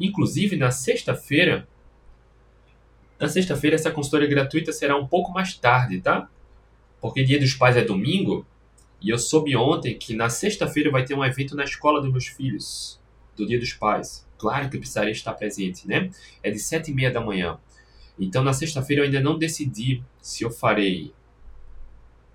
Inclusive 0.00 0.56
na 0.56 0.72
sexta-feira, 0.72 1.68
na 3.16 3.28
sexta-feira 3.28 3.76
essa 3.76 3.92
consultoria 3.92 4.26
gratuita 4.28 4.72
será 4.72 4.96
um 4.96 5.06
pouco 5.06 5.30
mais 5.30 5.56
tarde, 5.56 6.00
tá? 6.00 6.28
Porque 7.00 7.22
Dia 7.22 7.38
dos 7.38 7.54
Pais 7.54 7.76
é 7.76 7.84
domingo 7.84 8.44
e 9.00 9.10
eu 9.10 9.18
soube 9.20 9.54
ontem 9.54 9.96
que 9.96 10.16
na 10.16 10.28
sexta-feira 10.28 10.90
vai 10.90 11.04
ter 11.04 11.14
um 11.14 11.24
evento 11.24 11.54
na 11.54 11.62
escola 11.62 12.00
dos 12.00 12.10
meus 12.10 12.26
filhos, 12.26 13.00
do 13.36 13.46
Dia 13.46 13.58
dos 13.60 13.72
Pais. 13.72 14.26
Claro 14.36 14.68
que 14.68 14.76
eu 14.76 14.80
precisaria 14.80 15.12
estar 15.12 15.32
presente, 15.34 15.86
né? 15.86 16.10
É 16.42 16.50
de 16.50 16.58
sete 16.58 16.90
e 16.90 16.94
meia 16.94 17.12
da 17.12 17.20
manhã. 17.20 17.56
Então, 18.20 18.44
na 18.44 18.52
sexta-feira 18.52 19.00
eu 19.00 19.06
ainda 19.06 19.20
não 19.20 19.38
decidi 19.38 20.04
se 20.20 20.44
eu 20.44 20.50
farei 20.50 21.12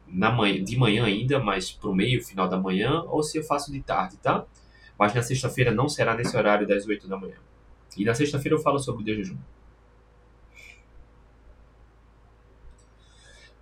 na 0.08 0.32
manhã, 0.32 0.64
de 0.64 0.76
manhã 0.76 1.06
ainda, 1.06 1.40
mas 1.40 1.72
para 1.72 1.90
o 1.90 1.96
meio, 1.96 2.24
final 2.24 2.50
da 2.50 2.58
manhã, 2.58 3.04
ou 3.04 3.22
se 3.22 3.38
eu 3.38 3.44
faço 3.44 3.72
de 3.72 3.82
tarde, 3.82 4.18
tá? 4.18 4.46
Mas 4.98 5.14
na 5.14 5.22
sexta-feira 5.22 5.72
não 5.72 5.88
será 5.88 6.16
nesse 6.16 6.36
horário 6.36 6.68
das 6.68 6.88
8 6.88 7.08
da 7.08 7.18
manhã. 7.18 7.36
E 7.96 8.04
na 8.04 8.16
sexta-feira 8.16 8.58
eu 8.58 8.62
falo 8.62 8.80
sobre 8.80 9.04
o 9.04 9.16
jejum. 9.16 9.38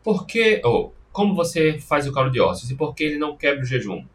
Por 0.01 0.25
que, 0.25 0.61
ou 0.63 0.93
como 1.11 1.35
você 1.35 1.79
faz 1.79 2.07
o 2.07 2.11
caldo 2.11 2.31
de 2.31 2.39
ossos 2.39 2.71
e 2.71 2.75
por 2.75 2.93
que 2.95 3.03
ele 3.03 3.17
não 3.17 3.35
quebra 3.35 3.63
o 3.63 3.65
jejum? 3.65 4.05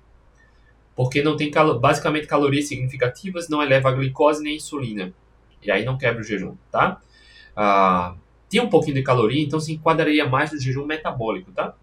Porque 0.97 1.23
não 1.23 1.37
tem 1.37 1.51
calo, 1.51 1.79
basicamente 1.79 2.27
calorias 2.27 2.69
significativas, 2.69 3.49
não 3.49 3.63
eleva 3.63 3.91
a 3.91 3.93
glicose 3.93 4.43
nem 4.43 4.55
a 4.55 4.57
insulina. 4.57 5.13
E 5.63 5.71
aí 5.71 5.85
não 5.85 5.97
quebra 5.99 6.21
o 6.21 6.25
jejum, 6.25 6.57
tá? 6.71 7.01
Ah, 7.61 8.15
tem 8.49 8.61
um 8.61 8.69
pouquinho 8.69 8.95
de 8.95 9.03
caloria, 9.03 9.43
então 9.43 9.59
se 9.59 9.73
enquadraria 9.73 10.25
mais 10.29 10.53
no 10.53 10.61
jejum 10.61 10.87
metabólico, 10.87 11.51
tá? 11.51 11.75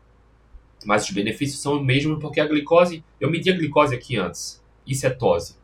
Mas 0.86 1.04
os 1.04 1.12
benefícios 1.12 1.62
são 1.62 1.76
o 1.76 1.84
mesmo 1.84 2.18
porque 2.18 2.40
a 2.40 2.48
glicose, 2.48 3.04
eu 3.20 3.30
medi 3.30 3.52
a 3.52 3.54
glicose 3.54 3.94
aqui 3.94 4.16
antes, 4.16 4.64
e 4.88 4.96
cetose. 4.96 5.58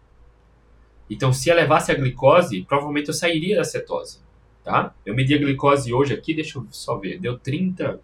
Então, 1.10 1.32
se 1.32 1.50
elevasse 1.50 1.94
a 1.94 1.96
glicose, 1.96 2.64
provavelmente 2.64 3.08
eu 3.08 3.14
sairia 3.14 3.56
da 3.56 3.64
cetose, 3.64 4.20
tá? 4.66 4.94
Eu 5.06 5.16
medi 5.16 5.34
a 5.34 5.38
glicose 5.38 5.94
hoje 5.94 6.14
aqui, 6.14 6.34
deixa 6.34 6.60
eu 6.60 6.68
só 6.72 6.98
ver, 6.98 7.18
deu 7.18 7.40
30. 7.40 8.02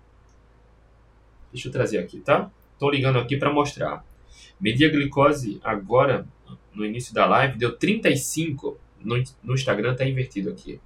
Deixa 1.52 1.68
eu 1.68 1.72
trazer 1.74 1.98
aqui, 1.98 2.22
tá? 2.22 2.50
Tô 2.80 2.90
ligando 2.90 3.20
aqui 3.20 3.36
para 3.36 3.52
mostrar. 3.52 4.06
Medi 4.62 4.86
a 4.86 4.90
glicose 4.90 5.60
agora, 5.62 6.26
no 6.74 6.86
início 6.86 7.14
da 7.14 7.26
live, 7.26 7.58
deu 7.58 7.76
35. 7.76 8.78
No, 9.04 9.22
no 9.44 9.54
Instagram 9.56 9.94
tá 9.94 10.06
invertido 10.06 10.50
aqui. 10.50 10.80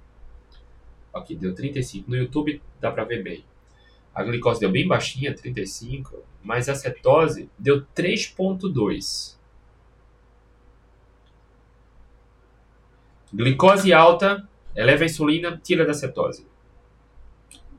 Aqui, 1.12 1.34
deu 1.34 1.54
35. 1.54 2.10
No 2.10 2.16
YouTube 2.16 2.62
dá 2.80 2.90
para 2.90 3.04
ver 3.04 3.22
bem. 3.22 3.44
A 4.14 4.22
glicose 4.22 4.60
deu 4.60 4.70
bem 4.70 4.86
baixinha, 4.86 5.34
35, 5.34 6.22
mas 6.42 6.68
a 6.68 6.74
cetose 6.74 7.48
deu 7.58 7.84
3.2. 7.94 9.36
Glicose 13.32 13.92
alta, 13.92 14.46
eleva 14.76 15.04
a 15.04 15.06
insulina, 15.06 15.58
tira 15.62 15.86
da 15.86 15.94
cetose. 15.94 16.46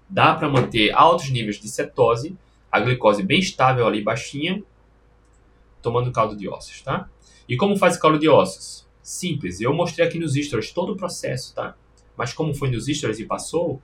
Dá 0.10 0.34
para 0.34 0.50
manter 0.50 0.92
altos 0.92 1.30
níveis 1.30 1.60
de 1.60 1.68
cetose, 1.68 2.36
a 2.72 2.80
glicose 2.80 3.22
bem 3.22 3.40
estável 3.40 3.86
ali 3.86 4.02
baixinha, 4.02 4.64
tomando 5.82 6.12
caldo 6.12 6.36
de 6.36 6.50
ossos, 6.50 6.82
tá? 6.82 7.08
E 7.48 7.56
como 7.56 7.78
faz 7.78 7.98
caldo 7.98 8.18
de 8.18 8.28
ossos? 8.28 8.88
Simples, 9.04 9.62
eu 9.62 9.74
mostrei 9.74 10.08
aqui 10.08 10.18
nos 10.18 10.34
stories 10.34 10.72
todo 10.72 10.94
o 10.94 10.96
processo, 10.96 11.54
tá? 11.54 11.76
Mas 12.18 12.34
como 12.34 12.54
foi 12.54 12.70
nos 12.70 12.86
stories 12.86 13.20
e 13.20 13.26
passou, 13.26 13.82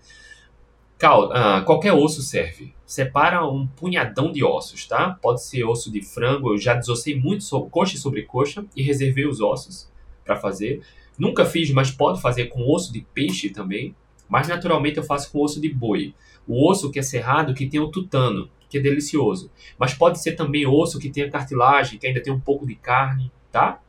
Cal, 0.99 1.31
ah, 1.31 1.61
qualquer 1.61 1.93
osso 1.93 2.22
serve. 2.22 2.73
Separa 2.85 3.47
um 3.47 3.65
punhadão 3.65 4.34
de 4.34 4.43
ossos, 4.43 4.85
tá? 4.85 5.18
Pode 5.22 5.41
ser 5.41 5.64
osso 5.64 5.89
de 5.89 6.01
frango. 6.01 6.51
Eu 6.51 6.57
já 6.57 6.73
desossei 6.73 7.18
muito 7.18 7.45
sobre, 7.45 7.69
coxa 7.69 7.97
sobre 7.97 8.23
coxa 8.23 8.65
e 8.76 8.84
reservei 8.84 9.26
os 9.26 9.39
ossos 9.39 9.89
para 10.26 10.35
fazer. 10.35 10.81
Nunca 11.18 11.45
fiz, 11.45 11.72
mas 11.72 11.89
pode 11.89 12.22
fazer 12.22 12.47
com 12.47 12.69
osso 12.69 12.91
de 12.91 12.99
peixe 13.14 13.49
também. 13.49 13.95
Mas 14.27 14.49
naturalmente 14.49 14.97
eu 14.97 15.03
faço 15.03 15.31
com 15.31 15.39
osso 15.39 15.61
de 15.61 15.69
boi. 15.69 16.14
O 16.45 16.69
osso 16.69 16.91
que 16.91 16.99
é 16.99 17.01
cerrado, 17.01 17.53
que 17.53 17.65
tem 17.65 17.80
o 17.80 17.88
tutano, 17.88 18.49
que 18.69 18.77
é 18.77 18.81
delicioso. 18.81 19.49
Mas 19.77 19.93
pode 19.93 20.22
ser 20.22 20.34
também 20.34 20.68
osso 20.68 20.99
que 20.99 21.10
tem 21.10 21.23
a 21.23 21.31
cartilagem, 21.31 21.97
que 21.97 22.07
ainda 22.07 22.22
tem 22.22 22.34
um 22.34 22.39
pouco 22.41 22.68
de 22.68 22.76
carne, 22.76 23.31
tá? 23.53 23.81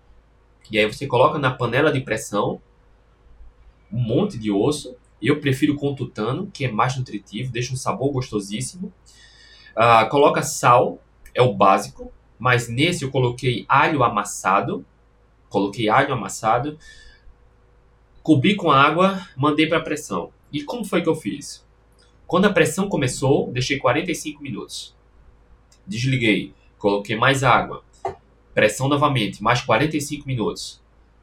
E 0.71 0.79
aí 0.79 0.87
você 0.87 1.09
coloca 1.09 1.41
na 1.41 1.51
panela 1.51 1.93
de 1.93 2.01
pressão 2.03 2.61
um 3.93 4.01
monte 4.01 4.39
de 4.39 4.51
osso. 4.51 4.97
Eu 5.21 5.41
prefiro 5.41 5.75
com 5.75 5.95
tutano, 5.95 6.51
que 6.53 6.65
é 6.65 6.71
mais 6.71 6.97
nutritivo, 6.97 7.53
deixa 7.53 7.73
um 7.73 7.77
sabor 7.77 8.13
gostosíssimo. 8.13 8.93
Uh, 9.77 10.09
coloca 10.11 10.43
sal, 10.43 11.03
é 11.35 11.43
o 11.43 11.55
básico, 11.55 12.13
mas 12.39 12.69
nesse 12.69 13.05
eu 13.05 13.11
coloquei 13.11 13.65
alho 13.69 14.03
amassado. 14.03 14.85
Coloquei 15.49 15.89
alho 15.89 16.13
amassado. 16.13 16.79
Cobri 18.23 18.55
com 18.55 18.71
água, 18.71 19.27
mandei 19.37 19.67
para 19.67 19.81
pressão. 19.81 20.31
E 20.53 20.63
como 20.63 20.85
foi 20.85 21.03
que 21.03 21.09
eu 21.09 21.15
fiz? 21.15 21.65
Quando 22.27 22.45
a 22.45 22.53
pressão 22.53 22.89
começou, 22.89 23.51
deixei 23.51 23.79
45 23.79 24.43
minutos. 24.43 24.95
Desliguei, 25.87 26.55
coloquei 26.79 27.17
mais 27.17 27.43
água. 27.43 27.83
Pressão 28.55 28.89
novamente, 28.89 29.43
mais 29.43 29.63
45 29.63 30.27
minutos. 30.27 30.80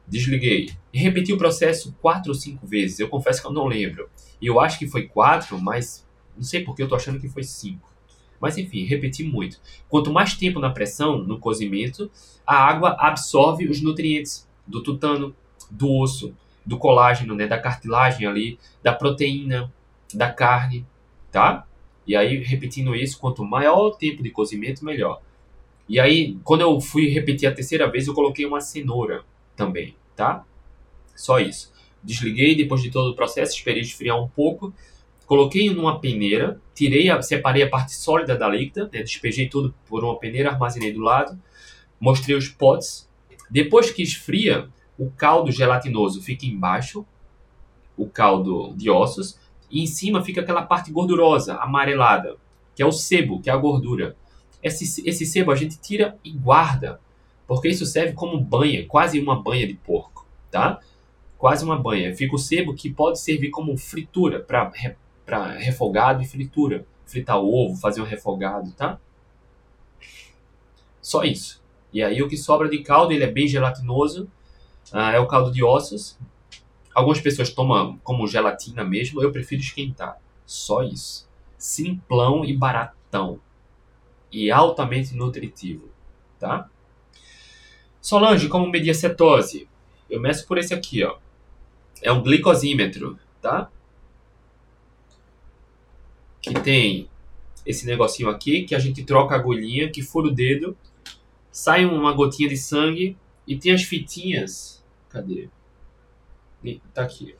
Desliguei. 0.08 0.70
E 0.92 0.98
repeti 0.98 1.32
o 1.32 1.38
processo 1.38 1.94
quatro 2.00 2.30
ou 2.30 2.34
cinco 2.34 2.66
vezes. 2.66 2.98
Eu 2.98 3.08
confesso 3.08 3.40
que 3.40 3.46
eu 3.46 3.52
não 3.52 3.66
lembro. 3.66 4.08
E 4.40 4.46
eu 4.46 4.60
acho 4.60 4.78
que 4.78 4.86
foi 4.86 5.06
quatro, 5.06 5.60
mas 5.60 6.06
não 6.36 6.42
sei 6.42 6.62
porque 6.62 6.82
eu 6.82 6.88
tô 6.88 6.94
achando 6.94 7.20
que 7.20 7.28
foi 7.28 7.42
cinco. 7.42 7.92
Mas 8.40 8.56
enfim, 8.56 8.84
repeti 8.84 9.24
muito. 9.24 9.60
Quanto 9.88 10.12
mais 10.12 10.34
tempo 10.34 10.60
na 10.60 10.70
pressão, 10.70 11.18
no 11.18 11.38
cozimento, 11.38 12.10
a 12.46 12.56
água 12.56 12.96
absorve 12.98 13.68
os 13.68 13.82
nutrientes 13.82 14.48
do 14.66 14.82
tutano, 14.82 15.34
do 15.70 15.90
osso, 15.92 16.34
do 16.64 16.78
colágeno, 16.78 17.34
né, 17.34 17.46
da 17.46 17.58
cartilagem 17.58 18.26
ali, 18.26 18.58
da 18.82 18.92
proteína, 18.92 19.72
da 20.14 20.30
carne 20.30 20.86
tá? 21.30 21.66
E 22.06 22.16
aí, 22.16 22.38
repetindo 22.38 22.94
isso, 22.94 23.18
quanto 23.18 23.44
maior 23.44 23.78
o 23.78 23.90
tempo 23.90 24.22
de 24.22 24.30
cozimento, 24.30 24.84
melhor. 24.84 25.20
E 25.88 26.00
aí, 26.00 26.38
quando 26.42 26.62
eu 26.62 26.80
fui 26.80 27.08
repetir 27.08 27.48
a 27.48 27.54
terceira 27.54 27.90
vez, 27.90 28.06
eu 28.06 28.14
coloquei 28.14 28.44
uma 28.46 28.60
cenoura 28.60 29.24
também, 29.58 29.96
tá? 30.14 30.44
Só 31.16 31.40
isso. 31.40 31.72
Desliguei 32.02 32.54
depois 32.54 32.80
de 32.80 32.90
todo 32.90 33.10
o 33.10 33.16
processo, 33.16 33.56
esperei 33.56 33.82
esfriar 33.82 34.16
um 34.16 34.28
pouco, 34.28 34.72
coloquei 35.26 35.68
numa 35.68 35.98
peneira, 36.00 36.60
tirei, 36.72 37.10
a, 37.10 37.20
separei 37.20 37.64
a 37.64 37.68
parte 37.68 37.92
sólida 37.92 38.36
da 38.36 38.48
líquida, 38.48 38.88
né? 38.92 39.02
despejei 39.02 39.48
tudo 39.48 39.74
por 39.88 40.04
uma 40.04 40.16
peneira, 40.16 40.50
armazenei 40.50 40.92
do 40.92 41.00
lado, 41.00 41.38
mostrei 42.00 42.36
os 42.36 42.48
potes. 42.48 43.08
Depois 43.50 43.90
que 43.90 44.00
esfria, 44.00 44.68
o 44.96 45.10
caldo 45.10 45.50
gelatinoso 45.50 46.22
fica 46.22 46.46
embaixo, 46.46 47.04
o 47.96 48.08
caldo 48.08 48.72
de 48.76 48.88
ossos, 48.88 49.38
e 49.68 49.82
em 49.82 49.86
cima 49.86 50.22
fica 50.22 50.40
aquela 50.40 50.62
parte 50.62 50.92
gordurosa, 50.92 51.56
amarelada, 51.56 52.36
que 52.76 52.82
é 52.82 52.86
o 52.86 52.92
sebo, 52.92 53.40
que 53.40 53.50
é 53.50 53.52
a 53.52 53.56
gordura. 53.56 54.16
Esse, 54.62 55.06
esse 55.06 55.26
sebo 55.26 55.50
a 55.50 55.56
gente 55.56 55.78
tira 55.80 56.16
e 56.24 56.30
guarda, 56.30 57.00
porque 57.48 57.68
isso 57.68 57.84
serve 57.84 58.12
como 58.12 58.40
banha, 58.40 58.86
quase 58.86 59.18
uma 59.18 59.42
banha 59.42 59.66
de 59.66 59.74
porco, 59.74 60.24
tá? 60.50 60.78
Quase 61.36 61.64
uma 61.64 61.76
banha. 61.76 62.14
Fica 62.14 62.36
o 62.36 62.38
sebo 62.38 62.74
que 62.74 62.88
pode 62.88 63.18
servir 63.18 63.50
como 63.50 63.76
fritura, 63.76 64.38
para 64.38 65.52
refogado 65.56 66.22
e 66.22 66.26
fritura. 66.26 66.86
Fritar 67.06 67.38
ovo, 67.38 67.74
fazer 67.80 68.02
um 68.02 68.04
refogado, 68.04 68.70
tá? 68.72 69.00
Só 71.00 71.24
isso. 71.24 71.60
E 71.92 72.02
aí 72.02 72.22
o 72.22 72.28
que 72.28 72.36
sobra 72.36 72.68
de 72.68 72.82
caldo, 72.82 73.12
ele 73.12 73.24
é 73.24 73.30
bem 73.30 73.48
gelatinoso, 73.48 74.30
ah, 74.92 75.10
é 75.10 75.18
o 75.18 75.26
caldo 75.26 75.50
de 75.50 75.64
ossos, 75.64 76.18
Algumas 76.98 77.20
pessoas 77.20 77.50
tomam 77.50 77.96
como 78.02 78.26
gelatina 78.26 78.82
mesmo, 78.82 79.22
eu 79.22 79.30
prefiro 79.30 79.62
esquentar. 79.62 80.20
Só 80.44 80.82
isso. 80.82 81.28
Simplão 81.56 82.44
e 82.44 82.52
baratão. 82.56 83.38
E 84.32 84.50
altamente 84.50 85.14
nutritivo, 85.14 85.90
tá? 86.40 86.68
Solange, 88.08 88.48
como 88.48 88.70
medir 88.70 88.88
a 88.88 88.94
cetose? 88.94 89.68
Eu 90.08 90.18
meço 90.18 90.46
por 90.46 90.56
esse 90.56 90.72
aqui, 90.72 91.04
ó. 91.04 91.18
É 92.00 92.10
um 92.10 92.22
glicosímetro, 92.22 93.18
tá? 93.38 93.70
Que 96.40 96.54
tem 96.54 97.06
esse 97.66 97.84
negocinho 97.84 98.30
aqui, 98.30 98.64
que 98.64 98.74
a 98.74 98.78
gente 98.78 99.04
troca 99.04 99.34
a 99.34 99.38
agulhinha, 99.38 99.90
que 99.90 100.00
fura 100.00 100.28
o 100.28 100.34
dedo, 100.34 100.74
sai 101.52 101.84
uma 101.84 102.10
gotinha 102.14 102.48
de 102.48 102.56
sangue 102.56 103.14
e 103.46 103.58
tem 103.58 103.74
as 103.74 103.82
fitinhas. 103.82 104.82
Cadê? 105.10 105.50
Tá 106.94 107.02
aqui. 107.02 107.36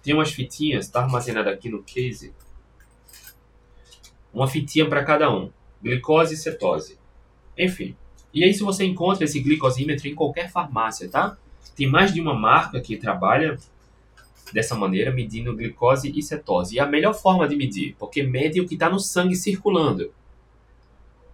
Tem 0.00 0.14
umas 0.14 0.30
fitinhas, 0.30 0.88
tá 0.88 1.00
armazenada 1.00 1.50
aqui 1.50 1.68
no 1.68 1.82
case. 1.82 2.32
Uma 4.32 4.46
fitinha 4.46 4.88
para 4.88 5.04
cada 5.04 5.28
um. 5.28 5.50
Glicose 5.82 6.34
e 6.34 6.36
cetose. 6.36 6.99
Enfim. 7.64 7.94
E 8.32 8.42
aí 8.42 8.54
se 8.54 8.62
você 8.62 8.84
encontra 8.84 9.24
esse 9.24 9.40
glicosímetro 9.40 10.08
em 10.08 10.14
qualquer 10.14 10.50
farmácia, 10.50 11.08
tá? 11.08 11.36
Tem 11.76 11.86
mais 11.86 12.12
de 12.12 12.20
uma 12.20 12.34
marca 12.34 12.80
que 12.80 12.96
trabalha 12.96 13.58
dessa 14.52 14.74
maneira, 14.74 15.12
medindo 15.12 15.54
glicose 15.54 16.12
e 16.14 16.22
cetose. 16.22 16.74
E 16.74 16.78
é 16.78 16.82
a 16.82 16.86
melhor 16.86 17.14
forma 17.14 17.46
de 17.46 17.56
medir, 17.56 17.94
porque 17.98 18.22
mede 18.22 18.60
o 18.60 18.66
que 18.66 18.74
está 18.74 18.88
no 18.88 18.98
sangue 18.98 19.36
circulando. 19.36 20.12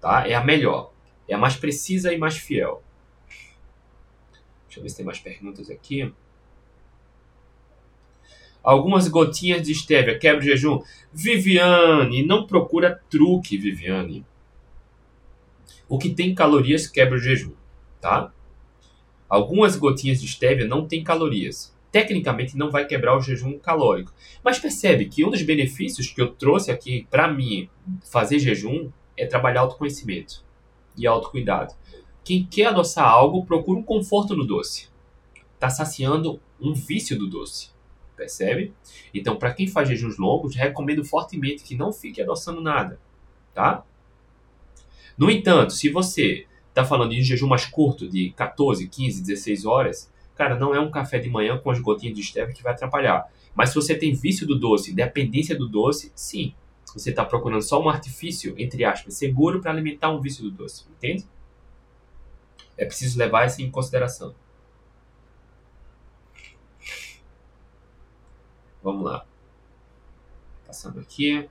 Tá? 0.01 0.27
É 0.29 0.35
a 0.35 0.45
melhor. 0.45 0.93
É 1.29 1.35
a 1.35 1.39
mais 1.39 1.57
precisa 1.57 2.13
e 2.13 2.19
mais 2.19 2.37
fiel. 2.37 2.83
Deixa 4.67 4.79
eu 4.79 4.83
ver 4.83 4.89
se 4.91 4.97
tem 4.97 5.07
mais 5.07 5.19
perguntas 5.19 5.71
aqui. 5.71 6.13
Algumas 8.63 9.07
gotinhas 9.09 9.63
de 9.63 9.73
estévia, 9.73 10.19
quebra 10.19 10.41
o 10.41 10.45
jejum. 10.45 10.83
Viviane, 11.13 12.27
não 12.27 12.47
procura 12.47 13.01
truque, 13.09 13.57
Viviane. 13.57 14.25
O 15.89 15.99
que 15.99 16.11
tem 16.11 16.35
calorias 16.35 16.87
quebra 16.87 17.17
o 17.17 17.21
jejum, 17.21 17.53
tá? 18.01 18.33
Algumas 19.29 19.77
gotinhas 19.77 20.21
de 20.21 20.27
estévia 20.27 20.67
não 20.67 20.87
tem 20.87 21.03
calorias. 21.03 21.75
Tecnicamente 21.91 22.57
não 22.57 22.71
vai 22.71 22.87
quebrar 22.87 23.17
o 23.17 23.21
jejum 23.21 23.59
calórico. 23.59 24.13
Mas 24.45 24.59
percebe 24.59 25.07
que 25.07 25.25
um 25.25 25.31
dos 25.31 25.43
benefícios 25.43 26.11
que 26.11 26.21
eu 26.21 26.33
trouxe 26.33 26.71
aqui 26.71 27.07
para 27.11 27.33
mim 27.33 27.69
fazer 28.11 28.39
jejum 28.39 28.91
é 29.17 29.27
trabalhar 29.27 29.63
autoconhecimento 29.63 30.45
e 30.97 31.07
autocuidado. 31.07 31.75
Quem 32.23 32.45
quer 32.45 32.67
adoçar 32.67 33.07
algo 33.07 33.45
procura 33.45 33.79
um 33.79 33.83
conforto 33.83 34.37
no 34.37 34.47
doce. 34.47 34.89
Está 35.55 35.71
saciando 35.71 36.41
um 36.61 36.75
vício 36.75 37.19
do 37.19 37.29
doce. 37.29 37.71
Percebe? 38.17 38.73
Então, 39.15 39.37
para 39.37 39.53
quem 39.53 39.67
faz 39.67 39.89
jejuns 39.89 40.19
longos, 40.19 40.55
recomendo 40.57 41.05
fortemente 41.05 41.63
que 41.63 41.77
não 41.77 41.93
fique 41.93 42.21
adoçando 42.21 42.61
nada. 42.61 42.99
Tá? 43.55 43.85
No 45.17 45.31
entanto, 45.31 45.73
se 45.73 45.89
você 45.89 46.47
está 46.69 46.85
falando 46.85 47.13
de 47.13 47.21
um 47.21 47.25
jejum 47.25 47.47
mais 47.49 47.65
curto, 47.65 48.09
de 48.09 48.31
14, 48.33 48.87
15, 48.87 49.23
16 49.23 49.65
horas, 49.65 50.13
cara, 50.35 50.59
não 50.59 50.75
é 50.75 50.81
um 50.81 50.91
café 50.91 51.19
de 51.19 51.31
manhã 51.31 51.57
com 51.57 51.71
as 51.71 51.81
gotinhas 51.81 52.15
de 52.15 52.23
stevia 52.23 52.55
que 52.55 52.63
vai 52.63 52.75
atrapalhar. 52.75 53.27
Mas 53.55 53.71
se 53.71 53.75
você 53.75 53.95
tem 53.95 54.13
vício 54.13 54.47
do 54.47 54.59
doce, 54.59 54.93
dependência 54.93 55.57
do 55.57 55.67
doce, 55.67 56.13
sim. 56.15 56.55
Você 56.93 57.11
está 57.11 57.25
procurando 57.25 57.63
só 57.63 57.83
um 57.83 57.89
artifício, 57.89 58.55
entre 58.59 58.85
aspas, 58.85 59.15
seguro 59.15 59.61
para 59.61 59.71
alimentar 59.71 60.11
um 60.11 60.21
vício 60.21 60.45
do 60.45 60.51
doce. 60.51 60.85
Entende? 60.91 61.27
É 62.77 62.85
preciso 62.85 63.19
levar 63.19 63.47
isso 63.47 63.63
em 63.63 63.71
consideração. 63.71 64.35
Vamos 68.83 69.05
lá. 69.05 69.27
Passando 70.67 71.01
aqui. 71.01 71.49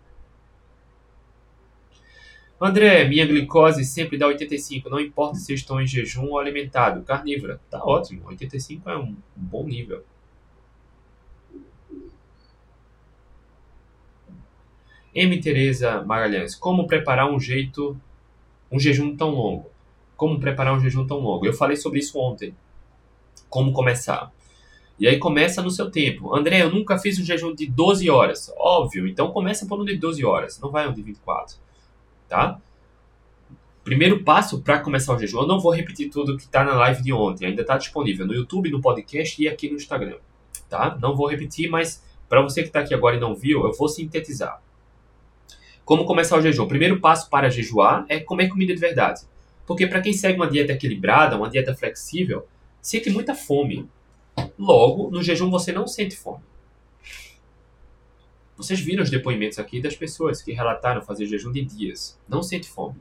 André, 2.66 3.08
minha 3.08 3.26
glicose 3.26 3.84
sempre 3.86 4.18
dá 4.18 4.28
85, 4.28 4.90
não 4.90 5.00
importa 5.00 5.38
se 5.38 5.54
estou 5.54 5.82
em 5.82 5.88
jejum 5.88 6.30
ou 6.30 6.40
alimentado. 6.40 7.04
Carnívora, 7.04 7.60
tá 7.70 7.84
ótimo. 7.84 8.28
85 8.28 8.90
é 8.90 8.98
um 8.98 9.16
bom 9.36 9.66
nível. 9.66 10.04
M. 15.14 15.40
Tereza 15.40 16.02
Magalhães, 16.04 16.56
como 16.56 16.88
preparar 16.88 17.32
um 17.32 17.40
jeito, 17.40 17.98
um 18.70 18.78
jejum 18.78 19.16
tão 19.16 19.30
longo? 19.30 19.76
como 20.16 20.40
preparar 20.40 20.76
um 20.76 20.80
jejum 20.80 21.06
tão 21.06 21.20
longo. 21.20 21.46
Eu 21.46 21.54
falei 21.54 21.76
sobre 21.76 22.00
isso 22.00 22.18
ontem. 22.18 22.56
Como 23.50 23.74
começar. 23.74 24.32
E 24.98 25.08
aí 25.08 25.18
começa 25.18 25.62
no 25.62 25.70
seu 25.70 25.92
tempo. 25.92 26.36
André, 26.36 26.62
eu 26.62 26.72
nunca 26.72 26.98
fiz 26.98 27.20
um 27.20 27.26
jejum 27.26 27.54
de 27.54 27.68
12 27.68 28.10
horas. 28.10 28.52
Óbvio, 28.58 29.08
então 29.08 29.32
começa 29.32 29.66
por 29.66 29.80
um 29.80 29.86
de 29.86 29.98
12 29.98 30.24
horas, 30.24 30.60
não 30.60 30.72
vai 30.72 30.88
um 30.88 30.94
de 30.94 31.02
24. 31.02 31.58
Tá? 32.28 32.60
Primeiro 33.84 34.24
passo 34.24 34.62
para 34.62 34.80
começar 34.80 35.14
o 35.16 35.20
jejum, 35.20 35.42
eu 35.42 35.48
não 35.48 35.60
vou 35.60 35.72
repetir 35.72 36.10
tudo 36.10 36.36
que 36.38 36.44
está 36.44 36.64
na 36.64 36.74
live 36.74 37.04
de 37.04 37.14
ontem, 37.14 37.46
ainda 37.46 37.62
está 37.62 37.78
disponível 37.78 38.26
no 38.26 38.34
YouTube, 38.34 38.72
no 38.72 38.82
podcast 38.82 39.42
e 39.42 39.48
aqui 39.48 39.70
no 39.70 39.76
Instagram. 39.76 40.18
Tá? 40.70 40.98
Não 41.00 41.16
vou 41.16 41.28
repetir, 41.28 41.70
mas 41.70 42.04
Para 42.28 42.42
você 42.42 42.62
que 42.62 42.70
está 42.70 42.80
aqui 42.80 42.94
agora 42.94 43.16
e 43.16 43.20
não 43.20 43.36
viu, 43.36 43.66
eu 43.66 43.74
vou 43.74 43.88
sintetizar. 43.88 44.62
Como 45.84 46.06
começar 46.06 46.38
o 46.38 46.42
jejum? 46.42 46.68
Primeiro 46.68 47.00
passo 47.00 47.30
para 47.30 47.50
jejuar 47.50 48.06
é 48.10 48.20
comer 48.20 48.50
comida 48.50 48.74
de 48.74 48.80
verdade. 48.80 49.22
Porque 49.68 49.86
para 49.86 50.02
quem 50.02 50.14
segue 50.14 50.40
uma 50.40 50.50
dieta 50.50 50.74
equilibrada, 50.74 51.38
uma 51.38 51.50
dieta 51.50 51.76
flexível, 51.76 52.48
sente 52.82 53.10
muita 53.10 53.36
fome. 53.36 53.88
Logo, 54.58 55.10
no 55.12 55.22
jejum 55.22 55.50
você 55.50 55.72
não 55.72 55.88
sente 55.88 56.16
fome. 56.16 56.44
Vocês 58.58 58.80
viram 58.80 59.04
os 59.04 59.10
depoimentos 59.10 59.60
aqui 59.60 59.82
das 59.82 59.96
pessoas 59.96 60.42
que 60.42 60.54
relataram 60.54 61.02
fazer 61.02 61.26
jejum 61.26 61.52
de 61.52 61.64
dias. 61.64 62.18
Não 62.28 62.42
sente 62.42 62.70
fome. 62.70 62.96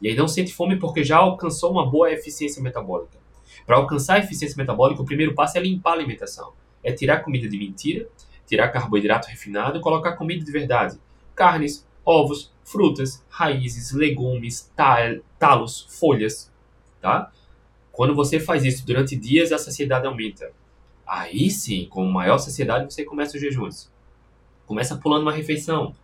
E 0.00 0.08
aí 0.08 0.14
não 0.14 0.28
sente 0.28 0.52
fome 0.52 0.78
porque 0.78 1.02
já 1.02 1.16
alcançou 1.16 1.70
uma 1.70 1.88
boa 1.88 2.12
eficiência 2.12 2.62
metabólica. 2.62 3.16
Para 3.64 3.76
alcançar 3.76 4.14
a 4.14 4.18
eficiência 4.18 4.56
metabólica, 4.56 5.00
o 5.00 5.06
primeiro 5.06 5.34
passo 5.34 5.56
é 5.56 5.62
limpar 5.62 5.92
a 5.92 5.94
alimentação. 5.94 6.52
É 6.82 6.92
tirar 6.92 7.20
comida 7.20 7.48
de 7.48 7.56
mentira, 7.56 8.08
tirar 8.46 8.68
carboidrato 8.68 9.28
refinado 9.28 9.78
e 9.78 9.80
colocar 9.80 10.12
comida 10.12 10.44
de 10.44 10.52
verdade. 10.52 10.98
Carnes, 11.34 11.86
ovos, 12.04 12.52
frutas, 12.64 13.24
raízes, 13.28 13.92
legumes, 13.92 14.70
talos, 15.38 15.86
folhas, 15.88 16.52
tá? 17.00 17.30
Quando 17.92 18.14
você 18.14 18.40
faz 18.40 18.64
isso 18.64 18.84
durante 18.84 19.14
dias, 19.14 19.52
a 19.52 19.58
saciedade 19.58 20.06
aumenta. 20.06 20.50
Aí 21.06 21.50
sim, 21.50 21.86
com 21.88 22.04
maior 22.06 22.38
saciedade, 22.38 22.92
você 22.92 23.04
começa 23.04 23.36
os 23.36 23.40
jejuns. 23.40 23.91
Começa 24.66 24.96
pulando 24.96 25.22
uma 25.22 25.32
refeição. 25.32 25.94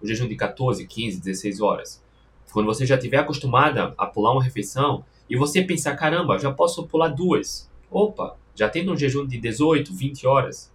O 0.00 0.06
jejum 0.06 0.28
de 0.28 0.36
14, 0.36 0.86
15, 0.86 1.20
16 1.20 1.60
horas. 1.60 2.02
Quando 2.52 2.66
você 2.66 2.86
já 2.86 2.96
estiver 2.96 3.18
acostumada 3.18 3.94
a 3.98 4.06
pular 4.06 4.32
uma 4.32 4.42
refeição 4.42 5.04
e 5.28 5.36
você 5.36 5.62
pensar, 5.62 5.96
caramba, 5.96 6.38
já 6.38 6.52
posso 6.52 6.86
pular 6.86 7.08
duas. 7.08 7.70
Opa, 7.90 8.36
já 8.54 8.68
tendo 8.68 8.92
um 8.92 8.96
jejum 8.96 9.26
de 9.26 9.38
18, 9.38 9.94
20 9.94 10.26
horas. 10.26 10.72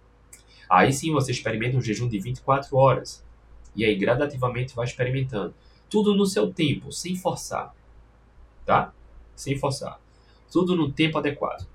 Aí 0.68 0.92
sim 0.92 1.12
você 1.12 1.32
experimenta 1.32 1.76
um 1.76 1.82
jejum 1.82 2.08
de 2.08 2.18
24 2.18 2.76
horas. 2.76 3.24
E 3.74 3.84
aí 3.84 3.96
gradativamente 3.96 4.74
vai 4.74 4.86
experimentando. 4.86 5.54
Tudo 5.88 6.14
no 6.14 6.26
seu 6.26 6.52
tempo, 6.52 6.92
sem 6.92 7.16
forçar. 7.16 7.74
Tá? 8.64 8.92
Sem 9.34 9.58
forçar. 9.58 10.00
Tudo 10.50 10.76
no 10.76 10.90
tempo 10.90 11.18
adequado. 11.18 11.66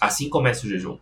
Assim 0.00 0.28
começa 0.28 0.66
o 0.66 0.68
jejum. 0.68 0.98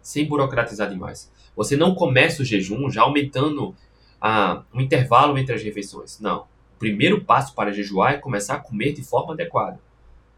Sem 0.00 0.26
burocratizar 0.26 0.88
demais. 0.88 1.30
Você 1.58 1.76
não 1.76 1.92
começa 1.92 2.40
o 2.40 2.44
jejum 2.44 2.88
já 2.88 3.02
aumentando 3.02 3.74
ah, 4.20 4.62
um 4.72 4.80
intervalo 4.80 5.36
entre 5.36 5.56
as 5.56 5.60
refeições. 5.60 6.20
Não. 6.20 6.42
O 6.42 6.78
primeiro 6.78 7.24
passo 7.24 7.52
para 7.52 7.72
jejuar 7.72 8.14
é 8.14 8.18
começar 8.18 8.54
a 8.54 8.60
comer 8.60 8.92
de 8.92 9.02
forma 9.02 9.34
adequada. 9.34 9.80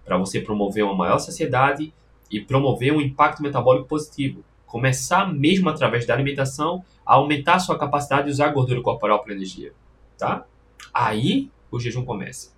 Para 0.03 0.17
você 0.17 0.41
promover 0.41 0.83
uma 0.83 0.95
maior 0.95 1.19
saciedade 1.19 1.93
e 2.31 2.41
promover 2.41 2.95
um 2.95 3.03
impacto 3.03 3.43
metabólico 3.43 3.87
positivo. 3.87 4.43
Começar 4.65 5.31
mesmo 5.31 5.69
através 5.69 6.07
da 6.07 6.15
alimentação 6.15 6.83
a 7.05 7.17
aumentar 7.17 7.57
a 7.57 7.59
sua 7.59 7.79
capacidade 7.79 8.25
de 8.25 8.31
usar 8.31 8.47
a 8.47 8.53
gordura 8.53 8.81
corporal 8.81 9.23
para 9.23 9.35
energia. 9.35 9.75
Tá? 10.17 10.47
Aí 10.95 11.51
o 11.71 11.79
jejum 11.79 12.03
começa. 12.03 12.51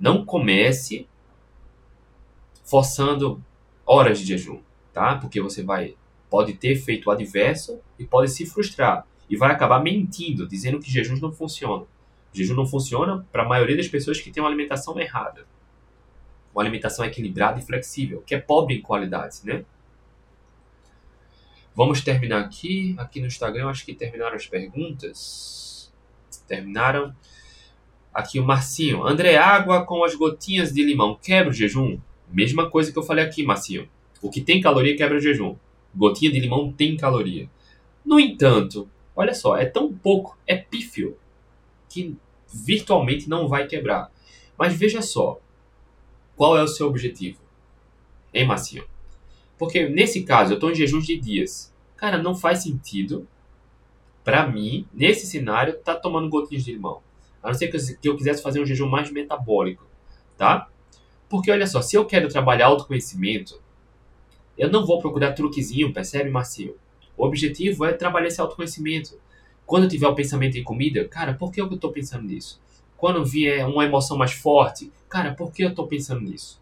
Não 0.00 0.24
comece 0.24 1.06
forçando 2.64 3.40
horas 3.86 4.18
de 4.18 4.24
jejum, 4.26 4.58
tá? 4.92 5.14
Porque 5.14 5.40
você 5.40 5.62
vai 5.62 5.94
pode 6.32 6.54
ter 6.54 6.68
efeito 6.68 7.10
adverso 7.10 7.78
e 7.98 8.06
pode 8.06 8.30
se 8.30 8.46
frustrar 8.46 9.06
e 9.28 9.36
vai 9.36 9.52
acabar 9.52 9.82
mentindo, 9.82 10.48
dizendo 10.48 10.80
que 10.80 10.90
jejuns 10.90 11.20
não 11.20 11.30
funcionam. 11.30 11.82
O 12.32 12.36
jejum 12.36 12.54
não 12.54 12.66
funciona 12.66 13.26
para 13.30 13.42
a 13.42 13.46
maioria 13.46 13.76
das 13.76 13.86
pessoas 13.86 14.18
que 14.18 14.30
tem 14.30 14.42
uma 14.42 14.48
alimentação 14.48 14.98
errada. 14.98 15.44
Uma 16.54 16.62
alimentação 16.62 17.04
equilibrada 17.04 17.60
e 17.60 17.62
flexível, 17.62 18.22
que 18.22 18.34
é 18.34 18.40
pobre 18.40 18.76
em 18.76 18.80
qualidade, 18.80 19.40
né? 19.44 19.66
Vamos 21.74 22.00
terminar 22.00 22.40
aqui. 22.40 22.94
Aqui 22.98 23.20
no 23.20 23.26
Instagram, 23.26 23.68
acho 23.68 23.84
que 23.84 23.92
terminaram 23.92 24.34
as 24.34 24.46
perguntas. 24.46 25.92
Terminaram. 26.48 27.14
Aqui 28.12 28.40
o 28.40 28.44
Marcinho. 28.44 29.06
André, 29.06 29.36
água 29.36 29.84
com 29.84 30.02
as 30.02 30.14
gotinhas 30.14 30.72
de 30.72 30.82
limão 30.82 31.14
quebra 31.14 31.50
o 31.50 31.54
jejum? 31.54 32.00
Mesma 32.26 32.70
coisa 32.70 32.90
que 32.90 32.98
eu 32.98 33.02
falei 33.02 33.22
aqui, 33.22 33.44
Marcinho. 33.44 33.86
O 34.22 34.30
que 34.30 34.40
tem 34.40 34.62
caloria 34.62 34.96
quebra 34.96 35.18
o 35.18 35.20
jejum 35.20 35.56
gotinha 35.94 36.30
de 36.30 36.40
limão 36.40 36.72
tem 36.72 36.96
caloria. 36.96 37.48
No 38.04 38.18
entanto, 38.18 38.88
olha 39.14 39.34
só, 39.34 39.56
é 39.56 39.64
tão 39.64 39.92
pouco, 39.92 40.36
é 40.46 40.56
pífio, 40.56 41.16
que 41.88 42.16
virtualmente 42.52 43.28
não 43.28 43.48
vai 43.48 43.66
quebrar. 43.66 44.10
Mas 44.58 44.74
veja 44.74 45.00
só, 45.02 45.40
qual 46.36 46.56
é 46.56 46.62
o 46.62 46.68
seu 46.68 46.86
objetivo? 46.86 47.40
Hein, 48.32 48.46
Massinho? 48.46 48.84
Porque 49.58 49.88
nesse 49.88 50.22
caso, 50.22 50.52
eu 50.52 50.54
estou 50.54 50.70
em 50.70 50.74
jejum 50.74 50.98
de 50.98 51.16
dias. 51.16 51.72
Cara, 51.96 52.18
não 52.18 52.34
faz 52.34 52.62
sentido 52.62 53.28
para 54.24 54.46
mim, 54.46 54.86
nesse 54.92 55.26
cenário, 55.26 55.78
tá 55.78 55.94
tomando 55.94 56.28
gotinhas 56.28 56.64
de 56.64 56.72
limão. 56.72 57.00
A 57.42 57.48
não 57.48 57.54
ser 57.54 57.68
que 57.68 58.08
eu 58.08 58.16
quisesse 58.16 58.42
fazer 58.42 58.60
um 58.60 58.66
jejum 58.66 58.88
mais 58.88 59.10
metabólico, 59.10 59.84
tá? 60.36 60.68
Porque 61.28 61.50
olha 61.50 61.66
só, 61.66 61.80
se 61.80 61.96
eu 61.96 62.04
quero 62.04 62.28
trabalhar 62.28 62.66
autoconhecimento, 62.66 63.61
eu 64.56 64.70
não 64.70 64.86
vou 64.86 65.00
procurar 65.00 65.32
truquezinho, 65.32 65.92
percebe, 65.92 66.30
Marcio? 66.30 66.76
O 67.16 67.26
objetivo 67.26 67.84
é 67.84 67.92
trabalhar 67.92 68.28
esse 68.28 68.40
autoconhecimento. 68.40 69.18
Quando 69.66 69.84
eu 69.84 69.88
tiver 69.88 70.08
o 70.08 70.14
pensamento 70.14 70.56
em 70.58 70.62
comida, 70.62 71.06
cara, 71.06 71.34
por 71.34 71.50
que 71.50 71.60
eu 71.60 71.66
estou 71.66 71.92
pensando 71.92 72.24
nisso? 72.24 72.60
Quando 72.96 73.24
vier 73.24 73.66
uma 73.66 73.84
emoção 73.84 74.16
mais 74.16 74.32
forte, 74.32 74.92
cara, 75.08 75.34
por 75.34 75.52
que 75.52 75.64
eu 75.64 75.70
estou 75.70 75.86
pensando 75.86 76.20
nisso? 76.20 76.60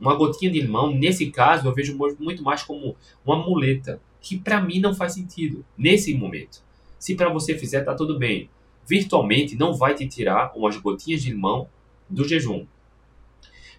Uma 0.00 0.14
gotinha 0.14 0.50
de 0.50 0.60
limão, 0.60 0.92
nesse 0.92 1.30
caso, 1.30 1.66
eu 1.66 1.74
vejo 1.74 1.96
muito 2.18 2.42
mais 2.42 2.62
como 2.62 2.96
uma 3.24 3.36
muleta, 3.36 4.00
que 4.20 4.38
para 4.38 4.60
mim 4.60 4.80
não 4.80 4.94
faz 4.94 5.14
sentido 5.14 5.64
nesse 5.76 6.14
momento. 6.14 6.62
Se 6.98 7.14
para 7.14 7.28
você 7.28 7.56
fizer, 7.56 7.82
tá 7.82 7.94
tudo 7.94 8.18
bem. 8.18 8.48
Virtualmente 8.86 9.56
não 9.56 9.74
vai 9.74 9.94
te 9.94 10.06
tirar 10.06 10.52
umas 10.56 10.76
gotinhas 10.76 11.22
de 11.22 11.30
limão 11.30 11.68
do 12.08 12.26
jejum. 12.28 12.66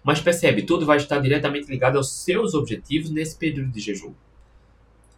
Mas 0.04 0.20
percebe, 0.20 0.62
tudo 0.62 0.84
vai 0.84 0.98
estar 0.98 1.18
diretamente 1.18 1.66
ligado 1.66 1.96
aos 1.96 2.12
seus 2.12 2.52
objetivos 2.52 3.10
nesse 3.10 3.36
período 3.38 3.70
de 3.70 3.80
jejum. 3.80 4.12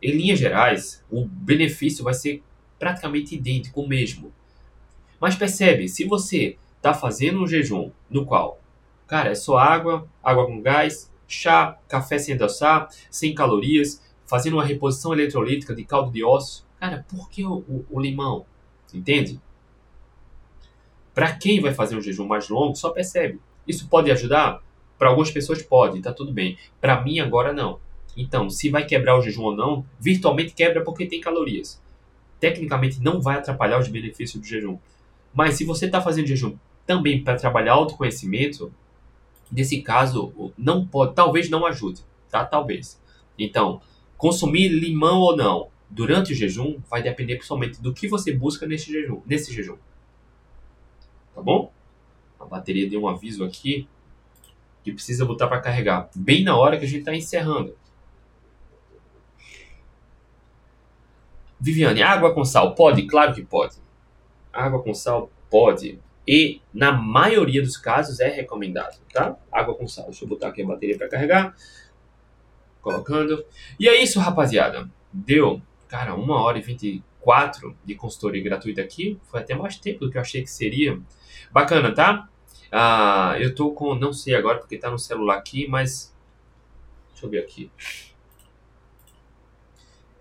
Em 0.00 0.12
linhas 0.12 0.38
gerais, 0.38 1.04
o 1.10 1.26
benefício 1.26 2.04
vai 2.04 2.14
ser 2.14 2.40
praticamente 2.78 3.34
idêntico, 3.34 3.80
o 3.82 3.88
mesmo. 3.88 4.32
Mas 5.20 5.34
percebe, 5.34 5.88
se 5.88 6.04
você 6.04 6.56
está 6.76 6.94
fazendo 6.94 7.42
um 7.42 7.46
jejum 7.48 7.90
no 8.08 8.24
qual, 8.24 8.60
cara, 9.08 9.30
é 9.30 9.34
só 9.34 9.58
água, 9.58 10.08
água 10.22 10.46
com 10.46 10.62
gás, 10.62 11.10
chá, 11.26 11.76
café 11.88 12.16
sem 12.18 12.34
adoçar, 12.34 12.88
sem 13.10 13.34
calorias, 13.34 14.00
fazendo 14.24 14.54
uma 14.54 14.64
reposição 14.64 15.12
eletrolítica 15.12 15.74
de 15.74 15.84
caldo 15.84 16.12
de 16.12 16.22
osso, 16.22 16.64
cara, 16.78 17.04
por 17.08 17.28
que 17.28 17.44
o, 17.44 17.56
o, 17.68 17.84
o 17.90 18.00
limão? 18.00 18.46
Entende? 18.94 19.40
Para 21.12 21.32
quem 21.32 21.60
vai 21.60 21.74
fazer 21.74 21.96
um 21.96 22.00
jejum 22.00 22.26
mais 22.26 22.48
longo, 22.48 22.76
só 22.76 22.90
percebe. 22.90 23.40
Isso 23.66 23.88
pode 23.88 24.10
ajudar? 24.10 24.62
Para 24.98 25.09
algumas 25.09 25.31
pessoas 25.31 25.62
pode, 25.62 26.01
tá 26.01 26.12
tudo 26.12 26.32
bem. 26.32 26.56
Para 26.81 27.02
mim 27.02 27.20
agora 27.20 27.52
não. 27.52 27.78
Então, 28.16 28.48
se 28.48 28.70
vai 28.70 28.86
quebrar 28.86 29.18
o 29.18 29.23
jejum 29.23 29.43
ou 29.43 29.56
não, 29.56 29.85
virtualmente 30.01 30.55
quebra 30.55 30.82
porque 30.82 31.06
tem 31.06 31.20
calorias. 31.20 31.82
Tecnicamente 32.40 33.02
não 33.02 33.20
vai 33.20 33.36
atrapalhar 33.36 33.78
os 33.78 33.89
benefícios 33.89 34.40
do 34.40 34.47
jejum. 34.47 34.78
Mas 35.35 35.55
se 35.55 35.64
você 35.64 35.86
está 35.86 36.01
fazendo 36.01 36.27
jejum 36.27 36.56
também 36.86 37.23
para 37.23 37.36
trabalhar 37.36 37.74
autoconhecimento, 37.74 38.73
nesse 39.52 39.82
caso 39.82 40.52
não 40.56 40.86
pode, 40.86 41.14
talvez 41.14 41.51
não 41.51 41.66
ajude, 41.66 42.01
tá? 42.31 42.44
Talvez. 42.44 43.01
Então, 43.39 43.82
consumir 44.16 44.68
limão 44.68 45.18
ou 45.18 45.36
não 45.36 45.68
durante 45.90 46.32
o 46.32 46.35
jejum 46.35 46.78
vai 46.90 47.02
depender 47.02 47.35
principalmente 47.35 47.82
do 47.82 47.93
que 47.93 48.09
você 48.09 48.32
busca 48.32 48.66
nesse 48.66 48.90
jejum, 48.90 49.20
nesse 49.27 49.52
jejum. 49.52 49.77
Tá 51.35 51.43
bom? 51.43 51.70
A 52.40 52.47
bateria 52.47 52.89
deu 52.89 53.02
um 53.02 53.09
aviso 53.09 53.44
aqui 53.44 53.86
que 54.86 54.92
precisa 54.92 55.24
botar 55.24 55.48
para 55.48 55.60
carregar, 55.60 56.08
bem 56.14 56.44
na 56.44 56.56
hora 56.56 56.78
que 56.78 56.84
a 56.84 56.88
gente 56.88 57.00
está 57.00 57.12
encerrando. 57.12 57.76
Viviane, 61.58 62.04
água 62.04 62.32
com 62.32 62.44
sal 62.44 62.72
pode? 62.72 63.04
Claro 63.04 63.34
que 63.34 63.42
pode. 63.42 63.78
Água 64.52 64.80
com 64.80 64.94
sal 64.94 65.28
pode. 65.50 65.98
E 66.24 66.60
na 66.72 66.92
maioria 66.92 67.60
dos 67.60 67.76
casos 67.76 68.20
é 68.20 68.28
recomendado, 68.28 69.00
tá? 69.12 69.36
Água 69.50 69.74
com 69.74 69.88
sal. 69.88 70.04
Deixa 70.04 70.24
eu 70.24 70.28
botar 70.28 70.48
aqui 70.48 70.62
a 70.62 70.66
bateria 70.66 70.96
para 70.96 71.08
carregar. 71.08 71.56
Colocando. 72.80 73.44
E 73.80 73.88
é 73.88 74.00
isso, 74.00 74.20
rapaziada. 74.20 74.88
Deu, 75.12 75.60
cara, 75.88 76.14
uma 76.14 76.40
hora 76.40 76.58
e 76.58 76.62
24 76.62 77.76
de 77.84 77.96
consultoria 77.96 78.44
gratuita 78.44 78.82
aqui. 78.82 79.18
Foi 79.24 79.40
até 79.40 79.52
mais 79.52 79.78
tempo 79.78 79.98
do 79.98 80.12
que 80.12 80.16
eu 80.16 80.22
achei 80.22 80.42
que 80.42 80.50
seria. 80.50 80.96
Bacana, 81.50 81.92
tá? 81.92 82.28
Ah, 82.78 83.35
eu 83.40 83.55
tô 83.55 83.70
com, 83.70 83.94
não 83.94 84.12
sei 84.12 84.35
agora 84.35 84.59
porque 84.59 84.77
tá 84.77 84.90
no 84.90 84.98
celular 84.98 85.39
aqui, 85.39 85.66
mas 85.66 86.15
deixa 87.11 87.24
eu 87.24 87.31
ver 87.31 87.39
aqui. 87.39 87.70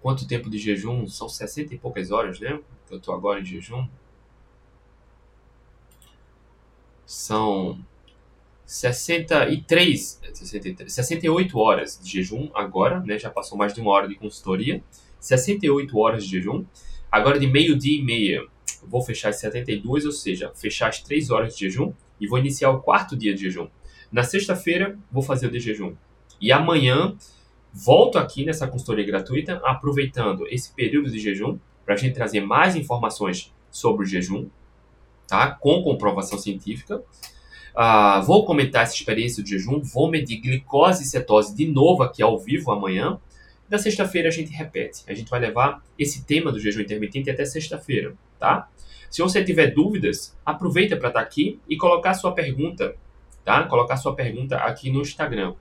Quanto 0.02 0.26
tempo 0.26 0.49
de 0.49 0.57
jejum? 0.57 1.06
São 1.06 1.27
60 1.27 1.76
e 1.76 1.77
poucas 1.77 2.11
horas, 2.11 2.40
né? 2.40 2.57
Eu 2.90 2.98
tô 2.98 3.11
agora 3.11 3.41
em 3.41 3.45
jejum. 3.45 3.86
São 7.06 7.77
63, 8.65 10.22
63, 10.34 10.94
68 10.94 11.60
horas 11.60 11.99
de 12.02 12.10
jejum 12.10 12.49
agora, 12.53 13.02
né? 13.02 13.19
Já 13.19 13.30
passou 13.30 13.57
mais 13.57 13.73
de 13.73 13.82
uma 13.82 13.91
hora 13.91 14.07
de 14.07 14.15
consultoria. 14.15 14.82
68 15.19 15.98
horas 15.98 16.23
de 16.23 16.32
jejum. 16.32 16.64
Agora 17.11 17.38
de 17.38 17.48
meio-dia 17.48 17.99
e 17.99 18.02
meia, 18.02 18.48
vou 18.82 19.02
fechar 19.02 19.27
as 19.27 19.41
72, 19.41 20.06
ou 20.06 20.14
seja, 20.14 20.53
fechar 20.56 20.88
as 20.88 21.02
3 21.02 21.30
horas 21.32 21.57
de 21.57 21.65
jejum 21.65 21.94
e 22.19 22.27
vou 22.27 22.39
iniciar 22.39 22.69
o 22.71 22.81
quarto 22.81 23.15
dia 23.15 23.33
de 23.33 23.41
jejum. 23.41 23.67
Na 24.11 24.23
sexta-feira, 24.23 24.97
vou 25.11 25.23
fazer 25.23 25.47
o 25.47 25.51
de 25.51 25.59
jejum. 25.59 25.93
E 26.39 26.51
amanhã, 26.51 27.15
volto 27.73 28.17
aqui 28.17 28.45
nessa 28.45 28.67
consultoria 28.67 29.05
gratuita, 29.05 29.61
aproveitando 29.63 30.47
esse 30.47 30.73
período 30.73 31.09
de 31.09 31.19
jejum, 31.19 31.57
para 31.85 31.95
a 31.95 31.97
gente 31.97 32.15
trazer 32.15 32.41
mais 32.41 32.75
informações 32.75 33.53
sobre 33.69 34.05
o 34.05 34.07
jejum, 34.07 34.47
tá? 35.27 35.51
com 35.51 35.83
comprovação 35.83 36.37
científica. 36.37 37.03
Uh, 37.75 38.23
vou 38.25 38.45
comentar 38.45 38.83
essa 38.83 38.95
experiência 38.95 39.43
de 39.43 39.51
jejum, 39.51 39.81
vou 39.81 40.09
medir 40.09 40.37
glicose 40.37 41.03
e 41.03 41.05
cetose 41.05 41.53
de 41.53 41.67
novo 41.67 42.03
aqui 42.03 42.23
ao 42.23 42.39
vivo 42.39 42.71
amanhã. 42.71 43.19
Na 43.69 43.77
sexta-feira 43.77 44.29
a 44.29 44.31
gente 44.31 44.51
repete. 44.51 45.03
A 45.07 45.13
gente 45.13 45.29
vai 45.29 45.39
levar 45.39 45.83
esse 45.99 46.23
tema 46.23 46.51
do 46.51 46.59
jejum 46.59 46.81
intermitente 46.81 47.29
até 47.29 47.43
sexta-feira, 47.43 48.15
tá? 48.39 48.69
Se 49.15 49.21
você 49.21 49.41
tiver 49.41 49.67
dúvidas, 49.67 50.37
aproveita 50.45 50.97
para 50.97 51.07
estar 51.07 51.21
tá 51.21 51.25
aqui 51.25 51.57
e 51.69 51.77
colocar 51.77 52.13
sua 52.15 52.33
pergunta, 52.33 52.97
tá? 53.45 53.63
Colocar 53.63 53.95
sua 53.95 54.13
pergunta 54.13 54.57
aqui 54.57 54.91
no 54.91 54.99
Instagram, 54.99 55.53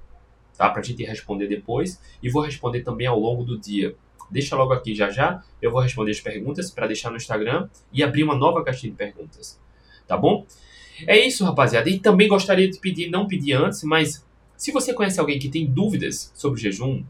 tá? 0.59 0.69
Para 0.69 0.81
a 0.81 0.83
gente 0.83 1.05
responder 1.05 1.47
depois 1.47 2.03
e 2.21 2.29
vou 2.29 2.43
responder 2.43 2.81
também 2.81 3.07
ao 3.07 3.17
longo 3.17 3.45
do 3.45 3.57
dia. 3.57 3.95
Deixa 4.29 4.57
logo 4.57 4.73
aqui 4.73 4.93
já 4.93 5.09
já, 5.09 5.41
eu 5.63 5.71
vou 5.71 5.81
responder 5.81 6.11
as 6.11 6.21
perguntas 6.21 6.69
para 6.73 6.89
deixar 6.89 7.11
no 7.11 7.17
Instagram 7.17 7.69
e 7.93 8.03
abrir 8.03 8.25
uma 8.25 8.35
nova 8.35 8.65
caixinha 8.65 8.91
de 8.91 8.99
perguntas, 8.99 9.61
tá 10.05 10.17
bom? 10.17 10.45
É 11.07 11.17
isso, 11.25 11.45
rapaziada. 11.45 11.89
E 11.89 12.01
também 12.01 12.27
gostaria 12.27 12.69
de 12.69 12.81
pedir, 12.81 13.09
não 13.09 13.29
pedir 13.29 13.53
antes, 13.53 13.85
mas 13.85 14.27
se 14.57 14.73
você 14.73 14.93
conhece 14.93 15.21
alguém 15.21 15.39
que 15.39 15.49
tem 15.49 15.65
dúvidas 15.65 16.33
sobre 16.35 16.61
jejum, 16.61 17.05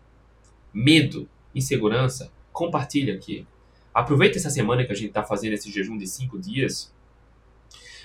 medo, 0.75 1.27
insegurança, 1.55 2.31
compartilha 2.53 3.15
aqui. 3.15 3.47
Aproveita 3.95 4.39
essa 4.39 4.51
semana 4.51 4.85
que 4.85 4.91
a 4.91 4.95
gente 4.95 5.09
está 5.09 5.23
fazendo 5.23 5.53
esse 5.53 5.71
jejum 5.71 5.97
de 5.97 6.09
cinco 6.09 6.37
dias. 6.37 6.93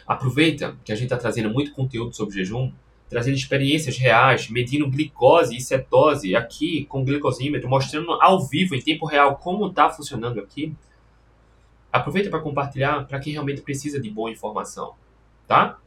Aproveita 0.06 0.78
que 0.86 0.92
a 0.92 0.96
gente 0.96 1.06
está 1.06 1.18
trazendo 1.18 1.50
muito 1.50 1.72
conteúdo 1.72 2.16
sobre 2.16 2.36
jejum, 2.36 2.72
trazendo 3.10 3.36
experiências 3.36 3.98
reais, 3.98 4.50
medindo 4.50 4.88
glicose 4.88 5.58
e 5.58 5.62
cetose 5.62 6.36
aqui 6.36 6.86
com 6.86 7.04
glicosímetro, 7.04 7.68
mostrando 7.68 8.12
ao 8.22 8.48
vivo, 8.48 8.76
em 8.76 8.82
tempo 8.82 9.08
real, 9.08 9.38
como 9.38 9.66
está 9.68 9.90
funcionando 9.90 10.40
aqui. 10.40 10.76
Aproveita 11.92 12.30
para 12.30 12.40
compartilhar 12.40 13.08
para 13.08 13.20
quem 13.20 13.34
realmente 13.34 13.62
precisa 13.62 14.00
de 14.00 14.12
boa 14.12 14.30
informação, 14.30 14.94
tá? 15.48 15.80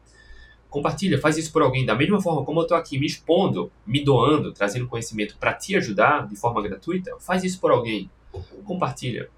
Compartilha, 0.69 1.21
faz 1.21 1.37
isso 1.37 1.53
por 1.53 1.63
alguém. 1.63 1.87
Da 1.87 1.95
mesma 1.95 2.21
forma 2.21 2.45
como 2.45 2.59
eu 2.59 2.63
estou 2.63 2.77
aqui 2.77 2.99
me 2.99 3.07
expondo, 3.07 3.71
me 3.87 4.03
doando, 4.05 4.53
trazendo 4.53 4.89
conhecimento 4.89 5.37
para 5.39 5.53
te 5.55 5.77
ajudar 5.77 6.27
de 6.27 6.35
forma 6.35 6.61
gratuita, 6.61 7.17
faz 7.21 7.45
isso 7.45 7.61
por 7.61 7.71
alguém. 7.71 8.11
Compartilha. 8.65 9.31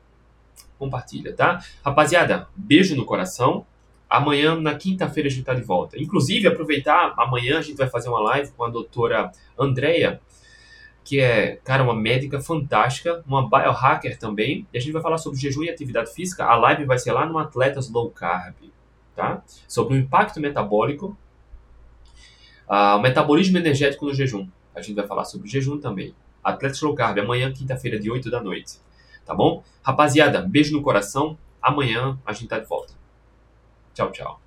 Compartilha, 0.85 1.32
tá? 1.35 1.61
Rapaziada, 1.85 2.48
beijo 2.56 2.97
no 2.97 3.05
coração. 3.05 3.66
Amanhã, 4.09 4.55
na 4.55 4.74
quinta-feira, 4.74 5.28
a 5.28 5.31
gente 5.31 5.40
está 5.40 5.55
de 5.55 5.62
volta. 5.62 6.01
Inclusive, 6.01 6.47
aproveitar, 6.47 7.15
amanhã 7.16 7.59
a 7.59 7.62
gente 7.62 7.77
vai 7.77 7.89
fazer 7.89 8.09
uma 8.09 8.20
live 8.20 8.52
com 8.52 8.65
a 8.65 8.70
doutora 8.70 9.32
Andrea, 9.59 10.20
que 11.02 11.20
é, 11.20 11.56
cara, 11.65 11.82
uma 11.82 11.94
médica 11.94 12.40
fantástica, 12.40 13.23
uma 13.27 13.48
biohacker 13.48 14.19
também. 14.19 14.66
E 14.73 14.78
a 14.78 14.81
gente 14.81 14.93
vai 14.93 15.02
falar 15.02 15.19
sobre 15.19 15.40
jejum 15.40 15.65
e 15.65 15.70
atividade 15.70 16.12
física. 16.12 16.44
A 16.44 16.55
live 16.56 16.85
vai 16.85 16.98
ser 16.98 17.12
lá 17.12 17.27
no 17.27 17.39
Atletas 17.39 17.90
Low 17.90 18.11
Carb, 18.11 18.55
tá? 19.16 19.43
Sobre 19.66 19.94
o 19.94 19.97
impacto 19.98 20.40
metabólico 20.40 21.16
Uh, 22.69 22.97
o 22.97 23.01
metabolismo 23.01 23.59
energético 23.59 24.06
no 24.06 24.15
jejum. 24.15 24.48
A 24.74 24.81
gente 24.81 24.97
vai 24.97 25.06
falar 25.06 25.24
sobre 25.24 25.48
jejum 25.48 25.78
também. 25.78 26.15
Atletas 26.43 26.81
Low 26.81 26.94
Carb, 26.94 27.19
amanhã, 27.19 27.52
quinta-feira, 27.52 27.98
de 27.98 28.11
8 28.11 28.31
da 28.31 28.43
noite. 28.43 28.78
Tá 29.25 29.35
bom? 29.35 29.63
Rapaziada, 29.83 30.43
beijo 30.43 30.73
no 30.73 30.83
coração. 30.83 31.39
Amanhã 31.61 32.19
a 32.25 32.33
gente 32.33 32.49
tá 32.49 32.59
de 32.59 32.67
volta. 32.67 32.93
Tchau, 33.95 34.11
tchau. 34.13 34.41